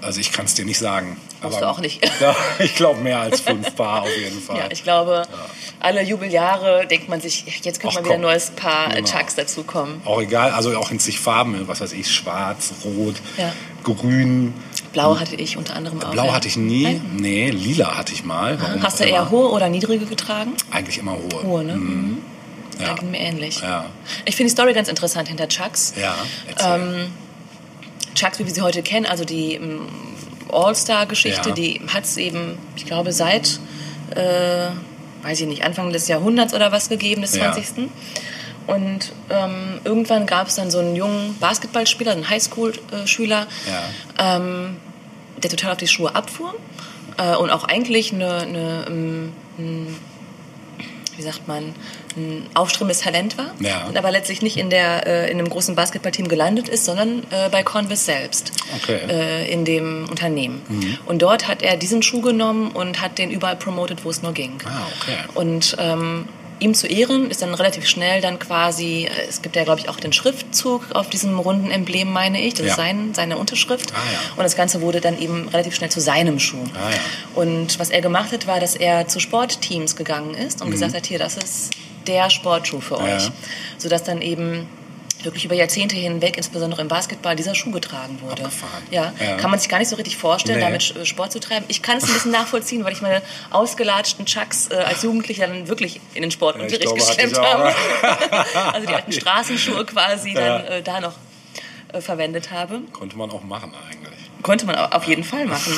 Also 0.02 0.20
ich 0.20 0.32
kann 0.32 0.46
es 0.46 0.54
dir 0.54 0.66
nicht 0.66 0.78
sagen. 0.78 1.18
Brauchst 1.50 1.62
du 1.62 1.70
auch 1.70 1.80
nicht. 1.80 2.04
Ja, 2.22 2.36
ich 2.60 2.76
glaube 2.76 3.02
mehr 3.02 3.20
als 3.20 3.42
fünf 3.42 3.76
Paar 3.76 4.04
auf 4.04 4.18
jeden 4.18 4.40
Fall. 4.48 4.58
Ja, 4.58 4.64
ich 4.70 4.84
glaube, 4.84 5.24
alle 5.80 6.02
Jubeljahre 6.04 6.86
denkt 6.88 7.10
man 7.10 7.20
sich, 7.22 7.46
jetzt 7.64 7.80
könnte 7.82 7.98
Ach, 7.98 8.02
mal 8.02 8.06
wieder 8.06 8.16
ein 8.16 8.22
komm. 8.22 8.30
neues 8.32 8.52
Paar 8.52 8.90
Genau. 8.90 9.08
Chucks 9.08 9.36
dazukommen. 9.36 10.02
Auch 10.06 10.22
egal, 10.22 10.52
also 10.52 10.76
auch 10.78 10.92
in 10.92 11.00
sich 11.00 11.20
Farben, 11.20 11.68
was 11.68 11.82
weiß 11.82 11.94
ich, 11.94 12.12
schwarz, 12.14 12.74
rot, 12.86 13.16
Ja. 13.38 13.52
grün. 13.84 14.54
Blau 14.94 15.20
hatte 15.20 15.36
ich 15.36 15.58
unter 15.58 15.76
anderem 15.76 16.02
auch. 16.02 16.12
Blau 16.12 16.28
ja. 16.28 16.34
hatte 16.34 16.48
ich 16.48 16.56
nie. 16.56 16.84
Nein? 16.84 17.02
Nee, 17.18 17.50
lila 17.50 17.98
hatte 17.98 18.14
ich 18.14 18.24
mal. 18.24 18.58
Warum 18.62 18.82
Hast 18.82 19.00
du 19.02 19.04
eher 19.04 19.18
immer. 19.24 19.30
hohe 19.30 19.50
oder 19.50 19.68
niedrige 19.68 20.06
getragen? 20.06 20.54
Eigentlich 20.72 20.98
immer 21.00 21.14
hohe. 21.18 21.44
Hohe, 21.44 21.64
ne? 21.66 21.76
Mhm. 21.76 22.18
Ja. 22.80 22.88
Ja. 22.88 22.94
ging 22.94 23.12
mir 23.12 23.20
ähnlich. 23.20 23.60
Ja. 23.62 23.86
Ich 24.24 24.36
finde 24.38 24.50
die 24.50 24.54
Story 24.54 24.74
ganz 24.74 24.88
interessant 24.88 25.28
hinter 25.28 25.48
Chucks. 25.50 25.94
Ja, 26.00 26.16
erzähl. 26.48 26.80
Ähm, 27.06 27.12
Chucks, 28.16 28.40
wie 28.40 28.46
wir 28.46 28.54
sie 28.54 28.62
heute 28.62 28.82
kennen, 28.84 29.06
also 29.06 29.26
die 29.26 29.56
ähm, 29.56 29.88
All-Star-Geschichte, 30.56 31.50
Ja. 31.50 31.56
die 31.56 31.82
hat 31.94 32.04
es 32.06 32.18
eben, 32.18 32.58
ich 32.76 32.86
glaube, 32.86 33.12
seit, 33.12 33.60
äh, 34.16 34.68
weiß 35.24 35.42
ich 35.42 35.48
nicht, 35.48 35.64
Anfang 35.64 35.92
des 35.92 36.08
Jahrhunderts 36.08 36.54
oder 36.54 36.72
was 36.72 36.90
gegeben, 36.90 37.22
des 37.22 37.36
Ja. 37.36 37.52
20. 37.52 37.90
Und 38.68 39.12
ähm, 39.30 39.80
irgendwann 39.84 40.26
gab 40.26 40.48
es 40.48 40.56
dann 40.56 40.72
so 40.72 40.80
einen 40.80 40.96
jungen 40.96 41.38
Basketballspieler, 41.40 42.12
einen 42.14 42.30
Highschool-Schüler, 42.30 43.46
Ja. 44.18 44.38
ähm, 44.38 44.78
der 45.38 45.50
total 45.52 45.72
auf 45.74 45.78
die 45.78 45.88
Schuhe 45.88 46.16
abfuhr 46.16 46.56
äh, 47.18 47.36
und 47.36 47.50
auch 47.52 47.64
eigentlich 47.66 48.12
eine, 48.14 48.38
eine 48.38 48.86
ähm, 48.88 49.34
ein, 49.60 49.96
wie 51.18 51.22
sagt 51.22 51.48
man, 51.48 51.74
ein 52.18 52.46
aufstrebendes 52.54 53.00
Talent 53.02 53.38
war, 53.38 53.52
Ja. 53.60 53.86
und 53.88 53.98
aber 53.98 54.12
letztlich 54.12 54.42
nicht 54.42 54.58
in, 54.58 54.70
der, 54.70 55.06
äh, 55.08 55.32
in 55.32 55.38
einem 55.40 55.50
großen 55.50 55.76
Basketballteam 55.76 56.28
gelandet 56.28 56.70
ist, 56.70 56.86
sondern 56.86 57.24
äh, 57.32 57.50
bei 57.50 57.64
Converse 57.64 58.04
selbst 58.06 58.52
Okay. 58.82 59.00
Mhm. 59.04 59.10
äh, 59.10 59.48
in 59.52 59.66
dem 59.66 60.08
Unternehmen. 60.10 60.62
Und 61.06 61.22
dort 61.22 61.48
hat 61.48 61.62
er 61.62 61.78
diesen 61.78 62.02
Schuh 62.04 62.22
genommen 62.22 62.72
und 62.72 63.02
hat 63.02 63.18
den 63.18 63.32
überall 63.32 63.56
promotet, 63.56 64.06
wo 64.06 64.10
es 64.10 64.22
nur 64.22 64.34
ging. 64.34 64.54
Ah, 64.66 64.84
okay. 65.02 65.18
Und 65.34 65.76
ähm, 65.80 66.28
ihm 66.60 66.74
zu 66.74 66.88
Ehren 66.88 67.30
ist 67.30 67.42
dann 67.42 67.54
relativ 67.54 67.88
schnell 67.88 68.22
dann 68.22 68.40
quasi, 68.40 69.06
äh, 69.06 69.28
es 69.30 69.42
gibt 69.42 69.56
ja 69.56 69.64
glaube 69.64 69.82
ich 69.82 69.90
auch 69.90 70.00
den 70.00 70.14
Schriftzug 70.14 70.92
auf 70.94 71.10
diesem 71.10 71.38
runden 71.40 71.70
Emblem, 71.72 72.12
meine 72.12 72.40
ich, 72.42 72.54
das 72.54 72.66
Ja. 72.66 72.72
ist 72.72 72.76
sein, 72.78 73.14
seine 73.14 73.38
Unterschrift. 73.38 73.92
Ah, 73.94 73.98
ja. 74.12 74.20
Und 74.38 74.44
das 74.44 74.56
Ganze 74.56 74.82
wurde 74.82 75.02
dann 75.02 75.20
eben 75.20 75.48
relativ 75.50 75.76
schnell 75.76 75.90
zu 75.92 76.00
seinem 76.02 76.40
Schuh. 76.40 76.64
Ah, 76.76 76.90
ja. 76.92 76.98
Und 77.36 77.78
was 77.80 77.90
er 77.90 78.02
gemacht 78.02 78.32
hat, 78.32 78.48
war, 78.48 78.60
dass 78.60 78.76
er 78.76 79.08
zu 79.08 79.20
Sportteams 79.20 79.96
gegangen 79.96 80.34
ist 80.36 80.62
und 80.62 80.72
gesagt 80.72 80.94
hat, 80.96 81.06
hier, 81.06 81.20
das 81.20 81.38
ist 81.38 81.72
der 82.08 82.30
Sportschuh 82.30 82.80
für 82.82 83.00
Mhm. 83.02 83.08
Ja. 83.08 83.16
euch. 83.18 83.32
Sodass 83.78 84.04
dann 84.04 84.22
eben 84.22 84.68
wirklich 85.26 85.46
über 85.46 85.56
Jahrzehnte 85.56 85.96
hinweg, 85.96 86.38
insbesondere 86.38 86.82
im 86.82 86.88
Basketball, 86.88 87.36
dieser 87.36 87.56
Schuh 87.56 87.72
getragen 87.72 88.20
wurde. 88.22 88.44
Ja, 88.92 89.14
Ja. 89.20 89.36
kann 89.38 89.50
man 89.52 89.60
sich 89.60 89.68
gar 89.70 89.80
nicht 89.80 89.90
so 89.90 89.96
richtig 89.96 90.18
vorstellen, 90.18 90.60
Nee. 90.60 90.66
damit 90.66 90.96
äh, 90.96 91.06
Sport 91.06 91.32
zu 91.32 91.40
treiben. 91.40 91.66
Ich 91.68 91.82
kann 91.82 91.98
es 91.98 92.04
ein 92.06 92.14
bisschen 92.14 92.32
nachvollziehen, 92.32 92.84
weil 92.86 92.94
ich 92.94 93.02
meine 93.02 93.22
ausgelatschten 93.52 94.26
Chucks 94.26 94.68
äh, 94.72 94.76
als 94.76 95.04
Jugendlicher 95.04 95.48
dann 95.48 95.68
wirklich 95.68 96.00
in 96.14 96.22
den 96.22 96.32
Sportunterricht 96.32 96.84
Ja, 96.86 96.92
geschleppt 96.94 97.38
habe. 97.40 97.74
also 98.74 98.88
die 98.88 98.94
alten 98.94 99.12
Straßenschuhe 99.12 99.86
quasi 99.86 100.34
dann 100.34 100.44
Ja. 100.46 100.60
äh, 100.68 100.82
da 100.84 101.00
noch 101.02 101.14
äh, 101.94 102.02
verwendet 102.02 102.52
habe. 102.52 102.82
Konnte 102.94 103.18
man 103.18 103.30
auch 103.32 103.44
machen 103.44 103.72
eigentlich. 103.90 104.14
Konnte 104.42 104.66
man 104.66 104.76
au- 104.76 104.96
auf 104.96 105.06
jeden 105.06 105.24
Fall 105.24 105.46
machen. 105.46 105.74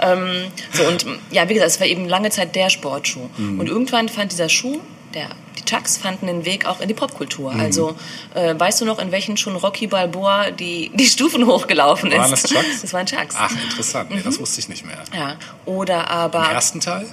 ähm, 0.00 0.50
so 0.72 0.84
und 0.84 1.06
ja, 1.30 1.48
wie 1.48 1.54
gesagt, 1.54 1.70
es 1.70 1.80
war 1.80 1.86
eben 1.86 2.08
lange 2.08 2.30
Zeit 2.30 2.54
der 2.56 2.70
Sportschuh. 2.70 3.28
Mhm. 3.36 3.60
Und 3.60 3.68
irgendwann 3.68 4.08
fand 4.08 4.32
dieser 4.32 4.48
Schuh, 4.48 4.80
der, 5.14 5.28
die 5.58 5.64
Chucks 5.64 5.96
fanden 5.96 6.26
den 6.26 6.44
Weg 6.44 6.66
auch 6.66 6.80
in 6.80 6.88
die 6.88 6.94
Popkultur. 6.94 7.52
Mhm. 7.52 7.60
Also 7.60 7.96
äh, 8.34 8.54
weißt 8.58 8.80
du 8.80 8.84
noch, 8.84 8.98
in 8.98 9.12
welchen 9.12 9.36
Schuhen 9.36 9.56
Rocky 9.56 9.86
Balboa 9.86 10.50
die, 10.50 10.90
die 10.94 11.06
Stufen 11.06 11.46
hochgelaufen 11.46 12.10
ist? 12.12 12.18
Waren 12.18 12.30
das 12.30 12.42
Chucks? 12.42 12.82
Das 12.82 12.92
waren 12.92 13.06
Chucks. 13.06 13.34
Ach, 13.38 13.50
interessant. 13.50 14.10
Nee, 14.10 14.20
das 14.22 14.38
wusste 14.40 14.60
ich 14.60 14.68
nicht 14.68 14.84
mehr. 14.84 14.98
Ja, 15.16 15.36
oder 15.64 16.10
aber 16.10 16.44
Im 16.46 16.50
ersten 16.54 16.80
Teil? 16.80 17.06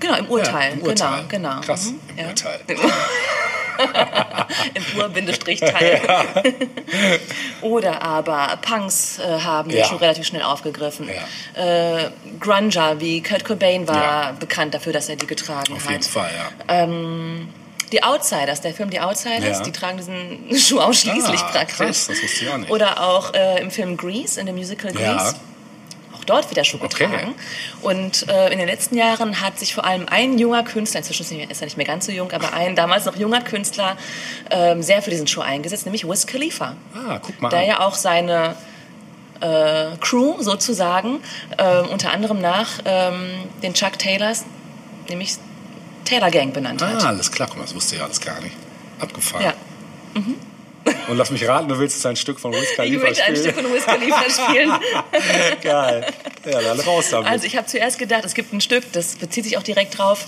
genau 0.00 0.16
im 0.16 0.26
Urteil, 0.26 0.70
Ja, 0.70 0.74
im 0.74 0.82
Urteil. 0.82 1.24
genau, 1.28 1.50
genau. 1.50 1.60
Krass, 1.62 1.86
Mhm, 1.86 2.00
im 2.10 2.18
ja. 2.18 2.26
Urteil. 2.28 2.60
Im 4.74 5.00
Ur-Teil. 5.00 6.00
Oder 7.62 8.02
aber 8.02 8.58
Punks 8.62 9.18
äh, 9.18 9.40
haben 9.40 9.68
den 9.70 9.78
Ja. 9.78 9.84
Schuh 9.86 9.96
relativ 9.96 10.26
schnell 10.26 10.42
aufgegriffen. 10.42 11.08
Äh, 11.54 12.10
Grunger 12.40 13.00
wie 13.00 13.22
Kurt 13.22 13.44
Cobain 13.44 13.86
war 13.88 13.96
Ja. 14.02 14.32
bekannt 14.38 14.74
dafür, 14.74 14.92
dass 14.92 15.08
er 15.08 15.16
die 15.16 15.26
getragen 15.26 15.72
Auf 15.74 15.84
hat. 15.84 15.90
jeden 15.92 16.04
Fall, 16.04 16.30
ja. 16.68 16.86
Die 17.92 18.02
Outsiders, 18.02 18.60
der 18.60 18.74
Film 18.74 18.90
Die 18.90 18.98
Outsiders, 19.00 19.58
Ja. 19.58 19.62
die 19.62 19.70
tragen 19.72 19.96
diesen 19.98 20.48
Schuh 20.58 20.80
ausschließlich 20.80 21.40
Ah, 21.40 21.50
praktisch. 21.52 21.76
krass, 21.76 22.06
das 22.08 22.22
wusste 22.22 22.44
ich 22.44 22.50
auch 22.50 22.56
nicht. 22.58 22.70
Oder 22.70 23.00
auch 23.06 23.32
äh, 23.34 23.60
im 23.60 23.70
Film 23.70 23.96
Grease, 23.96 24.40
in 24.40 24.46
dem 24.46 24.56
Musical 24.56 24.92
Ja. 24.98 25.32
Auch 26.24 26.26
dort 26.26 26.44
wird 26.50 26.56
der 26.56 26.64
Schuh 26.64 26.78
Okay. 26.82 27.06
getragen. 27.06 27.34
Und 27.82 28.28
äh, 28.28 28.50
in 28.52 28.58
den 28.58 28.66
letzten 28.66 28.96
Jahren 28.96 29.40
hat 29.40 29.58
sich 29.58 29.74
vor 29.74 29.84
allem 29.84 30.06
ein 30.10 30.38
junger 30.38 30.62
Künstler, 30.64 30.98
inzwischen 31.00 31.22
ist 31.40 31.60
er 31.60 31.66
nicht 31.66 31.76
mehr- 31.76 31.86
ganz 31.86 32.06
so 32.06 32.12
jung, 32.12 32.32
aber 32.32 32.52
ein 32.54 32.74
damals 32.76 33.04
noch 33.04 33.16
junger 33.16 33.42
Künstler 33.42 33.96
ähm, 34.50 34.82
sehr 34.82 35.02
für 35.02 35.10
diesen 35.10 35.26
Schuh 35.26 35.42
eingesetzt, 35.42 35.84
nämlich 35.84 36.08
Wiz 36.08 36.26
Khalifa. 36.26 36.76
Ah, 36.94 37.18
guck 37.20 37.40
mal 37.42 37.50
Der 37.50 37.60
an. 37.60 37.66
ja 37.66 37.80
auch 37.80 37.94
seine 37.94 38.56
äh, 39.40 39.96
Crew 40.00 40.36
sozusagen 40.40 41.20
ähm, 41.58 41.86
unter 41.90 42.10
anderem 42.12 42.40
nach 42.40 42.68
ähm, 42.86 43.30
den 43.62 43.74
Chuck 43.74 43.98
Taylors, 43.98 44.44
nämlich 45.08 45.34
Taylor 46.06 46.30
Gang 46.30 46.52
benannt 46.54 46.82
hat. 46.82 47.04
Ah, 47.04 47.08
alles 47.08 47.30
klar. 47.30 47.48
Guck 47.48 47.58
mal, 47.58 47.64
das 47.64 47.74
wusste 47.74 47.96
ich 47.96 48.02
alles 48.02 48.20
gar 48.20 48.40
nicht. 48.40 48.56
Abgefahren. 48.98 49.44
Ja. 49.44 49.54
Und 51.08 51.16
lass 51.16 51.30
mich 51.30 51.46
raten, 51.46 51.68
du 51.68 51.78
willst 51.78 51.96
jetzt 51.96 52.06
ein 52.06 52.16
Stück 52.16 52.40
von 52.40 52.52
Wiz 52.52 52.62
Ich 52.70 52.76
Khalifa 52.76 53.06
möchte 53.06 53.24
ein 53.24 53.36
spielen. 53.36 53.52
Stück 53.52 53.64
von 53.64 53.74
Wiz 53.74 53.84
Khalifa 53.84 54.24
spielen. 54.30 54.72
Geil. 55.62 56.06
Ja, 56.50 56.60
dann 56.60 56.80
raus 56.80 57.08
damit. 57.10 57.28
Also 57.28 57.46
ich 57.46 57.56
habe 57.56 57.66
zuerst 57.66 57.98
gedacht, 57.98 58.24
es 58.24 58.34
gibt 58.34 58.52
ein 58.52 58.60
Stück, 58.60 58.84
das 58.92 59.16
bezieht 59.16 59.44
sich 59.44 59.58
auch 59.58 59.62
direkt 59.62 59.98
drauf. 59.98 60.26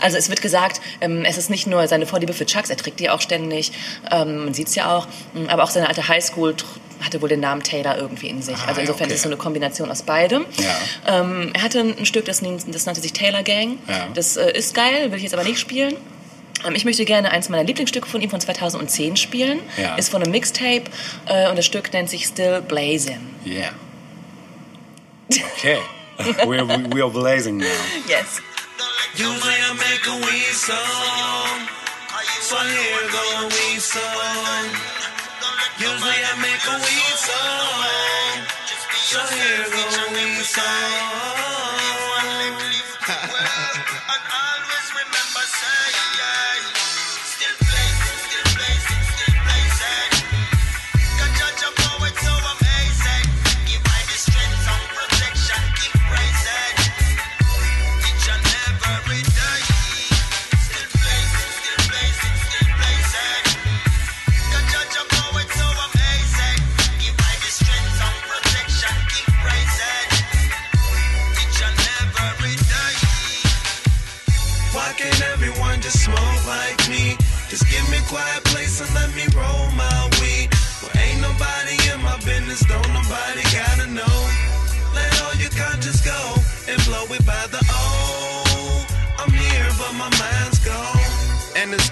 Also 0.00 0.16
es 0.16 0.28
wird 0.28 0.40
gesagt, 0.40 0.80
ähm, 1.00 1.24
es 1.24 1.36
ist 1.36 1.50
nicht 1.50 1.66
nur 1.66 1.86
seine 1.88 2.06
Vorliebe 2.06 2.32
für 2.32 2.46
Chucks, 2.46 2.70
er 2.70 2.76
trägt 2.76 3.00
die 3.00 3.10
auch 3.10 3.20
ständig, 3.20 3.72
ähm, 4.10 4.44
man 4.44 4.54
sieht 4.54 4.68
es 4.68 4.74
ja 4.74 4.96
auch, 4.96 5.06
ähm, 5.34 5.48
aber 5.48 5.64
auch 5.64 5.70
seine 5.70 5.88
alte 5.88 6.06
Highschool 6.06 6.54
hatte 7.00 7.20
wohl 7.20 7.28
den 7.28 7.40
Namen 7.40 7.62
Taylor 7.62 7.96
irgendwie 7.98 8.28
in 8.28 8.40
sich. 8.40 8.56
Ah, 8.56 8.68
also 8.68 8.80
insofern 8.80 9.06
okay. 9.06 9.14
ist 9.14 9.18
es 9.18 9.22
so 9.22 9.28
eine 9.28 9.36
Kombination 9.36 9.90
aus 9.90 10.02
beidem. 10.02 10.46
Ja. 10.56 11.20
Ähm, 11.20 11.50
er 11.52 11.62
hatte 11.62 11.80
ein 11.80 12.06
Stück, 12.06 12.24
das, 12.24 12.40
das 12.40 12.86
nannte 12.86 13.00
sich 13.00 13.12
Taylor 13.12 13.42
Gang. 13.42 13.78
Ja. 13.88 14.08
Das 14.14 14.36
äh, 14.36 14.52
ist 14.52 14.74
geil, 14.74 15.10
will 15.10 15.18
ich 15.18 15.24
jetzt 15.24 15.34
aber 15.34 15.44
nicht 15.44 15.58
spielen. 15.58 15.96
Ähm, 16.64 16.74
Ich 16.74 16.84
möchte 16.84 17.04
gerne 17.04 17.30
eins 17.30 17.48
meiner 17.48 17.64
Lieblingsstücke 17.64 18.08
von 18.08 18.20
ihm 18.20 18.30
von 18.30 18.40
2010 18.40 19.16
spielen. 19.16 19.60
Ja. 19.76 19.96
Ist 19.96 20.10
von 20.10 20.22
einem 20.22 20.32
Mixtape 20.32 20.84
äh, 21.26 21.48
und 21.48 21.56
das 21.56 21.66
Stück 21.66 21.92
nennt 21.92 22.10
sich 22.10 22.24
Still 22.26 22.60
Blazing. 22.62 23.20
Yeah. 23.46 23.72
Okay. 25.56 25.78
We're, 26.46 26.64
we 26.94 27.02
are 27.02 27.10
blazing 27.10 27.56
now. 27.58 27.66
Yes. 28.08 28.40
Usually 29.16 29.54
I 29.54 29.74
make 29.74 30.06
a 30.06 30.16
weed 30.26 30.54
song. 30.54 31.68
So 32.40 32.56
here 32.56 33.08
go 33.10 33.22
a 33.40 33.48
weed 33.48 33.80
song. 33.80 34.66
Usually 35.78 36.20
I 36.22 36.36
make 36.40 36.64
a 36.68 36.76
weed 36.78 37.16
song. 37.16 38.46
So 39.10 39.18
here 39.34 39.66
go 39.70 39.82
a 39.82 40.12
weed 40.14 40.44
song. 40.44 41.64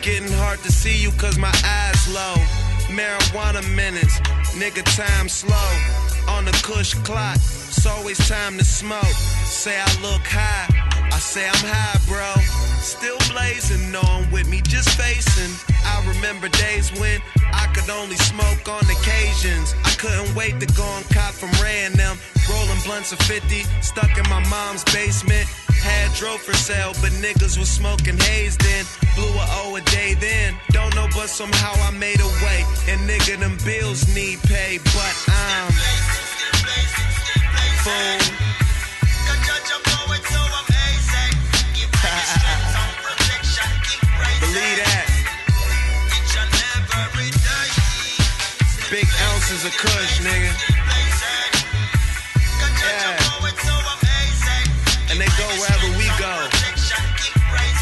Getting 0.02 0.32
hard 0.32 0.58
to 0.58 0.72
see 0.72 1.00
you 1.00 1.12
cause 1.12 1.38
my 1.38 1.52
eyes 1.64 2.08
low. 2.12 2.34
Marijuana 2.90 3.62
minutes, 3.76 4.18
nigga 4.58 4.82
time 4.96 5.28
slow. 5.28 5.54
On 6.28 6.44
the 6.44 6.50
cush 6.62 6.94
clock, 7.06 7.38
it's 7.84 7.98
always 7.98 8.28
time 8.28 8.56
to 8.58 8.64
smoke. 8.64 9.16
Say 9.42 9.74
I 9.74 9.90
look 10.06 10.22
high, 10.22 10.70
I 11.10 11.18
say 11.18 11.48
I'm 11.48 11.66
high, 11.66 11.98
bro. 12.06 12.30
Still 12.78 13.18
blazing, 13.34 13.90
I'm 13.90 14.30
with 14.30 14.48
me, 14.48 14.60
just 14.62 14.90
facing. 14.90 15.50
I 15.82 15.98
remember 16.06 16.46
days 16.62 16.94
when 17.00 17.20
I 17.52 17.66
could 17.74 17.90
only 17.90 18.14
smoke 18.14 18.68
on 18.70 18.86
occasions. 18.86 19.74
I 19.82 19.90
couldn't 19.98 20.32
wait 20.36 20.60
to 20.60 20.66
go 20.78 20.86
and 20.94 21.04
cop 21.10 21.34
from 21.34 21.50
and 21.66 21.94
them. 21.96 22.18
Rolling 22.46 22.78
blunts 22.86 23.10
of 23.10 23.18
50, 23.26 23.66
stuck 23.82 24.16
in 24.16 24.30
my 24.30 24.46
mom's 24.46 24.84
basement. 24.94 25.48
Had 25.82 26.14
drove 26.14 26.40
for 26.40 26.54
sale, 26.54 26.94
but 27.02 27.10
niggas 27.18 27.58
was 27.58 27.68
smoking 27.68 28.16
haze 28.30 28.56
then. 28.58 28.86
Blew 29.16 29.26
a 29.26 29.46
O 29.58 29.74
a 29.74 29.80
day 29.90 30.14
then. 30.14 30.54
Don't 30.70 30.94
know, 30.94 31.08
but 31.18 31.26
somehow 31.26 31.74
I 31.82 31.90
made 31.90 32.20
a 32.20 32.30
way. 32.46 32.62
And 32.86 33.02
nigga, 33.10 33.40
them 33.40 33.58
bills 33.66 34.06
need 34.14 34.38
pay, 34.46 34.78
but 34.94 35.14
I'm 35.26 35.72
fool. 37.82 38.18
Believe 44.40 44.78
that. 44.78 45.06
Big 48.90 49.08
ounces 49.26 49.64
of 49.64 49.72
kush, 49.76 50.20
nigga. 50.20 50.52
Yeah. 52.82 53.18
And 55.10 55.18
they 55.18 55.30
go 55.34 55.46
wherever 55.58 55.88
we 55.98 56.06
go. 56.22 56.34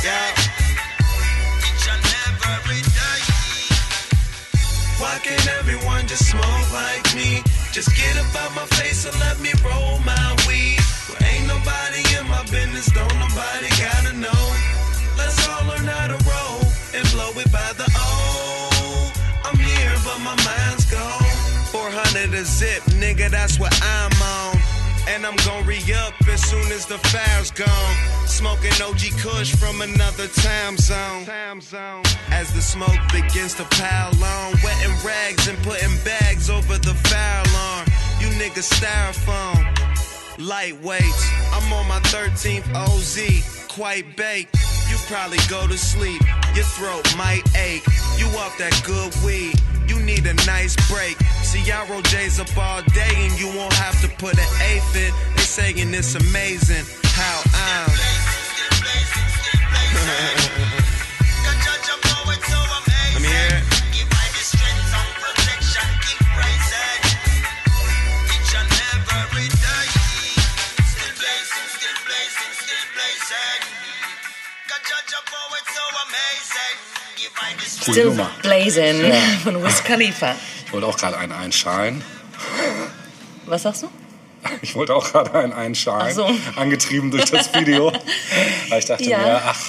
Yeah. 0.02 0.32
Why 4.98 5.18
can't 5.22 5.48
everyone 5.58 6.06
just 6.06 6.30
smoke 6.30 6.72
like 6.72 7.14
me? 7.14 7.59
Just 7.72 7.94
get 7.94 8.16
up 8.18 8.34
out 8.34 8.52
my 8.56 8.66
face 8.82 9.06
and 9.06 9.16
let 9.20 9.38
me 9.38 9.52
roll 9.64 9.98
my 10.00 10.36
weed. 10.48 10.80
Well, 11.08 11.22
ain't 11.22 11.46
nobody 11.46 12.02
in 12.18 12.26
my 12.26 12.42
business, 12.50 12.90
don't 12.90 13.14
nobody 13.14 13.68
gotta 13.78 14.12
know. 14.18 14.44
Let's 15.16 15.46
all 15.48 15.64
learn 15.68 15.86
how 15.86 16.08
to 16.08 16.18
roll 16.26 16.60
and 16.94 17.06
blow 17.12 17.30
it 17.40 17.50
by 17.52 17.70
the 17.78 17.86
O. 17.96 19.12
I'm 19.44 19.56
here, 19.56 19.94
but 20.04 20.18
my 20.18 20.34
mind's 20.42 20.84
gone. 20.90 21.22
400 21.70 22.34
a 22.34 22.44
zip, 22.44 22.82
nigga, 22.98 23.30
that's 23.30 23.60
what 23.60 23.72
I'm 23.82 24.10
on. 24.20 24.69
And 25.08 25.26
I'm 25.26 25.36
gon' 25.44 25.66
re 25.66 25.80
up 25.94 26.14
as 26.28 26.42
soon 26.42 26.70
as 26.72 26.86
the 26.86 26.98
fire's 26.98 27.50
gone. 27.50 27.96
Smoking 28.26 28.72
OG 28.82 29.18
Kush 29.20 29.54
from 29.56 29.80
another 29.82 30.28
time 30.28 30.76
zone. 30.76 31.24
As 32.30 32.52
the 32.52 32.62
smoke 32.62 33.00
begins 33.12 33.54
to 33.54 33.64
pile 33.64 34.14
on, 34.24 34.54
wetting 34.62 34.94
rags 35.04 35.48
and 35.48 35.58
putting 35.62 35.96
bags 36.04 36.48
over 36.48 36.78
the 36.78 36.94
fire 36.94 37.42
alarm. 37.50 37.86
You 38.20 38.28
niggas 38.38 38.70
styrofoam, 38.70 39.64
lightweights. 40.36 41.24
I'm 41.52 41.72
on 41.72 41.88
my 41.88 42.00
13th 42.00 42.72
OZ, 42.74 43.66
quite 43.68 44.16
baked. 44.16 44.54
You 44.88 44.96
probably 45.06 45.38
go 45.48 45.66
to 45.66 45.78
sleep, 45.78 46.22
your 46.54 46.64
throat 46.64 47.04
might 47.16 47.42
ache. 47.56 47.86
You 48.18 48.26
off 48.38 48.56
that 48.58 48.74
good 48.84 49.14
weed, 49.24 49.54
you 49.90 49.98
need 50.00 50.24
a 50.26 50.34
nice 50.46 50.76
break. 50.88 51.16
See, 51.42 51.70
I 51.70 51.84
roll 51.88 52.02
J's 52.02 52.38
up 52.38 52.56
all 52.56 52.82
day 52.94 53.12
and 53.16 53.38
you 53.40 53.48
won't 53.48 53.72
have 53.72 54.00
to 54.02 54.08
put 54.22 54.34
an 54.34 54.50
eighth 54.70 54.94
in. 54.94 55.12
They 55.34 55.42
saying 55.42 55.92
it's 55.92 56.14
amazing 56.14 56.86
how 57.02 57.42
I'm. 57.54 57.90
Still 77.58 78.06
Nummer. 78.06 78.30
Blazing 78.42 79.08
Ja. 79.08 79.14
von 79.42 79.62
Wiz 79.62 79.82
Khalifa. 79.84 80.34
Ich 80.66 80.72
wollte 80.72 80.86
auch 80.86 80.96
gerade 80.96 81.16
einen 81.18 81.32
einschalen. 81.32 82.02
Was 83.46 83.62
sagst 83.62 83.82
du? 83.82 83.88
Ich 84.62 84.74
wollte 84.74 84.94
auch 84.94 85.10
gerade 85.10 85.34
einen 85.34 85.52
einschalen. 85.52 86.14
So. 86.14 86.30
Angetrieben 86.56 87.10
durch 87.10 87.24
das 87.30 87.52
Video. 87.54 87.92
Weil 88.68 88.78
ich 88.78 88.84
dachte 88.86 89.04
Ja. 89.04 89.18
mir, 89.18 89.42
ach, 89.44 89.60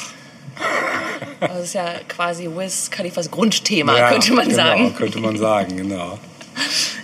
Also 1.41 1.53
das 1.55 1.63
ist 1.65 1.73
ja 1.73 1.93
quasi 2.07 2.47
Wiz 2.47 2.89
Khalifas 2.91 3.29
Grundthema, 3.31 3.97
ja, 3.97 4.09
könnte 4.11 4.33
man 4.33 4.47
genau, 4.47 4.55
sagen. 4.63 4.95
Könnte 4.95 5.19
man 5.19 5.37
sagen, 5.37 5.75
genau. 5.77 6.19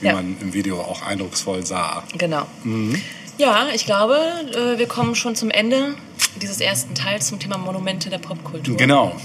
Wie 0.01 0.11
man 0.11 0.37
im 0.41 0.53
Video 0.53 0.79
auch 0.79 1.01
eindrucksvoll 1.01 1.65
sah. 1.65 2.03
Genau. 2.17 2.45
Mhm. 2.63 3.01
Ja, 3.37 3.67
ich 3.73 3.85
glaube, 3.85 4.17
äh, 4.53 4.77
wir 4.77 4.87
kommen 4.87 5.15
schon 5.15 5.35
zum 5.35 5.49
Ende 5.49 5.95
dieses 6.41 6.59
ersten 6.61 6.93
Teils 6.95 7.27
zum 7.27 7.39
Thema 7.39 7.57
Monumente 7.57 8.09
der 8.09 8.19
Popkultur. 8.19 8.77
Genau. 8.77 9.15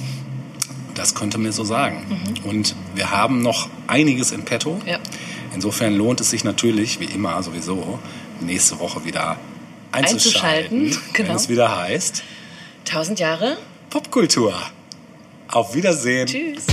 Das 0.95 1.15
könnte 1.15 1.39
man 1.39 1.53
so 1.53 1.65
sagen. 1.65 2.05
Und 2.45 2.75
wir 2.95 3.11
haben 3.11 3.43
noch 3.43 3.69
einiges 3.87 4.31
in 4.33 4.45
petto. 4.45 4.75
Mhm. 4.75 4.89
Ja. 4.89 4.99
Insofern 5.55 5.95
lohnt 5.95 6.21
es 6.21 6.31
sich 6.31 6.45
natürlich, 6.45 7.01
wie 7.01 7.07
immer 7.07 7.43
sowieso, 7.43 7.99
nächste 8.41 8.79
Woche 8.79 9.05
wieder 9.05 9.39
einzuschalten, 9.93 10.85
Einzuschalten, 10.85 11.13
genau. 11.13 11.29
wenn 11.29 11.37
es 11.37 11.49
wieder 11.49 11.77
heißt 11.77 12.23
Tausend 12.85 13.21
Jahre. 13.21 13.57
Popkultur. 13.91 14.55
Auf 15.49 15.75
Wiedersehen. 15.75 16.27
Tschüss. 16.27 16.67